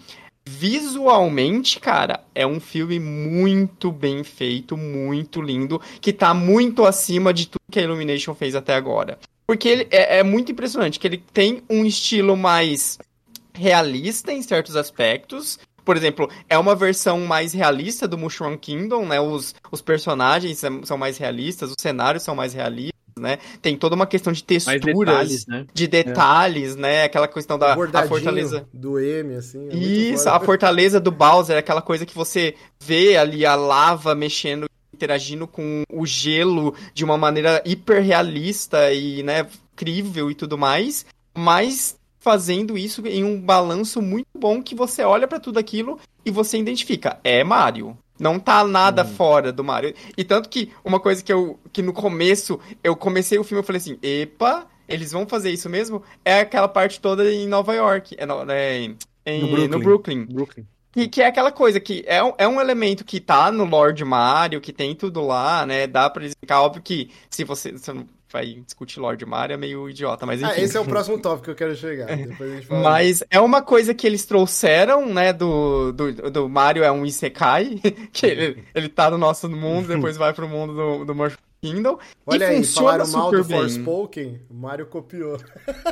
visualmente, 0.49 1.79
cara, 1.79 2.23
é 2.33 2.45
um 2.45 2.59
filme 2.59 2.99
muito 2.99 3.91
bem 3.91 4.23
feito, 4.23 4.75
muito 4.75 5.41
lindo, 5.41 5.79
que 6.01 6.11
tá 6.11 6.33
muito 6.33 6.85
acima 6.85 7.31
de 7.31 7.47
tudo 7.47 7.61
que 7.71 7.79
a 7.79 7.83
Illumination 7.83 8.33
fez 8.33 8.55
até 8.55 8.73
agora. 8.73 9.19
Porque 9.45 9.69
ele 9.69 9.87
é, 9.91 10.19
é 10.19 10.23
muito 10.23 10.51
impressionante, 10.51 10.99
que 10.99 11.07
ele 11.07 11.23
tem 11.31 11.61
um 11.69 11.85
estilo 11.85 12.35
mais 12.35 12.97
realista 13.53 14.33
em 14.33 14.41
certos 14.41 14.75
aspectos, 14.75 15.59
por 15.85 15.95
exemplo, 15.97 16.29
é 16.47 16.57
uma 16.57 16.75
versão 16.75 17.19
mais 17.21 17.53
realista 17.53 18.07
do 18.07 18.17
Mushroom 18.17 18.57
Kingdom, 18.57 19.05
né? 19.05 19.19
Os, 19.19 19.55
os 19.71 19.81
personagens 19.81 20.61
são 20.83 20.97
mais 20.97 21.17
realistas, 21.17 21.71
os 21.71 21.75
cenários 21.79 22.23
são 22.23 22.35
mais 22.35 22.53
realistas. 22.53 22.98
Né? 23.19 23.37
Tem 23.61 23.75
toda 23.75 23.95
uma 23.95 24.07
questão 24.07 24.31
de 24.31 24.43
texturas, 24.43 24.81
detalhes, 24.81 25.47
né? 25.47 25.65
de 25.73 25.87
detalhes, 25.87 26.75
é. 26.75 26.79
né? 26.79 27.03
Aquela 27.03 27.27
questão 27.27 27.59
da 27.59 27.73
a 27.73 28.07
fortaleza 28.07 28.67
do 28.73 28.99
M, 28.99 29.35
assim. 29.35 29.67
É 29.69 29.75
Isso, 29.75 30.29
a 30.29 30.39
fortaleza 30.39 30.99
do 30.99 31.11
Bowser, 31.11 31.57
aquela 31.57 31.81
coisa 31.81 32.05
que 32.05 32.15
você 32.15 32.55
vê 32.79 33.17
ali 33.17 33.45
a 33.45 33.55
lava 33.55 34.15
mexendo, 34.15 34.67
interagindo 34.93 35.47
com 35.47 35.83
o 35.91 36.05
gelo 36.05 36.73
de 36.93 37.03
uma 37.03 37.17
maneira 37.17 37.61
hiper 37.65 38.01
realista 38.01 38.91
e, 38.93 39.21
né, 39.23 39.45
incrível 39.73 40.31
e 40.31 40.35
tudo 40.35 40.57
mais. 40.57 41.05
Mas 41.37 41.97
fazendo 42.19 42.77
isso 42.77 43.05
em 43.07 43.23
um 43.23 43.39
balanço 43.39 44.01
muito 44.01 44.27
bom 44.37 44.61
que 44.61 44.75
você 44.75 45.03
olha 45.03 45.27
para 45.27 45.39
tudo 45.39 45.57
aquilo 45.57 45.99
e 46.25 46.31
você 46.31 46.57
identifica, 46.57 47.17
é 47.23 47.43
Mario. 47.43 47.97
Não 48.19 48.39
tá 48.39 48.63
nada 48.63 49.03
hum. 49.03 49.07
fora 49.07 49.51
do 49.51 49.63
Mario. 49.63 49.93
E 50.17 50.23
tanto 50.23 50.49
que 50.49 50.71
uma 50.83 50.99
coisa 50.99 51.23
que 51.23 51.31
eu 51.31 51.59
que 51.71 51.81
no 51.81 51.93
começo 51.93 52.59
eu 52.83 52.95
comecei 52.95 53.39
o 53.39 53.43
filme 53.43 53.61
eu 53.61 53.65
falei 53.65 53.79
assim, 53.79 53.97
epa, 54.01 54.67
eles 54.87 55.11
vão 55.11 55.27
fazer 55.27 55.51
isso 55.51 55.69
mesmo? 55.69 56.03
É 56.25 56.41
aquela 56.41 56.67
parte 56.67 56.99
toda 56.99 57.31
em 57.31 57.47
Nova 57.47 57.73
York, 57.73 58.15
é, 58.17 58.25
no, 58.25 58.51
é 58.51 58.89
em, 59.25 59.41
no 59.41 59.47
Brooklyn. 59.47 59.67
No 59.67 59.79
Brooklyn. 59.79 60.25
Brooklyn. 60.25 60.65
Que, 60.91 61.07
que 61.07 61.21
é 61.21 61.27
aquela 61.27 61.51
coisa 61.51 61.79
que 61.79 62.03
é 62.07 62.23
um, 62.23 62.33
é 62.37 62.47
um 62.47 62.59
elemento 62.59 63.05
que 63.05 63.19
tá 63.19 63.51
no 63.51 63.63
Lord 63.63 64.03
Mario, 64.03 64.59
que 64.59 64.73
tem 64.73 64.95
tudo 64.95 65.21
lá, 65.21 65.65
né? 65.65 65.85
Dá 65.85 66.09
pra 66.09 66.25
explicar. 66.25 66.61
Óbvio 66.61 66.81
que 66.81 67.11
se 67.29 67.43
você, 67.43 67.71
você 67.71 67.93
não 67.93 68.07
vai 68.31 68.45
discutir 68.65 68.99
Lord 68.99 69.25
Mario 69.25 69.55
é 69.55 69.57
meio 69.57 69.89
idiota, 69.89 70.25
mas 70.25 70.43
ah, 70.43 70.47
enfim. 70.51 70.61
Ah, 70.61 70.63
esse 70.63 70.77
é 70.77 70.79
o 70.79 70.85
próximo 70.89 71.19
tópico 71.19 71.45
que 71.45 71.51
eu 71.51 71.55
quero 71.55 71.75
chegar. 71.75 72.07
mas 72.69 73.23
é 73.29 73.39
uma 73.39 73.61
coisa 73.61 73.93
que 73.93 74.05
eles 74.05 74.25
trouxeram, 74.25 75.05
né, 75.11 75.33
do, 75.33 75.91
do, 75.91 76.31
do 76.31 76.49
Mario 76.49 76.83
é 76.83 76.91
um 76.91 77.05
Isekai, 77.05 77.79
que 78.13 78.25
ele, 78.25 78.63
ele 78.73 78.89
tá 78.89 79.09
no 79.09 79.17
nosso 79.17 79.49
mundo, 79.49 79.87
depois 79.93 80.17
vai 80.17 80.33
pro 80.33 80.47
mundo 80.47 80.73
do, 80.73 81.05
do 81.05 81.15
Kindle. 81.61 81.99
Olha 82.25 82.45
e 82.45 82.47
aí, 82.47 82.57
funciona 82.57 83.05
falaram 83.05 83.11
mal 83.11 83.31
do 83.31 83.43
Forspoken, 83.43 84.41
o 84.49 84.53
Mario 84.53 84.85
copiou. 84.85 85.37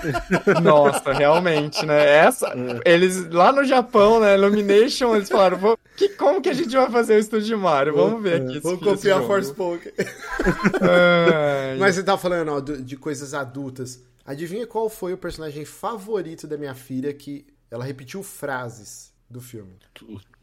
Nossa, 0.64 1.12
realmente, 1.12 1.86
né? 1.86 2.04
Essa, 2.18 2.54
eles 2.86 3.30
lá 3.30 3.52
no 3.52 3.64
Japão, 3.64 4.20
né, 4.20 4.36
Illumination, 4.36 5.16
eles 5.16 5.30
falaram, 5.30 5.78
que, 5.96 6.10
como 6.10 6.42
que 6.42 6.50
a 6.50 6.54
gente 6.54 6.70
vai 6.70 6.90
fazer 6.90 7.16
o 7.16 7.20
estúdio 7.20 7.48
de 7.48 7.56
Mario? 7.56 7.96
Vamos 7.96 8.22
ver 8.22 8.42
aqui. 8.42 8.60
Vou 8.60 8.78
copiar 8.78 9.22
Forspoken. 9.24 9.92
Mas 11.80 11.96
você 11.96 12.04
tá 12.04 12.18
falando 12.18 12.52
ó, 12.52 12.60
de 12.60 12.96
coisas 12.96 13.34
adultas. 13.34 14.04
Adivinha 14.26 14.68
qual 14.68 14.90
foi 14.90 15.14
o 15.14 15.18
personagem 15.18 15.66
favorito 15.66 16.48
da 16.48 16.58
minha 16.58 16.76
filha 16.76 17.14
que 17.14 17.46
ela 17.72 17.84
repetiu 17.84 18.22
frases 18.24 19.14
do 19.30 19.42
filme? 19.42 19.74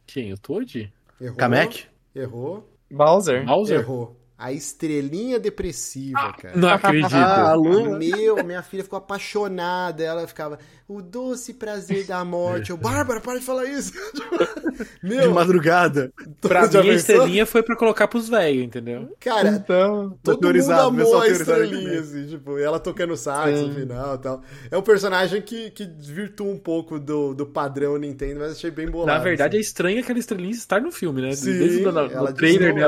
Quem? 0.07 0.33
O 0.33 0.39
Toad? 0.39 0.93
Errou. 1.21 1.37
Kamek? 1.37 1.87
Errou. 2.15 2.69
Bowser? 2.91 3.45
Bowser? 3.45 3.81
Errou. 3.81 4.17
A 4.37 4.53
estrelinha 4.53 5.39
depressiva, 5.39 6.19
ah, 6.19 6.33
cara. 6.33 6.57
Não 6.57 6.69
acredito. 6.69 7.15
Ah, 7.15 7.55
Meu, 7.57 8.45
minha 8.45 8.63
filha 8.63 8.83
ficou 8.83 8.97
apaixonada. 8.97 10.03
Ela 10.03 10.27
ficava, 10.27 10.59
o 10.89 11.01
doce 11.01 11.55
prazer 11.55 12.05
da 12.05 12.25
morte. 12.25 12.71
Eu, 12.71 12.77
Bárbara, 12.77 13.21
para 13.21 13.39
de 13.39 13.45
falar 13.45 13.65
isso. 13.65 13.93
Meu. 15.01 15.29
De 15.29 15.35
madrugada. 15.35 16.13
Pra 16.41 16.67
mim, 16.67 16.91
a 16.91 16.95
estrelinha 16.95 17.47
foi 17.47 17.63
pra 17.63 17.77
colocar 17.77 18.09
pros 18.09 18.29
velhos, 18.29 18.65
entendeu? 18.65 19.15
Cara, 19.21 19.51
então, 19.51 20.19
todo 20.21 20.53
mundo 20.53 20.73
amou 20.73 21.21
a 21.21 21.29
estrelinha, 21.29 22.01
assim, 22.01 22.27
tipo, 22.27 22.59
e 22.59 22.63
ela 22.63 22.81
tocando 22.81 23.17
sax 23.17 23.61
no 23.61 23.73
final 23.73 24.17
e 24.17 24.19
tal. 24.19 24.43
É 24.69 24.77
um 24.77 24.83
personagem 24.83 25.41
que, 25.41 25.71
que 25.71 25.87
desvirtua 25.87 26.49
um 26.49 26.59
pouco 26.59 26.99
do, 26.99 27.35
do 27.35 27.47
padrão 27.47 27.97
Nintendo, 27.97 28.41
mas 28.41 28.53
achei 28.53 28.71
bem 28.71 28.91
bolado. 28.91 29.17
Na 29.17 29.23
verdade, 29.23 29.57
assim. 29.57 29.59
é 29.59 29.61
estranho 29.61 30.01
aquela 30.01 30.19
estrelinha 30.19 30.51
estar 30.51 30.81
no 30.81 30.91
filme, 30.91 31.23
né? 31.23 31.33
Sim, 31.37 31.57
Desde 31.57 31.87
o 31.87 31.89
ela 31.89 32.33
trailer, 32.33 32.75
né? 32.75 32.83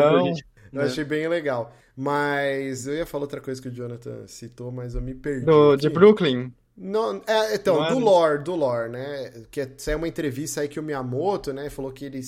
Eu 0.82 0.86
achei 0.86 1.04
bem 1.04 1.28
legal. 1.28 1.72
Mas 1.96 2.86
eu 2.86 2.94
ia 2.94 3.06
falar 3.06 3.24
outra 3.24 3.40
coisa 3.40 3.60
que 3.60 3.68
o 3.68 3.72
Jonathan 3.72 4.26
citou, 4.26 4.70
mas 4.70 4.94
eu 4.94 5.00
me 5.00 5.14
perdi. 5.14 5.46
Do, 5.46 5.76
de 5.76 5.88
Brooklyn. 5.88 6.52
Não, 6.76 7.22
é, 7.26 7.54
então, 7.54 7.76
não 7.76 7.86
é 7.86 7.90
do 7.90 7.98
lore, 7.98 8.42
do 8.44 8.54
lore, 8.54 8.90
né? 8.90 9.32
Que 9.50 9.62
é, 9.62 9.70
saiu 9.78 9.96
uma 9.96 10.06
entrevista 10.06 10.60
aí 10.60 10.68
que 10.68 10.78
o 10.78 10.82
Miyamoto, 10.82 11.50
né, 11.52 11.70
falou 11.70 11.90
que 11.90 12.04
ele 12.04 12.20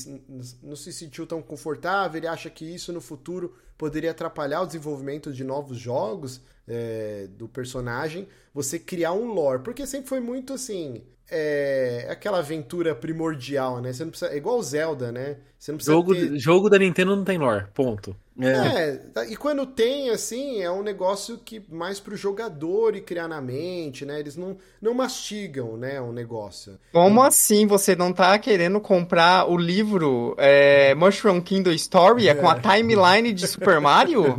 não 0.63 0.75
se 0.75 0.91
sentiu 0.91 1.27
tão 1.27 1.43
confortável, 1.43 2.19
ele 2.19 2.27
acha 2.27 2.49
que 2.49 2.65
isso 2.65 2.91
no 2.91 3.01
futuro 3.01 3.55
poderia 3.77 4.11
atrapalhar 4.11 4.63
o 4.63 4.67
desenvolvimento 4.67 5.31
de 5.35 5.45
novos 5.45 5.77
jogos 5.77 6.41
é, 6.67 7.29
do 7.37 7.47
personagem, 7.47 8.27
você 8.55 8.79
criar 8.79 9.13
um 9.13 9.27
lore, 9.27 9.63
porque 9.63 9.87
sempre 9.87 10.09
foi 10.09 10.21
muito 10.21 10.55
assim, 10.55 11.03
é 11.31 12.07
aquela 12.11 12.39
aventura 12.39 12.95
primordial, 12.95 13.83
né? 13.83 13.93
Você 13.93 14.03
não 14.03 14.11
precisa, 14.11 14.33
é 14.33 14.37
igual 14.37 14.63
Zelda, 14.63 15.13
né? 15.13 15.37
Você 15.59 15.73
não 15.73 15.77
precisa 15.77 15.97
jogo, 15.97 16.15
ter... 16.15 16.39
jogo 16.39 16.71
da 16.71 16.79
Nintendo 16.79 17.17
não 17.17 17.25
tem 17.25 17.37
lore, 17.37 17.67
ponto. 17.75 18.15
É. 18.41 18.47
é, 18.47 18.97
tá, 18.97 19.27
e 19.27 19.37
quando 19.37 19.67
tem, 19.67 20.11
assim, 20.11 20.63
é 20.63 20.71
um 20.71 20.83
negócio 20.83 21.39
que 21.39 21.61
mais 21.69 21.99
pro 21.99 22.17
jogador 22.17 22.95
e 22.95 23.01
criar 23.01 23.27
na 23.27 23.41
mente, 23.41 24.07
né? 24.07 24.21
Eles 24.21 24.37
não, 24.37 24.57
não 24.81 24.95
mastigam, 24.95 25.77
né, 25.77 26.01
o 26.01 26.05
um 26.05 26.13
negócio. 26.13 26.79
Como 26.93 27.21
assim 27.21 27.67
você 27.67 27.97
não 27.97 28.13
tá 28.13 28.39
querendo 28.39 28.81
comprar 28.81 29.51
o 29.51 29.57
livro 29.57 30.37
é, 30.39 30.95
Mushroom 30.95 31.41
Kingdom 31.41 31.73
Story 31.73 32.29
é. 32.29 32.35
com 32.37 32.49
a 32.49 32.61
timeline 32.61 33.33
de 33.33 33.49
Super 33.49 33.81
Mario? 33.81 34.37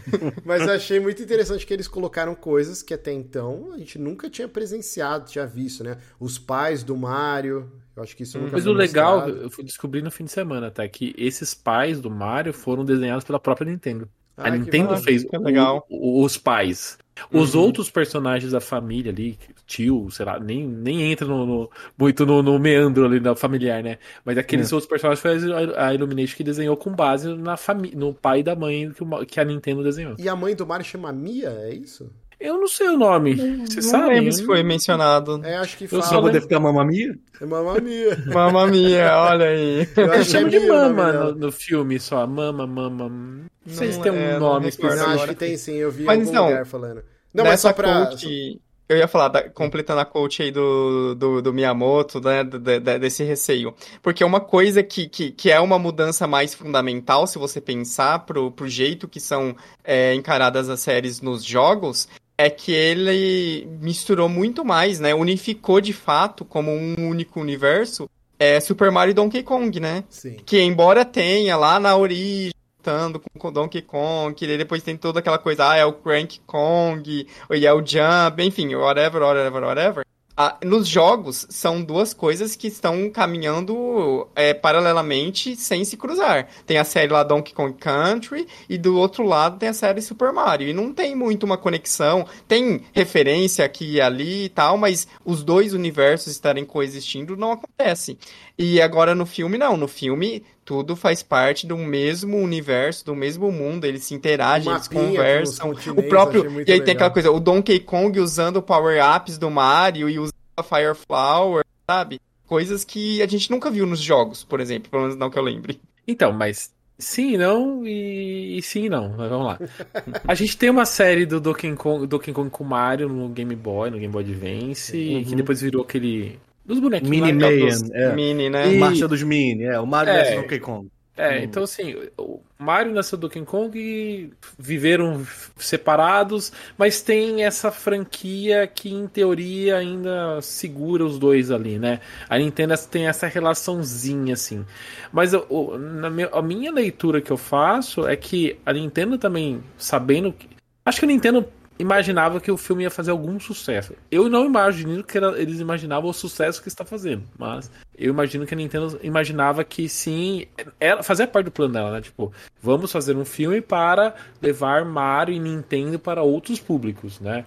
Mas 0.42 0.62
eu 0.62 0.72
achei 0.72 0.98
muito 0.98 1.22
interessante 1.22 1.66
que 1.66 1.74
eles 1.74 1.86
colocaram 1.86 2.34
coisas 2.34 2.82
que 2.82 2.94
até 2.94 3.12
então 3.12 3.72
a 3.74 3.78
gente 3.78 3.98
nunca 3.98 4.30
tinha 4.30 4.48
presenciado, 4.48 5.28
tinha 5.28 5.46
visto, 5.46 5.84
né? 5.84 5.98
Os 6.18 6.38
pais 6.38 6.82
do 6.82 6.96
Mario, 6.96 7.70
eu 7.96 8.02
acho 8.02 8.16
que 8.16 8.22
isso 8.22 8.38
nunca 8.38 8.52
Mas 8.52 8.66
o 8.66 8.72
legal, 8.72 9.28
eu 9.28 9.50
fui 9.50 9.64
descobrir 9.64 10.02
no 10.02 10.10
fim 10.10 10.24
de 10.24 10.32
semana, 10.32 10.70
tá? 10.70 10.86
Que 10.88 11.14
esses 11.16 11.54
pais 11.54 12.00
do 12.00 12.10
Mario 12.10 12.52
foram 12.52 12.84
desenhados 12.84 13.24
pela 13.24 13.38
própria 13.38 13.70
Nintendo. 13.70 14.08
Ah, 14.36 14.48
a 14.48 14.50
Nintendo 14.50 14.96
fez 14.96 15.24
o, 15.24 15.84
o, 15.90 16.24
os 16.24 16.38
pais. 16.38 16.98
Os 17.30 17.54
uhum. 17.54 17.60
outros 17.60 17.90
personagens 17.90 18.52
da 18.52 18.60
família 18.60 19.12
ali, 19.12 19.38
tio, 19.66 20.10
sei 20.10 20.24
lá, 20.24 20.40
nem, 20.40 20.66
nem 20.66 21.12
entra 21.12 21.26
no, 21.26 21.44
no 21.44 21.70
muito 21.98 22.24
no, 22.24 22.42
no, 22.42 22.58
meandro 22.58 23.04
ali 23.04 23.20
da 23.20 23.36
familiar, 23.36 23.82
né? 23.82 23.98
Mas 24.24 24.38
aqueles 24.38 24.72
é. 24.72 24.74
outros 24.74 24.88
personagens 24.88 25.20
foi 25.20 25.76
a 25.76 25.92
Illumination 25.92 26.36
que 26.36 26.42
desenhou 26.42 26.76
com 26.76 26.90
base 26.94 27.28
na 27.34 27.56
no 27.94 28.14
pai 28.14 28.40
e 28.40 28.42
da 28.42 28.56
mãe 28.56 28.90
que, 28.90 29.26
que 29.26 29.40
a 29.40 29.44
Nintendo 29.44 29.82
desenhou. 29.82 30.16
E 30.18 30.26
a 30.26 30.34
mãe 30.34 30.56
do 30.56 30.66
Mario 30.66 30.86
chama 30.86 31.12
Mia, 31.12 31.50
é 31.50 31.74
isso? 31.74 32.10
Eu 32.42 32.58
não 32.58 32.66
sei 32.66 32.88
o 32.88 32.98
nome. 32.98 33.36
Você 33.36 33.76
não 33.76 33.82
sabe? 33.82 34.14
lembro 34.14 34.32
se 34.32 34.44
foi 34.44 34.64
mencionado. 34.64 35.40
É, 35.44 35.56
acho 35.58 35.78
que 35.78 35.86
fala. 35.86 36.02
Eu 36.02 36.06
só 36.06 36.20
vou 36.20 36.32
ficar 36.32 36.58
mamamia? 36.58 37.16
É 37.40 37.46
mamamia. 37.46 38.18
mamamia, 38.26 39.16
olha 39.16 39.46
aí. 39.46 39.88
Eu, 39.96 40.06
eu 40.06 40.24
chamo 40.24 40.50
de 40.50 40.58
mama 40.58 41.12
no, 41.12 41.34
no, 41.36 41.52
filme 41.52 42.00
só. 42.00 42.26
Mama, 42.26 42.66
mama. 42.66 43.08
Não, 43.08 43.44
não 43.64 43.74
sei 43.74 43.92
se 43.92 44.00
tem 44.00 44.10
um 44.10 44.16
é, 44.16 44.38
nome 44.40 44.68
específico. 44.68 45.10
Acho 45.10 45.28
que 45.28 45.34
tem 45.36 45.56
sim, 45.56 45.76
eu 45.76 45.92
vi 45.92 46.02
mas, 46.02 46.18
algum 46.18 46.32
não, 46.32 46.46
lugar 46.46 46.66
falando. 46.66 47.04
Não, 47.32 47.44
mas 47.44 47.60
só 47.60 47.72
pra... 47.72 48.06
Coach, 48.06 48.60
eu 48.88 48.98
ia 48.98 49.08
falar, 49.08 49.28
da, 49.28 49.48
completando 49.48 50.00
a 50.00 50.04
coach 50.04 50.42
aí 50.42 50.50
do, 50.50 51.14
do, 51.14 51.40
do 51.40 51.52
Miyamoto, 51.52 52.20
né, 52.20 52.44
de, 52.44 52.58
de, 52.58 52.98
desse 52.98 53.24
receio. 53.24 53.74
Porque 54.02 54.24
uma 54.24 54.40
coisa 54.40 54.82
que, 54.82 55.08
que, 55.08 55.30
que 55.30 55.50
é 55.50 55.58
uma 55.60 55.78
mudança 55.78 56.26
mais 56.26 56.54
fundamental, 56.54 57.26
se 57.26 57.38
você 57.38 57.60
pensar 57.60 58.20
pro, 58.26 58.50
pro 58.50 58.68
jeito 58.68 59.08
que 59.08 59.20
são 59.20 59.56
é, 59.82 60.12
encaradas 60.14 60.68
as 60.68 60.80
séries 60.80 61.20
nos 61.20 61.44
jogos, 61.44 62.08
é 62.46 62.50
que 62.50 62.72
ele 62.72 63.68
misturou 63.80 64.28
muito 64.28 64.64
mais, 64.64 64.98
né? 65.00 65.14
Unificou 65.14 65.80
de 65.80 65.92
fato 65.92 66.44
como 66.44 66.70
um 66.70 67.08
único 67.08 67.40
universo 67.40 68.08
é 68.42 68.58
Super 68.58 68.90
Mario 68.90 69.12
e 69.12 69.14
Donkey 69.14 69.42
Kong, 69.44 69.78
né? 69.78 70.02
Sim. 70.10 70.36
Que 70.44 70.60
embora 70.60 71.04
tenha 71.04 71.56
lá 71.56 71.78
na 71.78 71.96
origem 71.96 72.50
lutando 72.76 73.22
com 73.38 73.52
Donkey 73.52 73.82
Kong, 73.82 74.34
ele 74.44 74.58
depois 74.58 74.82
tem 74.82 74.96
toda 74.96 75.20
aquela 75.20 75.38
coisa, 75.38 75.70
ah, 75.70 75.76
é 75.76 75.84
o 75.84 75.92
Crank 75.92 76.40
Kong, 76.44 77.26
ou 77.48 77.56
é 77.56 77.72
o 77.72 77.86
Jump, 77.86 78.42
enfim, 78.42 78.74
whatever, 78.74 79.22
whatever, 79.22 79.62
whatever. 79.62 80.04
Ah, 80.34 80.56
nos 80.64 80.88
jogos, 80.88 81.46
são 81.50 81.82
duas 81.82 82.14
coisas 82.14 82.56
que 82.56 82.66
estão 82.66 83.10
caminhando 83.10 84.26
é, 84.34 84.54
paralelamente 84.54 85.54
sem 85.56 85.84
se 85.84 85.94
cruzar. 85.94 86.48
Tem 86.66 86.78
a 86.78 86.84
série 86.84 87.12
lá 87.12 87.22
Donkey 87.22 87.52
Kong 87.52 87.76
Country 87.78 88.48
e 88.66 88.78
do 88.78 88.96
outro 88.96 89.24
lado 89.26 89.58
tem 89.58 89.68
a 89.68 89.74
série 89.74 90.00
Super 90.00 90.32
Mario. 90.32 90.68
E 90.68 90.72
não 90.72 90.90
tem 90.90 91.14
muito 91.14 91.44
uma 91.44 91.58
conexão. 91.58 92.26
Tem 92.48 92.80
referência 92.94 93.62
aqui 93.62 93.96
e 93.96 94.00
ali 94.00 94.44
e 94.44 94.48
tal, 94.48 94.78
mas 94.78 95.06
os 95.22 95.44
dois 95.44 95.74
universos 95.74 96.32
estarem 96.32 96.64
coexistindo 96.64 97.36
não 97.36 97.52
acontece. 97.52 98.16
E 98.56 98.80
agora 98.80 99.14
no 99.14 99.26
filme, 99.26 99.58
não. 99.58 99.76
No 99.76 99.86
filme, 99.86 100.42
tudo 100.72 100.96
faz 100.96 101.22
parte 101.22 101.66
do 101.66 101.76
mesmo 101.76 102.38
universo, 102.38 103.04
do 103.04 103.14
mesmo 103.14 103.52
mundo. 103.52 103.84
Eles 103.84 104.04
se 104.04 104.14
interagem, 104.14 104.72
eles 104.72 104.88
conversam. 104.88 105.70
O 105.70 106.02
próprio. 106.04 106.44
E 106.44 106.46
aí 106.46 106.64
legal. 106.64 106.84
tem 106.86 106.94
aquela 106.94 107.10
coisa, 107.10 107.30
o 107.30 107.38
Donkey 107.38 107.78
Kong 107.80 108.18
usando 108.18 108.62
power-ups 108.62 109.36
do 109.36 109.50
Mario 109.50 110.08
e 110.08 110.18
usando 110.18 110.32
a 110.56 110.62
Fire 110.62 110.94
Flower, 110.94 111.62
sabe? 111.86 112.18
coisas 112.46 112.84
que 112.84 113.22
a 113.22 113.26
gente 113.26 113.50
nunca 113.50 113.70
viu 113.70 113.86
nos 113.86 113.98
jogos, 113.98 114.44
por 114.44 114.60
exemplo, 114.60 114.90
pelo 114.90 115.02
menos 115.04 115.16
não 115.16 115.30
que 115.30 115.38
eu 115.38 115.42
lembre. 115.42 115.80
Então, 116.06 116.32
mas 116.32 116.70
sim, 116.98 117.36
não 117.38 117.86
e, 117.86 118.58
e 118.58 118.62
sim, 118.62 118.88
não. 118.90 119.08
Mas 119.16 119.30
vamos 119.30 119.46
lá. 119.46 119.58
A 120.28 120.34
gente 120.34 120.56
tem 120.58 120.68
uma 120.70 120.84
série 120.84 121.24
do 121.24 121.40
Donkey 121.40 121.74
Kong, 121.74 122.06
Donkey 122.06 122.32
Kong 122.32 122.50
com 122.50 122.64
Mario 122.64 123.08
no 123.08 123.28
Game 123.30 123.54
Boy, 123.56 123.90
no 123.90 123.98
Game 123.98 124.12
Boy 124.12 124.22
Advance, 124.22 124.94
Uhum. 124.96 125.24
que 125.24 125.34
depois 125.34 125.60
virou 125.62 125.82
aquele 125.82 126.38
dos 126.64 126.78
bonequinhos 126.78 127.10
Mini 127.32 127.60
dos- 127.60 127.90
é. 127.90 128.12
Mini, 128.14 128.48
né? 128.50 128.72
E- 128.74 128.78
Marcha 128.78 129.06
dos 129.08 129.22
Mini, 129.22 129.64
é. 129.64 129.78
O 129.80 129.86
Mario 129.86 130.12
É. 130.12 130.24
vs 130.24 130.42
Donkey 130.42 130.58
Kong. 130.60 130.88
É, 131.14 131.40
Hum. 131.40 131.42
então 131.42 131.62
assim, 131.62 131.94
o 132.16 132.40
Mario 132.58 132.94
nasceu 132.94 133.18
do 133.18 133.28
Donkey 133.28 133.44
Kong 133.44 133.78
e 133.78 134.30
viveram 134.58 135.22
separados, 135.58 136.50
mas 136.78 137.02
tem 137.02 137.44
essa 137.44 137.70
franquia 137.70 138.66
que 138.66 138.90
em 138.92 139.06
teoria 139.06 139.76
ainda 139.76 140.40
segura 140.40 141.04
os 141.04 141.18
dois 141.18 141.50
ali, 141.50 141.78
né? 141.78 142.00
A 142.30 142.38
Nintendo 142.38 142.74
tem 142.90 143.06
essa 143.08 143.26
relaçãozinha 143.26 144.32
assim. 144.34 144.64
Mas 145.12 145.32
eu- 145.34 145.46
o- 145.50 145.76
na 145.76 146.08
minha, 146.08 146.28
a 146.32 146.40
minha 146.40 146.72
leitura 146.72 147.20
que 147.20 147.30
eu 147.30 147.36
faço 147.36 148.06
é 148.06 148.16
que 148.16 148.56
a 148.64 148.72
Nintendo 148.72 149.18
também, 149.18 149.62
sabendo 149.76 150.32
que. 150.32 150.48
Acho 150.84 150.98
que 151.00 151.04
a 151.04 151.08
Nintendo 151.08 151.46
imaginava 151.82 152.40
que 152.40 152.50
o 152.50 152.56
filme 152.56 152.84
ia 152.84 152.90
fazer 152.90 153.10
algum 153.10 153.38
sucesso. 153.40 153.94
Eu 154.10 154.28
não 154.28 154.46
imagino 154.46 155.02
que 155.02 155.18
era- 155.18 155.38
eles 155.40 155.58
imaginavam 155.60 156.08
o 156.08 156.14
sucesso 156.14 156.62
que 156.62 156.68
está 156.68 156.84
fazendo, 156.84 157.24
mas 157.38 157.70
eu 157.98 158.10
imagino 158.10 158.46
que 158.46 158.54
a 158.54 158.56
Nintendo 158.56 158.98
imaginava 159.02 159.64
que 159.64 159.88
sim, 159.88 160.46
era, 160.78 161.02
fazia 161.02 161.26
parte 161.26 161.46
do 161.46 161.50
plano 161.50 161.74
dela, 161.74 161.90
né? 161.92 162.00
Tipo, 162.00 162.32
vamos 162.62 162.90
fazer 162.92 163.16
um 163.16 163.24
filme 163.24 163.60
para 163.60 164.14
levar 164.40 164.84
Mario 164.84 165.34
e 165.34 165.40
Nintendo 165.40 165.98
para 165.98 166.22
outros 166.22 166.60
públicos, 166.60 167.20
né? 167.20 167.44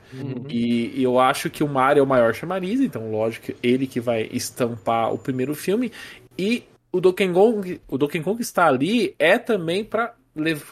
E, 0.49 0.99
e 0.99 1.03
eu 1.03 1.17
acho 1.19 1.49
que 1.49 1.63
o 1.63 1.67
Mario 1.67 2.01
é 2.01 2.03
o 2.03 2.07
maior 2.07 2.33
chamariz, 2.33 2.81
então 2.81 3.09
lógico 3.09 3.47
que 3.47 3.55
ele 3.63 3.87
que 3.87 3.99
vai 3.99 4.29
estampar 4.31 5.13
o 5.13 5.17
primeiro 5.17 5.55
filme 5.55 5.91
e 6.37 6.63
o 6.91 6.99
Donkey 7.01 7.27
Kong, 7.31 7.81
o 7.87 7.97
Donkey 7.97 8.21
Kong 8.21 8.41
está 8.41 8.67
ali 8.67 9.15
é 9.17 9.37
também 9.37 9.83
para 9.83 10.13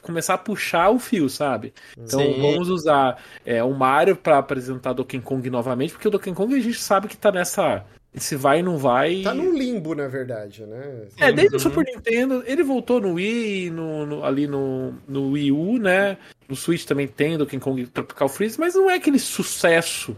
começar 0.01 0.33
a 0.35 0.37
puxar 0.37 0.89
o 0.89 0.99
fio, 0.99 1.29
sabe? 1.29 1.73
Então 1.97 2.19
Sim. 2.19 2.41
vamos 2.41 2.69
usar 2.69 3.21
é, 3.45 3.63
o 3.63 3.73
Mario 3.73 4.15
para 4.15 4.37
apresentar 4.37 4.93
Donkey 4.93 5.19
Kong 5.19 5.49
novamente, 5.49 5.93
porque 5.93 6.07
o 6.07 6.11
Donkey 6.11 6.33
Kong 6.33 6.53
a 6.55 6.59
gente 6.59 6.79
sabe 6.79 7.07
que 7.07 7.17
tá 7.17 7.31
nessa 7.31 7.85
se 8.15 8.35
vai 8.35 8.59
e 8.59 8.63
não 8.63 8.77
vai. 8.77 9.21
Tá 9.23 9.33
num 9.33 9.57
limbo, 9.57 9.95
na 9.95 10.07
verdade, 10.07 10.63
né? 10.65 11.07
É, 11.17 11.31
desde 11.31 11.55
o 11.55 11.59
Super 11.59 11.83
Nintendo, 11.83 12.43
ele 12.45 12.61
voltou 12.61 13.01
no 13.01 13.13
Wii, 13.13 13.71
no, 13.71 14.05
no- 14.05 14.23
ali 14.23 14.45
no, 14.45 14.93
no 15.07 15.31
Wii 15.31 15.51
U, 15.51 15.79
né? 15.79 16.17
No 16.47 16.55
Switch 16.55 16.85
também 16.85 17.07
tem 17.07 17.37
Donkey 17.37 17.57
Kong 17.59 17.87
Tropical 17.87 18.29
Freeze, 18.29 18.59
mas 18.59 18.75
não 18.75 18.87
é 18.89 18.95
aquele 18.95 19.17
sucesso. 19.17 20.15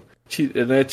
Né? 0.67 0.85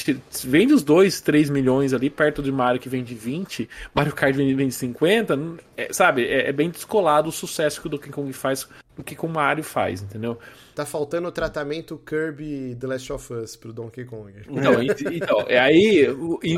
Vende 0.44 0.74
os 0.74 0.82
2, 0.82 1.20
3 1.22 1.48
milhões 1.48 1.94
ali, 1.94 2.10
perto 2.10 2.42
de 2.42 2.52
Mario 2.52 2.80
que 2.80 2.88
vende 2.88 3.14
20, 3.14 3.68
Mario 3.94 4.12
Kart 4.12 4.34
vende, 4.36 4.54
vende 4.54 4.74
50, 4.74 5.34
não- 5.34 5.56
é, 5.76 5.90
sabe? 5.92 6.26
É, 6.26 6.48
é 6.50 6.52
bem 6.52 6.68
descolado 6.68 7.30
o 7.30 7.32
sucesso 7.32 7.80
que 7.80 7.86
o 7.86 7.90
Donkey 7.90 8.10
Kong 8.10 8.30
faz 8.32 8.68
do 8.94 9.02
que 9.02 9.16
com 9.16 9.26
o 9.26 9.30
Mario 9.30 9.64
faz, 9.64 10.02
entendeu? 10.02 10.38
Tá 10.74 10.84
faltando 10.84 11.28
o 11.28 11.32
tratamento 11.32 11.98
Kirby 12.06 12.76
The 12.78 12.86
Last 12.86 13.10
of 13.10 13.32
Us 13.32 13.56
pro 13.56 13.72
Donkey 13.72 14.04
Kong. 14.04 14.32
Então, 14.50 14.82
e- 14.82 15.16
então 15.16 15.44
é 15.48 15.58
aí. 15.58 16.06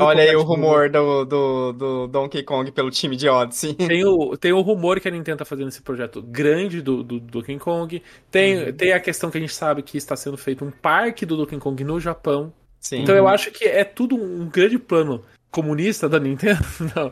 Olha 0.01 0.23
aí 0.23 0.35
o 0.35 0.41
rumor 0.43 0.89
do, 0.89 1.23
do, 1.23 1.71
do 1.73 2.07
Donkey 2.07 2.43
Kong 2.43 2.69
pelo 2.73 2.91
time 2.91 3.15
de 3.15 3.29
Odyssey. 3.29 3.73
Tem 3.87 4.03
o, 4.05 4.35
tem 4.37 4.51
o 4.51 4.59
rumor 4.59 4.99
que 4.99 5.07
a 5.07 5.11
Nintendo 5.11 5.37
tá 5.39 5.45
fazendo 5.45 5.69
esse 5.69 5.81
projeto 5.81 6.21
grande 6.21 6.81
do, 6.81 7.01
do 7.03 7.21
Donkey 7.21 7.57
Kong. 7.57 8.03
Tem, 8.29 8.73
tem 8.73 8.91
a 8.91 8.99
questão 8.99 9.31
que 9.31 9.37
a 9.37 9.41
gente 9.41 9.53
sabe 9.53 9.81
que 9.81 9.97
está 9.97 10.15
sendo 10.17 10.37
feito 10.37 10.63
um 10.65 10.71
parque 10.71 11.25
do 11.25 11.37
Donkey 11.37 11.57
Kong 11.57 11.81
no 11.85 12.01
Japão. 12.01 12.53
Sim. 12.85 13.01
Então 13.01 13.15
eu 13.15 13.27
acho 13.27 13.49
que 13.49 13.65
é 13.65 13.83
tudo 13.83 14.15
um 14.15 14.47
grande 14.47 14.77
plano 14.77 15.23
comunista 15.49 16.07
da 16.07 16.19
Nintendo. 16.19 16.59
Não. 16.95 17.11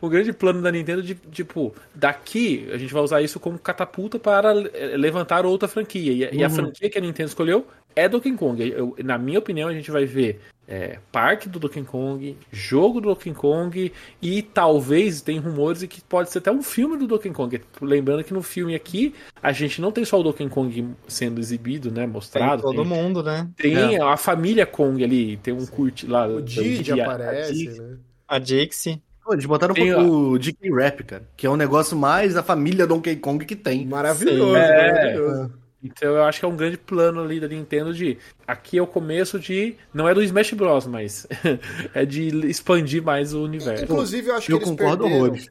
O 0.00 0.08
grande 0.08 0.32
plano 0.32 0.62
da 0.62 0.70
Nintendo 0.70 1.02
de, 1.02 1.16
tipo, 1.32 1.74
daqui 1.92 2.68
a 2.72 2.76
gente 2.78 2.92
vai 2.92 3.02
usar 3.02 3.20
isso 3.20 3.40
como 3.40 3.58
catapulta 3.58 4.16
para 4.16 4.52
levantar 4.52 5.44
outra 5.44 5.66
franquia. 5.66 6.12
E, 6.12 6.24
a- 6.24 6.30
e 6.32 6.44
a 6.44 6.48
franquia 6.50 6.88
que 6.88 6.98
a 6.98 7.00
Nintendo 7.00 7.28
escolheu 7.30 7.66
é 7.96 8.08
Donkey 8.08 8.32
Kong. 8.32 8.62
Eu- 8.68 8.96
na 9.04 9.16
minha 9.18 9.38
opinião, 9.38 9.68
a 9.68 9.72
gente 9.74 9.90
vai 9.90 10.04
ver 10.04 10.40
é, 10.68 10.98
parque 11.10 11.48
do 11.48 11.58
Donkey 11.58 11.82
Kong, 11.82 12.36
jogo 12.50 13.00
do 13.00 13.08
Donkey 13.08 13.32
Kong 13.34 13.92
e 14.22 14.40
talvez 14.42 15.20
tem 15.20 15.38
rumores 15.38 15.80
de 15.80 15.88
que 15.88 16.00
pode 16.00 16.30
ser 16.30 16.38
até 16.38 16.50
um 16.52 16.62
filme 16.62 16.96
do 16.96 17.06
Donkey 17.06 17.30
Kong. 17.30 17.60
Lembrando 17.82 18.24
que 18.24 18.32
no 18.32 18.42
filme 18.42 18.74
aqui 18.74 19.12
a 19.42 19.52
gente 19.52 19.80
não 19.82 19.90
tem 19.92 20.04
só 20.04 20.18
o 20.18 20.22
Donkey 20.22 20.48
Kong 20.48 20.88
sendo 21.08 21.40
exibido, 21.40 21.90
né, 21.90 22.02
Tem 22.02 22.06
mostrado. 22.06 22.62
todo 22.62 22.84
mundo, 22.84 23.22
né? 23.22 23.48
Tem 23.56 23.98
a 24.00 24.16
família 24.16 24.64
Kong 24.64 25.02
ali, 25.02 25.36
tem 25.38 25.52
um 25.52 25.66
curte 25.66 26.06
lá. 26.06 26.26
O 26.26 26.40
Didi 26.40 26.92
a- 26.92 26.96
a 26.96 27.12
aparece, 27.12 27.68
né? 27.80 27.96
A 28.28 28.38
Dixie. 28.38 29.02
Pô, 29.24 29.34
eles 29.34 29.44
botaram 29.46 29.74
Tem, 29.74 29.92
o 29.94 30.38
DK 30.38 30.70
Rap, 30.74 31.04
cara, 31.04 31.22
que 31.36 31.46
é 31.46 31.50
um 31.50 31.56
negócio 31.56 31.96
mais 31.96 32.36
a 32.36 32.42
família 32.42 32.86
Donkey 32.86 33.16
Kong 33.16 33.44
que 33.44 33.54
tem. 33.56 33.84
Maravilhoso, 33.86 34.56
É. 34.56 34.92
maravilhoso. 34.92 35.52
Então 35.82 36.10
eu 36.10 36.22
acho 36.24 36.38
que 36.38 36.44
é 36.44 36.48
um 36.48 36.56
grande 36.56 36.76
plano 36.78 37.20
ali 37.20 37.40
da 37.40 37.48
Nintendo 37.48 37.92
de. 37.92 38.16
Aqui 38.46 38.78
é 38.78 38.82
o 38.82 38.86
começo 38.86 39.38
de. 39.38 39.76
Não 39.92 40.08
é 40.08 40.14
do 40.14 40.22
Smash 40.22 40.52
Bros, 40.52 40.86
mas 40.86 41.26
é 41.92 42.04
de 42.04 42.28
expandir 42.46 43.02
mais 43.02 43.34
o 43.34 43.42
universo. 43.42 43.84
Inclusive, 43.84 44.28
eu 44.28 44.36
acho 44.36 44.46
que 44.46 44.52
Eu 44.52 44.58
eles 44.58 44.68
concordo 44.68 45.04
perderam... 45.04 45.24
horrores. 45.24 45.46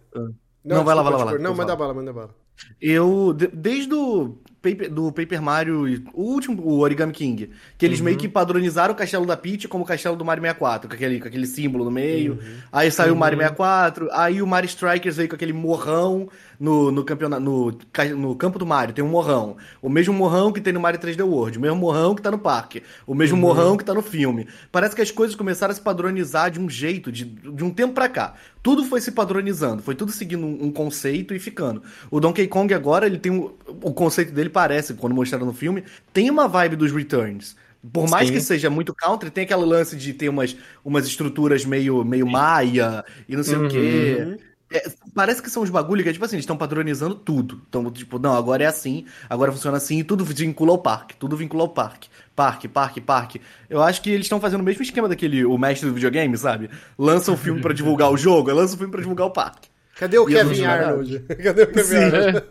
Não, 0.64 0.84
vai 0.84 0.96
lá, 0.96 1.02
vai 1.02 1.12
lá, 1.12 1.26
vai 1.26 1.34
lá. 1.34 1.40
Não, 1.40 1.56
manda 1.56 1.76
bala, 1.76 1.94
manda 1.94 2.14
bala. 2.14 2.36
Eu, 2.80 3.34
de- 3.34 3.48
desde 3.48 3.92
o 3.94 4.38
Paper, 4.62 4.92
do 4.92 5.12
Paper 5.12 5.42
Mario, 5.42 5.88
e 5.88 6.04
o 6.14 6.22
último, 6.22 6.62
o 6.62 6.78
Origami 6.80 7.12
King, 7.12 7.50
que 7.78 7.84
eles 7.84 8.00
meio 8.00 8.16
que 8.18 8.28
padronizaram 8.30 8.94
o 8.94 8.96
castelo 8.98 9.26
da 9.26 9.36
Peach 9.36 9.68
como 9.68 9.84
o 9.84 9.88
castelo 9.88 10.16
do 10.16 10.24
Mario 10.24 10.42
64, 10.44 10.88
com 10.88 10.94
aquele, 10.94 11.20
com 11.20 11.28
aquele 11.28 11.48
símbolo 11.48 11.84
no 11.86 11.90
meio. 11.90 12.38
Aí 12.72 12.92
saiu 12.92 13.16
o 13.16 13.18
Mario 13.18 13.40
64, 13.40 14.10
aí 14.12 14.42
o 14.42 14.46
Mario 14.48 14.68
Strikers 14.68 15.18
veio 15.18 15.28
com 15.30 15.36
aquele 15.36 15.54
morrão 15.54 16.30
no, 16.62 16.92
no 16.92 17.04
campeonato, 17.04 17.42
no, 17.42 17.76
no 18.16 18.36
campo 18.36 18.60
do 18.60 18.68
Mario, 18.68 18.94
tem 18.94 19.04
um 19.04 19.08
morrão. 19.08 19.58
O 19.82 19.90
mesmo 19.90 20.14
morrão 20.14 20.54
que 20.54 20.62
tem 20.62 20.72
no 20.72 20.80
Mario 20.80 21.00
3D 21.00 21.26
World, 21.26 21.58
o 21.58 21.62
mesmo 21.62 21.76
morrão 21.76 22.14
que 22.14 22.22
tá 22.22 22.30
no 22.30 22.38
parque, 22.38 22.84
o 23.08 23.16
mesmo 23.16 23.36
morrão 23.36 23.76
que 23.76 23.84
tá 23.84 23.96
no 23.96 24.04
filme. 24.04 24.48
Parece 24.72 24.96
que 24.96 25.02
as 25.02 25.10
coisas 25.10 25.36
começaram 25.36 25.72
a 25.72 25.76
se 25.76 25.82
padronizar 25.82 26.52
de 26.52 26.60
um 26.60 26.70
jeito, 26.70 27.12
de, 27.12 27.26
de 27.26 27.64
um 27.64 27.72
tempo 27.72 27.96
pra 27.96 28.08
cá. 28.08 28.36
Tudo 28.62 28.86
foi 28.86 29.02
se 29.02 29.12
padronizando, 29.12 29.82
foi 29.82 29.96
tudo 29.96 30.12
seguindo 30.12 30.46
um, 30.46 30.66
um 30.66 30.72
conceito 30.72 31.34
e 31.34 31.40
ficando. 31.40 31.82
O 32.12 32.20
Donkey 32.20 32.48
Kong 32.48 32.72
agora, 32.76 33.08
ele 33.08 33.18
tem 33.18 33.32
um, 33.32 33.52
o 33.82 33.92
conceito 33.92 34.32
dele 34.32 34.50
parece, 34.50 34.94
quando 34.94 35.16
mostraram 35.16 35.48
no 35.48 35.54
filme, 35.54 35.84
tem 36.14 36.30
uma 36.30 36.48
vibe 36.48 36.76
dos 36.76 36.92
Returns. 36.92 37.56
Por 37.92 38.08
mais 38.08 38.28
Sim. 38.28 38.36
que 38.36 38.40
seja 38.40 38.70
muito 38.70 38.94
country, 38.94 39.32
tem 39.32 39.44
aquele 39.46 39.66
lance 39.66 39.98
de 39.98 40.14
ter 40.14 40.30
umas, 40.30 40.56
umas 40.86 41.08
estruturas 41.08 41.66
meio, 41.66 42.06
meio 42.06 42.28
maia 42.28 43.04
e 43.28 43.36
não 43.36 43.44
sei 43.44 43.58
o 43.58 43.68
quê. 43.68 44.38
É, 44.72 44.90
parece 45.14 45.42
que 45.42 45.50
são 45.50 45.64
os 45.64 45.70
bagulho 45.70 46.02
que, 46.04 46.10
é, 46.10 46.14
tipo 46.14 46.24
assim, 46.24 46.36
eles 46.36 46.44
estão 46.44 46.58
padronizando 46.58 47.16
tudo. 47.16 47.62
Então, 47.68 47.90
tipo, 47.92 48.18
não, 48.18 48.34
agora 48.36 48.64
é 48.64 48.68
assim, 48.68 49.06
agora 49.30 49.52
funciona 49.52 49.78
assim, 49.78 50.00
e 50.00 50.04
tudo 50.04 50.24
vincula 50.24 50.72
ao 50.72 50.78
parque, 50.78 51.16
tudo 51.18 51.36
vincula 51.36 51.64
ao 51.64 51.70
parque. 51.70 52.10
Parque, 52.36 52.68
parque, 52.68 53.02
parque. 53.02 53.42
Eu 53.70 53.82
acho 53.82 54.02
que 54.02 54.10
eles 54.10 54.26
estão 54.26 54.40
fazendo 54.40 54.62
o 54.62 54.64
mesmo 54.64 54.82
esquema 54.82 55.10
daquele, 55.10 55.44
o 55.46 55.58
mestre 55.58 55.88
do 55.90 55.94
videogame, 55.94 56.38
sabe? 56.38 56.70
Lança 56.98 57.32
o 57.32 57.38
filme 57.38 57.62
pra 57.62 57.74
divulgar 57.74 58.10
o 58.12 58.18
jogo, 58.18 58.52
lança 58.54 58.74
o 58.76 58.78
filme 58.78 58.92
pra 58.92 59.02
divulgar 59.02 59.28
o 59.28 59.32
parque. 59.32 59.70
Cadê 59.96 60.18
o 60.18 60.28
E 60.28 60.34
Kevin. 60.34 60.66
Arnold? 60.66 61.20
Cadê 61.44 61.64
o 61.64 61.68
Kevin 61.68 61.84
Sim. 61.88 61.96
Arnold? 61.98 62.44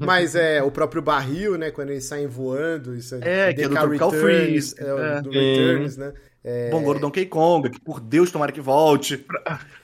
Mas 0.06 0.34
é 0.34 0.62
o 0.62 0.70
próprio 0.70 1.02
barril, 1.02 1.58
né? 1.58 1.70
Quando 1.70 1.90
eles 1.90 2.04
saem 2.06 2.26
voando, 2.26 2.94
isso 2.94 3.16
É, 3.16 3.52
que 3.52 3.62
é 3.62 3.68
do 3.68 3.74
DK 3.74 3.90
Returns, 3.90 4.20
Freeze, 4.20 4.74
É, 4.78 4.94
o 4.94 4.98
é. 4.98 5.20
do. 5.20 5.30
Returns, 5.30 5.96
né? 5.96 6.12
É, 6.48 6.70
Bongoro 6.70 7.00
Donkey 7.00 7.26
Kong, 7.26 7.68
que 7.68 7.80
por 7.80 7.98
Deus 7.98 8.30
tomara 8.30 8.52
que 8.52 8.60
volte. 8.60 9.26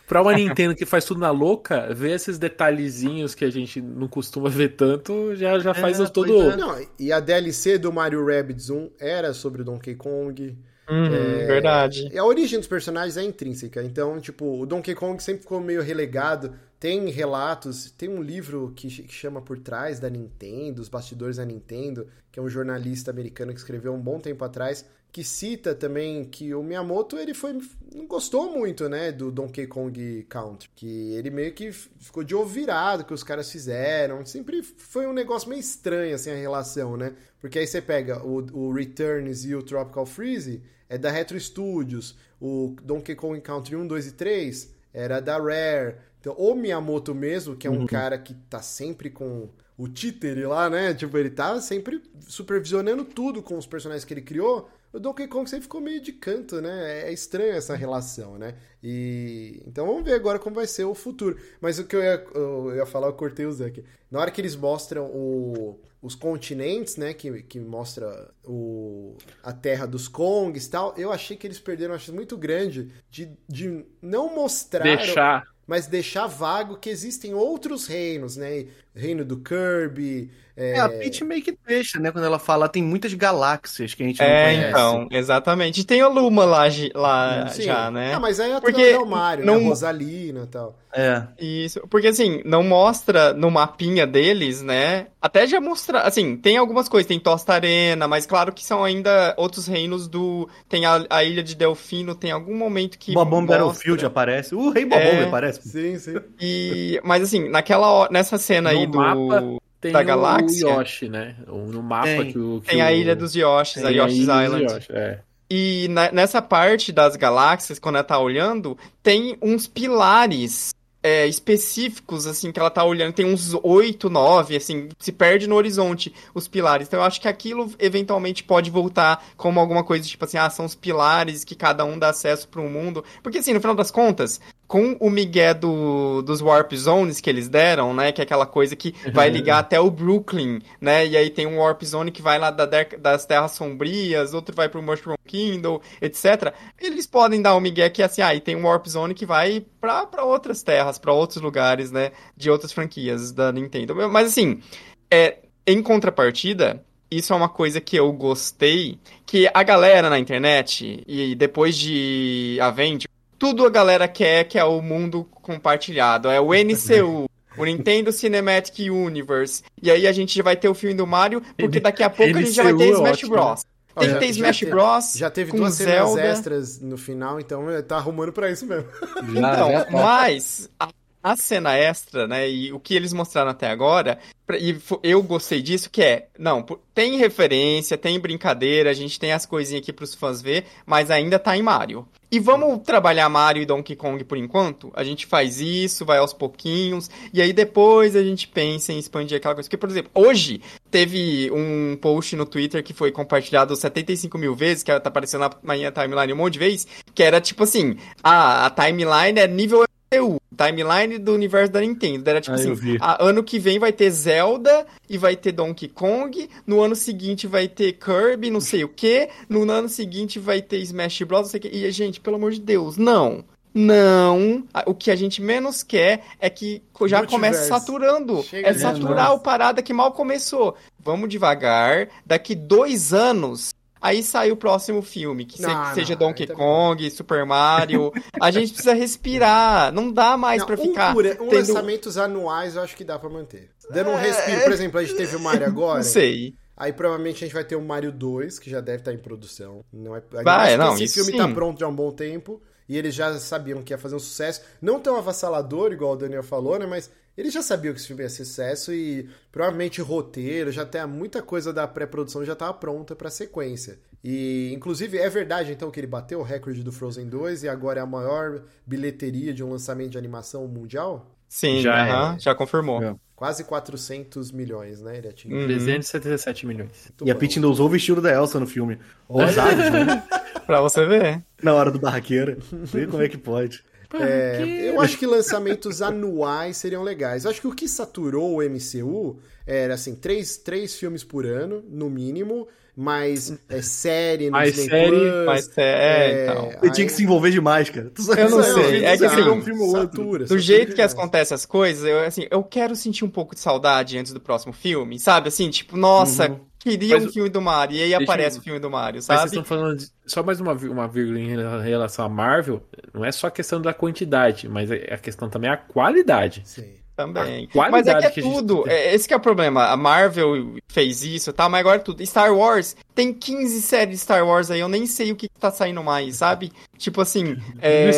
Pra 0.07 0.23
uma 0.23 0.33
Nintendo 0.33 0.77
que 0.77 0.87
faz 0.87 1.05
tudo 1.05 1.19
na 1.19 1.31
louca, 1.31 1.93
ver 1.93 2.13
esses 2.13 2.39
detalhezinhos 2.39 3.35
que 3.35 3.45
a 3.45 3.51
gente 3.51 3.81
não 3.81 4.07
costuma 4.07 4.49
ver 4.49 4.77
tanto, 4.77 5.35
já, 5.35 5.59
já 5.59 5.75
faz 5.75 5.99
É, 5.99 6.07
todo. 6.07 6.33
pois 6.33 6.55
é. 6.55 6.57
Não, 6.57 6.87
e 7.01 7.11
a 7.11 7.19
DLC 7.19 7.79
do 7.79 7.93
Mario 7.93 8.25
Rabbids 8.25 8.71
1 8.71 8.91
era 9.01 9.35
sobre 9.35 9.63
o 9.63 9.65
Donkey 9.65 9.97
Kong. 9.97 10.57
Uhum, 10.89 11.09
verdade. 11.47 12.09
E 12.13 12.19
a 12.19 12.25
origem 12.25 12.59
dos 12.59 12.69
personagens 12.69 13.17
é 13.17 13.23
intrínseca. 13.25 13.83
Então, 13.83 14.21
tipo, 14.21 14.61
o 14.61 14.67
Donkey 14.67 14.95
Kong 14.95 15.21
sempre 15.21 15.43
ficou 15.43 15.61
meio 15.61 15.83
relegado. 15.83 16.55
Tem 16.79 17.09
relatos, 17.09 17.91
tem 17.93 18.09
um 18.09 18.21
livro 18.21 18.73
que 18.77 18.91
chama 19.09 19.41
Por 19.41 19.59
Trás 19.59 19.99
da 19.99 20.11
Nintendo, 20.11 20.83
Os 20.83 20.89
Bastidores 20.89 21.37
da 21.39 21.45
Nintendo, 21.45 22.07
que 22.31 22.39
é 22.39 22.43
um 22.43 22.49
jornalista 22.49 23.11
americano 23.11 23.53
que 23.53 23.59
escreveu 23.59 23.95
um 23.95 24.01
bom 24.01 24.19
tempo 24.19 24.45
atrás, 24.45 24.85
que 25.13 25.23
cita 25.23 25.75
também 25.75 26.25
que 26.25 26.55
o 26.55 26.63
Miyamoto, 26.63 27.19
ele 27.19 27.35
foi 27.35 27.61
não 27.95 28.07
gostou 28.07 28.51
muito, 28.51 28.89
né, 28.89 29.13
do 29.13 29.31
Donkey 29.31 29.67
Kong 29.67 30.27
Country, 30.27 30.71
que 30.75 31.13
ele 31.13 31.29
meio 31.29 31.53
que 31.53 31.71
ficou 31.71 32.25
de 32.25 32.35
ouvirado 32.35 33.05
que 33.05 33.13
os 33.13 33.23
caras 33.23 33.53
fizeram, 33.53 34.25
sempre 34.25 34.63
foi 34.63 35.07
um 35.07 35.13
negócio 35.13 35.51
meio 35.51 35.61
estranho, 35.61 36.15
assim, 36.15 36.31
a 36.31 36.35
relação, 36.35 36.97
né, 36.97 37.13
porque 37.39 37.59
aí 37.59 37.67
você 37.67 37.83
pega 37.83 38.25
o, 38.25 38.39
o 38.53 38.73
Returns 38.73 39.45
e 39.45 39.55
o 39.55 39.63
Tropical 39.63 40.07
Freeze, 40.07 40.63
é 40.89 40.97
da 40.97 41.11
Retro 41.11 41.39
Studios, 41.39 42.17
o 42.41 42.75
Donkey 42.83 43.15
Kong 43.15 43.39
Country 43.43 43.77
1, 43.77 43.87
2 43.87 44.07
e 44.07 44.13
3 44.13 44.75
era 44.95 45.21
da 45.21 45.37
Rare, 45.37 45.97
então 46.19 46.35
o 46.39 46.55
Miyamoto 46.55 47.15
mesmo, 47.15 47.55
que 47.55 47.67
é 47.67 47.71
um 47.71 47.85
cara 47.85 48.17
que 48.17 48.33
tá 48.49 48.63
sempre 48.63 49.11
com 49.11 49.51
o 49.77 49.89
títere 49.89 50.47
lá, 50.47 50.71
né, 50.71 50.95
tipo, 50.95 51.19
ele 51.19 51.31
tá 51.31 51.61
sempre 51.61 52.01
supervisionando 52.21 53.05
tudo 53.05 53.43
com 53.43 53.59
os 53.59 53.67
personagens 53.67 54.07
que 54.07 54.15
ele 54.15 54.23
criou, 54.23 54.71
o 54.93 55.01
Donkey 55.01 55.27
Kong 55.27 55.49
sempre 55.49 55.63
ficou 55.63 55.81
meio 55.81 56.01
de 56.01 56.13
canto, 56.13 56.61
né? 56.61 57.09
É 57.09 57.13
estranho 57.13 57.55
essa 57.55 57.75
relação, 57.75 58.37
né? 58.37 58.55
E 58.83 59.63
então 59.67 59.87
vamos 59.87 60.05
ver 60.05 60.13
agora 60.13 60.39
como 60.39 60.57
vai 60.57 60.67
ser 60.67 60.85
o 60.85 60.95
futuro. 60.95 61.39
Mas 61.61 61.79
o 61.79 61.85
que 61.85 61.97
eu 61.97 62.03
ia, 62.03 62.25
eu 62.35 62.77
ia 62.77 62.85
falar, 62.85 63.07
eu 63.07 63.15
cortei 63.15 63.47
o 63.47 63.53
Zé 63.53 63.67
aqui. 63.67 63.85
Na 64.11 64.21
hora 64.21 64.31
que 64.31 64.41
eles 64.41 64.55
mostram 64.55 65.07
o, 65.07 65.81
os 66.03 66.15
continentes, 66.15 66.97
né? 66.97 67.15
Que, 67.15 67.43
que 67.43 67.59
mostra 67.59 68.31
o, 68.45 69.17
a 69.43 69.53
terra 69.53 69.87
dos 69.87 70.09
Kongs 70.09 70.67
e 70.67 70.71
tal, 70.71 70.95
eu 70.99 71.11
achei 71.11 71.39
que 71.39 71.47
eles 71.47 71.59
perderam 71.59 71.95
uma 71.95 71.99
chance 71.99 72.13
muito 72.13 72.37
grande 72.37 72.93
de, 73.11 73.31
de 73.49 73.87
não 74.03 74.35
mostrar. 74.35 74.83
Deixar. 74.83 75.51
Mas 75.67 75.87
deixar 75.87 76.27
vago 76.27 76.77
que 76.77 76.91
existem 76.91 77.33
outros 77.33 77.87
reinos, 77.87 78.37
né? 78.37 78.67
Reino 78.95 79.25
do 79.25 79.39
Kirby, 79.39 80.31
é... 80.57 80.73
é, 80.73 80.81
a 80.81 80.89
Peach 80.89 81.25
meio 81.25 81.43
que 81.43 81.57
deixa, 81.67 81.99
né? 81.99 82.11
Quando 82.13 82.25
ela 82.25 82.39
fala, 82.39 82.69
tem 82.69 82.83
muitas 82.83 83.15
galáxias 83.15 83.95
que 83.95 84.03
a 84.03 84.07
gente 84.07 84.21
não 84.21 84.27
é, 84.27 84.69
então, 84.69 85.09
exatamente. 85.11 85.81
E 85.81 85.85
tem 85.85 86.01
a 86.01 86.09
Luma 86.09 86.45
lá, 86.45 86.65
lá 86.95 87.47
já, 87.59 87.91
né? 87.91 88.13
Ah, 88.15 88.21
mas 88.21 88.39
aí 88.39 88.51
é 88.51 88.57
a 88.57 88.61
Porque 88.61 88.93
do 88.99 89.07
Mario, 89.07 89.47
não... 89.47 89.59
né? 89.59 89.65
A 89.65 89.69
Rosalina 89.69 90.43
e 90.45 90.47
tal. 90.47 90.79
É. 90.95 91.23
Isso, 91.41 91.81
porque 91.89 92.09
assim, 92.09 92.43
não 92.45 92.63
mostra 92.63 93.33
no 93.33 93.51
mapinha 93.51 94.07
deles, 94.07 94.61
né? 94.61 95.07
Até 95.23 95.47
já 95.47 95.59
mostra, 95.59 96.03
assim, 96.03 96.37
tem 96.37 96.59
algumas 96.59 96.87
coisas, 96.87 97.09
tem 97.09 97.19
Tosta 97.19 97.55
Arena, 97.55 98.07
mas 98.07 98.27
claro 98.27 98.53
que 98.53 98.63
são 98.63 98.85
ainda 98.85 99.35
outros 99.39 99.67
reinos 99.67 100.07
do... 100.07 100.51
Tem 100.69 100.85
a, 100.85 101.03
a 101.09 101.25
Ilha 101.25 101.43
de 101.43 101.55
Delfino, 101.55 102.15
tem 102.15 102.31
algum 102.31 102.55
momento 102.55 102.99
que 102.99 103.15
Bobomb 103.15 103.47
mostra... 103.47 103.65
Battlefield 103.65 104.05
aparece, 104.05 104.55
o 104.55 104.69
Rei 104.69 104.85
Bobomb 104.85 105.21
é... 105.21 105.25
aparece. 105.25 105.67
Sim, 105.67 105.99
sim. 105.99 106.17
E, 106.39 107.01
mas 107.03 107.23
assim, 107.23 107.49
naquela, 107.49 108.07
nessa 108.11 108.37
cena 108.37 108.71
no 108.71 108.82
aí 108.83 108.87
do... 108.87 108.99
Mapa 108.99 109.63
tem 109.83 109.91
da 109.91 110.03
galáxia. 110.03 110.69
o 110.69 110.81
Yoshi, 110.81 111.09
né? 111.09 111.35
No 111.47 111.83
mapa 111.83 112.07
tem. 112.07 112.33
que 112.33 112.39
o. 112.39 112.61
Que 112.61 112.71
tem 112.71 112.81
a 112.81 112.93
ilha 112.93 113.17
dos 113.17 113.35
Yoshis, 113.35 113.85
a 113.85 113.91
Yoshi's 113.91 114.29
a 114.29 114.45
Island. 114.45 114.65
Yoshi, 114.65 114.93
é. 114.93 115.19
E 115.51 115.89
na, 115.89 116.13
nessa 116.13 116.41
parte 116.41 116.93
das 116.93 117.17
galáxias, 117.17 117.81
quando 117.81 117.97
ela 117.97 118.05
tá 118.05 118.19
olhando, 118.19 118.79
tem 119.03 119.37
uns 119.43 119.67
pilares 119.67 120.73
é, 121.03 121.27
específicos, 121.27 122.27
assim, 122.27 122.53
que 122.53 122.61
ela 122.61 122.71
tá 122.71 122.85
olhando, 122.85 123.13
tem 123.13 123.27
uns 123.27 123.53
oito, 123.63 124.09
nove, 124.09 124.57
assim, 124.57 124.89
se 124.99 125.11
perde 125.11 125.49
no 125.49 125.57
horizonte 125.57 126.15
os 126.33 126.47
pilares. 126.47 126.87
Então 126.87 127.01
eu 127.01 127.05
acho 127.05 127.21
que 127.21 127.27
aquilo 127.27 127.71
eventualmente 127.79 128.45
pode 128.45 128.71
voltar 128.71 129.23
como 129.37 129.59
alguma 129.59 129.83
coisa, 129.83 130.07
tipo 130.07 130.25
assim, 130.25 130.39
ah, 130.39 130.49
são 130.49 130.65
os 130.65 130.77
pilares 130.77 131.45
que 131.45 131.57
cada 131.57 131.85
um 131.85 131.99
dá 131.99 132.11
acesso 132.11 132.49
para 132.49 132.61
um 132.61 132.71
mundo. 132.71 133.05
Porque 133.23 133.39
assim, 133.39 133.53
no 133.53 133.61
final 133.61 133.75
das 133.75 133.91
contas, 133.91 134.41
com 134.73 134.97
o 135.01 135.11
migué 135.11 135.53
do, 135.53 136.23
dos 136.23 136.41
Warp 136.41 136.73
Zones 136.73 137.21
que 137.21 137.29
eles 137.29 137.47
deram, 137.47 137.93
né, 137.93 138.11
que 138.11 138.23
é 138.23 138.25
aquela 138.25 138.47
coisa 138.47 138.75
que 138.75 138.95
vai 139.13 139.29
uhum. 139.29 139.35
ligar 139.35 139.59
até 139.59 139.79
o 139.79 139.91
Brooklyn, 139.91 140.63
né, 140.81 141.07
e 141.07 141.15
aí 141.15 141.29
tem 141.29 141.47
um 141.47 141.59
Warp 141.59 141.83
Zone 141.83 142.11
que 142.11 142.23
vai 142.23 142.39
lá 142.39 142.51
da, 142.51 142.65
das 142.99 143.27
Terras 143.27 143.53
Sombrias, 143.53 144.33
outro 144.33 144.57
vai 144.57 144.71
pro 144.71 144.83
Mushroom 144.83 145.17
Kingdom, 145.27 145.79
etc. 146.01 146.55
Eles 146.81 147.07
podem 147.07 147.43
dar 147.43 147.55
o 147.55 147.61
migué 147.61 147.91
que 147.91 148.03
assim, 148.03 148.23
ah, 148.23 148.35
e 148.35 148.41
tem 148.41 148.57
um 148.57 148.65
Warp 148.65 148.87
Zone 148.87 149.13
que 149.13 149.27
vai 149.27 149.63
para 149.79 150.25
outras 150.25 150.63
terras 150.63 150.99
para 150.99 151.13
outros 151.13 151.43
lugares, 151.43 151.93
né, 151.93 152.13
de 152.35 152.51
outras 152.51 152.73
franquias 152.73 153.31
da 153.31 153.53
Nintendo. 153.53 153.95
Mas 154.09 154.29
assim, 154.29 154.63
é, 155.11 155.41
em 155.67 155.83
contrapartida, 155.83 156.83
isso 157.11 157.35
é 157.35 157.37
uma 157.37 157.51
coisa 157.51 157.79
que 157.79 157.97
eu 157.97 158.11
gostei, 158.11 158.99
que 159.27 159.51
a 159.53 159.63
galera 159.63 160.09
na 160.09 160.19
internet 160.19 161.05
e 161.07 161.35
depois 161.35 161.77
de 161.77 162.57
Avengers, 162.59 163.12
tudo 163.43 163.67
a 163.67 163.71
galera 163.71 164.07
quer 164.07 164.45
que 164.45 164.57
é 164.57 164.63
o 164.63 164.81
mundo 164.81 165.25
compartilhado, 165.33 166.31
é 166.31 166.41
o 166.41 166.51
NCU. 166.55 167.29
O 167.55 167.67
Nintendo 167.67 168.11
Cinematic 168.11 168.91
Universe. 168.91 169.63
E 169.83 169.91
aí 169.91 170.07
a 170.07 170.13
gente 170.13 170.35
já 170.35 170.43
vai 170.43 170.57
ter 170.57 170.71
o 170.71 170.75
filme 170.75 170.97
do 170.97 171.07
Mario, 171.07 171.43
porque 171.59 171.81
daqui 171.81 172.03
a 172.03 172.09
pouco 172.09 172.35
a 172.35 172.41
gente 172.41 172.53
já 172.53 172.63
vai 172.63 172.75
ter 172.75 172.93
Smash 172.93 173.25
Bros. 173.25 173.67
Tem 173.95 174.11
que 174.11 174.19
ter 174.21 174.27
Smash 174.29 174.63
Bros. 174.63 175.13
Já 175.17 175.29
teve 175.29 175.53
duas 175.53 175.75
Zelda. 175.75 176.15
cenas 176.15 176.39
extras 176.39 176.81
no 176.81 176.97
final, 176.97 177.39
então 177.39 177.67
tá 177.87 177.97
arrumando 177.99 178.33
pra 178.33 178.51
isso 178.51 178.65
mesmo. 178.65 178.89
então, 179.29 179.43
tá. 179.43 179.87
mas 179.91 180.71
a, 180.81 180.89
a, 181.23 181.37
cena 181.37 181.77
extra, 181.77 182.27
né, 182.27 182.49
e 182.49 182.73
o 182.73 182.81
que 182.81 182.95
eles 182.95 183.13
mostraram 183.13 183.51
até 183.51 183.69
agora, 183.69 184.19
e 184.59 184.77
eu 185.03 185.23
gostei 185.23 185.63
disso, 185.63 185.91
que 185.91 186.03
é, 186.03 186.29
não, 186.39 186.65
tem 186.95 187.17
referência, 187.17 187.97
tem 187.97 188.19
brincadeira, 188.19 188.91
a 188.91 188.95
gente 188.95 189.19
tem 189.19 189.33
as 189.33 189.47
coisinhas 189.47 189.83
aqui 189.83 189.93
pros 189.93 190.15
fãs 190.15 190.43
ver, 190.43 190.65
mas 190.85 191.11
ainda 191.11 191.39
tá 191.39 191.57
em 191.57 191.63
Mario. 191.63 192.07
E 192.31 192.41
vamos 192.41 192.81
trabalhar 192.83 193.29
Mario 193.29 193.63
e 193.63 193.67
Donkey 193.67 193.95
Kong 193.95 194.25
por 194.25 194.39
enquanto? 194.39 194.91
A 194.95 195.05
gente 195.05 195.27
faz 195.27 195.61
isso, 195.61 196.03
vai 196.07 196.17
aos 196.17 196.33
pouquinhos, 196.33 197.11
e 197.31 197.43
aí 197.43 197.53
depois 197.53 198.17
a 198.17 198.23
gente 198.23 198.49
pensa 198.49 198.91
em 198.91 198.99
expandir 198.99 199.37
aquela 199.37 199.55
coisa. 199.55 199.69
Porque, 199.69 199.77
por 199.77 199.91
exemplo, 199.91 200.11
hoje 200.15 200.63
teve 200.91 201.51
um 201.53 201.95
post 202.01 202.35
no 202.35 202.47
Twitter 202.47 202.83
que 202.83 202.95
foi 202.95 203.13
compartilhado 203.13 203.77
75 203.77 204.39
mil 204.39 204.55
vezes, 204.55 204.83
que 204.83 204.99
tá 204.99 205.09
aparecendo 205.11 205.43
na 205.63 205.75
minha 205.75 205.93
timeline 205.93 206.33
um 206.33 206.37
monte 206.37 206.55
de 206.55 206.59
vezes, 206.59 206.87
que 207.15 207.23
era 207.23 207.39
tipo 207.39 207.65
assim, 207.65 207.99
ah, 208.25 208.65
a 208.65 208.71
timeline 208.71 209.39
é 209.39 209.47
nível 209.47 209.85
MCU, 210.13 210.41
timeline 210.57 211.19
do 211.19 211.33
universo 211.33 211.73
da 211.73 211.81
Nintendo. 211.81 212.29
Era 212.29 212.41
tipo 212.41 212.57
ah, 212.57 212.61
assim, 212.61 212.99
a, 213.01 213.25
ano 213.25 213.43
que 213.43 213.59
vem 213.59 213.79
vai 213.79 213.93
ter 213.93 214.11
Zelda 214.11 214.87
e 215.09 215.17
vai 215.17 215.37
ter 215.37 215.53
Donkey 215.53 215.89
Kong, 215.89 216.49
no 216.67 216.81
ano 216.81 216.95
seguinte 216.95 217.47
vai 217.47 217.69
ter 217.69 217.93
Kirby, 217.93 218.51
não 218.51 218.61
sei 218.61 218.85
o 218.85 218.89
que, 218.89 219.29
no 219.49 219.71
ano 219.71 219.89
seguinte 219.89 220.39
vai 220.39 220.61
ter 220.61 220.79
Smash 220.79 221.23
Bros, 221.23 221.43
não 221.43 221.49
sei 221.49 221.59
o 221.59 221.61
que. 221.63 221.69
E, 221.69 221.91
gente, 221.91 222.21
pelo 222.21 222.37
amor 222.37 222.53
de 222.53 222.61
Deus, 222.61 222.97
não. 222.97 223.45
Não, 223.75 224.65
o 224.85 224.95
que 224.95 225.11
a 225.11 225.17
gente 225.17 225.41
menos 225.41 225.83
quer 225.83 226.25
é 226.39 226.51
que 226.51 226.83
já 227.07 227.27
comece 227.27 227.69
saturando. 227.69 228.43
Chega 228.43 228.69
é 228.69 228.75
saturar 228.75 229.33
o 229.33 229.41
parada 229.41 229.83
que 229.83 229.95
mal 229.95 230.13
começou. 230.13 230.77
Vamos 230.99 231.31
devagar. 231.31 232.09
Daqui 232.27 232.55
dois 232.55 233.15
anos 233.15 233.73
Aí 234.03 234.21
sai 234.21 234.51
o 234.51 234.57
próximo 234.57 235.01
filme, 235.01 235.45
que, 235.45 235.63
não, 235.63 235.87
se, 235.87 235.95
seja 235.95 236.17
Donkey 236.17 236.49
Kong, 236.49 237.09
Super 237.09 237.47
Mario. 237.47 238.13
a 238.41 238.51
gente 238.51 238.73
precisa 238.73 238.95
respirar. 238.95 239.93
Não 239.93 240.13
dá 240.13 240.37
mais 240.37 240.59
não, 240.59 240.67
pra 240.67 240.75
um 240.75 240.83
ficar. 240.83 241.15
Por, 241.15 241.25
um 241.25 241.29
tendo... 241.31 241.55
lançamentos 241.55 242.19
anuais 242.19 242.75
eu 242.75 242.83
acho 242.83 242.97
que 242.97 243.05
dá 243.05 243.17
pra 243.17 243.31
manter. 243.31 243.71
Dando 243.91 244.11
um 244.11 244.17
respiro, 244.17 244.63
por 244.63 244.73
exemplo, 244.73 244.99
a 244.99 245.05
gente 245.05 245.17
teve 245.17 245.37
o 245.37 245.41
Mario 245.41 245.67
agora. 245.69 245.99
Não 245.99 246.03
sei. 246.03 246.55
Aí 246.77 246.93
provavelmente 246.93 247.37
a 247.37 247.47
gente 247.47 247.55
vai 247.55 247.63
ter 247.63 247.77
o 247.77 247.83
Mario 247.83 248.11
2, 248.11 248.59
que 248.59 248.69
já 248.69 248.81
deve 248.81 248.99
estar 248.99 249.13
em 249.13 249.19
produção. 249.19 249.85
Não 249.93 250.17
é, 250.17 250.23
vai, 250.43 250.77
não, 250.77 250.95
esse 250.99 251.15
filme 251.15 251.31
sim. 251.31 251.39
tá 251.39 251.47
pronto 251.47 251.79
já 251.79 251.87
há 251.87 251.89
um 251.89 251.95
bom 251.95 252.11
tempo. 252.11 252.61
E 252.89 252.99
eles 252.99 253.15
já 253.15 253.39
sabiam 253.39 253.83
que 253.83 253.93
ia 253.93 253.99
fazer 253.99 254.17
um 254.17 254.19
sucesso. 254.19 254.63
Não 254.81 254.99
tão 254.99 255.17
avassalador, 255.17 255.93
igual 255.93 256.13
o 256.13 256.17
Daniel 256.17 256.43
falou, 256.43 256.79
né? 256.79 256.87
Mas 256.87 257.09
eles 257.37 257.53
já 257.53 257.63
sabiam 257.63 257.95
que 257.95 258.01
esse 258.01 258.09
filme 258.09 258.23
ia 258.23 258.29
ser 258.29 258.45
sucesso 258.45 258.93
e 258.93 259.29
provavelmente 259.51 260.01
roteiro, 260.01 260.71
já 260.71 260.85
tem 260.85 261.07
muita 261.07 261.43
coisa 261.43 261.73
da 261.73 261.87
pré-produção 261.87 262.45
já 262.45 262.53
estava 262.53 262.75
pronta 262.75 263.17
para 263.17 263.31
sequência. 263.31 263.99
E 264.23 264.73
inclusive 264.73 265.19
é 265.19 265.29
verdade 265.29 265.73
então 265.73 265.91
que 265.91 265.99
ele 265.99 266.07
bateu 266.07 266.41
o 266.41 266.43
recorde 266.43 266.83
do 266.83 266.93
Frozen 266.93 267.29
2 267.29 267.65
e 267.65 267.69
agora 267.69 268.01
é 268.01 268.03
a 268.03 268.07
maior 268.07 268.63
bilheteria 268.87 269.53
de 269.53 269.65
um 269.65 269.71
lançamento 269.71 270.11
de 270.11 270.19
animação 270.19 270.67
mundial? 270.69 271.27
Sim, 271.49 271.83
já, 271.83 271.93
uh 271.93 272.35
-huh, 272.35 272.41
já 272.41 272.55
confirmou. 272.55 273.03
É. 273.03 273.15
Quase 273.35 273.65
400 273.65 274.53
milhões, 274.53 275.03
né? 275.03 275.19
Ele 275.19 275.29
atingiu. 275.29 275.59
Uhum. 275.59 275.67
377 275.67 276.67
milhões. 276.67 276.91
Muito 277.09 277.29
e 277.29 277.35
bom. 277.35 277.39
a 277.39 277.55
ainda 277.55 277.69
usou 277.69 277.87
o 277.87 277.91
vestido 277.91 278.23
da 278.23 278.33
Elsa 278.33 278.61
no 278.61 278.67
filme. 278.67 278.99
Ousado, 279.29 279.77
né? 279.77 280.23
pra 280.65 280.81
você 280.81 281.05
ver. 281.05 281.43
Na 281.63 281.75
hora 281.75 281.91
do 281.91 281.99
barraqueiro. 281.99 282.57
Vê 282.71 283.07
como 283.07 283.23
é 283.23 283.29
que 283.29 283.37
pode. 283.37 283.85
É, 284.21 284.91
eu 284.91 285.01
acho 285.01 285.19
que 285.19 285.27
lançamentos 285.27 286.03
anuais 286.03 286.77
seriam 286.77 287.03
legais. 287.03 287.45
Eu 287.45 287.51
acho 287.51 287.61
que 287.61 287.67
o 287.67 287.75
que 287.75 287.89
saturou 287.89 288.57
o 288.57 288.63
MCU 288.63 289.39
era 289.67 289.95
assim, 289.95 290.15
três, 290.15 290.57
três 290.57 290.95
filmes 290.97 291.23
por 291.23 291.47
ano, 291.47 291.83
no 291.89 292.11
mínimo, 292.11 292.67
mais 292.97 293.57
é, 293.69 293.81
série 293.81 294.47
no 294.47 294.53
mais 294.53 294.75
Disney 294.75 294.91
série, 294.91 295.11
Plus. 295.11 295.47
Mais 295.47 295.65
série, 295.65 296.03
é, 296.03 296.43
então. 296.45 296.73
Ele 296.83 296.93
tinha 296.93 297.07
que 297.07 297.13
se 297.13 297.23
envolver 297.23 297.51
demais, 297.51 297.89
cara. 297.89 298.13
Eu 298.39 298.51
não 298.51 298.63
sei. 298.63 299.05
É 299.05 299.17
que 299.17 299.25
assim, 299.25 299.41
um 299.49 299.63
filme 299.63 299.91
satura, 299.91 300.45
do 300.45 300.59
jeito 300.59 300.95
que 300.95 301.03
acontecem 301.03 301.55
as 301.55 301.65
coisas, 301.65 302.05
eu, 302.05 302.21
assim, 302.21 302.47
eu 302.51 302.63
quero 302.63 302.95
sentir 302.95 303.25
um 303.25 303.31
pouco 303.31 303.55
de 303.55 303.61
saudade 303.61 304.19
antes 304.19 304.33
do 304.33 304.41
próximo 304.41 304.73
filme, 304.73 305.19
sabe? 305.19 305.49
Assim, 305.49 305.71
tipo, 305.71 305.97
nossa, 305.97 306.51
uhum. 306.51 306.61
Queria 306.83 307.17
mas, 307.17 307.27
um 307.27 307.33
filme 307.33 307.49
do 307.49 307.61
Mario. 307.61 307.97
E 307.97 308.03
aí 308.03 308.15
aparece 308.15 308.57
eu... 308.57 308.61
o 308.61 308.65
filme 308.65 308.81
do 308.81 308.91
Mario, 308.91 309.23
sabe? 309.23 309.41
Mas 309.41 309.51
vocês 309.51 309.63
estão 309.63 309.65
falando 309.65 309.99
de... 309.99 310.07
só 310.27 310.43
mais 310.43 310.61
uma, 310.61 310.73
uma 310.73 311.09
vírgula 311.09 311.39
em 311.39 311.49
relação 311.83 312.25
a 312.25 312.29
Marvel, 312.29 312.83
não 313.13 313.25
é 313.25 313.31
só 313.33 313.47
a 313.47 313.51
questão 313.51 313.81
da 313.81 313.95
quantidade, 313.95 314.69
mas 314.69 314.91
a 314.91 315.19
questão 315.19 315.49
também 315.49 315.71
é 315.71 315.75
a 315.75 315.77
qualidade. 315.77 316.63
Sim. 316.65 317.03
Também. 317.15 317.69
Mas 317.75 318.07
é 318.07 318.19
que 318.19 318.27
é 318.27 318.31
que 318.31 318.41
tudo. 318.41 318.89
É, 318.89 319.15
esse 319.15 319.29
que 319.29 319.35
é 319.35 319.37
o 319.37 319.41
problema. 319.41 319.89
A 319.89 319.97
Marvel 319.97 320.77
fez 320.89 321.23
isso, 321.23 321.53
tá? 321.53 321.69
Mas 321.69 321.81
agora 321.81 321.97
é 321.97 322.03
tudo. 322.03 322.25
Star 322.25 322.57
Wars 322.57 322.97
tem 323.15 323.35
15 323.35 323.83
séries 323.83 324.15
de 324.15 324.19
Star 324.19 324.47
Wars 324.47 324.71
aí, 324.71 324.81
eu 324.81 324.89
nem 324.89 325.07
sei 325.07 325.31
o 325.31 325.37
que 325.37 325.49
tá 325.49 325.71
saindo 325.71 326.03
mais, 326.03 326.37
sabe? 326.37 326.73
Tipo 326.97 327.21
assim. 327.21 327.57
é... 327.81 328.11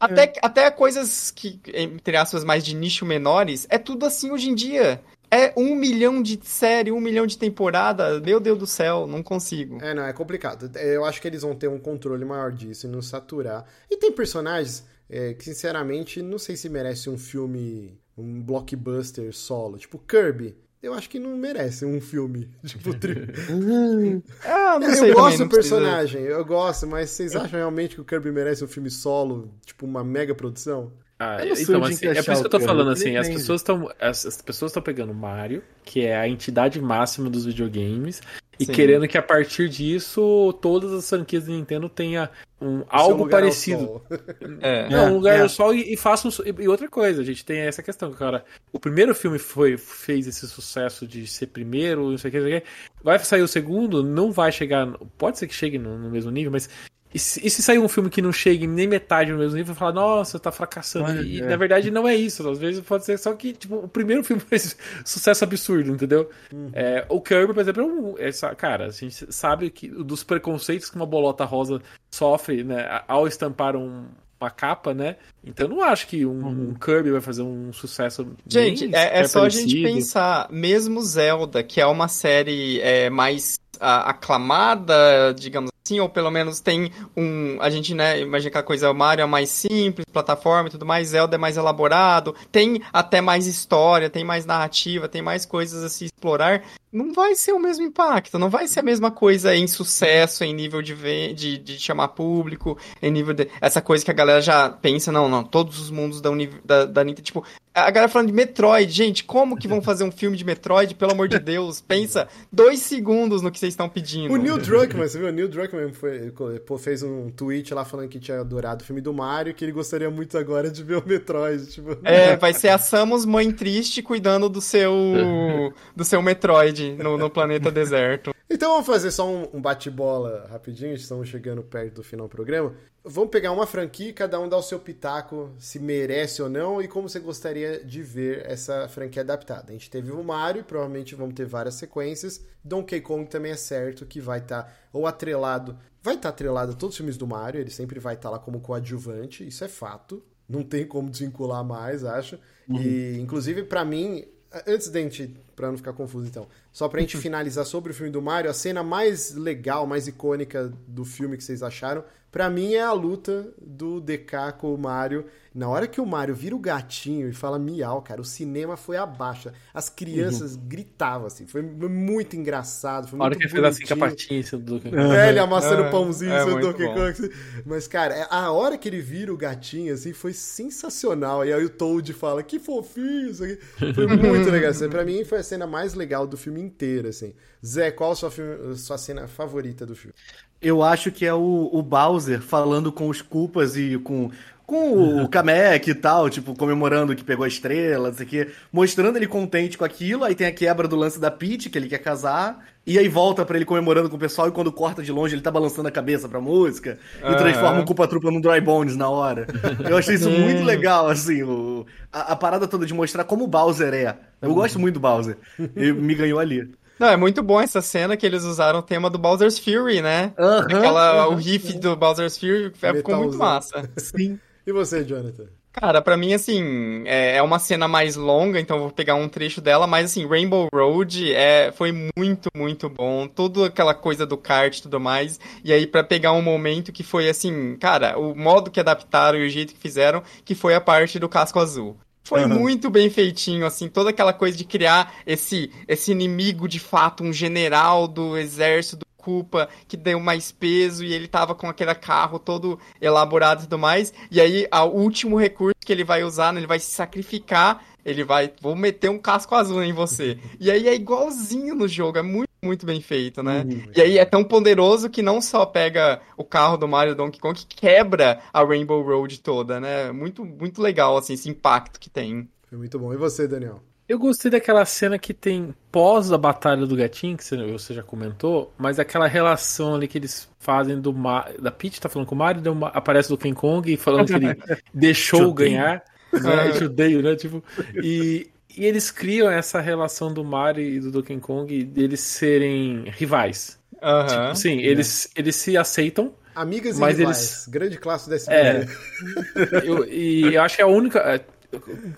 Até, 0.00 0.32
até 0.40 0.70
coisas 0.70 1.32
que, 1.32 1.60
entre 1.74 2.16
aspas, 2.16 2.44
mais 2.44 2.64
de 2.64 2.72
nicho 2.72 3.04
menores, 3.04 3.66
é 3.68 3.78
tudo 3.78 4.06
assim 4.06 4.30
hoje 4.30 4.48
em 4.48 4.54
dia. 4.54 5.02
É 5.30 5.52
um 5.56 5.74
milhão 5.74 6.22
de 6.22 6.38
série, 6.42 6.90
um 6.90 7.00
milhão 7.00 7.26
de 7.26 7.36
temporada. 7.36 8.18
Meu 8.20 8.40
Deus 8.40 8.58
do 8.58 8.66
céu, 8.66 9.06
não 9.06 9.22
consigo. 9.22 9.78
É, 9.82 9.92
não, 9.92 10.04
é 10.04 10.12
complicado. 10.12 10.70
Eu 10.78 11.04
acho 11.04 11.20
que 11.20 11.28
eles 11.28 11.42
vão 11.42 11.54
ter 11.54 11.68
um 11.68 11.78
controle 11.78 12.24
maior 12.24 12.50
disso 12.52 12.86
e 12.86 12.90
não 12.90 13.02
saturar. 13.02 13.64
E 13.90 13.96
tem 13.98 14.10
personagens 14.12 14.84
é, 15.10 15.34
que 15.34 15.44
sinceramente 15.44 16.22
não 16.22 16.38
sei 16.38 16.56
se 16.56 16.68
merece 16.68 17.10
um 17.10 17.18
filme, 17.18 17.98
um 18.16 18.40
blockbuster 18.42 19.32
solo. 19.34 19.76
Tipo 19.76 19.98
Kirby. 19.98 20.56
eu 20.82 20.94
acho 20.94 21.10
que 21.10 21.18
não 21.18 21.36
merece 21.36 21.84
um 21.84 22.00
filme. 22.00 22.48
Tipo, 22.64 22.94
tri... 22.94 23.14
Ah, 24.44 24.78
não 24.78 24.88
eu 24.88 24.96
sei 24.96 25.12
gosto 25.12 25.36
do 25.38 25.40
não 25.44 25.48
precisa- 25.48 25.76
personagem, 25.76 26.22
eu 26.22 26.44
gosto, 26.44 26.86
mas 26.86 27.10
vocês 27.10 27.34
acham 27.36 27.58
realmente 27.58 27.94
que 27.96 28.00
o 28.00 28.04
Kirby 28.04 28.30
merece 28.30 28.64
um 28.64 28.68
filme 28.68 28.90
solo, 28.90 29.52
tipo 29.66 29.84
uma 29.84 30.02
mega 30.04 30.34
produção? 30.34 30.92
Ah, 31.18 31.42
Eu 31.42 31.48
não 31.48 31.56
sou 31.56 31.76
então, 31.76 31.84
assim, 31.84 32.06
é 32.06 32.22
por 32.22 32.32
isso 32.32 32.40
que 32.42 32.46
eu 32.46 32.50
tô 32.50 32.60
falando 32.60 32.90
assim, 32.90 33.16
as 33.16 33.28
pessoas 33.28 33.60
estão 33.60 33.90
as, 34.00 34.24
as 34.24 34.40
pessoas 34.40 34.70
estão 34.70 34.82
pegando 34.82 35.12
Mario, 35.12 35.62
que 35.84 36.04
é 36.06 36.16
a 36.16 36.28
entidade 36.28 36.80
máxima 36.80 37.28
dos 37.28 37.44
videogames, 37.44 38.22
e 38.60 38.64
Sim. 38.64 38.72
querendo 38.72 39.08
que 39.08 39.18
a 39.18 39.22
partir 39.22 39.68
disso 39.68 40.52
todas 40.62 40.92
as 40.92 41.08
franquias 41.08 41.46
da 41.46 41.52
Nintendo 41.52 41.88
tenha 41.88 42.30
um 42.60 42.78
Seu 42.78 42.86
algo 42.88 43.28
parecido. 43.28 43.80
sol. 43.80 44.02
É. 44.60 44.88
Não, 44.88 45.12
um 45.12 45.14
lugar 45.14 45.38
é. 45.44 45.48
sol 45.48 45.74
e, 45.74 45.92
e 45.92 45.96
faça 45.96 46.26
um, 46.28 46.30
su- 46.30 46.44
e 46.46 46.68
outra 46.68 46.88
coisa, 46.88 47.20
a 47.20 47.24
gente 47.24 47.44
tem 47.44 47.58
essa 47.60 47.82
questão, 47.82 48.12
cara. 48.12 48.44
O 48.72 48.78
primeiro 48.78 49.12
filme 49.14 49.38
foi 49.38 49.76
fez 49.76 50.26
esse 50.28 50.46
sucesso 50.48 51.06
de 51.06 51.26
ser 51.26 51.48
primeiro, 51.48 52.10
não 52.10 52.18
sei 52.18 52.28
o 52.28 52.32
que, 52.32 52.38
não 52.40 52.46
sei 52.48 52.58
o 52.58 52.60
que. 52.60 52.66
Vai 53.02 53.18
sair 53.20 53.42
o 53.42 53.48
segundo, 53.48 54.02
não 54.04 54.30
vai 54.32 54.50
chegar, 54.52 54.86
pode 55.16 55.38
ser 55.38 55.46
que 55.48 55.54
chegue 55.54 55.78
no, 55.78 55.98
no 55.98 56.10
mesmo 56.10 56.30
nível, 56.30 56.50
mas 56.52 56.68
e 57.12 57.18
se, 57.18 57.46
e 57.46 57.48
se 57.48 57.62
sair 57.62 57.78
um 57.78 57.88
filme 57.88 58.10
que 58.10 58.20
não 58.20 58.32
chegue 58.32 58.66
nem 58.66 58.86
metade 58.86 59.32
no 59.32 59.38
mesmo 59.38 59.56
nível, 59.56 59.74
vai 59.74 59.78
falar, 59.78 59.92
nossa, 59.92 60.38
tá 60.38 60.52
fracassando. 60.52 61.06
Olha, 61.06 61.22
e 61.22 61.40
é. 61.40 61.44
na 61.46 61.56
verdade 61.56 61.90
não 61.90 62.06
é 62.06 62.14
isso. 62.14 62.46
Às 62.48 62.58
vezes 62.58 62.82
pode 62.82 63.04
ser 63.04 63.18
só 63.18 63.32
que, 63.32 63.52
tipo, 63.52 63.76
o 63.76 63.88
primeiro 63.88 64.22
filme 64.22 64.42
fez 64.42 64.76
sucesso 65.04 65.44
absurdo, 65.44 65.90
entendeu? 65.90 66.28
É, 66.72 67.06
o 67.08 67.20
Kirby, 67.20 67.54
por 67.54 67.60
exemplo, 67.60 67.82
é 67.82 67.86
um, 67.86 68.14
essa, 68.18 68.54
cara, 68.54 68.86
a 68.86 68.90
gente 68.90 69.32
sabe 69.32 69.70
que 69.70 69.88
dos 69.88 70.22
preconceitos 70.22 70.90
que 70.90 70.96
uma 70.96 71.06
bolota 71.06 71.44
rosa 71.44 71.80
sofre, 72.10 72.62
né, 72.62 73.02
ao 73.08 73.26
estampar 73.26 73.74
um- 73.74 74.06
uma 74.40 74.50
capa, 74.50 74.94
né? 74.94 75.16
Então 75.44 75.66
eu 75.66 75.70
não 75.70 75.82
acho 75.82 76.06
que 76.06 76.24
um, 76.24 76.46
um 76.70 76.74
Kirby 76.74 77.10
vai 77.10 77.20
fazer 77.20 77.42
um 77.42 77.72
sucesso. 77.72 78.36
Gente, 78.46 78.94
é, 78.94 79.20
é 79.20 79.24
só 79.26 79.44
a 79.44 79.48
gente 79.48 79.82
parecido. 79.82 79.82
pensar, 79.82 80.46
mesmo 80.50 81.02
Zelda, 81.02 81.62
que 81.62 81.80
é 81.80 81.86
uma 81.86 82.06
série 82.06 82.80
é, 82.80 83.10
mais 83.10 83.58
ah, 83.80 84.10
aclamada, 84.10 85.34
digamos 85.36 85.70
assim, 85.88 86.00
ou 86.00 86.08
pelo 86.08 86.30
menos 86.30 86.60
tem 86.60 86.92
um. 87.16 87.56
A 87.60 87.70
gente, 87.70 87.94
né, 87.94 88.20
imagina 88.20 88.50
que 88.50 88.58
a 88.58 88.62
coisa, 88.62 88.92
Mario 88.92 89.22
é 89.22 89.26
mais 89.26 89.48
simples, 89.48 90.04
plataforma 90.12 90.68
e 90.68 90.72
tudo 90.72 90.84
mais, 90.84 91.08
Zelda 91.08 91.36
é 91.36 91.38
mais 91.38 91.56
elaborado, 91.56 92.34
tem 92.52 92.82
até 92.92 93.20
mais 93.20 93.46
história, 93.46 94.10
tem 94.10 94.24
mais 94.24 94.44
narrativa, 94.44 95.08
tem 95.08 95.22
mais 95.22 95.46
coisas 95.46 95.82
a 95.82 95.88
se 95.88 96.06
explorar. 96.06 96.62
Não 96.90 97.12
vai 97.12 97.34
ser 97.34 97.52
o 97.52 97.58
mesmo 97.58 97.84
impacto, 97.84 98.38
não 98.38 98.48
vai 98.48 98.66
ser 98.66 98.80
a 98.80 98.82
mesma 98.82 99.10
coisa 99.10 99.54
em 99.54 99.66
sucesso, 99.66 100.42
em 100.42 100.54
nível 100.54 100.80
de, 100.80 100.94
de, 101.34 101.58
de 101.58 101.78
chamar 101.78 102.08
público, 102.08 102.78
em 103.02 103.10
nível 103.10 103.34
de. 103.34 103.48
Essa 103.60 103.80
coisa 103.80 104.04
que 104.04 104.10
a 104.10 104.14
galera 104.14 104.40
já 104.40 104.70
pensa, 104.70 105.12
não, 105.12 105.28
não, 105.28 105.44
todos 105.44 105.78
os 105.78 105.90
mundos 105.90 106.20
da, 106.20 106.30
da, 106.64 106.84
da 106.86 107.04
Nintendo, 107.04 107.22
tipo, 107.22 107.44
a 107.74 107.90
galera 107.90 108.10
falando 108.10 108.28
de 108.28 108.32
Metroid, 108.32 108.90
gente, 108.90 109.24
como 109.24 109.56
que 109.56 109.68
vão 109.68 109.80
fazer 109.80 110.04
um 110.04 110.10
filme 110.10 110.36
de 110.36 110.44
Metroid, 110.44 110.94
pelo 110.94 111.12
amor 111.12 111.28
de 111.28 111.38
Deus? 111.38 111.80
Pensa 111.80 112.28
dois 112.50 112.80
segundos 112.80 113.42
no 113.42 113.50
que 113.50 113.58
vocês 113.58 113.72
estão 113.72 113.88
pedindo. 113.88 114.32
O 114.32 114.36
Neil 114.36 114.58
Druckmann, 114.58 115.08
você 115.08 115.18
viu? 115.18 115.28
O 115.28 115.32
Neil 115.32 115.48
Druckmann 115.48 115.77
foi, 115.92 116.30
pô, 116.66 116.78
fez 116.78 117.02
um 117.02 117.30
tweet 117.30 117.72
lá 117.72 117.84
falando 117.84 118.08
que 118.08 118.18
tinha 118.18 118.40
adorado 118.40 118.82
o 118.82 118.86
filme 118.86 119.00
do 119.00 119.12
Mario 119.12 119.50
e 119.50 119.54
que 119.54 119.64
ele 119.64 119.72
gostaria 119.72 120.10
muito 120.10 120.36
agora 120.36 120.70
de 120.70 120.82
ver 120.82 120.96
o 120.96 121.02
Metroid. 121.06 121.66
Tipo, 121.66 121.98
É, 122.04 122.36
vai 122.36 122.52
ser 122.52 122.68
a 122.68 122.78
Samus 122.78 123.24
mãe 123.24 123.50
triste 123.50 124.02
cuidando 124.02 124.48
do 124.48 124.60
seu 124.60 124.92
do 125.94 126.04
seu 126.04 126.20
Metroid 126.22 126.92
no, 126.92 127.16
no 127.16 127.30
planeta 127.30 127.70
deserto. 127.70 128.32
Então 128.50 128.70
vamos 128.72 128.86
fazer 128.86 129.10
só 129.10 129.28
um, 129.28 129.46
um 129.52 129.60
bate-bola 129.60 130.46
rapidinho, 130.50 130.94
estamos 130.94 131.28
chegando 131.28 131.62
perto 131.62 131.96
do 131.96 132.02
final 132.02 132.26
do 132.26 132.30
programa. 132.30 132.74
Vamos 133.04 133.30
pegar 133.30 133.52
uma 133.52 133.66
franquia 133.66 134.08
e 134.08 134.12
cada 134.12 134.40
um 134.40 134.48
dá 134.48 134.56
o 134.56 134.62
seu 134.62 134.78
pitaco, 134.78 135.50
se 135.58 135.78
merece 135.78 136.40
ou 136.40 136.48
não, 136.48 136.80
e 136.80 136.88
como 136.88 137.10
você 137.10 137.20
gostaria 137.20 137.84
de 137.84 138.02
ver 138.02 138.46
essa 138.46 138.88
franquia 138.88 139.20
adaptada. 139.20 139.66
A 139.68 139.72
gente 139.72 139.90
teve 139.90 140.10
o 140.12 140.24
Mario, 140.24 140.64
provavelmente 140.64 141.14
vamos 141.14 141.34
ter 141.34 141.44
várias 141.44 141.74
sequências. 141.74 142.42
Donkey 142.64 143.02
Kong 143.02 143.28
também 143.28 143.52
é 143.52 143.56
certo 143.56 144.06
que 144.06 144.18
vai 144.18 144.38
estar 144.38 144.74
ou 144.94 145.06
atrelado, 145.06 145.78
vai 146.02 146.14
estar 146.14 146.30
atrelado 146.30 146.72
a 146.72 146.74
todos 146.74 146.94
os 146.94 146.96
filmes 146.96 147.18
do 147.18 147.26
Mario, 147.26 147.60
ele 147.60 147.70
sempre 147.70 148.00
vai 148.00 148.14
estar 148.14 148.30
lá 148.30 148.38
como 148.38 148.60
coadjuvante, 148.60 149.46
isso 149.46 149.62
é 149.62 149.68
fato. 149.68 150.24
Não 150.48 150.62
tem 150.62 150.86
como 150.86 151.10
desvincular 151.10 151.62
mais, 151.62 152.02
acho. 152.02 152.38
E, 152.70 153.18
inclusive, 153.20 153.62
pra 153.64 153.84
mim, 153.84 154.24
antes 154.66 154.88
da 154.88 155.00
gente, 155.00 155.36
pra 155.54 155.70
não 155.70 155.76
ficar 155.76 155.92
confuso 155.92 156.26
então, 156.26 156.48
só 156.72 156.88
pra 156.88 157.00
gente 157.00 157.16
finalizar 157.18 157.66
sobre 157.66 157.92
o 157.92 157.94
filme 157.94 158.10
do 158.10 158.22
Mario, 158.22 158.50
a 158.50 158.54
cena 158.54 158.82
mais 158.82 159.34
legal, 159.34 159.86
mais 159.86 160.06
icônica 160.06 160.72
do 160.86 161.04
filme 161.04 161.36
que 161.36 161.44
vocês 161.44 161.62
acharam, 161.62 162.04
pra 162.30 162.48
mim 162.50 162.74
é 162.74 162.82
a 162.82 162.92
luta 162.92 163.52
do 163.60 164.00
DK 164.00 164.52
com 164.58 164.74
o 164.74 164.78
Mario. 164.78 165.26
Na 165.54 165.68
hora 165.68 165.88
que 165.88 166.00
o 166.00 166.06
Mario 166.06 166.34
vira 166.36 166.54
o 166.54 166.58
gatinho 166.58 167.28
e 167.28 167.32
fala 167.32 167.58
miau, 167.58 168.00
cara, 168.00 168.20
o 168.20 168.24
cinema 168.24 168.76
foi 168.76 168.96
abaixo. 168.96 169.50
As 169.74 169.88
crianças 169.88 170.54
gritavam, 170.54 171.26
assim. 171.26 171.46
Foi 171.48 171.62
muito 171.62 172.36
engraçado, 172.36 173.08
foi 173.08 173.18
Na 173.18 173.24
hora 173.24 173.34
muito 173.34 173.40
que 173.50 173.56
ele 173.56 173.62
fez 173.62 173.64
assim 173.64 173.84
com 173.84 173.94
a 173.94 173.96
patinha 173.96 174.38
em 174.38 174.42
cima 174.42 174.62
do 174.62 174.78
Donkey 174.78 174.90
É, 174.96 175.28
ele 175.30 175.38
amassando 175.40 175.82
É, 175.84 175.90
pãozinho 175.90 176.32
é 176.32 176.44
no 176.44 176.50
muito 176.52 176.66
Donkey. 176.72 176.86
Kong. 176.86 177.00
assim. 177.00 177.28
Mas, 177.66 177.88
cara, 177.88 178.14
é- 178.14 178.26
a 178.30 178.52
hora 178.52 178.78
que 178.78 178.88
ele 178.88 179.00
vira 179.00 179.32
o 179.32 179.36
gatinho, 179.36 179.92
assim, 179.92 180.12
foi 180.12 180.32
sensacional. 180.32 181.44
E 181.44 181.52
aí 181.52 181.64
o 181.64 181.70
Toad 181.70 182.12
fala, 182.12 182.42
que 182.42 182.58
fofinho, 182.60 183.30
isso 183.30 183.42
aqui. 183.42 183.58
Foi 183.94 184.06
muito 184.16 184.50
legal. 184.50 184.70
Assim, 184.70 184.88
pra 184.88 185.04
mim, 185.04 185.24
foi 185.24 185.38
a 185.38 185.42
cena 185.42 185.66
mais 185.66 185.94
legal 185.94 186.26
do 186.26 186.36
filme 186.36 186.60
inteiro, 186.60 187.08
assim. 187.08 187.34
Zé, 187.66 187.90
qual 187.90 188.12
a 188.12 188.14
sua, 188.14 188.30
filme- 188.30 188.76
sua 188.76 188.98
cena 188.98 189.26
favorita 189.26 189.84
do 189.84 189.96
filme? 189.96 190.14
Eu 190.60 190.82
acho 190.82 191.12
que 191.12 191.24
é 191.24 191.32
o, 191.32 191.70
o 191.72 191.82
Bowser 191.82 192.40
falando 192.42 192.90
com 192.90 193.08
os 193.08 193.22
culpas 193.22 193.76
e 193.76 193.96
com, 193.98 194.30
com 194.66 195.22
o 195.22 195.28
Kamek 195.30 195.90
e 195.90 195.94
tal, 195.94 196.28
tipo, 196.28 196.54
comemorando 196.54 197.14
que 197.14 197.22
pegou 197.22 197.44
a 197.44 197.48
estrela, 197.48 198.08
não 198.08 198.16
sei 198.16 198.26
o 198.26 198.28
quê, 198.28 198.48
mostrando 198.72 199.16
ele 199.16 199.26
contente 199.28 199.78
com 199.78 199.84
aquilo, 199.84 200.24
aí 200.24 200.34
tem 200.34 200.48
a 200.48 200.52
quebra 200.52 200.88
do 200.88 200.96
lance 200.96 201.20
da 201.20 201.30
Peach, 201.30 201.70
que 201.70 201.78
ele 201.78 201.88
quer 201.88 201.98
casar, 201.98 202.66
e 202.84 202.98
aí 202.98 203.08
volta 203.08 203.44
pra 203.44 203.56
ele 203.56 203.64
comemorando 203.64 204.10
com 204.10 204.16
o 204.16 204.18
pessoal, 204.18 204.48
e 204.48 204.50
quando 204.50 204.72
corta 204.72 205.00
de 205.00 205.12
longe 205.12 205.32
ele 205.32 205.42
tá 205.42 205.50
balançando 205.50 205.86
a 205.86 205.92
cabeça 205.92 206.28
pra 206.28 206.40
música, 206.40 206.98
e 207.22 207.24
Aham. 207.24 207.36
transforma 207.36 207.80
o 207.80 207.84
Culpa 207.84 208.08
Trupla 208.08 208.32
num 208.32 208.40
Dry 208.40 208.60
Bones 208.60 208.96
na 208.96 209.08
hora. 209.08 209.46
Eu 209.88 209.96
achei 209.96 210.16
isso 210.16 210.28
muito 210.30 210.64
legal, 210.64 211.08
assim, 211.08 211.40
o, 211.44 211.86
a, 212.12 212.32
a 212.32 212.36
parada 212.36 212.66
toda 212.66 212.84
de 212.84 212.92
mostrar 212.92 213.22
como 213.22 213.44
o 213.44 213.48
Bowser 213.48 213.94
é. 213.94 214.16
Eu 214.42 214.52
gosto 214.54 214.78
muito 214.78 214.94
do 214.94 215.00
Bowser, 215.00 215.38
e 215.76 215.92
me 215.92 216.16
ganhou 216.16 216.40
ali. 216.40 216.68
Não, 216.98 217.08
é 217.08 217.16
muito 217.16 217.42
bom 217.42 217.60
essa 217.60 217.80
cena 217.80 218.16
que 218.16 218.26
eles 218.26 218.44
usaram 218.44 218.80
o 218.80 218.82
tema 218.82 219.08
do 219.08 219.18
Bowser's 219.18 219.58
Fury, 219.58 220.02
né? 220.02 220.32
Aham, 220.38 220.64
Aquela, 220.64 221.28
o 221.28 221.34
riff 221.34 221.78
do 221.78 221.94
Bowser's 221.96 222.36
Fury 222.36 222.72
é, 222.82 222.94
ficou 222.94 223.16
muito 223.16 223.38
Metalzão. 223.38 223.38
massa. 223.38 223.90
Sim. 223.98 224.38
E 224.66 224.72
você, 224.72 225.04
Jonathan? 225.04 225.46
Cara, 225.70 226.02
pra 226.02 226.16
mim, 226.16 226.34
assim, 226.34 227.04
é, 227.06 227.36
é 227.36 227.42
uma 227.42 227.60
cena 227.60 227.86
mais 227.86 228.16
longa, 228.16 228.58
então 228.58 228.76
eu 228.78 228.82
vou 228.84 228.90
pegar 228.90 229.14
um 229.14 229.28
trecho 229.28 229.60
dela, 229.60 229.86
mas, 229.86 230.06
assim, 230.06 230.26
Rainbow 230.26 230.66
Road 230.74 231.32
é, 231.32 231.70
foi 231.70 231.92
muito, 232.16 232.48
muito 232.56 232.88
bom. 232.88 233.28
Toda 233.28 233.66
aquela 233.66 233.94
coisa 233.94 234.26
do 234.26 234.36
kart 234.36 234.76
e 234.76 234.82
tudo 234.82 234.98
mais. 234.98 235.38
E 235.62 235.72
aí, 235.72 235.86
pra 235.86 236.02
pegar 236.02 236.32
um 236.32 236.42
momento 236.42 236.90
que 236.90 237.04
foi, 237.04 237.28
assim, 237.28 237.76
cara, 237.76 238.18
o 238.18 238.34
modo 238.34 238.70
que 238.72 238.80
adaptaram 238.80 239.38
e 239.38 239.46
o 239.46 239.50
jeito 239.50 239.72
que 239.72 239.78
fizeram, 239.78 240.22
que 240.44 240.54
foi 240.54 240.74
a 240.74 240.80
parte 240.80 241.18
do 241.18 241.28
casco 241.28 241.60
azul. 241.60 241.96
Foi 242.28 242.42
Aham. 242.42 242.58
muito 242.58 242.90
bem 242.90 243.08
feitinho, 243.08 243.64
assim, 243.64 243.88
toda 243.88 244.10
aquela 244.10 244.34
coisa 244.34 244.54
de 244.54 244.62
criar 244.62 245.14
esse, 245.26 245.70
esse 245.88 246.12
inimigo 246.12 246.68
de 246.68 246.78
fato, 246.78 247.24
um 247.24 247.32
general 247.32 248.06
do 248.06 248.36
exército 248.36 248.98
do 248.98 249.06
Koopa, 249.16 249.66
que 249.88 249.96
deu 249.96 250.20
mais 250.20 250.52
peso 250.52 251.02
e 251.02 251.14
ele 251.14 251.26
tava 251.26 251.54
com 251.54 251.66
aquele 251.70 251.94
carro 251.94 252.38
todo 252.38 252.78
elaborado 253.00 253.60
e 253.60 253.64
tudo 253.64 253.78
mais. 253.78 254.12
E 254.30 254.42
aí, 254.42 254.68
o 254.70 255.00
último 255.00 255.38
recurso 255.38 255.76
que 255.80 255.90
ele 255.90 256.04
vai 256.04 256.22
usar, 256.22 256.52
né, 256.52 256.60
ele 256.60 256.66
vai 256.66 256.78
se 256.78 256.90
sacrificar, 256.90 257.82
ele 258.04 258.22
vai, 258.22 258.52
vou 258.60 258.76
meter 258.76 259.08
um 259.08 259.18
casco 259.18 259.54
azul 259.54 259.82
em 259.82 259.94
você. 259.94 260.38
E 260.60 260.70
aí 260.70 260.86
é 260.86 260.94
igualzinho 260.94 261.74
no 261.74 261.88
jogo, 261.88 262.18
é 262.18 262.22
muito, 262.22 262.47
muito 262.62 262.84
bem 262.84 263.00
feito, 263.00 263.42
né? 263.42 263.64
E 263.96 264.00
aí 264.00 264.18
é 264.18 264.24
tão 264.24 264.42
poderoso 264.44 265.08
que 265.08 265.22
não 265.22 265.40
só 265.40 265.64
pega 265.64 266.20
o 266.36 266.44
carro 266.44 266.76
do 266.76 266.88
Mario 266.88 267.14
Donkey 267.14 267.40
Kong, 267.40 267.58
que 267.58 267.76
quebra 267.76 268.40
a 268.52 268.64
Rainbow 268.64 269.02
Road 269.02 269.40
toda, 269.40 269.80
né? 269.80 270.10
Muito, 270.12 270.44
muito 270.44 270.82
legal, 270.82 271.16
assim, 271.16 271.34
esse 271.34 271.48
impacto 271.48 272.00
que 272.00 272.10
tem. 272.10 272.48
Foi 272.68 272.78
muito 272.78 272.98
bom. 272.98 273.12
E 273.12 273.16
você, 273.16 273.46
Daniel? 273.46 273.80
Eu 274.08 274.18
gostei 274.18 274.50
daquela 274.50 274.84
cena 274.86 275.18
que 275.18 275.34
tem 275.34 275.74
pós 275.92 276.32
a 276.32 276.38
batalha 276.38 276.86
do 276.86 276.96
gatinho, 276.96 277.36
que 277.36 277.44
você, 277.44 277.56
você 277.70 277.92
já 277.92 278.02
comentou, 278.02 278.72
mas 278.78 278.98
aquela 278.98 279.26
relação 279.26 279.94
ali 279.94 280.08
que 280.08 280.16
eles 280.16 280.48
fazem 280.58 280.98
do 280.98 281.12
Mar... 281.12 281.52
da 281.60 281.70
Peach 281.70 282.00
tá 282.00 282.08
falando 282.08 282.26
com 282.26 282.34
o 282.34 282.38
Mario, 282.38 282.62
daí 282.62 282.72
o 282.72 282.76
Ma- 282.76 282.88
aparece 282.88 283.30
o 283.30 283.36
Donkey 283.36 283.52
Kong 283.52 283.96
falando 283.98 284.28
que 284.28 284.32
ele 284.32 284.56
deixou 284.94 285.52
ganhar, 285.52 286.02
né? 286.32 286.72
Judeio, 286.80 287.22
né? 287.22 287.36
Tipo, 287.36 287.62
e, 288.02 288.48
e 288.78 288.86
eles 288.86 289.10
criam 289.10 289.50
essa 289.50 289.80
relação 289.80 290.32
do 290.32 290.44
Mario 290.44 290.84
e 290.84 291.00
do 291.00 291.10
Donkey 291.10 291.38
Kong 291.38 291.84
deles 291.84 292.20
serem 292.20 293.04
rivais. 293.10 293.78
Aham. 294.02 294.54
Sim, 294.54 294.78
eles, 294.78 295.30
eles 295.34 295.56
se 295.56 295.76
aceitam, 295.76 296.32
Amigas 296.54 296.96
e 296.96 297.00
Mas 297.00 297.18
rivais. 297.18 297.36
eles- 297.38 297.68
Grande 297.68 297.98
clássico 297.98 298.30
da 298.30 298.52
É. 298.52 298.86
Eu- 299.84 300.04
e 300.06 300.54
eu 300.54 300.62
acho 300.62 300.76
que 300.76 300.82
a 300.82 300.86
única. 300.88 301.18
é, 301.20 301.40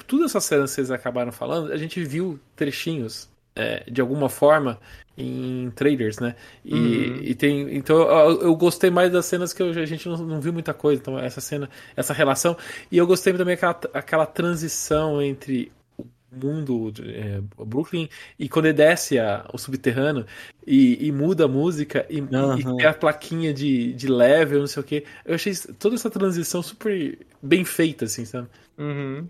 Tudo 0.06 0.24
essas 0.24 0.44
cenas 0.44 0.70
que 0.70 0.76
vocês 0.76 0.90
acabaram 0.90 1.30
falando, 1.32 1.72
a 1.72 1.76
gente 1.76 2.02
viu 2.04 2.38
trechinhos 2.56 3.28
é, 3.56 3.82
de 3.90 4.00
alguma 4.00 4.28
forma 4.28 4.78
em 5.18 5.70
trailers, 5.74 6.18
né? 6.20 6.36
E, 6.64 6.74
Uhum. 6.74 7.18
e 7.22 7.34
tem. 7.34 7.76
Então 7.76 7.98
eu, 8.00 8.42
eu 8.42 8.56
gostei 8.56 8.88
mais 8.90 9.12
das 9.12 9.26
cenas 9.26 9.52
que 9.52 9.60
eu- 9.62 9.70
a 9.70 9.84
gente 9.84 10.08
não, 10.08 10.16
não 10.18 10.40
viu 10.40 10.52
muita 10.54 10.72
coisa. 10.72 11.00
Então, 11.02 11.18
essa 11.18 11.40
cena, 11.40 11.68
essa 11.96 12.14
relação. 12.14 12.56
E 12.90 12.96
eu 12.96 13.06
gostei 13.06 13.32
também 13.34 13.54
aquela, 13.54 13.78
aquela 13.92 14.24
transição 14.26 15.20
entre 15.20 15.70
mundo, 16.32 16.92
é, 17.04 17.40
Brooklyn, 17.64 18.08
e 18.38 18.48
quando 18.48 18.66
ele 18.66 18.74
desce 18.74 19.18
a, 19.18 19.48
o 19.52 19.58
subterrâneo 19.58 20.24
e, 20.66 21.06
e, 21.06 21.12
muda 21.12 21.44
a 21.44 21.48
música 21.48 22.06
e, 22.08 22.20
uhum. 22.20 22.80
e 22.80 22.86
a 22.86 22.94
plaquinha 22.94 23.52
de, 23.52 23.92
de 23.92 24.08
level, 24.08 24.60
não 24.60 24.66
sei 24.66 24.80
o 24.80 24.84
que. 24.84 25.04
Eu 25.24 25.34
achei 25.34 25.54
toda 25.78 25.94
essa 25.94 26.10
transição 26.10 26.62
super 26.62 27.18
bem 27.42 27.64
feita, 27.64 28.04
assim, 28.04 28.24
sabe? 28.24 28.48
Uhum. 28.78 29.26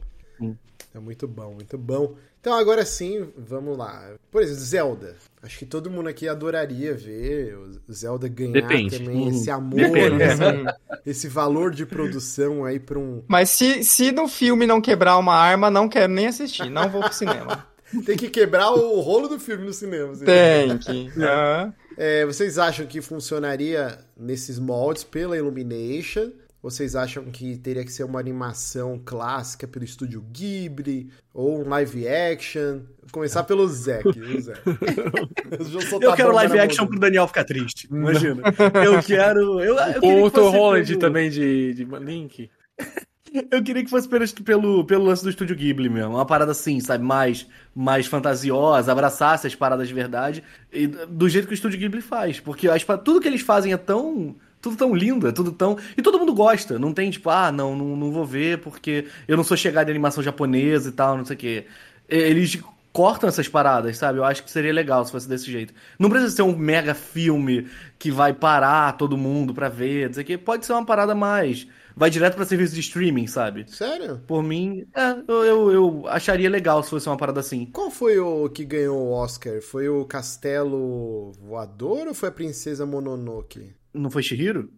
É 0.94 0.98
muito 0.98 1.28
bom, 1.28 1.54
muito 1.54 1.78
bom. 1.78 2.16
Então 2.40 2.54
agora 2.54 2.84
sim, 2.84 3.28
vamos 3.36 3.76
lá. 3.76 4.12
Por 4.30 4.42
exemplo, 4.42 4.62
Zelda. 4.62 5.16
Acho 5.42 5.58
que 5.58 5.66
todo 5.66 5.90
mundo 5.90 6.08
aqui 6.08 6.26
adoraria 6.26 6.94
ver 6.94 7.56
o 7.56 7.92
Zelda 7.92 8.28
ganhar 8.28 8.52
Depende. 8.52 8.98
também 8.98 9.28
esse 9.28 9.50
amor, 9.50 9.80
esse, 9.80 11.10
esse, 11.10 11.28
valor 11.28 11.70
de 11.70 11.86
produção 11.86 12.64
aí 12.64 12.80
para 12.80 12.98
um. 12.98 13.22
Mas 13.28 13.50
se, 13.50 13.84
se 13.84 14.10
no 14.10 14.26
filme 14.26 14.66
não 14.66 14.80
quebrar 14.80 15.16
uma 15.18 15.34
arma, 15.34 15.70
não 15.70 15.88
quero 15.88 16.12
nem 16.12 16.26
assistir, 16.26 16.68
não 16.70 16.88
vou 16.88 17.02
pro 17.02 17.12
cinema. 17.12 17.66
Tem 18.06 18.16
que 18.16 18.30
quebrar 18.30 18.70
o 18.70 19.00
rolo 19.00 19.28
do 19.28 19.38
filme 19.38 19.64
no 19.64 19.72
cinema. 19.72 20.12
Assim. 20.12 20.24
Tem 20.24 20.78
que. 20.78 21.10
Uhum. 21.20 21.72
É, 21.96 22.24
vocês 22.24 22.56
acham 22.56 22.86
que 22.86 23.02
funcionaria 23.02 23.98
nesses 24.16 24.58
moldes 24.58 25.04
pela 25.04 25.36
Illumination? 25.36 26.30
Vocês 26.62 26.94
acham 26.94 27.24
que 27.24 27.56
teria 27.56 27.82
que 27.84 27.92
ser 27.92 28.04
uma 28.04 28.20
animação 28.20 29.00
clássica 29.02 29.66
pelo 29.66 29.82
estúdio 29.82 30.20
Ghibli 30.20 31.10
ou 31.32 31.62
um 31.62 31.68
live 31.68 32.06
action? 32.06 32.80
Vou 33.00 33.10
começar 33.12 33.44
pelo 33.44 33.66
Zé, 33.66 34.02
eu 36.02 36.12
quero 36.14 36.34
live 36.34 36.58
action 36.58 36.86
pro 36.86 36.98
Daniel 36.98 37.26
ficar 37.26 37.44
triste. 37.44 37.88
Imagina. 37.90 38.42
eu 38.84 39.02
quero. 39.02 39.60
Eu, 39.60 39.76
eu 39.76 40.02
Ou 40.02 40.26
o 40.26 40.30
Tom 40.30 40.50
Holland 40.50 40.86
pelo... 40.86 41.00
também 41.00 41.30
de, 41.30 41.72
de 41.72 41.84
Link. 41.84 42.50
Eu 43.48 43.62
queria 43.62 43.84
que 43.84 43.90
fosse 43.90 44.08
pelo, 44.08 44.26
pelo, 44.44 44.84
pelo 44.84 45.04
lance 45.04 45.22
do 45.22 45.30
estúdio 45.30 45.54
Ghibli 45.54 45.88
mesmo. 45.88 46.14
Uma 46.14 46.26
parada 46.26 46.50
assim, 46.50 46.80
sabe? 46.80 47.04
Mais, 47.04 47.46
mais 47.72 48.06
fantasiosa, 48.06 48.90
abraçasse 48.90 49.46
as 49.46 49.54
paradas 49.54 49.86
de 49.86 49.94
verdade. 49.94 50.42
E 50.72 50.88
do 50.88 51.28
jeito 51.28 51.46
que 51.46 51.52
o 51.52 51.54
estúdio 51.54 51.78
Ghibli 51.78 52.00
faz. 52.00 52.40
Porque 52.40 52.68
as, 52.68 52.84
tudo 53.04 53.20
que 53.20 53.28
eles 53.28 53.40
fazem 53.40 53.72
é 53.72 53.76
tão 53.76 54.34
tudo 54.60 54.76
tão 54.76 54.94
lindo, 54.94 55.26
é 55.28 55.32
tudo 55.32 55.52
tão. 55.52 55.76
E 55.96 56.02
todo 56.02 56.18
mundo 56.18 56.34
gosta. 56.34 56.78
Não 56.78 56.92
tem 56.92 57.10
tipo, 57.10 57.30
ah, 57.30 57.50
não, 57.50 57.76
não, 57.76 57.96
não 57.96 58.12
vou 58.12 58.24
ver 58.24 58.58
porque 58.58 59.06
eu 59.26 59.36
não 59.36 59.44
sou 59.44 59.56
chegado 59.56 59.88
em 59.88 59.90
animação 59.90 60.22
japonesa 60.22 60.90
e 60.90 60.92
tal, 60.92 61.16
não 61.16 61.24
sei 61.24 61.36
o 61.36 61.38
quê. 61.38 61.66
Eles 62.08 62.60
cortam 62.92 63.28
essas 63.28 63.48
paradas, 63.48 63.96
sabe? 63.96 64.18
Eu 64.18 64.24
acho 64.24 64.42
que 64.42 64.50
seria 64.50 64.72
legal 64.72 65.04
se 65.04 65.12
fosse 65.12 65.28
desse 65.28 65.50
jeito. 65.50 65.72
Não 65.98 66.10
precisa 66.10 66.34
ser 66.34 66.42
um 66.42 66.56
mega 66.56 66.94
filme 66.94 67.68
que 67.98 68.10
vai 68.10 68.32
parar 68.32 68.96
todo 68.96 69.16
mundo 69.16 69.54
pra 69.54 69.68
ver, 69.68 70.08
não 70.08 70.14
sei 70.14 70.22
o 70.22 70.26
quê. 70.26 70.38
Pode 70.38 70.66
ser 70.66 70.72
uma 70.72 70.84
parada 70.84 71.14
mais. 71.14 71.66
Vai 71.96 72.08
direto 72.08 72.34
pra 72.36 72.44
serviço 72.44 72.74
de 72.74 72.80
streaming, 72.80 73.26
sabe? 73.26 73.64
Sério? 73.68 74.20
Por 74.26 74.42
mim, 74.42 74.86
é, 74.94 75.16
eu, 75.28 75.44
eu, 75.44 75.70
eu 75.70 76.08
acharia 76.08 76.48
legal 76.48 76.82
se 76.82 76.90
fosse 76.90 77.08
uma 77.08 77.16
parada 77.16 77.40
assim. 77.40 77.66
Qual 77.66 77.90
foi 77.90 78.18
o 78.18 78.48
que 78.48 78.64
ganhou 78.64 78.98
o 78.98 79.12
Oscar? 79.12 79.60
Foi 79.60 79.88
o 79.88 80.04
Castelo 80.04 81.32
Voador 81.32 82.06
ou 82.08 82.14
foi 82.14 82.28
a 82.28 82.32
Princesa 82.32 82.86
Mononoke? 82.86 83.74
Não 83.92 84.10
foi 84.10 84.22
Shihiro? 84.22 84.70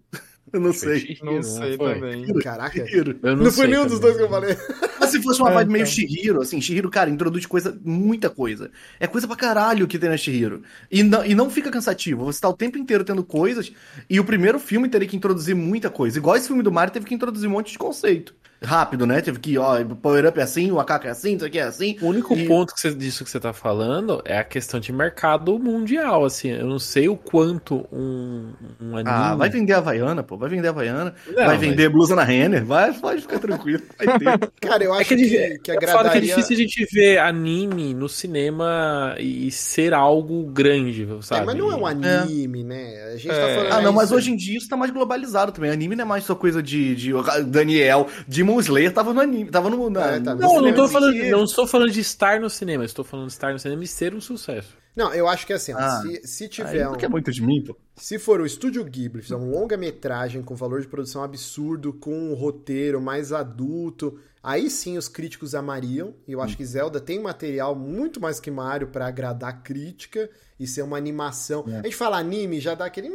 Eu 0.52 0.60
não 0.60 0.72
sei. 0.72 1.01
Shihiro, 1.01 1.26
não 1.26 1.43
sei 1.43 1.76
não 1.76 1.94
também. 1.94 2.34
Caraca. 2.40 2.86
Shihiro. 2.86 3.18
não, 3.22 3.36
não 3.36 3.52
foi 3.52 3.66
nenhum 3.66 3.82
também. 3.82 3.90
dos 3.90 4.01
dois 4.01 4.16
que 4.16 4.22
eu 4.22 4.28
falei. 4.28 4.56
Mas 4.98 5.10
se 5.10 5.22
fosse 5.22 5.40
uma 5.40 5.51
é, 5.51 5.55
vibe 5.55 5.68
é, 5.68 5.72
meio 5.72 5.82
então. 5.82 5.93
Shihiro, 5.93 6.40
assim, 6.43 6.60
Shihiro, 6.60 6.90
cara, 6.90 7.10
introduz 7.10 7.47
coisa, 7.47 7.78
muita 7.84 8.28
coisa. 8.28 8.70
É 8.98 9.06
coisa 9.06 9.26
pra 9.26 9.36
caralho 9.36 9.86
que 9.86 9.98
tem 9.98 10.10
na 10.10 10.16
Shihiro. 10.16 10.62
E 10.90 11.02
não, 11.02 11.24
e 11.24 11.34
não 11.34 11.51
fica 11.51 11.70
cansativo. 11.70 12.24
Você 12.24 12.40
tá 12.40 12.48
o 12.48 12.55
tempo 12.55 12.78
inteiro 12.78 13.05
tendo 13.05 13.24
coisas, 13.24 13.72
e 14.09 14.18
o 14.20 14.24
primeiro 14.24 14.59
filme 14.59 14.89
teria 14.89 15.09
que 15.09 15.16
introduzir 15.16 15.55
muita 15.55 15.90
coisa. 15.90 16.18
Igual 16.18 16.36
esse 16.36 16.48
filme 16.48 16.62
do 16.62 16.72
Mario 16.72 16.93
teve 16.93 17.06
que 17.06 17.14
introduzir 17.14 17.48
um 17.48 17.52
monte 17.52 17.72
de 17.72 17.78
conceito 17.78 18.34
rápido, 18.64 19.06
né? 19.06 19.20
Teve 19.20 19.39
que, 19.39 19.59
ó, 19.59 19.82
power 19.84 20.26
up 20.26 20.39
é 20.39 20.43
assim, 20.43 20.70
o 20.70 20.80
AK 20.80 21.05
é 21.05 21.09
assim, 21.10 21.36
isso 21.36 21.44
aqui 21.44 21.59
é 21.59 21.62
assim. 21.62 21.97
O 22.01 22.06
único 22.06 22.34
e... 22.34 22.47
ponto 22.47 22.74
que 22.74 22.80
você, 22.80 22.94
disso 22.94 23.24
que 23.24 23.30
você 23.30 23.40
tá 23.40 23.52
falando 23.52 24.22
é 24.24 24.39
a 24.39 24.44
questão 24.44 24.80
de 24.80 24.93
mercado 24.93 25.59
mundial, 25.59 26.24
assim. 26.24 26.51
Eu 26.51 26.66
não 26.66 26.78
sei 26.78 27.09
o 27.09 27.16
quanto 27.16 27.86
um, 27.93 28.52
um 28.80 28.97
anime... 28.97 29.10
Ah, 29.10 29.34
vai 29.34 29.51
vender 29.51 29.72
a 29.72 29.78
Havaiana, 29.78 30.22
pô. 30.22 30.36
Vai 30.36 30.48
vender 30.48 30.68
a 30.68 30.70
Havaiana. 30.70 31.14
Não, 31.26 31.47
vai 31.47 31.59
vender 31.59 31.84
mas... 31.84 31.93
blusa 31.93 32.14
na 32.14 32.24
Renner. 32.24 32.64
Vai, 32.64 32.93
pode 32.93 33.22
ficar 33.22 33.39
tranquilo. 33.39 33.82
Vai 33.98 34.18
ter. 34.18 34.51
Cara, 34.60 34.84
eu 34.84 34.94
é 34.94 35.01
acho 35.01 35.14
é 35.14 35.16
que, 35.16 35.28
que, 35.28 35.59
que 35.59 35.70
agradaria... 35.70 36.10
que 36.12 36.18
é 36.18 36.20
difícil 36.20 36.56
a 36.56 36.59
gente 36.59 36.86
ver 36.93 37.18
anime 37.18 37.94
no 37.94 38.09
cinema 38.09 39.16
e 39.18 39.51
ser 39.51 39.94
algo 39.94 40.44
grande, 40.44 41.06
sabe? 41.22 41.43
É, 41.43 41.44
mas 41.44 41.56
não 41.56 41.70
é 41.70 41.76
um 41.76 41.86
anime, 41.86 42.60
é. 42.60 42.64
né? 42.64 43.12
A 43.12 43.16
gente 43.16 43.28
tá 43.28 43.34
é. 43.34 43.40
tá 43.40 43.55
falando... 43.55 43.72
Ah, 43.72 43.80
não, 43.82 43.93
mas 43.93 44.12
hoje 44.12 44.30
em 44.30 44.36
dia 44.36 44.59
isso 44.59 44.68
tá 44.68 44.76
mais 44.76 44.90
globalizado 44.90 45.52
também. 45.52 45.70
Anime 45.70 45.97
não 45.97 46.05
é 46.05 46.09
mais 46.09 46.24
só 46.24 46.34
coisa 46.34 46.62
de, 46.62 46.94
de 46.94 47.12
Daniel, 47.47 48.09
de 48.26 48.43
Demon 48.53 48.61
Slayer 48.61 48.93
tava 48.93 49.15
no 49.15 49.20
anime, 49.20 49.51
tava 49.51 49.70
no. 49.70 49.91
Na, 49.91 50.12
é, 50.12 50.20
tá, 50.20 50.35
não, 50.35 50.61
não, 50.61 50.74
tô 50.74 50.89
falando, 50.89 51.15
não 51.15 51.45
estou 51.45 51.66
falando 51.66 51.91
de 51.91 52.01
estar 52.01 52.41
no 52.41 52.51
cinema, 52.51 52.85
estou 52.85 53.05
falando 53.05 53.27
de 53.27 53.33
estar 53.33 53.53
no 53.53 53.59
cinema 53.59 53.83
e 53.83 53.87
ser 53.87 54.15
um 54.15 54.20
sucesso. 54.20 54.77
Não, 54.95 55.12
eu 55.15 55.27
acho 55.27 55.47
que 55.47 55.55
é 55.55 55.57
assim, 55.57 55.73
ah, 55.73 56.03
se, 56.03 56.27
se 56.27 56.49
tiver. 56.49 56.87
Um, 56.87 56.95
é 56.95 57.09
muito 57.09 57.33
de 57.33 57.41
mim, 57.43 57.65
pô. 57.66 57.74
Se 57.97 58.19
for 58.19 58.41
o 58.41 58.47
Estúdio 58.47 58.85
Ghibli, 58.85 59.23
fizer 59.23 59.37
um 59.37 59.51
longa-metragem 59.51 60.43
com 60.43 60.55
valor 60.55 60.83
de 60.83 60.89
produção 60.89 61.23
absurdo, 61.23 61.95
com 61.95 62.15
um 62.15 62.35
roteiro 62.35 63.01
mais 63.01 63.33
adulto, 63.33 64.19
aí 64.43 64.69
sim 64.69 64.99
os 64.99 65.09
críticos 65.09 65.55
amariam. 65.55 66.15
E 66.29 66.33
eu 66.33 66.43
acho 66.43 66.55
hum. 66.55 66.57
que 66.59 66.66
Zelda 66.66 67.01
tem 67.01 67.20
material 67.20 67.74
muito 67.74 68.20
mais 68.20 68.39
que 68.39 68.51
Mario 68.51 68.89
para 68.89 69.07
agradar 69.07 69.51
a 69.51 69.55
crítica 69.55 70.29
e 70.61 70.66
ser 70.66 70.83
uma 70.83 70.99
animação. 70.99 71.65
É. 71.69 71.79
A 71.79 71.83
gente 71.83 71.97
fala 71.97 72.19
anime, 72.19 72.61
já 72.61 72.74
dá 72.74 72.85
aquele. 72.85 73.11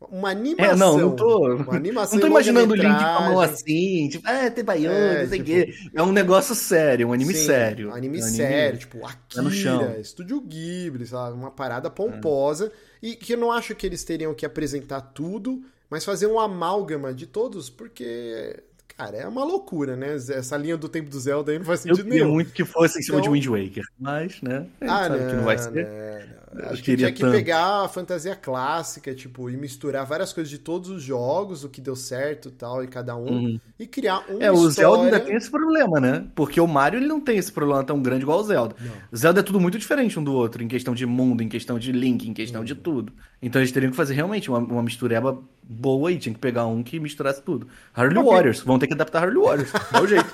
Uma 0.00 0.30
animação. 0.30 0.72
É, 0.72 0.76
não, 0.76 0.98
não 0.98 1.16
tô. 1.16 1.54
Uma 1.54 1.74
animação 1.74 2.14
não 2.18 2.20
tô 2.20 2.26
imaginando 2.26 2.74
o 2.74 2.76
Link 2.76 2.86
com 2.86 3.04
a 3.04 3.20
mão 3.20 3.40
assim, 3.40 4.08
tipo, 4.10 4.28
é, 4.28 4.50
tem 4.50 4.62
baiano, 4.62 4.94
é, 4.94 5.22
não 5.22 5.28
sei 5.30 5.40
o 5.40 5.44
tipo, 5.44 5.72
quê. 5.72 5.90
É 5.94 6.02
um 6.02 6.12
negócio 6.12 6.54
sério, 6.54 7.08
um 7.08 7.12
anime 7.12 7.34
sim, 7.34 7.46
sério. 7.46 7.88
Um 7.88 7.94
anime, 7.94 8.20
um 8.20 8.22
anime 8.22 8.36
sério, 8.36 8.78
tipo, 8.78 9.06
Akira, 9.06 9.98
Estúdio 9.98 10.40
Ghibli, 10.40 11.06
sabe? 11.06 11.34
Uma 11.34 11.50
parada 11.50 11.88
pomposa. 11.90 12.66
É. 13.02 13.06
E 13.08 13.16
que 13.16 13.34
eu 13.34 13.38
não 13.38 13.50
acho 13.50 13.74
que 13.74 13.86
eles 13.86 14.04
teriam 14.04 14.34
que 14.34 14.44
apresentar 14.44 15.00
tudo, 15.00 15.62
mas 15.88 16.04
fazer 16.04 16.26
um 16.26 16.38
amálgama 16.38 17.14
de 17.14 17.26
todos, 17.26 17.70
porque 17.70 18.62
Cara, 18.96 19.16
é 19.18 19.28
uma 19.28 19.44
loucura, 19.44 19.94
né? 19.94 20.14
Essa 20.14 20.56
linha 20.56 20.76
do 20.76 20.88
tempo 20.88 21.10
do 21.10 21.20
Zelda 21.20 21.52
aí 21.52 21.58
não 21.58 21.66
faz 21.66 21.80
sentido 21.80 22.08
eu 22.08 22.14
nenhum. 22.14 22.32
muito 22.32 22.50
que 22.50 22.64
fosse 22.64 22.98
em 22.98 23.02
cima 23.02 23.18
então... 23.18 23.30
de 23.30 23.38
Wind 23.38 23.46
Waker, 23.46 23.84
mas, 23.98 24.40
né? 24.40 24.66
Ah, 24.80 25.08
não, 25.10 25.18
que 25.18 25.36
não 25.36 25.44
vai 25.44 25.58
ser. 25.58 25.70
Não, 25.70 26.62
não. 26.62 26.70
Acho 26.70 26.82
que 26.82 26.96
tinha 26.96 27.12
que 27.12 27.20
tanto. 27.20 27.32
pegar 27.32 27.84
a 27.84 27.88
fantasia 27.88 28.34
clássica, 28.34 29.14
tipo, 29.14 29.50
e 29.50 29.56
misturar 29.56 30.06
várias 30.06 30.32
coisas 30.32 30.50
de 30.50 30.58
todos 30.58 30.88
os 30.88 31.02
jogos, 31.02 31.62
o 31.62 31.68
que 31.68 31.82
deu 31.82 31.94
certo 31.94 32.50
tal, 32.50 32.82
e 32.82 32.86
cada 32.86 33.14
um, 33.14 33.28
uhum. 33.28 33.60
e 33.78 33.86
criar 33.86 34.24
um 34.30 34.40
É, 34.40 34.50
o 34.50 34.70
Zelda 34.70 35.04
ainda 35.04 35.20
tem 35.20 35.36
esse 35.36 35.50
problema, 35.50 36.00
né? 36.00 36.26
Porque 36.34 36.58
o 36.58 36.66
Mario 36.66 36.98
ele 36.98 37.06
não 37.06 37.20
tem 37.20 37.36
esse 37.36 37.52
problema 37.52 37.84
tão 37.84 38.00
grande 38.00 38.22
igual 38.22 38.40
o 38.40 38.44
Zelda. 38.44 38.74
Não. 38.80 38.94
Zelda 39.14 39.40
é 39.40 39.42
tudo 39.42 39.60
muito 39.60 39.78
diferente 39.78 40.18
um 40.18 40.24
do 40.24 40.32
outro, 40.32 40.62
em 40.62 40.68
questão 40.68 40.94
de 40.94 41.04
mundo, 41.04 41.42
em 41.42 41.48
questão 41.50 41.78
de 41.78 41.92
link, 41.92 42.26
em 42.26 42.32
questão 42.32 42.62
uhum. 42.62 42.66
de 42.66 42.74
tudo. 42.74 43.12
Então 43.42 43.60
eles 43.60 43.72
teriam 43.72 43.90
que 43.90 43.96
fazer 43.96 44.14
realmente 44.14 44.48
uma, 44.48 44.58
uma 44.58 44.82
mistureba 44.82 45.38
boa 45.68 46.10
aí, 46.10 46.18
tinha 46.18 46.32
que 46.32 46.38
pegar 46.38 46.66
um 46.66 46.82
que 46.82 47.00
misturasse 47.00 47.42
tudo. 47.42 47.66
Harley 47.92 48.16
okay. 48.18 48.30
Warriors, 48.30 48.60
vão 48.60 48.78
ter 48.78 48.86
que 48.86 48.94
adaptar 48.94 49.24
Harley 49.24 49.42
Warriors, 49.42 49.72
é 49.92 50.00
o 50.00 50.06
jeito. 50.06 50.26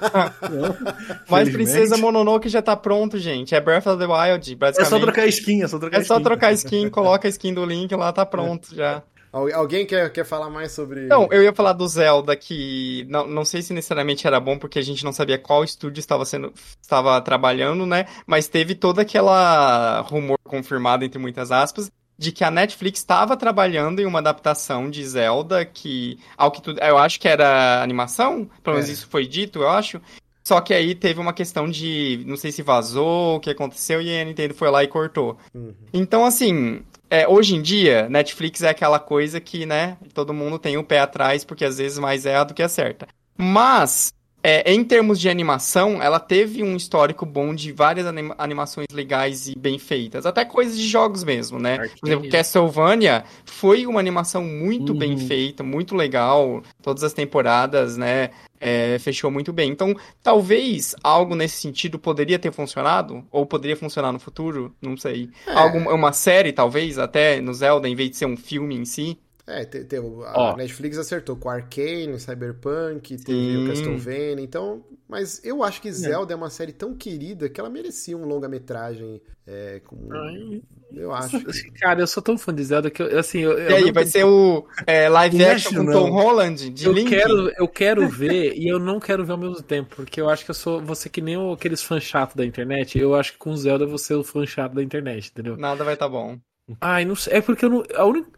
Mas 1.28 1.48
Princesa 1.48 1.96
Mononoke 1.96 2.48
já 2.48 2.60
tá 2.60 2.76
pronto, 2.76 3.18
gente. 3.18 3.54
É 3.54 3.60
Breath 3.60 3.86
of 3.86 3.98
the 3.98 4.06
Wild, 4.06 4.54
basicamente. 4.56 4.86
É 4.86 4.90
só 4.90 5.00
trocar 5.00 5.26
skin, 5.26 5.62
é 5.62 5.68
só 5.68 5.78
trocar 5.78 5.96
é 5.96 6.00
skin. 6.00 6.12
É 6.12 6.16
só 6.16 6.20
trocar 6.20 6.52
skin, 6.52 6.88
coloca 6.90 7.26
a 7.26 7.30
skin 7.30 7.54
do 7.54 7.64
Link 7.64 7.94
lá, 7.94 8.12
tá 8.12 8.26
pronto 8.26 8.68
é. 8.72 8.76
já. 8.76 9.02
Alguém 9.32 9.86
quer, 9.86 10.12
quer 10.12 10.26
falar 10.26 10.50
mais 10.50 10.72
sobre. 10.72 11.06
Não, 11.06 11.26
eu 11.30 11.42
ia 11.42 11.54
falar 11.54 11.72
do 11.72 11.88
Zelda, 11.88 12.36
que 12.36 13.06
não, 13.08 13.26
não 13.26 13.46
sei 13.46 13.62
se 13.62 13.72
necessariamente 13.72 14.26
era 14.26 14.38
bom, 14.38 14.58
porque 14.58 14.78
a 14.78 14.82
gente 14.82 15.02
não 15.02 15.12
sabia 15.12 15.38
qual 15.38 15.64
estúdio 15.64 16.00
estava 16.00 16.26
sendo 16.26 16.52
estava 16.82 17.18
trabalhando, 17.22 17.86
né? 17.86 18.04
Mas 18.26 18.46
teve 18.46 18.74
toda 18.74 19.00
aquela 19.00 20.00
rumor 20.02 20.38
confirmado, 20.44 21.02
entre 21.02 21.18
muitas 21.18 21.50
aspas, 21.50 21.90
de 22.22 22.32
que 22.32 22.44
a 22.44 22.50
Netflix 22.50 23.00
estava 23.00 23.36
trabalhando 23.36 24.00
em 24.00 24.06
uma 24.06 24.20
adaptação 24.20 24.88
de 24.88 25.04
Zelda 25.04 25.64
que, 25.64 26.18
ao 26.36 26.50
que 26.50 26.62
tu, 26.62 26.70
eu 26.70 26.96
acho 26.96 27.18
que 27.18 27.28
era 27.28 27.82
animação, 27.82 28.48
pelo 28.62 28.76
menos 28.76 28.88
é. 28.88 28.92
isso 28.92 29.08
foi 29.08 29.26
dito, 29.26 29.60
eu 29.60 29.68
acho. 29.68 30.00
Só 30.44 30.60
que 30.60 30.72
aí 30.72 30.94
teve 30.94 31.20
uma 31.20 31.32
questão 31.32 31.68
de, 31.68 32.22
não 32.26 32.36
sei 32.36 32.50
se 32.50 32.62
vazou, 32.62 33.36
o 33.36 33.40
que 33.40 33.50
aconteceu, 33.50 34.00
e 34.00 34.20
a 34.20 34.24
Nintendo 34.24 34.54
foi 34.54 34.70
lá 34.70 34.82
e 34.82 34.88
cortou. 34.88 35.36
Uhum. 35.54 35.74
Então, 35.92 36.24
assim, 36.24 36.82
é, 37.10 37.28
hoje 37.28 37.54
em 37.54 37.62
dia, 37.62 38.08
Netflix 38.08 38.62
é 38.62 38.70
aquela 38.70 38.98
coisa 38.98 39.40
que, 39.40 39.66
né, 39.66 39.96
todo 40.14 40.32
mundo 40.32 40.58
tem 40.58 40.76
o 40.76 40.84
pé 40.84 41.00
atrás, 41.00 41.44
porque 41.44 41.64
às 41.64 41.78
vezes 41.78 41.98
mais 41.98 42.24
é 42.26 42.44
do 42.44 42.54
que 42.54 42.62
acerta. 42.62 43.06
Mas, 43.36 44.12
é, 44.42 44.72
em 44.72 44.82
termos 44.82 45.20
de 45.20 45.28
animação, 45.28 46.02
ela 46.02 46.18
teve 46.18 46.62
um 46.62 46.74
histórico 46.74 47.24
bom 47.24 47.54
de 47.54 47.70
várias 47.70 48.06
anima 48.06 48.34
animações 48.36 48.88
legais 48.92 49.46
e 49.46 49.56
bem 49.56 49.78
feitas. 49.78 50.26
Até 50.26 50.44
coisas 50.44 50.76
de 50.76 50.86
jogos 50.88 51.22
mesmo, 51.22 51.60
né? 51.60 51.88
Por 52.00 52.08
exemplo, 52.08 52.28
Castlevania 52.28 53.24
foi 53.44 53.86
uma 53.86 54.00
animação 54.00 54.42
muito 54.42 54.92
uhum. 54.92 54.98
bem 54.98 55.16
feita, 55.16 55.62
muito 55.62 55.94
legal. 55.94 56.62
Todas 56.82 57.04
as 57.04 57.12
temporadas, 57.12 57.96
né? 57.96 58.30
É, 58.60 58.98
fechou 58.98 59.30
muito 59.30 59.52
bem. 59.52 59.70
Então, 59.70 59.94
talvez 60.22 60.94
algo 61.02 61.36
nesse 61.36 61.56
sentido 61.56 61.98
poderia 61.98 62.38
ter 62.38 62.52
funcionado, 62.52 63.24
ou 63.30 63.46
poderia 63.46 63.76
funcionar 63.76 64.12
no 64.12 64.18
futuro, 64.18 64.74
não 64.80 64.96
sei. 64.96 65.30
É. 65.46 65.52
Algo, 65.52 65.78
uma 65.78 66.12
série, 66.12 66.52
talvez, 66.52 66.98
até 66.98 67.40
no 67.40 67.54
Zelda, 67.54 67.88
em 67.88 67.94
vez 67.94 68.10
de 68.10 68.16
ser 68.16 68.26
um 68.26 68.36
filme 68.36 68.76
em 68.76 68.84
si. 68.84 69.18
É, 69.52 69.64
te- 69.64 69.84
te- 69.84 69.96
a. 70.26 70.56
Netflix 70.56 70.96
acertou 70.98 71.36
com 71.36 71.48
Arcane, 71.50 72.18
Cyberpunk, 72.18 73.16
teve 73.18 73.38
Sim. 73.38 73.64
o 73.64 73.68
Castlevania, 73.68 74.40
então... 74.42 74.84
Mas 75.08 75.44
eu 75.44 75.62
acho 75.62 75.82
que 75.82 75.92
Zelda 75.92 76.32
é 76.32 76.36
uma 76.36 76.48
série 76.48 76.72
tão 76.72 76.94
querida 76.94 77.48
que 77.50 77.60
ela 77.60 77.68
merecia 77.68 78.16
um 78.16 78.24
longa-metragem 78.24 79.20
é, 79.46 79.80
com... 79.84 80.08
Ai, 80.10 80.62
Eu 80.90 81.12
acho. 81.12 81.36
Cara, 81.78 82.00
eu 82.00 82.06
sou 82.06 82.22
tão 82.22 82.38
fã 82.38 82.54
de 82.54 82.64
Zelda 82.64 82.90
que 82.90 83.02
eu, 83.02 83.18
assim, 83.18 83.40
eu, 83.40 83.58
E 83.58 83.74
aí, 83.74 83.92
vai 83.92 84.06
ser 84.06 84.24
o 84.24 84.66
é, 84.86 85.08
live 85.10 85.36
Não 85.36 85.50
action 85.50 85.74
com 85.74 85.82
não. 85.82 85.92
Tom 85.92 86.10
Holland 86.12 86.70
de 86.70 86.86
eu 86.86 86.92
Link? 86.92 87.10
quero, 87.10 87.50
eu 87.58 87.68
quero 87.68 88.08
ver 88.08 88.54
e 88.56 88.66
eu 88.66 88.78
não 88.78 88.98
quero 88.98 89.22
ver 89.24 89.32
ao 89.32 89.38
mesmo 89.38 89.62
tempo, 89.62 89.96
porque 89.96 90.18
eu 90.18 90.30
acho 90.30 90.44
que 90.46 90.50
eu 90.50 90.54
sou 90.54 90.80
você 90.80 91.10
que 91.10 91.20
nem 91.20 91.36
aqueles 91.52 91.82
fãs 91.82 92.02
chatos 92.02 92.34
da 92.34 92.46
internet. 92.46 92.98
Eu 92.98 93.14
acho 93.14 93.32
que 93.32 93.38
com 93.38 93.54
Zelda 93.54 93.84
você 93.84 94.14
é 94.14 94.16
o 94.16 94.24
fã 94.24 94.46
chato 94.46 94.72
da 94.74 94.82
internet, 94.82 95.28
entendeu? 95.30 95.58
Nada 95.58 95.84
vai 95.84 95.94
estar 95.94 96.08
bom. 96.08 96.38
Ai, 96.80 97.04
não 97.04 97.14
sei. 97.16 97.34
É 97.34 97.40
porque 97.42 97.64
eu 97.66 97.70
não. 97.70 97.82
A 97.96 98.04
única, 98.06 98.30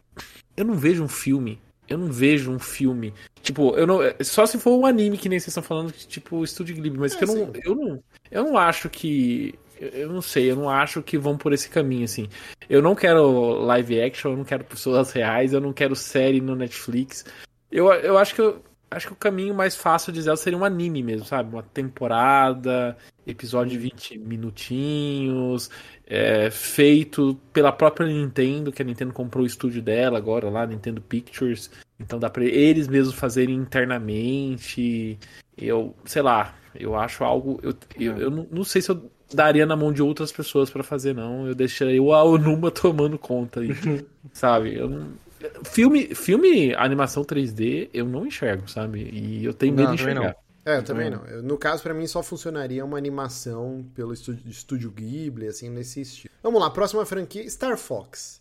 eu 0.56 0.64
não 0.64 0.74
vejo 0.74 1.02
um 1.04 1.08
filme. 1.08 1.60
Eu 1.88 1.98
não 1.98 2.10
vejo 2.10 2.50
um 2.50 2.58
filme. 2.58 3.12
Tipo, 3.42 3.76
eu 3.76 3.86
não. 3.86 3.98
Só 4.22 4.46
se 4.46 4.58
for 4.58 4.78
um 4.78 4.86
anime 4.86 5.18
que 5.18 5.28
nem 5.28 5.38
vocês 5.38 5.48
estão 5.48 5.62
falando, 5.62 5.92
tipo 5.92 6.36
o 6.38 6.44
Estúdio 6.44 6.74
Ghibli, 6.74 6.98
mas 6.98 7.14
É, 7.14 7.18
que 7.18 7.24
eu 7.24 7.28
não, 7.28 7.52
eu 7.64 7.74
não. 7.74 8.02
Eu 8.30 8.44
não 8.44 8.56
acho 8.58 8.88
que. 8.88 9.54
eu- 9.78 9.88
Eu 9.90 10.08
não 10.08 10.22
sei, 10.22 10.50
eu 10.50 10.56
não 10.56 10.70
acho 10.70 11.02
que 11.02 11.18
vão 11.18 11.36
por 11.36 11.52
esse 11.52 11.68
caminho, 11.68 12.04
assim. 12.04 12.26
Eu 12.70 12.80
não 12.80 12.94
quero 12.94 13.58
live 13.64 14.00
action, 14.00 14.30
eu 14.32 14.36
não 14.38 14.44
quero 14.44 14.64
pessoas 14.64 15.12
reais, 15.12 15.52
eu 15.52 15.60
não 15.60 15.72
quero 15.74 15.94
série 15.94 16.40
no 16.40 16.56
Netflix. 16.56 17.24
Eu, 17.70 17.92
eu 17.92 18.16
acho 18.16 18.34
que 18.34 18.40
eu. 18.40 18.62
Acho 18.94 19.08
que 19.08 19.12
o 19.12 19.16
caminho 19.16 19.54
mais 19.54 19.74
fácil 19.74 20.12
de 20.12 20.22
Zelda 20.22 20.40
seria 20.40 20.58
um 20.58 20.64
anime 20.64 21.02
mesmo, 21.02 21.26
sabe? 21.26 21.52
Uma 21.52 21.62
temporada, 21.62 22.96
episódio 23.26 23.72
de 23.72 23.78
20 23.78 24.18
minutinhos, 24.18 25.70
é, 26.06 26.50
feito 26.50 27.38
pela 27.52 27.72
própria 27.72 28.06
Nintendo, 28.06 28.70
que 28.70 28.82
a 28.82 28.84
Nintendo 28.84 29.12
comprou 29.12 29.42
o 29.42 29.46
estúdio 29.46 29.82
dela 29.82 30.18
agora 30.18 30.48
lá, 30.48 30.66
Nintendo 30.66 31.00
Pictures. 31.00 31.70
Então 31.98 32.18
dá 32.18 32.30
pra 32.30 32.44
eles 32.44 32.86
mesmos 32.86 33.14
fazerem 33.14 33.54
internamente. 33.54 35.18
Eu, 35.56 35.94
sei 36.04 36.22
lá, 36.22 36.54
eu 36.74 36.94
acho 36.94 37.24
algo. 37.24 37.58
Eu, 37.62 37.74
eu, 37.98 38.18
eu 38.18 38.30
não, 38.30 38.46
não 38.50 38.64
sei 38.64 38.82
se 38.82 38.90
eu 38.90 39.10
daria 39.32 39.66
na 39.66 39.76
mão 39.76 39.92
de 39.92 40.02
outras 40.02 40.30
pessoas 40.30 40.70
pra 40.70 40.82
fazer, 40.82 41.14
não. 41.14 41.46
Eu 41.46 41.54
deixaria 41.54 42.02
o 42.02 42.12
Aonuma 42.12 42.70
tomando 42.72 43.18
conta 43.18 43.60
aí. 43.60 43.70
sabe? 44.32 44.74
Eu 44.76 44.88
não. 44.88 45.23
Filme, 45.64 46.14
filme, 46.14 46.74
animação 46.74 47.24
3D, 47.24 47.90
eu 47.92 48.04
não 48.06 48.26
enxergo, 48.26 48.68
sabe? 48.68 49.08
E 49.12 49.44
eu 49.44 49.52
tenho 49.54 49.74
medo 49.74 49.88
Não, 49.88 49.94
de 49.96 50.02
enxergar. 50.02 50.36
É, 50.66 50.78
eu 50.78 50.82
também 50.82 51.10
não. 51.10 51.24
Eu- 51.26 51.42
No 51.42 51.58
caso, 51.58 51.82
pra 51.82 51.92
mim, 51.92 52.06
só 52.06 52.22
funcionaria 52.22 52.84
uma 52.84 52.96
animação 52.96 53.84
pelo 53.94 54.12
estúdio, 54.14 54.42
estúdio 54.50 54.90
Ghibli, 54.90 55.46
assim, 55.46 55.68
nesse 55.68 56.00
estilo. 56.00 56.32
Vamos 56.42 56.60
lá, 56.60 56.70
próxima 56.70 57.04
franquia, 57.04 57.48
Star 57.50 57.76
Fox. 57.76 58.40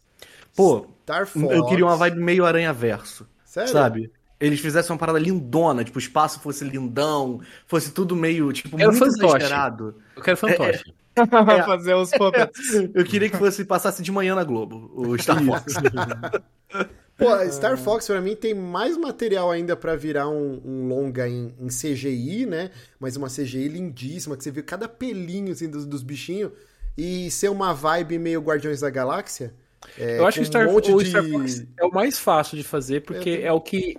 Pô, 0.55 0.87
Star 1.03 1.25
Fox. 1.27 1.51
eu 1.53 1.65
queria 1.65 1.85
uma 1.85 1.97
vibe 1.97 2.19
meio 2.19 2.45
aranha-verso. 2.45 3.27
Sério? 3.43 3.71
Sabe? 3.71 4.11
Eles 4.39 4.59
fizessem 4.59 4.91
uma 4.91 4.97
parada 4.99 5.19
lindona, 5.19 5.83
tipo, 5.83 5.97
o 5.97 6.01
espaço 6.01 6.39
fosse 6.39 6.63
lindão, 6.65 7.39
fosse 7.65 7.91
tudo 7.91 8.15
meio, 8.15 8.51
tipo, 8.51 8.79
Era 8.79 8.91
muito 8.91 8.99
fantoche. 9.05 9.37
exagerado. 9.37 9.95
Eu 10.15 10.21
quero 10.21 10.37
fantoche. 10.37 10.93
Fazer 11.65 11.93
os 11.93 12.11
puppets. 12.11 12.73
Eu 12.93 13.03
queria 13.03 13.29
que 13.29 13.37
fosse 13.37 13.65
passasse 13.65 14.01
de 14.01 14.11
manhã 14.11 14.35
na 14.35 14.43
Globo, 14.43 14.91
o 14.95 15.17
Star 15.17 15.43
Fox. 15.43 15.73
Pô, 17.15 17.51
Star 17.51 17.77
Fox 17.77 18.07
pra 18.07 18.19
mim 18.19 18.35
tem 18.35 18.53
mais 18.55 18.97
material 18.97 19.51
ainda 19.51 19.75
pra 19.75 19.95
virar 19.95 20.27
um, 20.27 20.61
um 20.65 20.87
longa 20.87 21.27
em, 21.29 21.53
em 21.59 21.67
CGI, 21.67 22.47
né? 22.47 22.71
Mas 22.99 23.15
uma 23.15 23.27
CGI 23.27 23.67
lindíssima, 23.67 24.35
que 24.35 24.43
você 24.43 24.49
vê 24.49 24.63
cada 24.63 24.87
pelinho 24.87 25.51
assim, 25.51 25.69
dos, 25.69 25.85
dos 25.85 26.01
bichinhos 26.01 26.51
e 26.97 27.29
ser 27.29 27.49
uma 27.49 27.73
vibe 27.73 28.17
meio 28.17 28.41
Guardiões 28.41 28.81
da 28.81 28.89
Galáxia. 28.89 29.53
É, 29.97 30.19
eu 30.19 30.25
acho 30.25 30.39
que 30.39 30.45
Star, 30.45 30.67
um 30.67 30.73
monte 30.73 30.91
o 30.91 31.03
de... 31.03 31.09
Star 31.09 31.23
Fox 31.23 31.65
é 31.77 31.85
o 31.85 31.91
mais 31.91 32.17
fácil 32.17 32.57
de 32.57 32.63
fazer, 32.63 33.01
porque 33.01 33.29
Eu 33.29 33.45
é 33.45 33.51
o 33.51 33.61
que. 33.61 33.97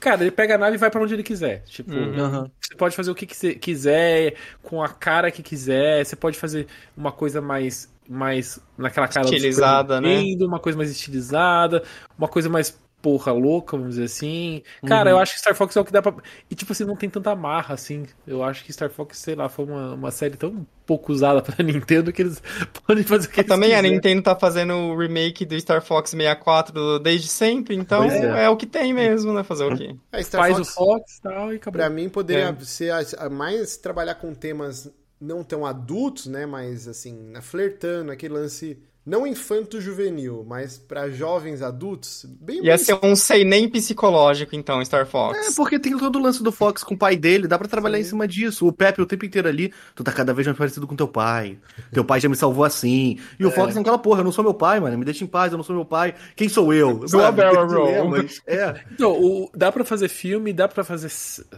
Cara, 0.00 0.22
ele 0.22 0.30
pega 0.30 0.54
a 0.54 0.58
nave 0.58 0.76
e 0.76 0.78
vai 0.78 0.90
pra 0.90 1.00
onde 1.02 1.14
ele 1.14 1.22
quiser. 1.22 1.62
Tipo, 1.64 1.92
Uhum. 1.92 2.50
você 2.60 2.74
pode 2.74 2.96
fazer 2.96 3.10
o 3.10 3.14
que 3.14 3.26
quise- 3.26 3.54
quiser, 3.54 4.34
com 4.62 4.82
a 4.82 4.88
cara 4.88 5.30
que 5.30 5.42
quiser. 5.42 6.04
Você 6.04 6.16
pode 6.16 6.38
fazer 6.38 6.66
uma 6.96 7.12
coisa 7.12 7.40
mais. 7.40 7.90
mais 8.08 8.58
naquela 8.76 9.06
cara 9.08 9.24
Estilizada, 9.26 10.00
né? 10.00 10.22
Uma 10.40 10.58
coisa 10.58 10.76
mais 10.76 10.90
estilizada, 10.90 11.82
uma 12.18 12.26
coisa 12.28 12.48
mais 12.48 12.76
porra 13.02 13.32
louca, 13.32 13.76
vamos 13.76 13.96
dizer 13.96 14.04
assim. 14.04 14.62
Cara, 14.86 15.10
Uhum. 15.10 15.16
eu 15.16 15.22
acho 15.22 15.34
que 15.34 15.40
Star 15.40 15.54
Fox 15.54 15.76
é 15.76 15.80
o 15.80 15.84
que 15.84 15.92
dá 15.92 16.00
pra. 16.00 16.14
E 16.48 16.54
tipo 16.54 16.72
assim, 16.72 16.84
não 16.84 16.96
tem 16.96 17.10
tanta 17.10 17.32
amarra 17.32 17.74
assim. 17.74 18.06
Eu 18.26 18.42
acho 18.42 18.64
que 18.64 18.72
Star 18.72 18.88
Fox, 18.90 19.18
sei 19.18 19.34
lá, 19.34 19.48
foi 19.48 19.64
uma, 19.64 19.94
uma 19.94 20.10
série 20.10 20.36
tão 20.36 20.64
pouco 20.86 21.12
usada 21.12 21.42
pra 21.42 21.56
Nintendo 21.64 22.12
que 22.12 22.22
eles 22.22 22.40
podem 22.86 23.02
fazer 23.04 23.26
o 23.26 23.30
que 23.30 23.40
eles 23.40 23.48
Também 23.48 23.74
a. 23.74 23.82
Nintendo 23.82 24.22
tá 24.22 24.36
fazendo 24.36 24.72
o 24.74 24.96
remake 24.96 25.44
do 25.44 25.58
Star 25.60 25.82
Fox 25.82 26.10
64 26.10 26.98
desde 27.00 27.28
sempre, 27.28 27.74
então 27.76 28.04
é. 28.04 28.44
é. 28.44 28.48
o 28.48 28.56
que 28.56 28.66
tem 28.66 28.94
mesmo, 28.94 29.32
né? 29.34 29.42
Fazer 29.42 29.64
o 29.64 29.76
quê? 29.76 29.94
É, 30.12 30.22
Star 30.22 30.40
Faz 30.40 30.56
Fox, 30.56 30.68
o 30.70 30.74
Fox 30.74 31.16
e 31.16 31.22
tal 31.22 31.52
e 31.52 31.56
acabou. 31.56 31.78
Pra 31.80 31.90
mim 31.90 32.08
poderia 32.08 32.56
É. 32.58 32.64
ser 32.64 32.90
a- 32.92 33.26
a 33.26 33.28
mais 33.28 33.76
trabalhar 33.76 34.14
com 34.14 34.32
temas 34.32 34.90
não 35.20 35.42
tão 35.44 35.66
adultos, 35.66 36.26
né? 36.26 36.46
Mas 36.46 36.86
assim, 36.88 37.30
na- 37.30 37.42
flertando, 37.42 38.10
aquele 38.12 38.34
lance 38.34 38.78
não 39.04 39.26
infanto-juvenil, 39.26 40.44
mas 40.48 40.78
pra 40.78 41.08
jovens 41.10 41.60
adultos, 41.62 42.24
bem 42.40 42.58
Ia 42.58 42.70
mais 42.70 42.82
ser 42.82 42.98
um 43.02 43.16
sei 43.16 43.44
nem 43.44 43.68
psicológico, 43.68 44.54
então, 44.54 44.84
Star 44.84 45.02
É, 45.02 45.04
Fox. 45.06 45.54
porque 45.56 45.78
tem 45.78 45.96
todo 45.98 46.16
o 46.16 46.22
lance 46.22 46.42
do 46.42 46.52
Fox 46.52 46.84
com 46.84 46.94
o 46.94 46.98
pai 46.98 47.16
dele, 47.16 47.48
dá 47.48 47.58
pra 47.58 47.66
trabalhar 47.66 47.98
em 47.98 48.04
cima 48.04 48.28
disso. 48.28 48.66
O 48.66 48.72
Pepe 48.72 49.02
o 49.02 49.06
tempo 49.06 49.24
inteiro 49.24 49.48
ali, 49.48 49.72
tu 49.94 50.04
tá 50.04 50.12
cada 50.12 50.32
vez 50.32 50.46
mais 50.46 50.56
parecido 50.56 50.86
com 50.86 50.94
teu 50.94 51.08
pai. 51.08 51.58
Teu 51.92 52.04
pai 52.04 52.20
já 52.20 52.28
me 52.28 52.36
salvou 52.36 52.64
assim. 52.64 53.18
E 53.38 53.44
o 53.44 53.50
Fox 53.50 53.76
é 53.76 53.80
aquela 53.80 53.98
porra, 53.98 54.20
eu 54.20 54.24
não 54.24 54.32
sou 54.32 54.44
meu 54.44 54.54
pai, 54.54 54.78
mano, 54.80 54.96
me 54.96 55.04
deixa 55.04 55.24
em 55.24 55.26
paz, 55.26 55.50
eu 55.52 55.56
não 55.58 55.64
sou 55.64 55.74
meu 55.74 55.84
pai. 55.84 56.14
Quem 56.36 56.48
sou 56.48 56.72
eu? 56.72 57.06
Sou 57.08 57.24
a? 57.24 57.32
Barrel 57.32 57.66
Tem 57.66 57.76
Roll. 57.76 57.86
dilemas. 57.86 58.40
É. 58.46 58.74
Então, 58.92 59.12
o- 59.12 59.50
dá 59.54 59.72
pra 59.72 59.84
fazer 59.84 60.08
filme, 60.08 60.52
dá 60.52 60.68
pra 60.68 60.84
fazer 60.84 61.10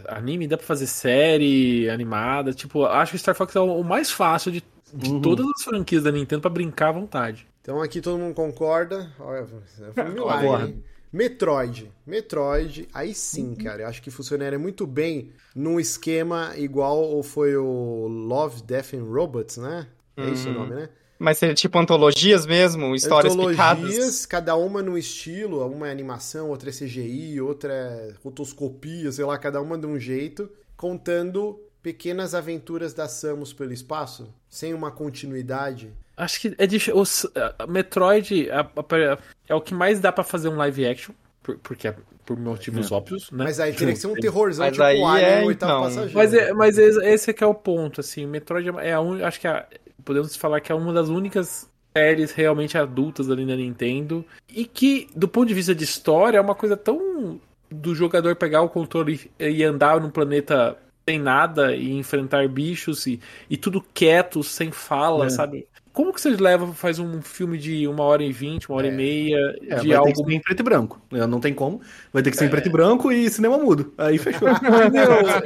anime, 0.09 0.47
dá 0.47 0.57
pra 0.57 0.67
fazer 0.67 0.87
série 0.87 1.89
animada. 1.91 2.53
Tipo, 2.53 2.85
acho 2.87 3.13
que 3.13 3.19
Star 3.19 3.35
Fox 3.35 3.55
é 3.55 3.61
o, 3.61 3.81
o 3.81 3.85
mais 3.85 4.11
fácil 4.11 4.51
de, 4.53 4.63
de 4.97 5.11
Uhum. 5.11 5.21
todas 5.21 5.47
as 5.57 5.63
franquias 5.65 6.03
da 6.05 6.13
Nintendo 6.13 6.41
pra 6.43 6.51
brincar 6.51 6.89
à 6.89 6.93
vontade. 6.93 7.47
Então 7.61 7.81
aqui 7.83 8.01
todo 8.01 8.19
mundo 8.19 8.35
concorda. 8.35 9.11
Olha, 9.19 9.45
vamos 9.45 10.25
lá, 10.25 10.41
Concordo. 10.41 10.67
hein? 10.67 10.85
Metroid. 11.13 11.91
Metroid, 12.07 12.89
aí 12.93 13.15
sim, 13.15 13.49
Uhum. 13.51 13.55
cara. 13.55 13.83
Eu 13.83 13.89
acho 13.89 14.03
que 14.03 14.11
funcionaria 14.11 14.59
muito 14.59 14.87
bem 14.87 15.31
num 15.55 15.79
esquema 15.79 16.53
igual 16.57 16.99
ou 16.99 17.23
foi 17.23 17.57
o 17.57 18.07
Love, 18.09 18.63
Death 18.63 18.95
and 18.95 19.05
Robots, 19.05 19.57
né? 19.57 19.87
É 20.17 20.29
isso 20.31 20.49
o 20.49 20.53
Uhum. 20.53 20.59
nome, 20.59 20.75
né? 20.75 20.89
Mas 21.19 21.39
seria 21.39 21.55
tipo 21.55 21.79
antologias 21.79 22.45
mesmo? 22.45 22.95
Histórias 22.95 23.35
picadas? 23.35 23.83
Antologias, 23.85 24.27
cada 24.27 24.57
uma 24.57 24.83
num 24.83 24.99
estilo, 24.99 25.65
uma 25.67 25.89
é 25.89 25.93
animação, 25.93 26.51
outra 26.51 26.71
é 26.71 26.73
CGI, 26.73 27.41
outra 27.41 27.73
é 27.73 28.15
rotoscopia, 28.23 29.11
sei 29.13 29.25
lá, 29.25 29.39
cada 29.39 29.61
uma 29.63 29.79
de 29.79 29.87
um 29.87 29.99
jeito, 29.99 30.51
contando 30.77 31.61
pequenas 31.85 32.35
aventuras 32.35 32.95
da 32.95 33.07
Samus 33.07 33.53
pelo 33.53 33.71
espaço, 33.73 34.27
sem 34.49 34.73
uma 34.73 34.91
continuidade. 34.91 35.93
Acho 36.17 36.41
que 36.41 36.55
é 36.57 36.67
difícil. 36.67 36.97
os- 36.99 37.27
a- 37.37 37.55
a 37.61 37.67
Metroid 37.67 38.51
a- 38.51 38.61
a- 38.63 39.19
é 39.47 39.55
o 39.55 39.61
que 39.61 39.75
mais 39.75 40.01
dá 40.01 40.11
pra 40.11 40.25
fazer 40.25 40.49
um 40.49 40.57
live 40.57 40.87
action, 40.87 41.15
por- 41.43 41.59
porque 41.59 41.89
é 41.89 41.95
por 42.25 42.39
motivos 42.39 42.91
óbvios, 42.91 43.31
né? 43.31 43.45
Mas 43.45 43.61
aí 43.61 43.75
teria 43.75 43.93
que 43.93 44.01
ser 44.01 44.07
um 44.07 44.15
terrorzão 44.15 44.65
Mas 44.65 44.73
tipo 44.73 44.83
aí 44.83 45.03
Alien, 45.03 45.29
é, 45.29 45.43
o 45.43 45.47
oitavo 45.49 45.73
então. 45.73 45.83
passageiro. 45.83 46.15
Mas, 46.15 46.33
é, 46.35 46.53
mas 46.55 46.79
esse 46.79 47.31
é 47.31 47.33
que 47.35 47.45
é 47.45 47.47
o 47.47 47.55
ponto, 47.55 48.01
assim, 48.01 48.25
o 48.25 48.29
Metroid 48.29 48.71
é 48.81 48.93
a 48.95 49.01
un... 49.03 49.23
acho 49.23 49.39
que 49.39 49.47
é, 49.47 49.67
podemos 50.03 50.35
falar 50.37 50.61
que 50.63 50.73
é 50.73 50.75
uma 50.75 50.91
das 50.91 51.11
únicas 51.11 51.69
séries 51.95 52.33
realmente 52.33 52.79
adultas 52.79 53.29
ali 53.31 53.45
na 53.45 53.55
Nintendo 53.57 54.25
e 54.49 54.65
que, 54.65 55.07
do 55.15 55.29
ponto 55.29 55.47
de 55.49 55.53
vista 55.55 55.75
de 55.75 55.85
história, 55.85 56.39
é 56.39 56.41
uma 56.41 56.55
coisa 56.55 56.79
tão 56.79 57.39
do 57.71 57.95
jogador 57.95 58.35
pegar 58.37 58.63
o 58.63 58.71
controle 58.71 59.31
e 59.39 59.45
e 59.47 59.63
andar 59.65 60.01
num 60.01 60.09
planeta 60.11 60.79
sem 61.09 61.19
nada 61.19 61.75
e 61.75 61.93
enfrentar 61.93 62.47
bichos 62.49 63.07
e, 63.07 63.21
e 63.49 63.57
tudo 63.57 63.83
quieto, 63.93 64.43
sem 64.43 64.71
fala, 64.71 65.27
É. 65.27 65.31
sabe? 65.31 65.67
Como 65.93 66.13
que 66.13 66.21
vocês 66.21 66.41
levam, 66.41 66.73
faz 66.73 66.99
um 66.99 67.23
filme 67.23 67.57
de 67.57 67.87
uma 67.87 68.03
hora 68.03 68.25
e 68.25 68.33
vinte, 68.33 68.69
uma 68.69 68.79
hora 68.79 68.89
É. 68.89 68.91
e 68.91 68.95
meia, 68.97 69.37
É, 69.37 69.53
de 69.53 69.69
vai 69.69 69.79
ter 69.79 69.87
que 69.87 69.95
algo 69.95 70.17
ser 70.29 70.33
em 70.33 70.41
preto 70.41 70.61
e 70.61 70.63
branco. 70.65 71.01
É, 71.13 71.25
Não 71.25 71.39
tem 71.39 71.55
como. 71.55 71.81
Vai 72.13 72.21
ter 72.21 72.33
que 72.33 72.37
ser 72.37 72.47
em 72.47 72.51
preto 72.51 72.67
e 72.67 72.73
branco 72.73 73.13
e 73.13 73.31
cinema 73.31 73.57
mudo. 73.59 73.95
Aí 73.97 74.19
fechou. 74.19 74.49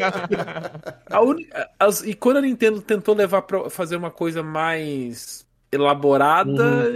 A 1.11 1.21
uni- 1.21 1.47
as- 1.79 2.03
e 2.03 2.15
quando 2.15 2.39
a 2.39 2.43
Nintendo 2.43 2.81
tentou 2.81 3.15
levar 3.15 3.43
pra 3.43 3.69
fazer 3.71 3.97
uma 3.97 4.11
coisa 4.11 4.43
mais 4.43 5.47
elaborada, 5.71 6.91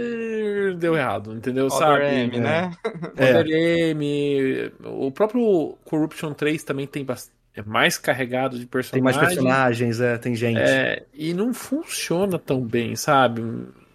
deu 0.77 0.95
errado, 0.95 1.33
entendeu? 1.35 1.67
Other 1.67 1.77
Sabe? 1.77 2.05
M, 2.05 2.39
né? 2.39 2.71
É. 3.17 3.39
Other 3.39 3.47
M, 3.91 4.71
o 4.85 5.11
próprio 5.11 5.77
Corruption 5.85 6.33
3 6.33 6.63
também 6.63 6.87
tem 6.87 7.03
bas- 7.05 7.31
é 7.55 7.61
mais 7.61 7.97
carregado 7.97 8.55
de 8.57 8.61
Tem 8.65 8.67
personagens. 8.69 9.03
mais 9.15 9.17
personagens, 9.27 9.99
é, 10.01 10.17
tem 10.17 10.35
gente. 10.35 10.59
É, 10.59 11.05
e 11.13 11.33
não 11.33 11.53
funciona 11.53 12.37
tão 12.39 12.61
bem, 12.61 12.95
sabe? 12.95 13.41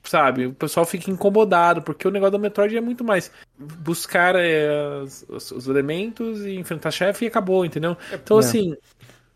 Sabe, 0.05 0.47
o 0.47 0.55
pessoal 0.55 0.87
fica 0.87 1.11
incomodado, 1.11 1.83
porque 1.83 2.09
o 2.09 2.11
negócio 2.11 2.33
da 2.33 2.39
Metroid 2.39 2.75
é 2.75 2.81
muito 2.81 3.05
mais 3.05 3.31
buscar 3.59 4.35
é, 4.37 5.03
os, 5.03 5.25
os- 5.29 5.51
os 5.51 5.69
elementos 5.69 6.41
e 6.47 6.55
enfrentar 6.57 6.91
chefe 6.91 7.27
e 7.27 7.29
acabou, 7.29 7.63
entendeu? 7.65 7.95
Então, 8.15 8.39
É. 8.39 8.41
assim, 8.41 8.75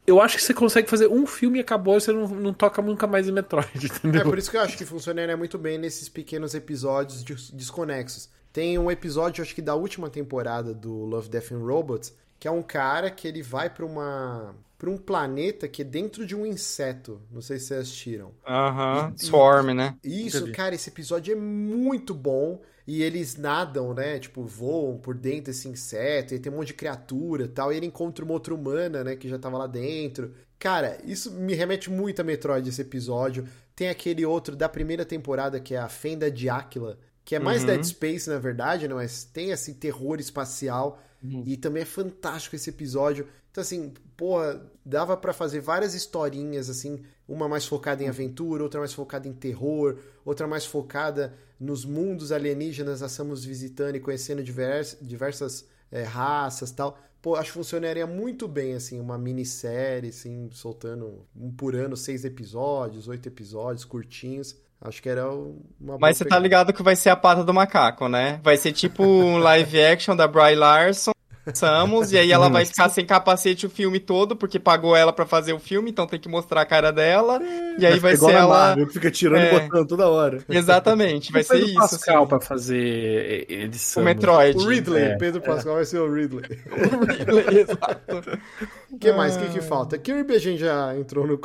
eu 0.07 0.19
acho 0.21 0.37
que 0.37 0.43
você 0.43 0.55
consegue 0.55 0.89
fazer 0.89 1.09
um 1.09 1.27
filme 1.27 1.59
e 1.59 1.61
acabou, 1.61 1.99
e 1.99 2.01
você 2.01 2.11
não, 2.13 2.27
não 2.27 2.55
toca 2.55 2.81
nunca 2.81 3.07
mais 3.07 3.29
em 3.29 3.33
Metroid, 3.33 3.69
É 3.87 3.87
entendeu? 3.87 4.23
por 4.25 4.39
isso 4.39 4.51
que 4.51 4.57
eu 4.57 4.63
acho 4.63 4.79
que 4.79 4.87
funcionaria 4.87 5.37
muito 5.37 5.59
bem 5.59 5.77
nesses 5.77 6.09
pequenos 6.09 6.55
episódios 6.55 7.23
des- 7.23 7.51
desconexos. 7.51 8.31
Tem 8.51 8.79
um 8.79 8.91
episódio, 8.91 9.43
acho 9.43 9.55
que 9.55 9.61
da 9.63 9.75
última 9.75 10.09
temporada 10.09 10.73
do 10.73 10.91
Love, 11.05 11.29
Death 11.29 11.53
and 11.53 11.59
Robots, 11.59 12.17
que 12.43 12.49
é 12.49 12.51
um 12.51 12.61
cara 12.61 13.09
que 13.09 13.29
ele 13.29 13.41
vai 13.41 13.71
pra 13.71 13.87
uma 13.87 14.53
para 14.77 14.91
um 14.91 14.97
planeta 14.97 15.69
que 15.69 15.83
é 15.83 15.85
dentro 15.85 16.27
de 16.27 16.35
um 16.35 16.45
inseto. 16.45 17.23
Não 17.31 17.41
sei 17.41 17.57
se 17.57 17.67
vocês 17.67 17.81
assistiram. 17.83 18.33
Aham, 18.45 19.15
Swarm, 19.17 19.73
né? 19.73 19.97
Isso, 20.03 20.51
cara, 20.51 20.75
esse 20.75 20.91
episódio 20.91 21.31
é 21.31 21.37
muito 21.37 22.13
bom. 22.13 22.61
E 22.85 23.01
eles 23.01 23.37
nadam, 23.37 23.95
né? 23.95 24.19
Tipo, 24.19 24.43
voam 24.43 24.99
por 24.99 25.15
dentro 25.15 25.53
desse 25.53 25.69
inseto, 25.69 26.35
e 26.35 26.39
tem 26.41 26.51
um 26.53 26.57
monte 26.57 26.67
de 26.69 26.75
criatura 26.75 27.45
e 27.45 27.49
tal. 27.49 27.73
E 27.73 27.77
ele 27.77 27.87
encontra 27.87 28.25
uma 28.25 28.35
outra 28.35 28.53
humana, 28.53 29.05
né? 29.05 29.15
Que 29.15 29.29
já 29.29 29.39
tava 29.39 29.57
lá 29.57 29.69
dentro. 29.69 30.35
Cara, 30.59 30.99
isso 31.05 31.31
me 31.31 31.55
remete 31.55 31.89
muito 31.93 32.19
a 32.19 32.25
Metroid, 32.25 32.69
esse 32.69 32.83
episódio. 32.83 33.47
Tem 33.77 33.89
aquele 33.89 34.27
outro 34.27 34.57
da 34.57 34.69
primeira 34.69 35.05
temporada, 35.05 35.61
que 35.61 35.77
é 35.77 35.79
a 35.79 35.89
Fenda 35.89 36.29
de 36.29 36.49
Áquila, 36.49 36.99
que 37.25 37.37
é 37.37 37.39
mais 37.39 37.61
Uhum. 37.61 37.69
Dead 37.69 37.85
Space, 37.85 38.29
na 38.29 38.41
verdade, 38.41 38.89
né? 38.89 38.95
Mas 38.95 39.23
tem 39.23 39.53
esse 39.53 39.75
terror 39.75 40.19
espacial. 40.19 41.01
Uhum. 41.23 41.45
E 41.47 41.57
também 41.57 41.83
é 41.83 41.87
fantástico 41.87 42.57
esse 42.57 42.71
episódio. 42.71 43.27
Então, 43.51 43.63
assim, 43.63 43.93
porra, 44.17 44.65
dava 44.85 45.17
pra 45.17 45.33
fazer 45.33 45.61
várias 45.61 45.95
historinhas, 45.95 46.71
assim, 46.71 47.03
uma 47.29 47.49
mais 47.49 47.67
focada 47.67 48.03
em 48.03 48.09
aventura, 48.09 48.63
outra 48.63 48.81
mais 48.81 48.93
focada 48.93 49.29
em 49.29 49.33
terror, 49.33 49.99
outra 50.25 50.47
mais 50.47 50.65
focada 50.65 51.35
nos 51.61 51.85
mundos 51.85 52.33
alienígenas, 52.33 53.01
nós 53.01 53.11
estamos 53.13 53.45
visitando 53.45 53.97
e 53.97 54.01
conhecendo 54.01 54.43
divers, 54.43 54.97
diversas 55.01 55.67
é, 55.91 56.03
raças 56.03 56.71
tal. 56.73 56.99
Pô, 57.21 57.37
acho 57.37 57.53
que 57.53 57.59
funcionaria 57.59 58.05
muito 58.05 58.49
bem, 58.49 58.75
assim, 58.75 58.99
uma 58.99 59.17
minissérie, 59.17 60.09
assim, 60.09 60.49
soltando 60.51 61.25
um 61.37 61.53
por 61.53 61.77
ano, 61.77 61.97
seis 61.97 62.25
episódios, 62.25 63.07
oito 63.07 63.29
episódios, 63.29 63.85
curtinhos. 63.85 64.57
Acho 64.85 65.01
que 65.01 65.09
era 65.09 65.29
uma 65.31 65.59
boa 65.81 65.99
Mas 66.01 66.17
você 66.17 66.25
tá 66.25 66.31
pegada. 66.31 66.43
ligado 66.43 66.73
que 66.73 66.83
vai 66.83 66.97
ser 66.97 67.11
a 67.11 67.17
pata 67.17 67.45
do 67.45 67.55
macaco, 67.55 68.09
né? 68.09 68.41
Vai 68.43 68.57
ser 68.57 68.73
tipo 68.73 69.05
um 69.05 69.39
live 69.39 69.81
action 69.81 70.17
da 70.17 70.27
Bry 70.27 70.57
Larson. 70.57 71.13
Samus, 71.55 72.13
e 72.13 72.19
aí 72.19 72.31
ela 72.31 72.49
vai 72.49 72.65
ficar 72.65 72.89
sem 72.89 73.05
capacete 73.05 73.67
o 73.67 73.71
filme 73.71 73.99
todo, 73.99 74.37
porque 74.37 74.61
pagou 74.61 74.95
ela 74.95 75.13
pra 75.13 75.27
fazer 75.27 75.53
o 75.53 75.59
filme, 75.59 75.91
então 75.91 76.07
tem 76.07 76.21
que 76.21 76.29
mostrar 76.29 76.61
a 76.61 76.67
cara 76.67 76.93
dela. 76.93 77.41
E 77.79 77.85
aí 77.85 77.99
vai 77.99 78.15
igual 78.15 78.31
ser 78.31 78.37
ela. 78.37 78.59
Marvel, 78.69 78.87
que 78.87 78.93
fica 78.93 79.11
tirando 79.11 79.43
É. 79.43 79.57
e 79.57 79.61
botando 79.61 79.89
toda 79.89 80.09
hora. 80.09 80.39
Exatamente, 80.49 81.33
vai 81.33 81.43
ser 81.43 81.55
Pedro 81.55 81.69
isso. 81.69 81.79
Pascal 81.79 82.19
assim. 82.21 82.29
pra 82.29 82.41
fazer 82.41 83.47
edição. 83.51 84.03
O 84.03 84.07
Metroid. 84.07 84.57
O 84.59 84.69
Ridley, 84.69 85.03
É, 85.03 85.17
Pedro 85.17 85.41
Pascal 85.41 85.75
vai 85.75 85.85
ser 85.85 85.99
o 86.01 86.13
Ridley. 86.13 86.45
Exato. 87.61 88.39
O 88.91 88.99
que 88.99 89.13
mais? 89.13 89.37
O 89.37 89.41
que, 89.41 89.49
que 89.49 89.61
falta? 89.61 89.99
Kirby 89.99 90.35
a 90.35 90.39
gente 90.39 90.61
já 90.61 90.97
entrou 90.97 91.27
no, 91.27 91.41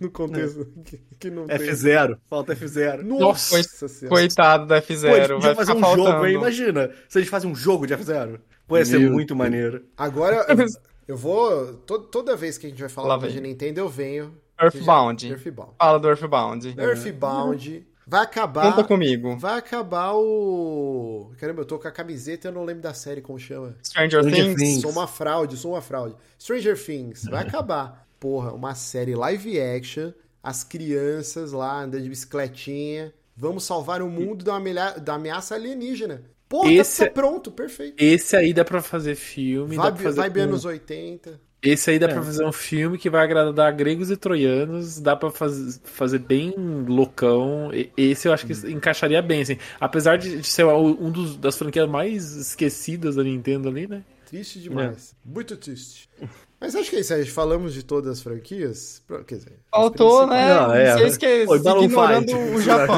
no 0.00 0.10
contexto 0.10 0.66
que, 0.84 1.00
que 1.18 1.30
não 1.30 1.46
tem. 1.46 1.58
F0, 1.58 2.16
falta 2.28 2.54
F0. 2.54 3.02
Nossa 3.02 3.58
Nossa. 3.58 4.08
Coitado 4.08 4.66
da 4.66 4.80
Pô, 4.80 4.86
eles 4.88 5.02
F0, 5.02 5.10
podiam 5.18 5.40
vai 5.40 5.54
fazer 5.54 5.74
ficar 5.74 5.74
um 5.74 5.80
faltando. 5.90 6.10
jogo 6.12 6.24
aí, 6.24 6.34
imagina. 6.34 6.90
Se 7.08 7.18
eles 7.18 7.28
fazem 7.28 7.50
um 7.50 7.54
jogo 7.54 7.86
de 7.86 7.94
F0. 7.94 8.38
Pô, 8.66 8.78
ia 8.78 8.84
ser 8.84 8.98
Meu 8.98 9.12
muito 9.12 9.34
maneiro. 9.36 9.84
Agora, 9.96 10.46
eu 11.06 11.16
vou. 11.16 11.74
to- 11.78 11.98
toda 11.98 12.36
vez 12.36 12.56
que 12.58 12.66
a 12.66 12.70
gente 12.70 12.80
vai 12.80 12.88
falar 12.88 13.16
Lá 13.16 13.28
de. 13.28 13.40
Nintendo, 13.40 13.80
eu 13.80 13.88
venho. 13.88 14.34
Earthbound. 14.60 15.28
Earthbound. 15.30 15.72
Fala 15.78 15.98
do 15.98 16.08
Earthbound. 16.08 16.74
Earthbound. 16.78 17.86
Vai 18.06 18.22
acabar. 18.22 18.70
Conta 18.70 18.84
comigo. 18.86 19.36
Vai 19.36 19.58
acabar 19.58 20.12
o. 20.14 21.32
Caramba, 21.38 21.62
eu 21.62 21.64
tô 21.64 21.78
com 21.78 21.88
a 21.88 21.90
camiseta 21.90 22.46
e 22.46 22.50
eu 22.50 22.54
não 22.54 22.64
lembro 22.64 22.82
da 22.82 22.92
série 22.94 23.20
como 23.22 23.38
chama. 23.38 23.74
Stranger, 23.82 24.20
Stranger 24.22 24.44
Things. 24.44 24.56
Things. 24.56 24.82
Sou 24.82 24.90
uma 24.90 25.06
fraude, 25.06 25.56
sou 25.56 25.72
uma 25.72 25.80
fraude. 25.80 26.14
Stranger 26.38 26.78
Things, 26.82 27.24
vai 27.24 27.42
acabar. 27.46 28.06
Porra, 28.20 28.52
uma 28.52 28.74
série 28.74 29.14
live 29.14 29.60
action, 29.60 30.12
as 30.42 30.62
crianças 30.62 31.52
lá 31.52 31.82
andando 31.82 32.02
de 32.02 32.08
bicicletinha. 32.08 33.12
Vamos 33.36 33.64
salvar 33.64 34.00
o 34.00 34.08
mundo 34.08 34.44
da 34.44 35.14
ameaça 35.14 35.54
alienígena. 35.56 36.22
Porra, 36.48 36.72
Esse 36.72 37.00
tá 37.00 37.06
é- 37.06 37.10
pronto, 37.10 37.50
perfeito. 37.50 37.94
Esse 38.02 38.36
aí 38.36 38.52
dá 38.52 38.64
pra 38.64 38.80
fazer 38.82 39.14
filme. 39.14 39.76
dá 39.76 39.84
Vibe, 39.84 39.94
pra 39.94 40.02
fazer 40.04 40.20
vibe 40.20 40.34
com- 40.34 40.40
anos 40.42 40.64
80. 40.64 41.40
Esse 41.62 41.90
aí 41.90 41.98
dá 41.98 42.06
É. 42.06 42.12
pra 42.12 42.22
fazer 42.22 42.44
um 42.44 42.52
filme 42.52 42.98
que 42.98 43.08
vai 43.08 43.24
agradar 43.24 43.72
gregos 43.72 44.10
e 44.10 44.16
troianos, 44.18 45.00
dá 45.00 45.16
pra 45.16 45.30
faz, 45.30 45.80
fazer 45.82 46.18
bem 46.18 46.52
loucão. 46.86 47.70
E- 47.72 47.90
Esse 47.96 48.28
eu 48.28 48.32
acho 48.34 48.46
que 48.46 48.52
encaixaria 48.70 49.22
bem, 49.22 49.40
assim. 49.42 49.56
Apesar 49.80 50.16
de 50.18 50.36
de 50.42 50.46
ser 50.46 50.64
um 50.66 51.10
dos, 51.10 51.36
das 51.36 51.56
franquias 51.56 51.88
mais 51.88 52.36
esquecidas 52.36 53.16
da 53.16 53.24
Nintendo 53.24 53.68
ali, 53.70 53.86
né? 53.86 54.04
Triste 54.26 54.58
demais. 54.60 55.14
Muito 55.24 55.56
triste. 55.56 56.08
Mas 56.64 56.74
acho 56.74 56.88
que 56.88 56.96
é 56.96 57.00
isso 57.00 57.12
aí. 57.12 57.26
Falamos 57.26 57.74
de 57.74 57.82
todas 57.82 58.10
as 58.12 58.22
franquias. 58.22 59.02
Quer 59.26 59.34
dizer, 59.34 59.52
Faltou, 59.70 60.26
né? 60.26 60.48
Não, 60.54 60.72
é. 60.74 60.94
Vocês 60.94 61.18
que 61.18 61.44
Oi, 61.46 61.58
Balloon 61.58 61.84
ignorando 61.84 62.26
Fight. 62.32 62.54
o 62.54 62.60
Japão. 62.62 62.96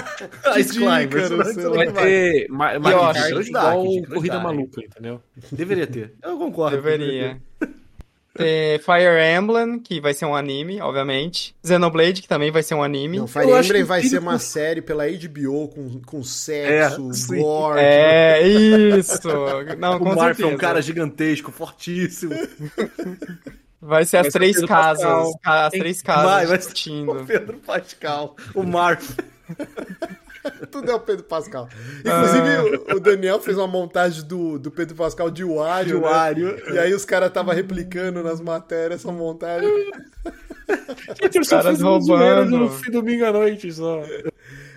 Ice 0.56 0.72
Climbers. 0.72 1.30
Ícaro, 1.30 1.74
vai 1.74 1.92
ter 1.92 2.48
Ma- 2.48 2.78
Mario 2.78 2.98
Kart 3.12 3.46
igual 3.46 3.84
Corrida. 4.14 4.40
Maluca, 4.40 4.80
entendeu? 4.82 5.20
Deveria 5.52 5.86
ter. 5.86 6.14
Eu 6.22 6.38
concordo. 6.38 6.74
Deveria. 6.76 7.38
Tem 8.34 8.78
Fire 8.78 9.36
Emblem, 9.38 9.78
que 9.78 10.00
vai 10.00 10.14
ser 10.14 10.24
um 10.24 10.34
anime, 10.34 10.80
obviamente. 10.80 11.54
Xenoblade, 11.64 12.22
que 12.22 12.28
também 12.28 12.50
vai 12.50 12.62
ser 12.62 12.74
um 12.74 12.82
anime. 12.82 13.18
Não, 13.18 13.26
Fire 13.26 13.44
Eu 13.48 13.54
acho 13.56 13.68
Emblem 13.68 13.82
que 13.82 13.88
vai 13.88 14.02
ser 14.02 14.18
uma 14.18 14.38
série 14.38 14.80
pela 14.80 15.04
HBO 15.06 15.68
com, 15.68 16.00
com 16.00 16.22
sexo, 16.24 17.10
É, 17.34 17.36
gore. 17.36 17.78
É, 17.80 18.48
isso. 18.48 19.20
Não, 19.78 19.98
O 20.00 20.14
Marf 20.16 20.40
é 20.40 20.46
um 20.46 20.56
cara 20.56 20.80
gigantesco, 20.80 21.52
fortíssimo. 21.52 22.34
Vai 23.80 24.06
ser 24.06 24.18
as 24.18 24.22
Vai 24.22 24.30
ser 24.30 24.38
três 24.38 24.64
casas. 24.64 25.02
Pascal. 25.04 25.38
ca- 25.42 25.66
As 25.66 25.72
três 25.72 26.02
casas 26.02 26.24
Vai, 26.24 26.46
vai 26.46 26.56
ser 26.56 26.62
discutindo. 26.72 27.12
o 27.12 27.26
Pedro 27.26 27.58
Pascal, 27.58 28.36
o 28.54 28.62
Marf. 28.62 29.16
Tudo 30.70 30.90
é 30.90 30.94
o 30.94 31.00
Pedro 31.00 31.24
Pascal. 31.24 31.68
Inclusive, 32.00 32.92
o- 32.92 32.96
o 32.96 33.00
Daniel 33.00 33.40
fez 33.40 33.56
uma 33.56 33.66
montagem 33.66 34.24
do, 34.24 34.58
do 34.58 34.70
Pedro 34.70 34.94
Pascal 34.96 35.30
de 35.30 35.44
Wario. 35.44 35.96
De 35.96 36.00
né? 36.02 36.08
Wario. 36.08 36.74
E 36.74 36.78
aí 36.78 36.92
os 36.94 37.04
caras 37.04 37.28
estavam 37.28 37.54
replicando 37.54 38.22
nas 38.22 38.40
matérias 38.40 39.00
essa 39.00 39.12
montagem. 39.12 39.68
Eu 41.32 41.44
só 41.44 41.60
roubando. 41.82 42.50
no 42.50 42.58
no 42.64 42.70
fim 42.70 42.90
domingo 42.90 43.24
à 43.24 43.32
noite 43.32 43.72
só. 43.72 44.02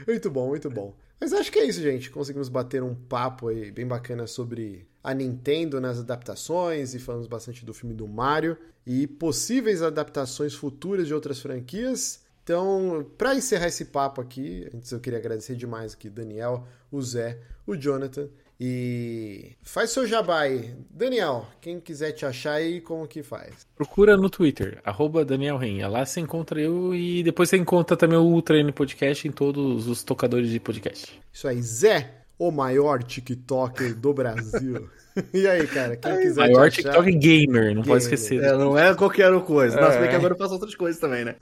Muito 0.07 0.29
bom, 0.29 0.47
muito 0.49 0.69
bom. 0.69 0.95
Mas 1.19 1.33
acho 1.33 1.51
que 1.51 1.59
é 1.59 1.65
isso, 1.65 1.81
gente. 1.81 2.09
Conseguimos 2.11 2.49
bater 2.49 2.83
um 2.83 2.93
papo 2.93 3.47
aí 3.47 3.71
bem 3.71 3.87
bacana 3.87 4.27
sobre 4.27 4.87
a 5.03 5.13
Nintendo 5.13 5.79
nas 5.79 5.99
adaptações 5.99 6.93
e 6.93 6.99
falamos 6.99 7.27
bastante 7.27 7.63
do 7.65 7.73
filme 7.73 7.95
do 7.95 8.07
Mario 8.07 8.57
e 8.85 9.07
possíveis 9.07 9.81
adaptações 9.81 10.53
futuras 10.53 11.07
de 11.07 11.13
outras 11.13 11.39
franquias. 11.39 12.23
Então, 12.45 13.03
para 13.17 13.33
encerrar 13.33 13.65
esse 13.65 13.85
papo 13.85 14.21
aqui, 14.21 14.69
antes 14.71 14.91
eu 14.91 14.99
queria 14.99 15.17
agradecer 15.17 15.55
demais 15.55 15.95
aqui 15.95 16.11
Daniel, 16.11 16.67
o 16.91 17.01
Zé, 17.01 17.39
o 17.65 17.75
Jonathan 17.75 18.29
e 18.59 19.53
faz 19.63 19.89
seu 19.89 20.05
jabá 20.05 20.41
aí. 20.41 20.75
Daniel, 20.91 21.47
quem 21.59 21.79
quiser 21.79 22.11
te 22.11 22.23
achar 22.23 22.53
aí, 22.53 22.79
como 22.81 23.07
que 23.07 23.23
faz? 23.23 23.65
Procura 23.75 24.15
no 24.15 24.29
Twitter, 24.29 24.79
arroba 24.85 25.25
Daniel 25.25 25.57
Renha. 25.57 25.87
Lá 25.87 26.05
você 26.05 26.19
encontra 26.19 26.61
eu 26.61 26.93
e 26.93 27.23
depois 27.23 27.49
você 27.49 27.57
encontra 27.57 27.97
também 27.97 28.19
o 28.19 28.43
N 28.47 28.71
Podcast 28.71 29.27
em 29.27 29.31
todos 29.31 29.87
os 29.87 30.03
tocadores 30.03 30.51
de 30.51 30.59
podcast. 30.59 31.19
Isso 31.33 31.47
aí, 31.47 31.59
Zé, 31.63 32.25
o 32.37 32.51
maior 32.51 33.01
TikToker 33.03 33.95
do 33.95 34.13
Brasil. 34.13 34.87
e 35.33 35.47
aí, 35.47 35.65
cara, 35.67 35.95
quem 35.95 36.17
quiser 36.21 36.41
Maior 36.41 36.67
achar... 36.67 36.71
TikTok 36.71 37.11
gamer, 37.13 37.75
não 37.75 37.83
pode 37.83 37.85
Gamer. 37.85 37.97
esquecer. 38.01 38.43
É, 38.43 38.51
não 38.57 38.77
é 38.77 38.93
qualquer 38.93 39.31
coisa. 39.41 39.79
Nossa, 39.79 39.95
É. 39.95 40.01
bem 40.01 40.09
que 40.09 40.15
agora 40.15 40.33
eu 40.33 40.37
faço 40.37 40.53
outras 40.53 40.75
coisas 40.75 40.99
também, 40.99 41.23
né? 41.23 41.35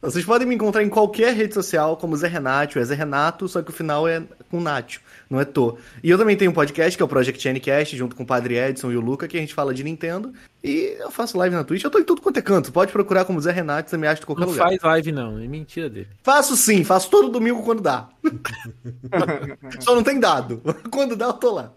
Vocês 0.00 0.24
podem 0.24 0.46
me 0.46 0.54
encontrar 0.54 0.82
em 0.84 0.88
qualquer 0.88 1.34
rede 1.34 1.54
social, 1.54 1.96
como 1.96 2.16
Zé 2.16 2.28
Renato, 2.28 2.78
é 2.78 2.84
Zé 2.84 2.94
Renato, 2.94 3.48
só 3.48 3.62
que 3.62 3.70
o 3.70 3.72
final 3.72 4.06
é 4.06 4.22
com 4.50 4.60
Nacho, 4.60 5.00
não 5.28 5.40
é 5.40 5.44
Tô. 5.44 5.76
E 6.04 6.10
eu 6.10 6.18
também 6.18 6.36
tenho 6.36 6.50
um 6.50 6.54
podcast, 6.54 6.96
que 6.96 7.02
é 7.02 7.06
o 7.06 7.08
Project 7.08 7.48
Ncast, 7.50 7.96
junto 7.96 8.14
com 8.14 8.22
o 8.22 8.26
Padre 8.26 8.56
Edson 8.56 8.92
e 8.92 8.96
o 8.96 9.00
Luca, 9.00 9.26
que 9.26 9.36
a 9.36 9.40
gente 9.40 9.54
fala 9.54 9.74
de 9.74 9.82
Nintendo. 9.82 10.32
E 10.62 10.94
eu 11.00 11.10
faço 11.10 11.36
live 11.38 11.56
na 11.56 11.64
Twitch, 11.64 11.82
eu 11.82 11.90
tô 11.90 11.98
em 11.98 12.04
tudo 12.04 12.20
quanto 12.20 12.38
é 12.38 12.42
canto. 12.42 12.70
Pode 12.70 12.92
procurar 12.92 13.24
como 13.24 13.40
Zé 13.40 13.50
Renato, 13.50 13.90
você 13.90 13.96
me 13.96 14.06
acha 14.06 14.22
em 14.22 14.26
qualquer 14.26 14.42
Não 14.44 14.52
lugar. 14.52 14.68
faz 14.68 14.80
live 14.82 15.12
não, 15.12 15.38
é 15.40 15.48
mentira 15.48 15.88
dele. 15.88 16.08
Faço 16.22 16.56
sim, 16.56 16.84
faço 16.84 17.10
todo 17.10 17.28
domingo 17.30 17.62
quando 17.64 17.80
dá. 17.82 18.08
Só 19.80 19.94
não 19.94 20.02
tem 20.02 20.20
dado. 20.20 20.60
Quando 20.90 21.16
dá, 21.16 21.26
eu 21.26 21.32
tô 21.32 21.52
lá. 21.52 21.72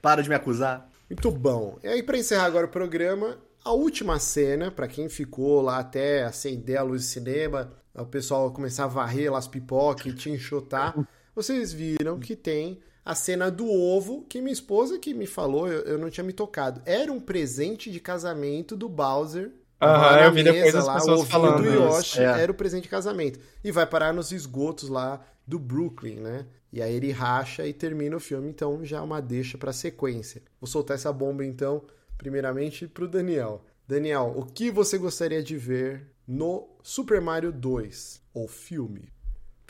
Para 0.00 0.22
de 0.22 0.28
me 0.28 0.34
acusar. 0.34 0.87
Muito 1.08 1.30
bom. 1.30 1.78
E 1.82 1.88
aí, 1.88 2.02
pra 2.02 2.18
encerrar 2.18 2.44
agora 2.44 2.66
o 2.66 2.70
programa, 2.70 3.38
a 3.64 3.72
última 3.72 4.18
cena, 4.18 4.70
pra 4.70 4.86
quem 4.86 5.08
ficou 5.08 5.60
lá 5.62 5.78
até 5.78 6.24
acender 6.24 6.76
a 6.76 6.82
luz 6.82 7.02
de 7.02 7.08
cinema, 7.08 7.70
o 7.94 8.06
pessoal 8.06 8.50
começar 8.52 8.84
a 8.84 8.88
varrer 8.88 9.32
lá 9.32 9.38
as 9.38 9.48
pipocas 9.48 10.06
e 10.06 10.12
te 10.12 10.30
enxotar, 10.30 10.94
vocês 11.34 11.72
viram 11.72 12.18
que 12.18 12.36
tem 12.36 12.80
a 13.04 13.14
cena 13.14 13.50
do 13.50 13.66
ovo, 13.66 14.26
que 14.28 14.40
minha 14.40 14.52
esposa 14.52 14.98
que 14.98 15.14
me 15.14 15.26
falou, 15.26 15.66
eu, 15.66 15.80
eu 15.82 15.98
não 15.98 16.10
tinha 16.10 16.22
me 16.24 16.32
tocado. 16.32 16.82
Era 16.84 17.10
um 17.10 17.18
presente 17.20 17.90
de 17.90 18.00
casamento 18.00 18.76
do 18.76 18.88
Bowser. 18.88 19.50
Aham, 19.80 20.24
eu 20.24 20.32
vi 20.32 20.42
depois 20.42 20.74
as 20.74 20.86
lá, 20.86 20.94
pessoas 20.94 21.20
o 21.20 21.24
falando 21.24 21.62
do. 21.62 21.70
Yoshi 21.70 22.20
É. 22.20 22.42
era 22.42 22.52
o 22.52 22.54
presente 22.54 22.82
de 22.82 22.88
casamento. 22.88 23.38
E 23.64 23.70
vai 23.72 23.86
parar 23.86 24.12
nos 24.12 24.30
esgotos 24.32 24.88
lá 24.88 25.20
do 25.46 25.58
Brooklyn, 25.58 26.16
né? 26.16 26.44
E 26.72 26.82
aí 26.82 26.94
ele 26.94 27.10
racha 27.10 27.66
e 27.66 27.72
termina 27.72 28.16
o 28.16 28.20
filme, 28.20 28.48
então 28.48 28.84
já 28.84 28.98
é 28.98 29.00
uma 29.00 29.20
deixa 29.20 29.56
pra 29.56 29.72
sequência. 29.72 30.42
Vou 30.60 30.68
soltar 30.68 30.96
essa 30.96 31.12
bomba 31.12 31.44
então, 31.44 31.82
primeiramente 32.16 32.86
pro 32.86 33.08
Daniel. 33.08 33.64
Daniel, 33.86 34.34
o 34.36 34.44
que 34.44 34.70
você 34.70 34.98
gostaria 34.98 35.42
de 35.42 35.56
ver 35.56 36.06
no 36.26 36.68
Super 36.82 37.20
Mario 37.22 37.50
2, 37.50 38.20
ou 38.34 38.46
filme? 38.46 39.10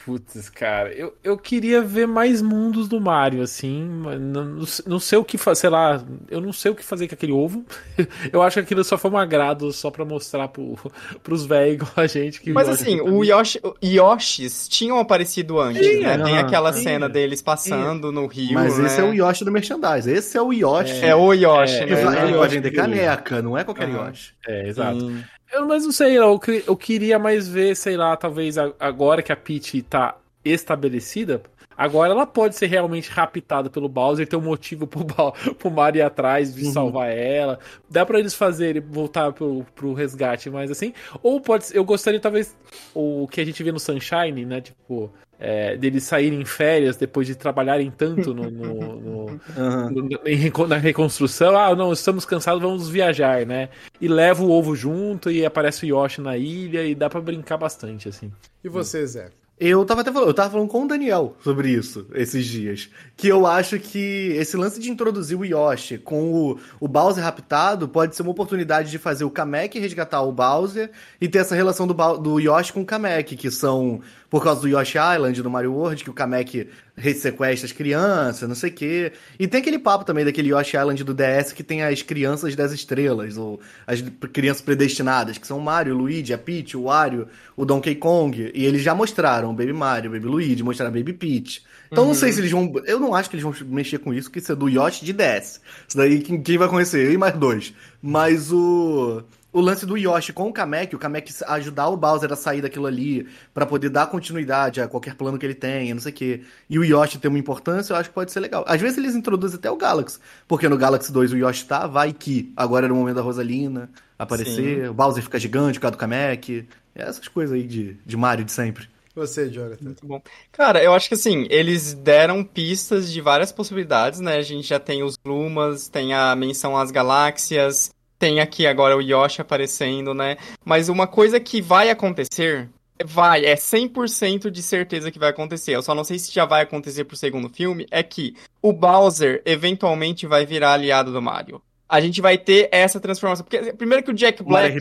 Putz, 0.05 0.49
cara, 0.49 0.93
eu, 0.93 1.13
eu 1.25 1.37
queria 1.37 1.83
ver 1.83 2.07
mais 2.07 2.41
mundos 2.41 2.89
do 2.89 3.01
Mario, 3.01 3.43
assim. 3.43 3.85
Não, 4.21 4.65
não 4.87 5.01
sei 5.01 5.19
o 5.19 5.25
que 5.25 5.37
fazer, 5.37 5.63
sei 5.63 5.71
lá, 5.71 6.03
eu 6.31 6.41
não 6.41 6.53
sei 6.53 6.71
o 6.71 6.75
que 6.75 6.85
fazer 6.85 7.09
com 7.09 7.15
aquele 7.15 7.33
ovo. 7.33 7.65
Eu 8.33 8.41
acho 8.41 8.55
que 8.55 8.61
aquilo 8.61 8.85
só 8.85 8.97
foi 8.97 9.11
um 9.11 9.19
agrado 9.19 9.73
só 9.73 9.91
pra 9.91 10.05
mostrar 10.05 10.49
pro, 10.49 10.79
pros 11.23 11.45
velhos 11.45 11.75
igual 11.75 11.93
a 11.97 12.07
gente. 12.07 12.41
Que 12.41 12.53
Mas 12.53 12.69
assim, 12.69 13.01
o 13.01 13.25
Yoshi, 13.25 13.61
Yoshis 13.83 14.69
tinham 14.69 14.99
aparecido 14.99 15.59
antes, 15.61 15.85
sim, 15.85 16.01
né? 16.01 16.17
Tem 16.19 16.39
aquela 16.39 16.73
sim. 16.73 16.85
cena 16.85 17.09
deles 17.09 17.43
passando 17.43 18.09
sim. 18.09 18.15
no 18.15 18.27
rio. 18.27 18.55
Mas 18.55 18.79
né? 18.79 18.87
esse 18.87 19.01
é 19.01 19.05
o 19.05 19.13
Yoshi 19.13 19.45
do 19.45 19.51
merchandise. 19.53 20.11
Esse 20.11 20.39
é 20.39 20.43
o 20.43 20.53
Yoshi. 20.53 21.05
É, 21.05 21.09
é 21.09 21.17
o 21.17 21.33
Yoshi, 21.33 21.83
é, 21.83 21.87
né? 21.87 22.23
Ele 22.25 22.37
vai 22.37 22.49
vender 22.49 22.71
caneca, 22.71 23.43
não 23.43 23.59
é 23.59 23.65
qualquer 23.65 23.89
uhum. 23.89 24.07
Yoshi. 24.07 24.33
É, 24.47 24.69
exato. 24.69 25.13
Eu, 25.53 25.67
mas 25.67 25.85
não 25.85 25.93
sei, 25.93 26.19
eu, 26.19 26.41
eu 26.67 26.77
queria 26.77 27.19
mais 27.19 27.49
ver, 27.49 27.75
sei 27.75 27.97
lá, 27.97 28.17
talvez 28.17 28.57
agora 28.59 29.23
que 29.23 29.33
a 29.33 29.37
Peach 29.37 29.81
tá 29.83 30.17
estabelecida, 30.45 31.43
agora 31.77 32.13
ela 32.13 32.27
pode 32.27 32.55
ser 32.55 32.67
realmente 32.67 33.11
raptada 33.11 33.71
pelo 33.71 33.89
Bowser, 33.89 34.27
ter 34.27 34.37
um 34.37 34.43
motivo 34.43 34.87
pro, 34.87 35.05
pro 35.55 35.71
Mario 35.71 36.01
ir 36.01 36.03
atrás 36.03 36.55
de 36.55 36.67
uhum. 36.67 36.73
salvar 36.73 37.11
ela. 37.11 37.59
Dá 37.89 38.05
para 38.05 38.19
eles 38.19 38.35
fazerem 38.35 38.83
voltar 38.83 39.33
pro, 39.33 39.65
pro 39.75 39.95
resgate, 39.95 40.51
mas 40.51 40.71
assim. 40.71 40.93
Ou 41.23 41.41
pode 41.41 41.67
eu 41.75 41.85
gostaria, 41.85 42.21
talvez, 42.21 42.55
o 42.95 43.27
que 43.29 43.41
a 43.41 43.45
gente 43.45 43.63
vê 43.63 43.73
no 43.73 43.81
Sunshine, 43.81 44.45
né? 44.45 44.61
Tipo, 44.61 45.11
é, 45.39 45.77
deles 45.77 46.05
saírem 46.05 46.41
em 46.41 46.45
férias 46.45 46.97
depois 46.97 47.27
de 47.27 47.35
trabalharem 47.35 47.91
tanto 47.91 48.35
no, 48.35 48.51
no, 48.51 49.01
no, 49.01 49.25
uhum. 49.57 49.91
no, 49.91 50.67
na 50.67 50.77
reconstrução. 50.77 51.57
Ah, 51.57 51.75
não, 51.75 51.93
estamos 51.93 52.25
cansados, 52.25 52.61
vamos 52.61 52.89
viajar, 52.89 53.47
né? 53.47 53.69
E 54.01 54.09
leva 54.09 54.43
o 54.43 54.51
ovo 54.51 54.75
junto 54.75 55.31
e 55.31 55.45
aparece 55.45 55.87
o 55.87 55.89
Yoshi 55.89 56.21
na 56.21 56.37
ilha 56.37 56.85
e 56.85 56.95
dá 56.95 57.09
para 57.09 57.21
brincar 57.21 57.57
bastante, 57.57 58.09
assim. 58.09 58.33
E 58.63 58.69
você, 58.69 59.07
Zé? 59.07 59.31
Eu 59.61 59.85
tava 59.85 60.03
até 60.03 60.13
falando, 60.13 60.29
eu 60.29 60.35
tava 60.35 60.51
falando 60.51 60.69
com 60.69 60.85
o 60.85 60.89
Daniel 60.89 61.35
sobre 61.43 61.71
isso 61.71 62.07
esses 62.15 62.47
dias. 62.47 62.89
Que 63.17 63.27
eu 63.27 63.45
acho 63.45 63.79
que 63.81 64.33
esse 64.37 64.57
lance 64.57 64.79
de 64.79 64.89
introduzir 64.89 65.37
o 65.37 65.45
Yoshi 65.45 65.99
com 65.99 66.33
o, 66.33 66.59
o 66.79 66.87
Bowser 66.87 67.25
raptado 67.25 67.89
pode 67.89 68.15
ser 68.15 68.23
uma 68.23 68.31
oportunidade 68.31 68.89
de 68.89 68.99
fazer 68.99 69.25
o 69.25 69.31
Kamek 69.31 69.81
resgatar 69.81 70.23
o 70.23 70.31
Bowser 70.31 70.93
e 71.21 71.29
ter 71.29 71.39
essa 71.39 71.57
relação 71.57 71.89
do, 71.89 71.95
do 72.19 72.39
Yoshi 72.39 72.73
com 72.73 72.83
o 72.83 72.87
Kamek, 72.87 73.37
que 73.37 73.51
são 73.51 74.01
por 74.31 74.43
causa 74.43 74.61
do 74.61 74.69
Yoshi 74.69 74.99
Island, 74.99 75.43
do 75.43 75.51
Mario 75.51 75.73
World, 75.73 76.05
que 76.05 76.11
o 76.11 76.13
Kamek 76.13 76.69
sequestra 77.15 77.67
as 77.67 77.73
crianças, 77.73 78.47
não 78.49 78.55
sei 78.55 78.71
o 78.71 78.73
quê. 78.73 79.13
E 79.39 79.49
tem 79.49 79.61
aquele 79.61 79.79
papo 79.79 80.05
também 80.05 80.25
daquele 80.25 80.51
Yoshi 80.51 80.77
Island 80.77 81.03
do 81.03 81.15
DS 81.15 81.53
que 81.53 81.63
tem 81.63 81.83
as 81.83 82.03
crianças 82.03 82.55
das 82.55 82.73
estrelas, 82.73 83.39
ou 83.39 83.59
as 83.87 84.03
crianças 84.33 84.61
predestinadas, 84.61 85.39
que 85.39 85.47
são 85.47 85.59
o 85.59 85.63
Mario, 85.63 85.95
o 85.95 85.99
Luigi, 85.99 86.35
a 86.35 86.39
Peach, 86.39 86.77
o 86.77 86.85
Wario, 86.85 87.27
o 87.57 87.65
Donkey 87.65 87.95
Kong. 87.95 88.51
E 88.55 88.65
eles 88.67 88.83
já 88.83 88.95
mostraram 88.95 89.51
o 89.51 89.55
Baby 89.55 89.73
Mario, 89.73 90.11
o 90.11 90.13
Baby 90.13 90.27
Luigi, 90.27 90.63
mostraram 90.63 90.93
a 90.93 90.97
Baby 90.97 91.15
Peach. 91.15 91.63
Então 91.91 92.05
uhum. 92.05 92.09
não 92.09 92.15
sei 92.15 92.33
se 92.33 92.41
eles 92.41 92.51
vão. 92.51 92.71
Eu 92.85 93.01
não 93.01 93.15
acho 93.15 93.31
que 93.31 93.37
eles 93.37 93.43
vão 93.43 93.55
mexer 93.67 93.99
com 93.99 94.13
isso, 94.13 94.31
que 94.31 94.41
isso 94.41 94.53
é 94.53 94.55
do 94.55 94.69
Yoshi 94.69 95.05
de 95.07 95.15
DS. 95.15 95.61
Isso 95.89 95.97
daí 95.97 96.21
quem 96.21 96.59
vai 96.59 96.69
conhecer? 96.69 97.07
Eu 97.07 97.13
e 97.13 97.17
mais 97.17 97.35
dois. 97.35 97.73
Mas 98.03 98.53
o 98.53 99.23
o 99.53 99.61
lance 99.61 99.87
do 99.87 99.97
Yoshi 99.97 100.33
com 100.33 100.49
o 100.49 100.53
Kamek, 100.53 100.95
o 100.95 100.99
Kamek 100.99 101.33
ajudar 101.47 101.89
o 101.89 101.97
Bowser 101.97 102.33
a 102.33 102.37
sair 102.37 102.61
daquilo 102.61 102.87
ali, 102.87 103.27
para 103.55 103.65
poder 103.65 103.89
dar 103.89 104.07
continuidade 104.07 104.81
a 104.81 104.89
qualquer 104.89 105.15
plano 105.15 105.39
que 105.39 105.47
ele 105.47 105.55
tenha, 105.55 105.95
não 105.95 106.01
sei 106.01 106.13
o 106.13 106.15
quê. 106.15 106.43
E 106.69 106.79
o 106.79 106.85
Yoshi 106.85 107.19
ter 107.19 107.29
uma 107.29 107.39
importância, 107.39 107.93
eu 107.93 107.97
acho 107.97 108.11
que 108.11 108.15
pode 108.15 108.31
ser 108.31 108.41
legal. 108.41 108.65
Às 108.67 108.81
vezes 108.81 108.99
eles 108.99 109.15
introduzem 109.15 109.59
até 109.59 109.71
o 109.71 109.77
Galaxy, 109.77 110.19
porque 110.47 110.69
no 110.69 110.77
Galaxy 110.77 111.11
2 111.13 111.33
o 111.33 111.37
Yoshi 111.37 111.65
tá, 111.65 111.87
vai 111.87 112.13
que 112.13 112.53
agora 112.57 112.87
era 112.87 112.93
o 112.93 112.97
momento 112.97 113.17
da 113.17 113.23
Rosalina 113.23 113.89
aparecer, 114.19 114.83
Sim. 114.83 114.89
o 114.89 114.95
Bowser 114.95 115.23
fica 115.23 115.39
gigante 115.39 115.79
por 115.79 115.83
causa 115.83 115.97
do 115.97 115.99
Kamek, 115.99 116.67
essas 116.95 117.29
coisas 117.29 117.55
aí 117.55 117.63
de, 117.63 117.97
de 118.05 118.17
Mario 118.17 118.45
de 118.45 118.53
sempre. 118.53 118.89
Você, 119.15 119.49
Jonathan. 119.51 119.85
Muito 119.85 120.07
bom. 120.07 120.23
Cara, 120.53 120.83
eu 120.83 120.95
acho 120.95 121.09
que 121.09 121.15
assim, 121.15 121.47
eles 121.51 121.93
deram 121.93 122.45
pistas 122.45 123.13
de 123.13 123.21
várias 123.21 123.51
possibilidades, 123.51 124.21
né? 124.21 124.37
A 124.37 124.43
gente 124.43 124.69
já 124.69 124.79
tem 124.79 125.03
os 125.03 125.17
Lumas, 125.27 125.89
tem 125.89 126.15
a 126.15 126.37
menção 126.37 126.77
às 126.77 126.93
galáxias, 126.93 127.91
tem 128.19 128.41
aqui 128.41 128.67
agora 128.67 128.97
o 128.97 129.03
Yoshi 129.03 129.41
aparecendo, 129.41 130.13
né? 130.13 130.37
Mas 130.65 130.89
uma 130.89 131.07
coisa 131.07 131.39
que 131.39 131.61
vai 131.63 131.89
acontecer, 131.89 132.69
vai, 133.05 133.45
é 133.45 133.55
100% 133.55 134.51
de 134.51 134.63
certeza 134.63 135.11
que 135.11 135.19
vai 135.19 135.31
acontecer. 135.31 135.77
Eu 135.77 135.83
só 135.83 135.95
não 135.95 136.05
sei 136.05 136.19
se 136.19 136.33
já 136.33 136.45
vai 136.45 136.63
acontecer 136.63 137.05
pro 137.05 137.17
segundo 137.17 137.49
filme, 137.49 137.87
é 137.91 138.03
que 138.03 138.35
o 138.61 138.73
Bowser 138.73 139.43
eventualmente 139.45 140.27
vai 140.27 140.45
virar 140.45 140.73
aliado 140.73 141.13
do 141.13 141.23
Mario. 141.23 141.63
A 141.89 142.03
gente 142.03 142.21
vai 142.21 142.37
ter 142.37 142.69
essa 142.71 143.01
transformação. 143.01 143.47
Porque, 143.47 143.73
primeiro 143.73 144.05
que 144.05 144.11
o 144.11 144.15
Jack 144.15 144.43
Black 144.43 144.79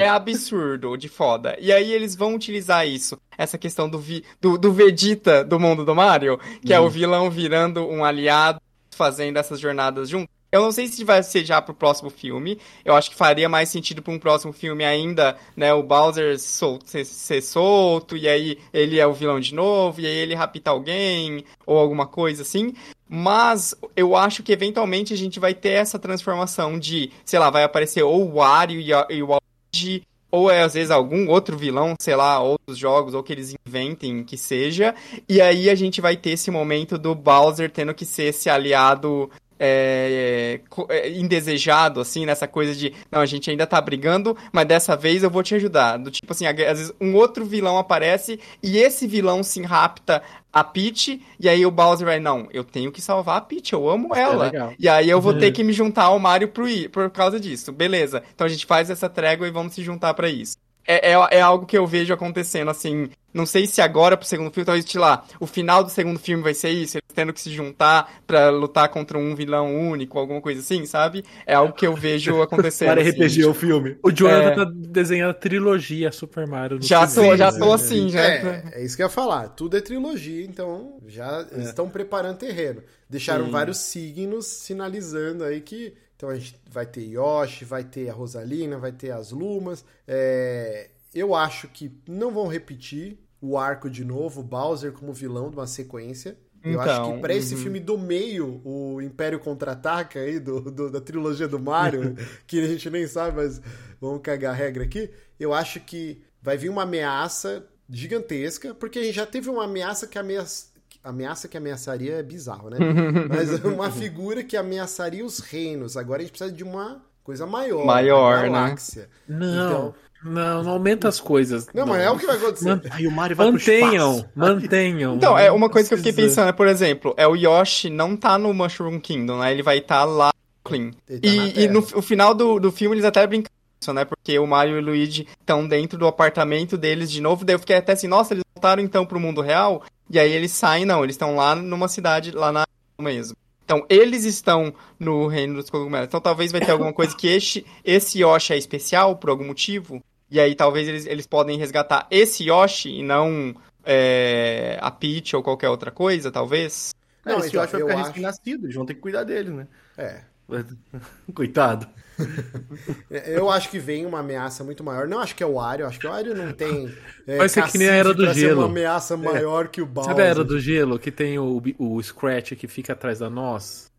é 0.00 0.08
absurdo 0.08 0.96
de 0.96 1.06
foda. 1.06 1.54
E 1.60 1.70
aí 1.70 1.92
eles 1.92 2.14
vão 2.16 2.34
utilizar 2.34 2.88
isso. 2.88 3.18
Essa 3.36 3.58
questão 3.58 3.90
do, 3.90 3.98
vi, 3.98 4.24
do, 4.40 4.56
do 4.56 4.72
Vegeta 4.72 5.44
do 5.44 5.60
mundo 5.60 5.84
do 5.84 5.94
Mario, 5.94 6.38
que 6.64 6.70
uhum. 6.70 6.76
é 6.76 6.80
o 6.80 6.84
uhum. 6.84 6.88
vilão 6.88 7.30
virando 7.30 7.86
um 7.86 8.02
aliado, 8.02 8.58
fazendo 8.90 9.36
essas 9.36 9.60
jornadas 9.60 10.08
juntos. 10.08 10.34
Eu 10.56 10.62
não 10.62 10.72
sei 10.72 10.88
se 10.88 11.04
vai 11.04 11.22
ser 11.22 11.44
já 11.44 11.60
pro 11.60 11.74
próximo 11.74 12.10
filme. 12.10 12.58
Eu 12.84 12.94
acho 12.94 13.10
que 13.10 13.16
faria 13.16 13.48
mais 13.48 13.68
sentido 13.68 14.02
para 14.02 14.12
um 14.12 14.18
próximo 14.18 14.52
filme 14.52 14.84
ainda, 14.84 15.36
né? 15.56 15.72
O 15.72 15.82
Bowser 15.82 16.38
ser, 16.38 17.04
ser, 17.04 17.42
solto, 17.42 18.16
e 18.16 18.28
aí 18.28 18.58
ele 18.72 18.98
é 18.98 19.06
o 19.06 19.12
vilão 19.12 19.38
de 19.38 19.54
novo, 19.54 20.00
e 20.00 20.06
aí 20.06 20.16
ele 20.16 20.34
rapta 20.34 20.70
alguém, 20.70 21.44
ou 21.66 21.78
alguma 21.78 22.06
coisa 22.06 22.42
assim. 22.42 22.72
Mas 23.08 23.74
eu 23.94 24.16
acho 24.16 24.42
que 24.42 24.52
eventualmente 24.52 25.12
a 25.12 25.16
gente 25.16 25.38
vai 25.38 25.54
ter 25.54 25.70
essa 25.70 25.98
transformação 25.98 26.78
de, 26.78 27.10
sei 27.24 27.38
lá, 27.38 27.50
vai 27.50 27.62
aparecer 27.62 28.02
ou 28.02 28.22
o 28.22 28.34
Wario 28.34 28.80
e, 28.80 29.22
o 29.22 29.38
Luigi, 29.72 30.02
ou 30.30 30.50
é 30.50 30.62
às 30.62 30.74
vezes 30.74 30.90
algum 30.90 31.28
outro 31.28 31.56
vilão, 31.56 31.94
sei 32.00 32.16
lá, 32.16 32.40
outros 32.40 32.76
jogos, 32.76 33.14
ou 33.14 33.22
que 33.22 33.32
eles 33.32 33.54
inventem 33.66 34.24
que 34.24 34.36
seja. 34.36 34.94
E 35.28 35.40
aí 35.40 35.70
a 35.70 35.74
gente 35.74 36.00
vai 36.00 36.16
ter 36.16 36.30
esse 36.30 36.50
momento 36.50 36.98
do 36.98 37.14
Bowser 37.14 37.70
tendo 37.70 37.94
que 37.94 38.04
ser 38.04 38.24
esse 38.24 38.50
aliado 38.50 39.30
é, 39.58 40.60
é, 40.88 41.10
indesejado, 41.10 42.00
assim, 42.00 42.26
nessa 42.26 42.46
coisa 42.46 42.74
de, 42.74 42.92
não, 43.10 43.20
a 43.20 43.26
gente 43.26 43.50
ainda 43.50 43.66
tá 43.66 43.80
brigando, 43.80 44.36
mas 44.52 44.66
dessa 44.66 44.96
vez 44.96 45.22
eu 45.22 45.30
vou 45.30 45.42
te 45.42 45.54
ajudar. 45.54 45.96
Do 45.96 46.10
tipo 46.10 46.32
assim, 46.32 46.46
às 46.46 46.54
vezes 46.54 46.92
um 47.00 47.14
outro 47.14 47.44
vilão 47.44 47.78
aparece 47.78 48.38
e 48.62 48.78
esse 48.78 49.06
vilão 49.06 49.42
se 49.42 49.62
rapta 49.62 50.22
a 50.52 50.64
Peach, 50.64 51.20
e 51.38 51.48
aí 51.48 51.66
o 51.66 51.70
Bowser 51.70 52.06
vai, 52.06 52.18
não, 52.18 52.48
eu 52.50 52.64
tenho 52.64 52.90
que 52.90 53.02
salvar 53.02 53.36
a 53.36 53.40
Peach, 53.42 53.72
eu 53.72 53.88
amo 53.88 54.14
é 54.14 54.20
ela. 54.20 54.48
É 54.48 54.74
e 54.78 54.88
aí 54.88 55.08
eu 55.08 55.20
vou 55.20 55.34
ter 55.34 55.52
que 55.52 55.62
me 55.62 55.72
juntar 55.72 56.04
ao 56.04 56.18
Mario 56.18 56.48
pro, 56.48 56.66
por 56.90 57.10
causa 57.10 57.38
disso. 57.38 57.72
Beleza. 57.72 58.22
Então 58.34 58.46
a 58.46 58.50
gente 58.50 58.64
faz 58.64 58.88
essa 58.88 59.08
trégua 59.08 59.46
e 59.46 59.50
vamos 59.50 59.74
se 59.74 59.82
juntar 59.82 60.14
para 60.14 60.28
isso 60.28 60.56
é, 60.86 61.12
é, 61.12 61.28
é, 61.30 61.40
algo 61.40 61.66
que 61.66 61.76
eu 61.76 61.86
vejo 61.86 62.12
acontecendo, 62.12 62.70
assim. 62.70 63.10
Não 63.34 63.44
sei 63.44 63.66
se 63.66 63.82
agora 63.82 64.16
pro 64.16 64.26
segundo 64.26 64.50
filme, 64.50 64.64
talvez, 64.64 64.84
sei 64.90 65.00
lá, 65.00 65.24
o 65.38 65.46
final 65.46 65.84
do 65.84 65.90
segundo 65.90 66.18
filme 66.18 66.42
vai 66.42 66.54
ser 66.54 66.70
isso, 66.70 66.96
eles 66.96 67.14
tendo 67.14 67.34
que 67.34 67.40
se 67.40 67.50
juntar 67.50 68.22
para 68.26 68.48
lutar 68.48 68.88
contra 68.88 69.18
um 69.18 69.34
vilão 69.34 69.76
único, 69.76 70.18
alguma 70.18 70.40
coisa 70.40 70.60
assim, 70.60 70.86
sabe? 70.86 71.22
É 71.44 71.54
algo 71.54 71.74
que 71.74 71.86
eu 71.86 71.94
vejo 71.94 72.40
acontecendo. 72.42 72.88
Para 72.88 73.02
assim, 73.02 73.10
RPG 73.10 73.28
tipo, 73.28 73.50
o 73.50 73.54
filme. 73.54 73.98
O 74.02 74.10
Jonathan 74.10 74.62
é... 74.62 74.64
tá 74.64 74.72
desenhando 74.74 75.30
a 75.30 75.34
trilogia 75.34 76.10
Super 76.12 76.46
Mario. 76.46 76.78
Já 76.80 77.06
tô, 77.06 77.36
já 77.36 77.52
tô 77.52 77.72
assim, 77.72 78.08
já. 78.08 78.22
É, 78.22 78.64
é 78.72 78.84
isso 78.84 78.96
que 78.96 79.02
eu 79.02 79.06
ia 79.06 79.10
falar. 79.10 79.48
Tudo 79.48 79.76
é 79.76 79.80
trilogia, 79.80 80.44
então 80.44 80.98
já 81.06 81.46
é. 81.52 81.60
estão 81.60 81.90
preparando 81.90 82.38
terreno. 82.38 82.82
Deixaram 83.08 83.46
Sim. 83.46 83.50
vários 83.50 83.78
signos 83.78 84.46
sinalizando 84.46 85.44
aí 85.44 85.60
que 85.60 85.94
então 86.16 86.30
a 86.30 86.34
gente 86.34 86.58
vai 86.68 86.86
ter 86.86 87.02
Yoshi, 87.02 87.64
vai 87.64 87.84
ter 87.84 88.08
a 88.08 88.12
Rosalina, 88.12 88.78
vai 88.78 88.90
ter 88.90 89.10
as 89.10 89.30
Lumas. 89.30 89.84
É, 90.08 90.90
eu 91.14 91.34
acho 91.34 91.68
que 91.68 91.92
não 92.08 92.32
vão 92.32 92.46
repetir 92.46 93.18
o 93.40 93.58
arco 93.58 93.90
de 93.90 94.04
novo, 94.04 94.40
o 94.40 94.44
Bowser 94.44 94.92
como 94.92 95.12
vilão 95.12 95.50
de 95.50 95.56
uma 95.56 95.66
sequência. 95.66 96.36
Eu 96.64 96.80
acho 96.80 97.00
que 97.00 97.06
então, 97.08 97.20
para 97.20 97.34
esse 97.34 97.54
uhum. 97.54 97.60
filme 97.60 97.80
do 97.80 97.96
meio, 97.96 98.60
o 98.64 99.00
Império 99.00 99.38
Contra-Ataca 99.38 100.18
aí, 100.18 100.40
do, 100.40 100.60
do, 100.60 100.90
da 100.90 101.00
trilogia 101.00 101.46
do 101.46 101.60
Mario, 101.60 102.16
que 102.46 102.60
a 102.60 102.66
gente 102.66 102.90
nem 102.90 103.06
sabe, 103.06 103.36
mas 103.36 103.60
vamos 104.00 104.20
cagar 104.20 104.52
a 104.52 104.56
regra 104.56 104.82
aqui. 104.82 105.10
Eu 105.38 105.54
acho 105.54 105.78
que 105.80 106.22
vai 106.42 106.56
vir 106.56 106.68
uma 106.68 106.82
ameaça 106.82 107.64
gigantesca, 107.88 108.74
porque 108.74 108.98
a 108.98 109.02
gente 109.02 109.14
já 109.14 109.26
teve 109.26 109.48
uma 109.48 109.64
ameaça 109.64 110.08
que 110.08 110.18
ameaça, 110.18 110.68
ameaça 111.06 111.48
que 111.48 111.56
ameaçaria 111.56 112.14
é 112.14 112.22
bizarro, 112.22 112.68
né? 112.68 112.78
Mas 113.30 113.64
uma 113.64 113.90
figura 113.90 114.42
que 114.42 114.56
ameaçaria 114.56 115.24
os 115.24 115.38
reinos. 115.38 115.96
Agora 115.96 116.20
a 116.20 116.24
gente 116.24 116.32
precisa 116.32 116.52
de 116.52 116.64
uma 116.64 117.00
coisa 117.22 117.46
maior. 117.46 117.84
Maior, 117.84 118.42
né? 118.42 118.50
galáxia. 118.50 119.08
né? 119.28 119.36
Não. 119.38 119.66
Então, 119.66 119.94
não, 120.24 120.62
não 120.64 120.72
aumenta 120.72 121.08
as 121.08 121.20
coisas. 121.20 121.66
Não, 121.72 121.86
não, 121.86 121.92
mas 121.92 122.02
é 122.02 122.10
o 122.10 122.18
que 122.18 122.26
vai 122.26 122.36
acontecer. 122.36 122.68
Man... 122.68 122.82
Aí 122.90 123.06
o 123.06 123.10
Mario 123.10 123.36
vai 123.36 123.50
mantenham, 123.50 124.24
mantenham. 124.34 125.14
Então, 125.16 125.38
é 125.38 125.50
uma 125.52 125.70
coisa 125.70 125.88
que 125.88 125.94
eu 125.94 125.98
fiquei 125.98 126.12
pensando, 126.12 126.48
é, 126.48 126.52
por 126.52 126.66
exemplo, 126.66 127.14
é 127.16 127.26
o 127.28 127.36
Yoshi 127.36 127.88
não 127.90 128.16
tá 128.16 128.36
no 128.36 128.52
Mushroom 128.52 128.98
Kingdom, 128.98 129.38
né? 129.38 129.52
Ele 129.52 129.62
vai 129.62 129.78
estar 129.78 130.00
tá 130.00 130.04
lá 130.04 130.32
Clean. 130.64 130.90
Tá 130.90 131.14
e, 131.22 131.64
e 131.64 131.68
no, 131.68 131.80
no 131.80 132.02
final 132.02 132.34
do, 132.34 132.58
do 132.58 132.72
filme 132.72 132.96
eles 132.96 133.04
até 133.04 133.24
brincam 133.26 133.50
isso, 133.80 133.92
né? 133.92 134.04
Porque 134.04 134.36
o 134.38 134.46
Mario 134.46 134.76
e 134.76 134.78
o 134.80 134.82
Luigi 134.82 135.28
estão 135.38 135.68
dentro 135.68 135.96
do 135.98 136.06
apartamento 136.06 136.76
deles 136.76 137.10
de 137.10 137.20
novo. 137.20 137.44
Daí 137.44 137.54
eu 137.54 137.60
fiquei 137.60 137.76
até 137.76 137.92
assim, 137.92 138.08
nossa, 138.08 138.34
eles 138.34 138.45
voltaram 138.56 138.82
então 138.82 139.04
pro 139.06 139.20
mundo 139.20 139.40
real? 139.40 139.84
E 140.08 140.18
aí 140.18 140.32
eles 140.32 140.52
saem, 140.52 140.84
não, 140.84 141.04
eles 141.04 141.14
estão 141.14 141.36
lá 141.36 141.54
numa 141.54 141.88
cidade, 141.88 142.30
lá 142.32 142.50
na 142.50 142.64
mesmo. 142.98 143.36
Então, 143.64 143.84
eles 143.88 144.24
estão 144.24 144.72
no 144.98 145.26
reino 145.26 145.54
dos 145.54 145.68
cogumelos. 145.68 146.06
Então, 146.06 146.20
talvez 146.20 146.52
vai 146.52 146.60
ter 146.60 146.70
alguma 146.70 146.92
coisa 146.92 147.16
que 147.16 147.26
este, 147.26 147.66
esse 147.84 148.20
Yoshi 148.20 148.52
é 148.52 148.56
especial 148.56 149.16
por 149.16 149.28
algum 149.28 149.44
motivo. 149.44 150.00
E 150.30 150.38
aí, 150.40 150.54
talvez 150.54 150.88
eles, 150.88 151.04
eles 151.04 151.26
podem 151.26 151.58
resgatar 151.58 152.06
esse 152.10 152.44
Yoshi 152.48 153.00
e 153.00 153.02
não 153.02 153.54
é, 153.84 154.78
a 154.80 154.90
Peach 154.90 155.34
ou 155.34 155.42
qualquer 155.42 155.68
outra 155.68 155.90
coisa, 155.90 156.30
talvez. 156.30 156.94
Não, 157.24 157.40
esse 157.40 157.56
Yoshi 157.56 157.72
vai 157.72 157.80
ficar 157.82 157.94
acho- 157.94 158.08
recém-nascido, 158.08 158.66
eles 158.66 158.76
vão 158.76 158.86
ter 158.86 158.94
que 158.94 159.00
cuidar 159.00 159.24
dele, 159.24 159.50
né? 159.50 159.66
É. 159.98 160.20
Coitado. 161.34 161.88
Eu 163.10 163.50
acho 163.50 163.70
que 163.70 163.78
vem 163.78 164.06
uma 164.06 164.20
ameaça 164.20 164.64
muito 164.64 164.82
maior. 164.82 165.06
Não 165.06 165.20
acho 165.20 165.34
que 165.34 165.42
é 165.42 165.46
o 165.46 165.54
Wario, 165.54 165.86
acho 165.86 165.98
que 165.98 166.06
o 166.06 166.10
Wario 166.10 166.34
não 166.34 166.52
tem. 166.52 166.92
É, 167.26 167.38
Vai 167.38 167.48
ser 167.48 167.64
que 167.64 167.78
nem 167.78 167.88
a 167.88 167.94
Era 167.94 168.14
do 168.14 168.24
cacife 168.24 168.26
pra 168.26 168.34
ser 168.34 168.40
Gelo. 168.40 168.60
uma 168.60 168.68
ameaça 168.68 169.16
maior 169.16 169.68
que 169.68 169.82
o 169.82 169.86
Bowser. 169.86 170.12
Sabe 170.12 170.22
a 170.22 170.26
Era 170.26 170.44
do 170.44 170.58
Gelo, 170.58 170.98
que 170.98 171.10
tem 171.10 171.38
o, 171.38 171.62
o 171.78 172.02
Scratch 172.02 172.52
que 172.52 172.66
fica 172.68 172.92
atrás 172.92 173.18
da 173.18 173.28
noz? 173.28 173.90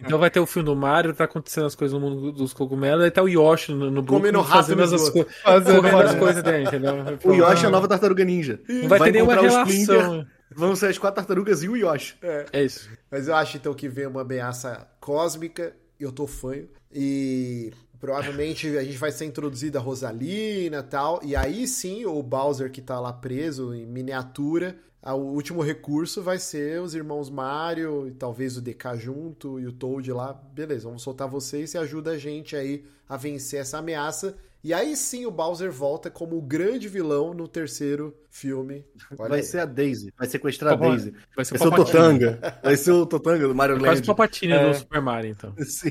então 0.00 0.18
vai 0.18 0.30
ter 0.30 0.40
o 0.40 0.46
filme 0.46 0.66
do 0.66 0.76
Mario, 0.76 1.14
tá 1.14 1.24
acontecendo 1.24 1.66
as 1.66 1.74
coisas 1.74 1.98
no 1.98 2.04
mundo 2.04 2.32
dos 2.32 2.52
cogumelos, 2.52 3.04
aí 3.04 3.10
tá 3.10 3.22
o 3.22 3.28
Yoshi 3.28 3.72
no, 3.72 3.90
no 3.90 4.04
Comendo 4.04 4.42
fazendo 4.42 4.78
no 4.78 4.84
as, 4.84 5.08
coisas, 5.08 5.36
Fazendo 5.42 5.86
as 5.86 6.14
coisas 6.16 6.42
dele, 6.42 6.64
entendeu? 6.64 6.94
O 7.24 7.32
Yoshi 7.32 7.64
é 7.64 7.68
a 7.68 7.70
nova 7.70 7.86
tartaruga 7.86 8.24
ninja. 8.24 8.60
Não 8.68 8.88
vai, 8.88 8.98
ter 9.00 9.12
nenhuma 9.12 9.34
relação. 9.34 10.26
Vão 10.52 10.74
ser 10.74 10.86
as 10.86 10.98
quatro 10.98 11.16
tartarugas 11.16 11.62
e 11.62 11.68
o 11.68 11.76
Yoshi. 11.76 12.16
É 12.52 12.64
isso. 12.64 12.90
Mas 13.10 13.28
eu 13.28 13.34
acho 13.36 13.56
então 13.56 13.72
que 13.72 13.88
vem 13.88 14.06
uma 14.06 14.22
ameaça 14.22 14.88
cósmica, 15.00 15.72
eu 15.98 16.10
tô 16.10 16.26
fanho. 16.26 16.68
E 16.92 17.72
provavelmente 17.98 18.76
a 18.76 18.82
gente 18.82 18.96
vai 18.96 19.12
ser 19.12 19.26
introduzido 19.26 19.78
a 19.78 19.80
Rosalina 19.80 20.82
tal. 20.82 21.20
E 21.22 21.36
aí 21.36 21.66
sim 21.66 22.04
o 22.04 22.22
Bowser 22.22 22.70
que 22.70 22.80
tá 22.80 22.98
lá 22.98 23.12
preso 23.12 23.74
em 23.74 23.86
miniatura. 23.86 24.76
O 25.02 25.32
último 25.32 25.62
recurso 25.62 26.22
vai 26.22 26.38
ser 26.38 26.80
os 26.80 26.94
irmãos 26.94 27.30
Mario 27.30 28.06
e 28.06 28.10
talvez 28.10 28.56
o 28.56 28.60
DK 28.60 28.96
junto 28.98 29.58
e 29.58 29.66
o 29.66 29.72
Toad 29.72 30.12
lá. 30.12 30.32
Beleza, 30.32 30.86
vamos 30.88 31.02
soltar 31.02 31.26
vocês 31.28 31.72
e 31.72 31.78
ajuda 31.78 32.12
a 32.12 32.18
gente 32.18 32.54
aí 32.54 32.84
a 33.08 33.16
vencer 33.16 33.60
essa 33.60 33.78
ameaça. 33.78 34.36
E 34.62 34.74
aí 34.74 34.94
sim 34.94 35.24
o 35.24 35.30
Bowser 35.30 35.72
volta 35.72 36.10
como 36.10 36.36
o 36.36 36.42
grande 36.42 36.86
vilão 36.88 37.32
no 37.32 37.48
terceiro 37.48 38.14
filme. 38.30 38.84
Olha 39.18 39.28
vai 39.30 39.38
aí. 39.38 39.42
ser 39.42 39.60
a 39.60 39.64
Daisy. 39.64 40.12
Vai 40.18 40.28
sequestrar 40.28 40.74
a 40.74 40.76
Daisy. 40.76 41.10
Vai 41.12 41.20
Vai 41.36 41.44
ser, 41.46 41.58
ser 41.58 41.66
o 41.66 41.70
Totanga. 41.70 42.38
Vai 42.62 42.76
ser 42.76 42.92
o 42.92 43.06
Totanga 43.06 43.48
do 43.48 43.54
Mario 43.54 43.76
É 43.76 43.78
quase 43.78 44.02
o 44.02 44.04
Land. 44.04 44.06
Papatini 44.06 44.52
É. 44.52 44.68
do 44.68 44.74
Super 44.74 45.00
Mario, 45.00 45.30
então. 45.30 45.54
Sim. 45.64 45.90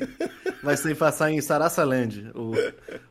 Vai 0.62 0.78
ser 0.78 0.96
passar 0.96 1.32
em 1.32 1.41
Sarasa 1.41 1.84
Land, 1.84 2.32
o, 2.36 2.52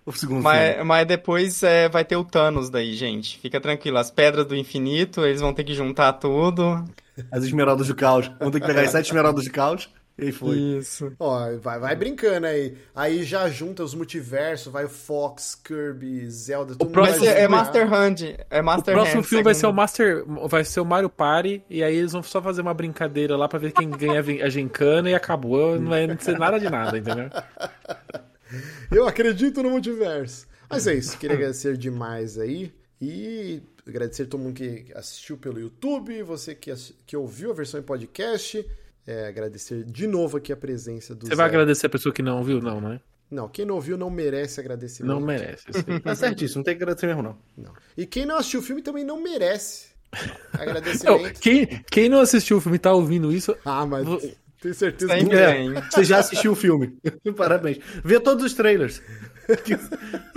o 0.06 0.12
segundo 0.12 0.43
filme. 0.48 0.76
Mas, 0.76 0.86
mas 0.86 1.06
depois 1.06 1.62
é, 1.62 1.89
vai 1.89 2.05
ter 2.05 2.16
o 2.16 2.24
Thanos 2.24 2.70
daí, 2.70 2.94
gente. 2.94 3.39
Fica 3.39 3.60
tranquilo. 3.60 3.98
As 3.98 4.10
pedras 4.10 4.47
do 4.47 4.55
infinito, 4.55 5.24
eles 5.24 5.40
vão 5.40 5.52
ter 5.52 5.64
que 5.64 5.74
juntar 5.74 6.12
tudo. 6.14 6.85
As 7.32 7.43
esmeraldas 7.43 7.89
do 7.89 7.94
caos. 7.97 8.28
Vamos 8.39 8.52
ter 8.52 8.60
que 8.60 8.66
pegar 8.66 8.82
as 8.82 8.90
sete 8.90 9.06
esmeraldas 9.06 9.44
do 9.44 9.51
caos. 9.51 9.90
E 10.18 10.32
foi. 10.32 10.56
Isso. 10.58 11.12
Ó, 11.18 11.56
vai, 11.58 11.78
vai 11.78 11.94
brincando 11.94 12.48
aí. 12.48 12.76
Aí 12.92 13.22
já 13.22 13.48
junta 13.48 13.84
os 13.84 13.94
multiversos, 13.94 14.72
vai 14.72 14.84
o 14.84 14.88
Fox, 14.88 15.54
Kirby, 15.54 16.28
Zelda, 16.28 16.74
tudo 16.74 16.90
próximo 16.90 17.26
é? 17.26 17.46
Master 17.46 17.92
Hand. 17.92 18.16
É 18.50 18.60
O 18.60 18.64
Master 18.64 18.94
próximo 18.94 19.20
Hand, 19.20 19.24
filme 19.24 19.44
vai 19.44 19.54
ser 19.54 19.66
o. 19.66 19.72
Master. 19.72 20.24
Vai 20.48 20.64
ser 20.64 20.80
o 20.80 20.84
Mario 20.84 21.08
Party, 21.08 21.62
e 21.70 21.84
aí 21.84 21.94
eles 21.94 22.12
vão 22.12 22.22
só 22.22 22.42
fazer 22.42 22.62
uma 22.62 22.74
brincadeira 22.74 23.36
lá 23.36 23.46
pra 23.46 23.60
ver 23.60 23.70
quem 23.70 23.88
ganha 23.90 24.20
a 24.44 24.48
gincana 24.48 25.08
e 25.08 25.14
acabou. 25.14 25.78
Não 25.78 25.90
vai 25.90 26.08
ser 26.18 26.36
nada 26.36 26.58
de 26.58 26.68
nada, 26.68 26.98
entendeu? 26.98 27.30
Eu 28.90 29.06
acredito 29.06 29.62
no 29.62 29.70
multiverso. 29.70 30.48
Mas 30.68 30.86
é 30.86 30.94
isso, 30.94 31.16
queria 31.16 31.36
agradecer 31.36 31.76
demais 31.76 32.38
aí. 32.38 32.72
E 33.00 33.62
agradecer 33.86 34.24
a 34.24 34.26
todo 34.26 34.40
mundo 34.40 34.54
que 34.54 34.86
assistiu 34.94 35.36
pelo 35.36 35.60
YouTube, 35.60 36.22
você 36.24 36.54
que, 36.54 36.72
que 37.06 37.16
ouviu 37.16 37.52
a 37.52 37.54
versão 37.54 37.78
em 37.78 37.82
podcast. 37.84 38.66
É, 39.10 39.26
agradecer 39.26 39.85
de 39.85 40.06
novo 40.06 40.36
aqui 40.36 40.52
a 40.52 40.56
presença 40.56 41.14
do 41.14 41.26
Você 41.26 41.35
vai 41.35 41.47
Zé. 41.48 41.55
agradecer 41.55 41.86
a 41.86 41.90
pessoa 41.90 42.12
que 42.14 42.20
não 42.22 42.44
viu, 42.44 42.60
não, 42.60 42.78
né? 42.80 43.01
Não, 43.30 43.48
quem 43.48 43.64
não 43.64 43.74
ouviu 43.76 43.97
não 43.97 44.10
merece 44.10 44.60
agradecimento. 44.60 45.10
Não 45.12 45.20
merece. 45.20 45.64
Tá 46.05 46.14
certíssimo, 46.14 46.59
não 46.59 46.64
tem 46.64 46.76
que 46.76 46.82
agradecer 46.82 47.06
mesmo, 47.06 47.22
não. 47.22 47.39
Não. 47.56 47.72
E 47.97 48.05
quem 48.06 48.26
não 48.26 48.36
assistiu 48.36 48.60
o 48.60 48.62
filme 48.62 48.82
também 48.82 49.05
não 49.05 49.20
merece 49.22 49.89
Não, 50.55 50.60
agradecimento. 50.60 51.40
quem, 51.40 51.66
quem 51.90 52.09
não 52.09 52.20
assistiu 52.20 52.56
o 52.59 52.60
filme 52.60 52.76
e 52.76 52.80
tá 52.80 52.93
ouvindo 52.93 53.32
isso, 53.32 53.56
Ah, 53.64 53.85
mas 53.86 54.05
Vou- 54.06 54.20
tenho 54.60 54.74
certeza 54.74 55.16
que 55.16 55.35
É, 55.35 55.80
você 55.90 56.05
já 56.05 56.18
assistiu 56.18 56.52
o 56.52 56.56
filme. 56.56 56.98
Parabéns. 57.36 57.78
Vê 58.05 58.18
todos 58.20 58.44
os 58.44 58.55
trailers. 58.55 59.01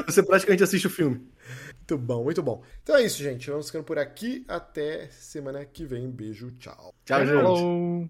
Você 0.05 0.23
praticamente 0.23 0.63
assiste 0.63 0.87
o 0.87 0.89
filme. 0.89 1.21
Muito 1.77 1.97
bom, 1.97 2.23
muito 2.23 2.41
bom. 2.43 2.63
Então 2.83 2.95
é 2.95 3.03
isso, 3.03 3.21
gente. 3.21 3.49
Vamos 3.49 3.65
ficando 3.67 3.83
por 3.83 3.97
aqui. 3.97 4.45
Até 4.47 5.07
semana 5.11 5.65
que 5.65 5.83
vem. 5.85 6.09
Beijo, 6.09 6.51
tchau. 6.51 6.93
Tchau, 7.05 7.25
gente. 7.25 7.35
Falou. 7.35 8.09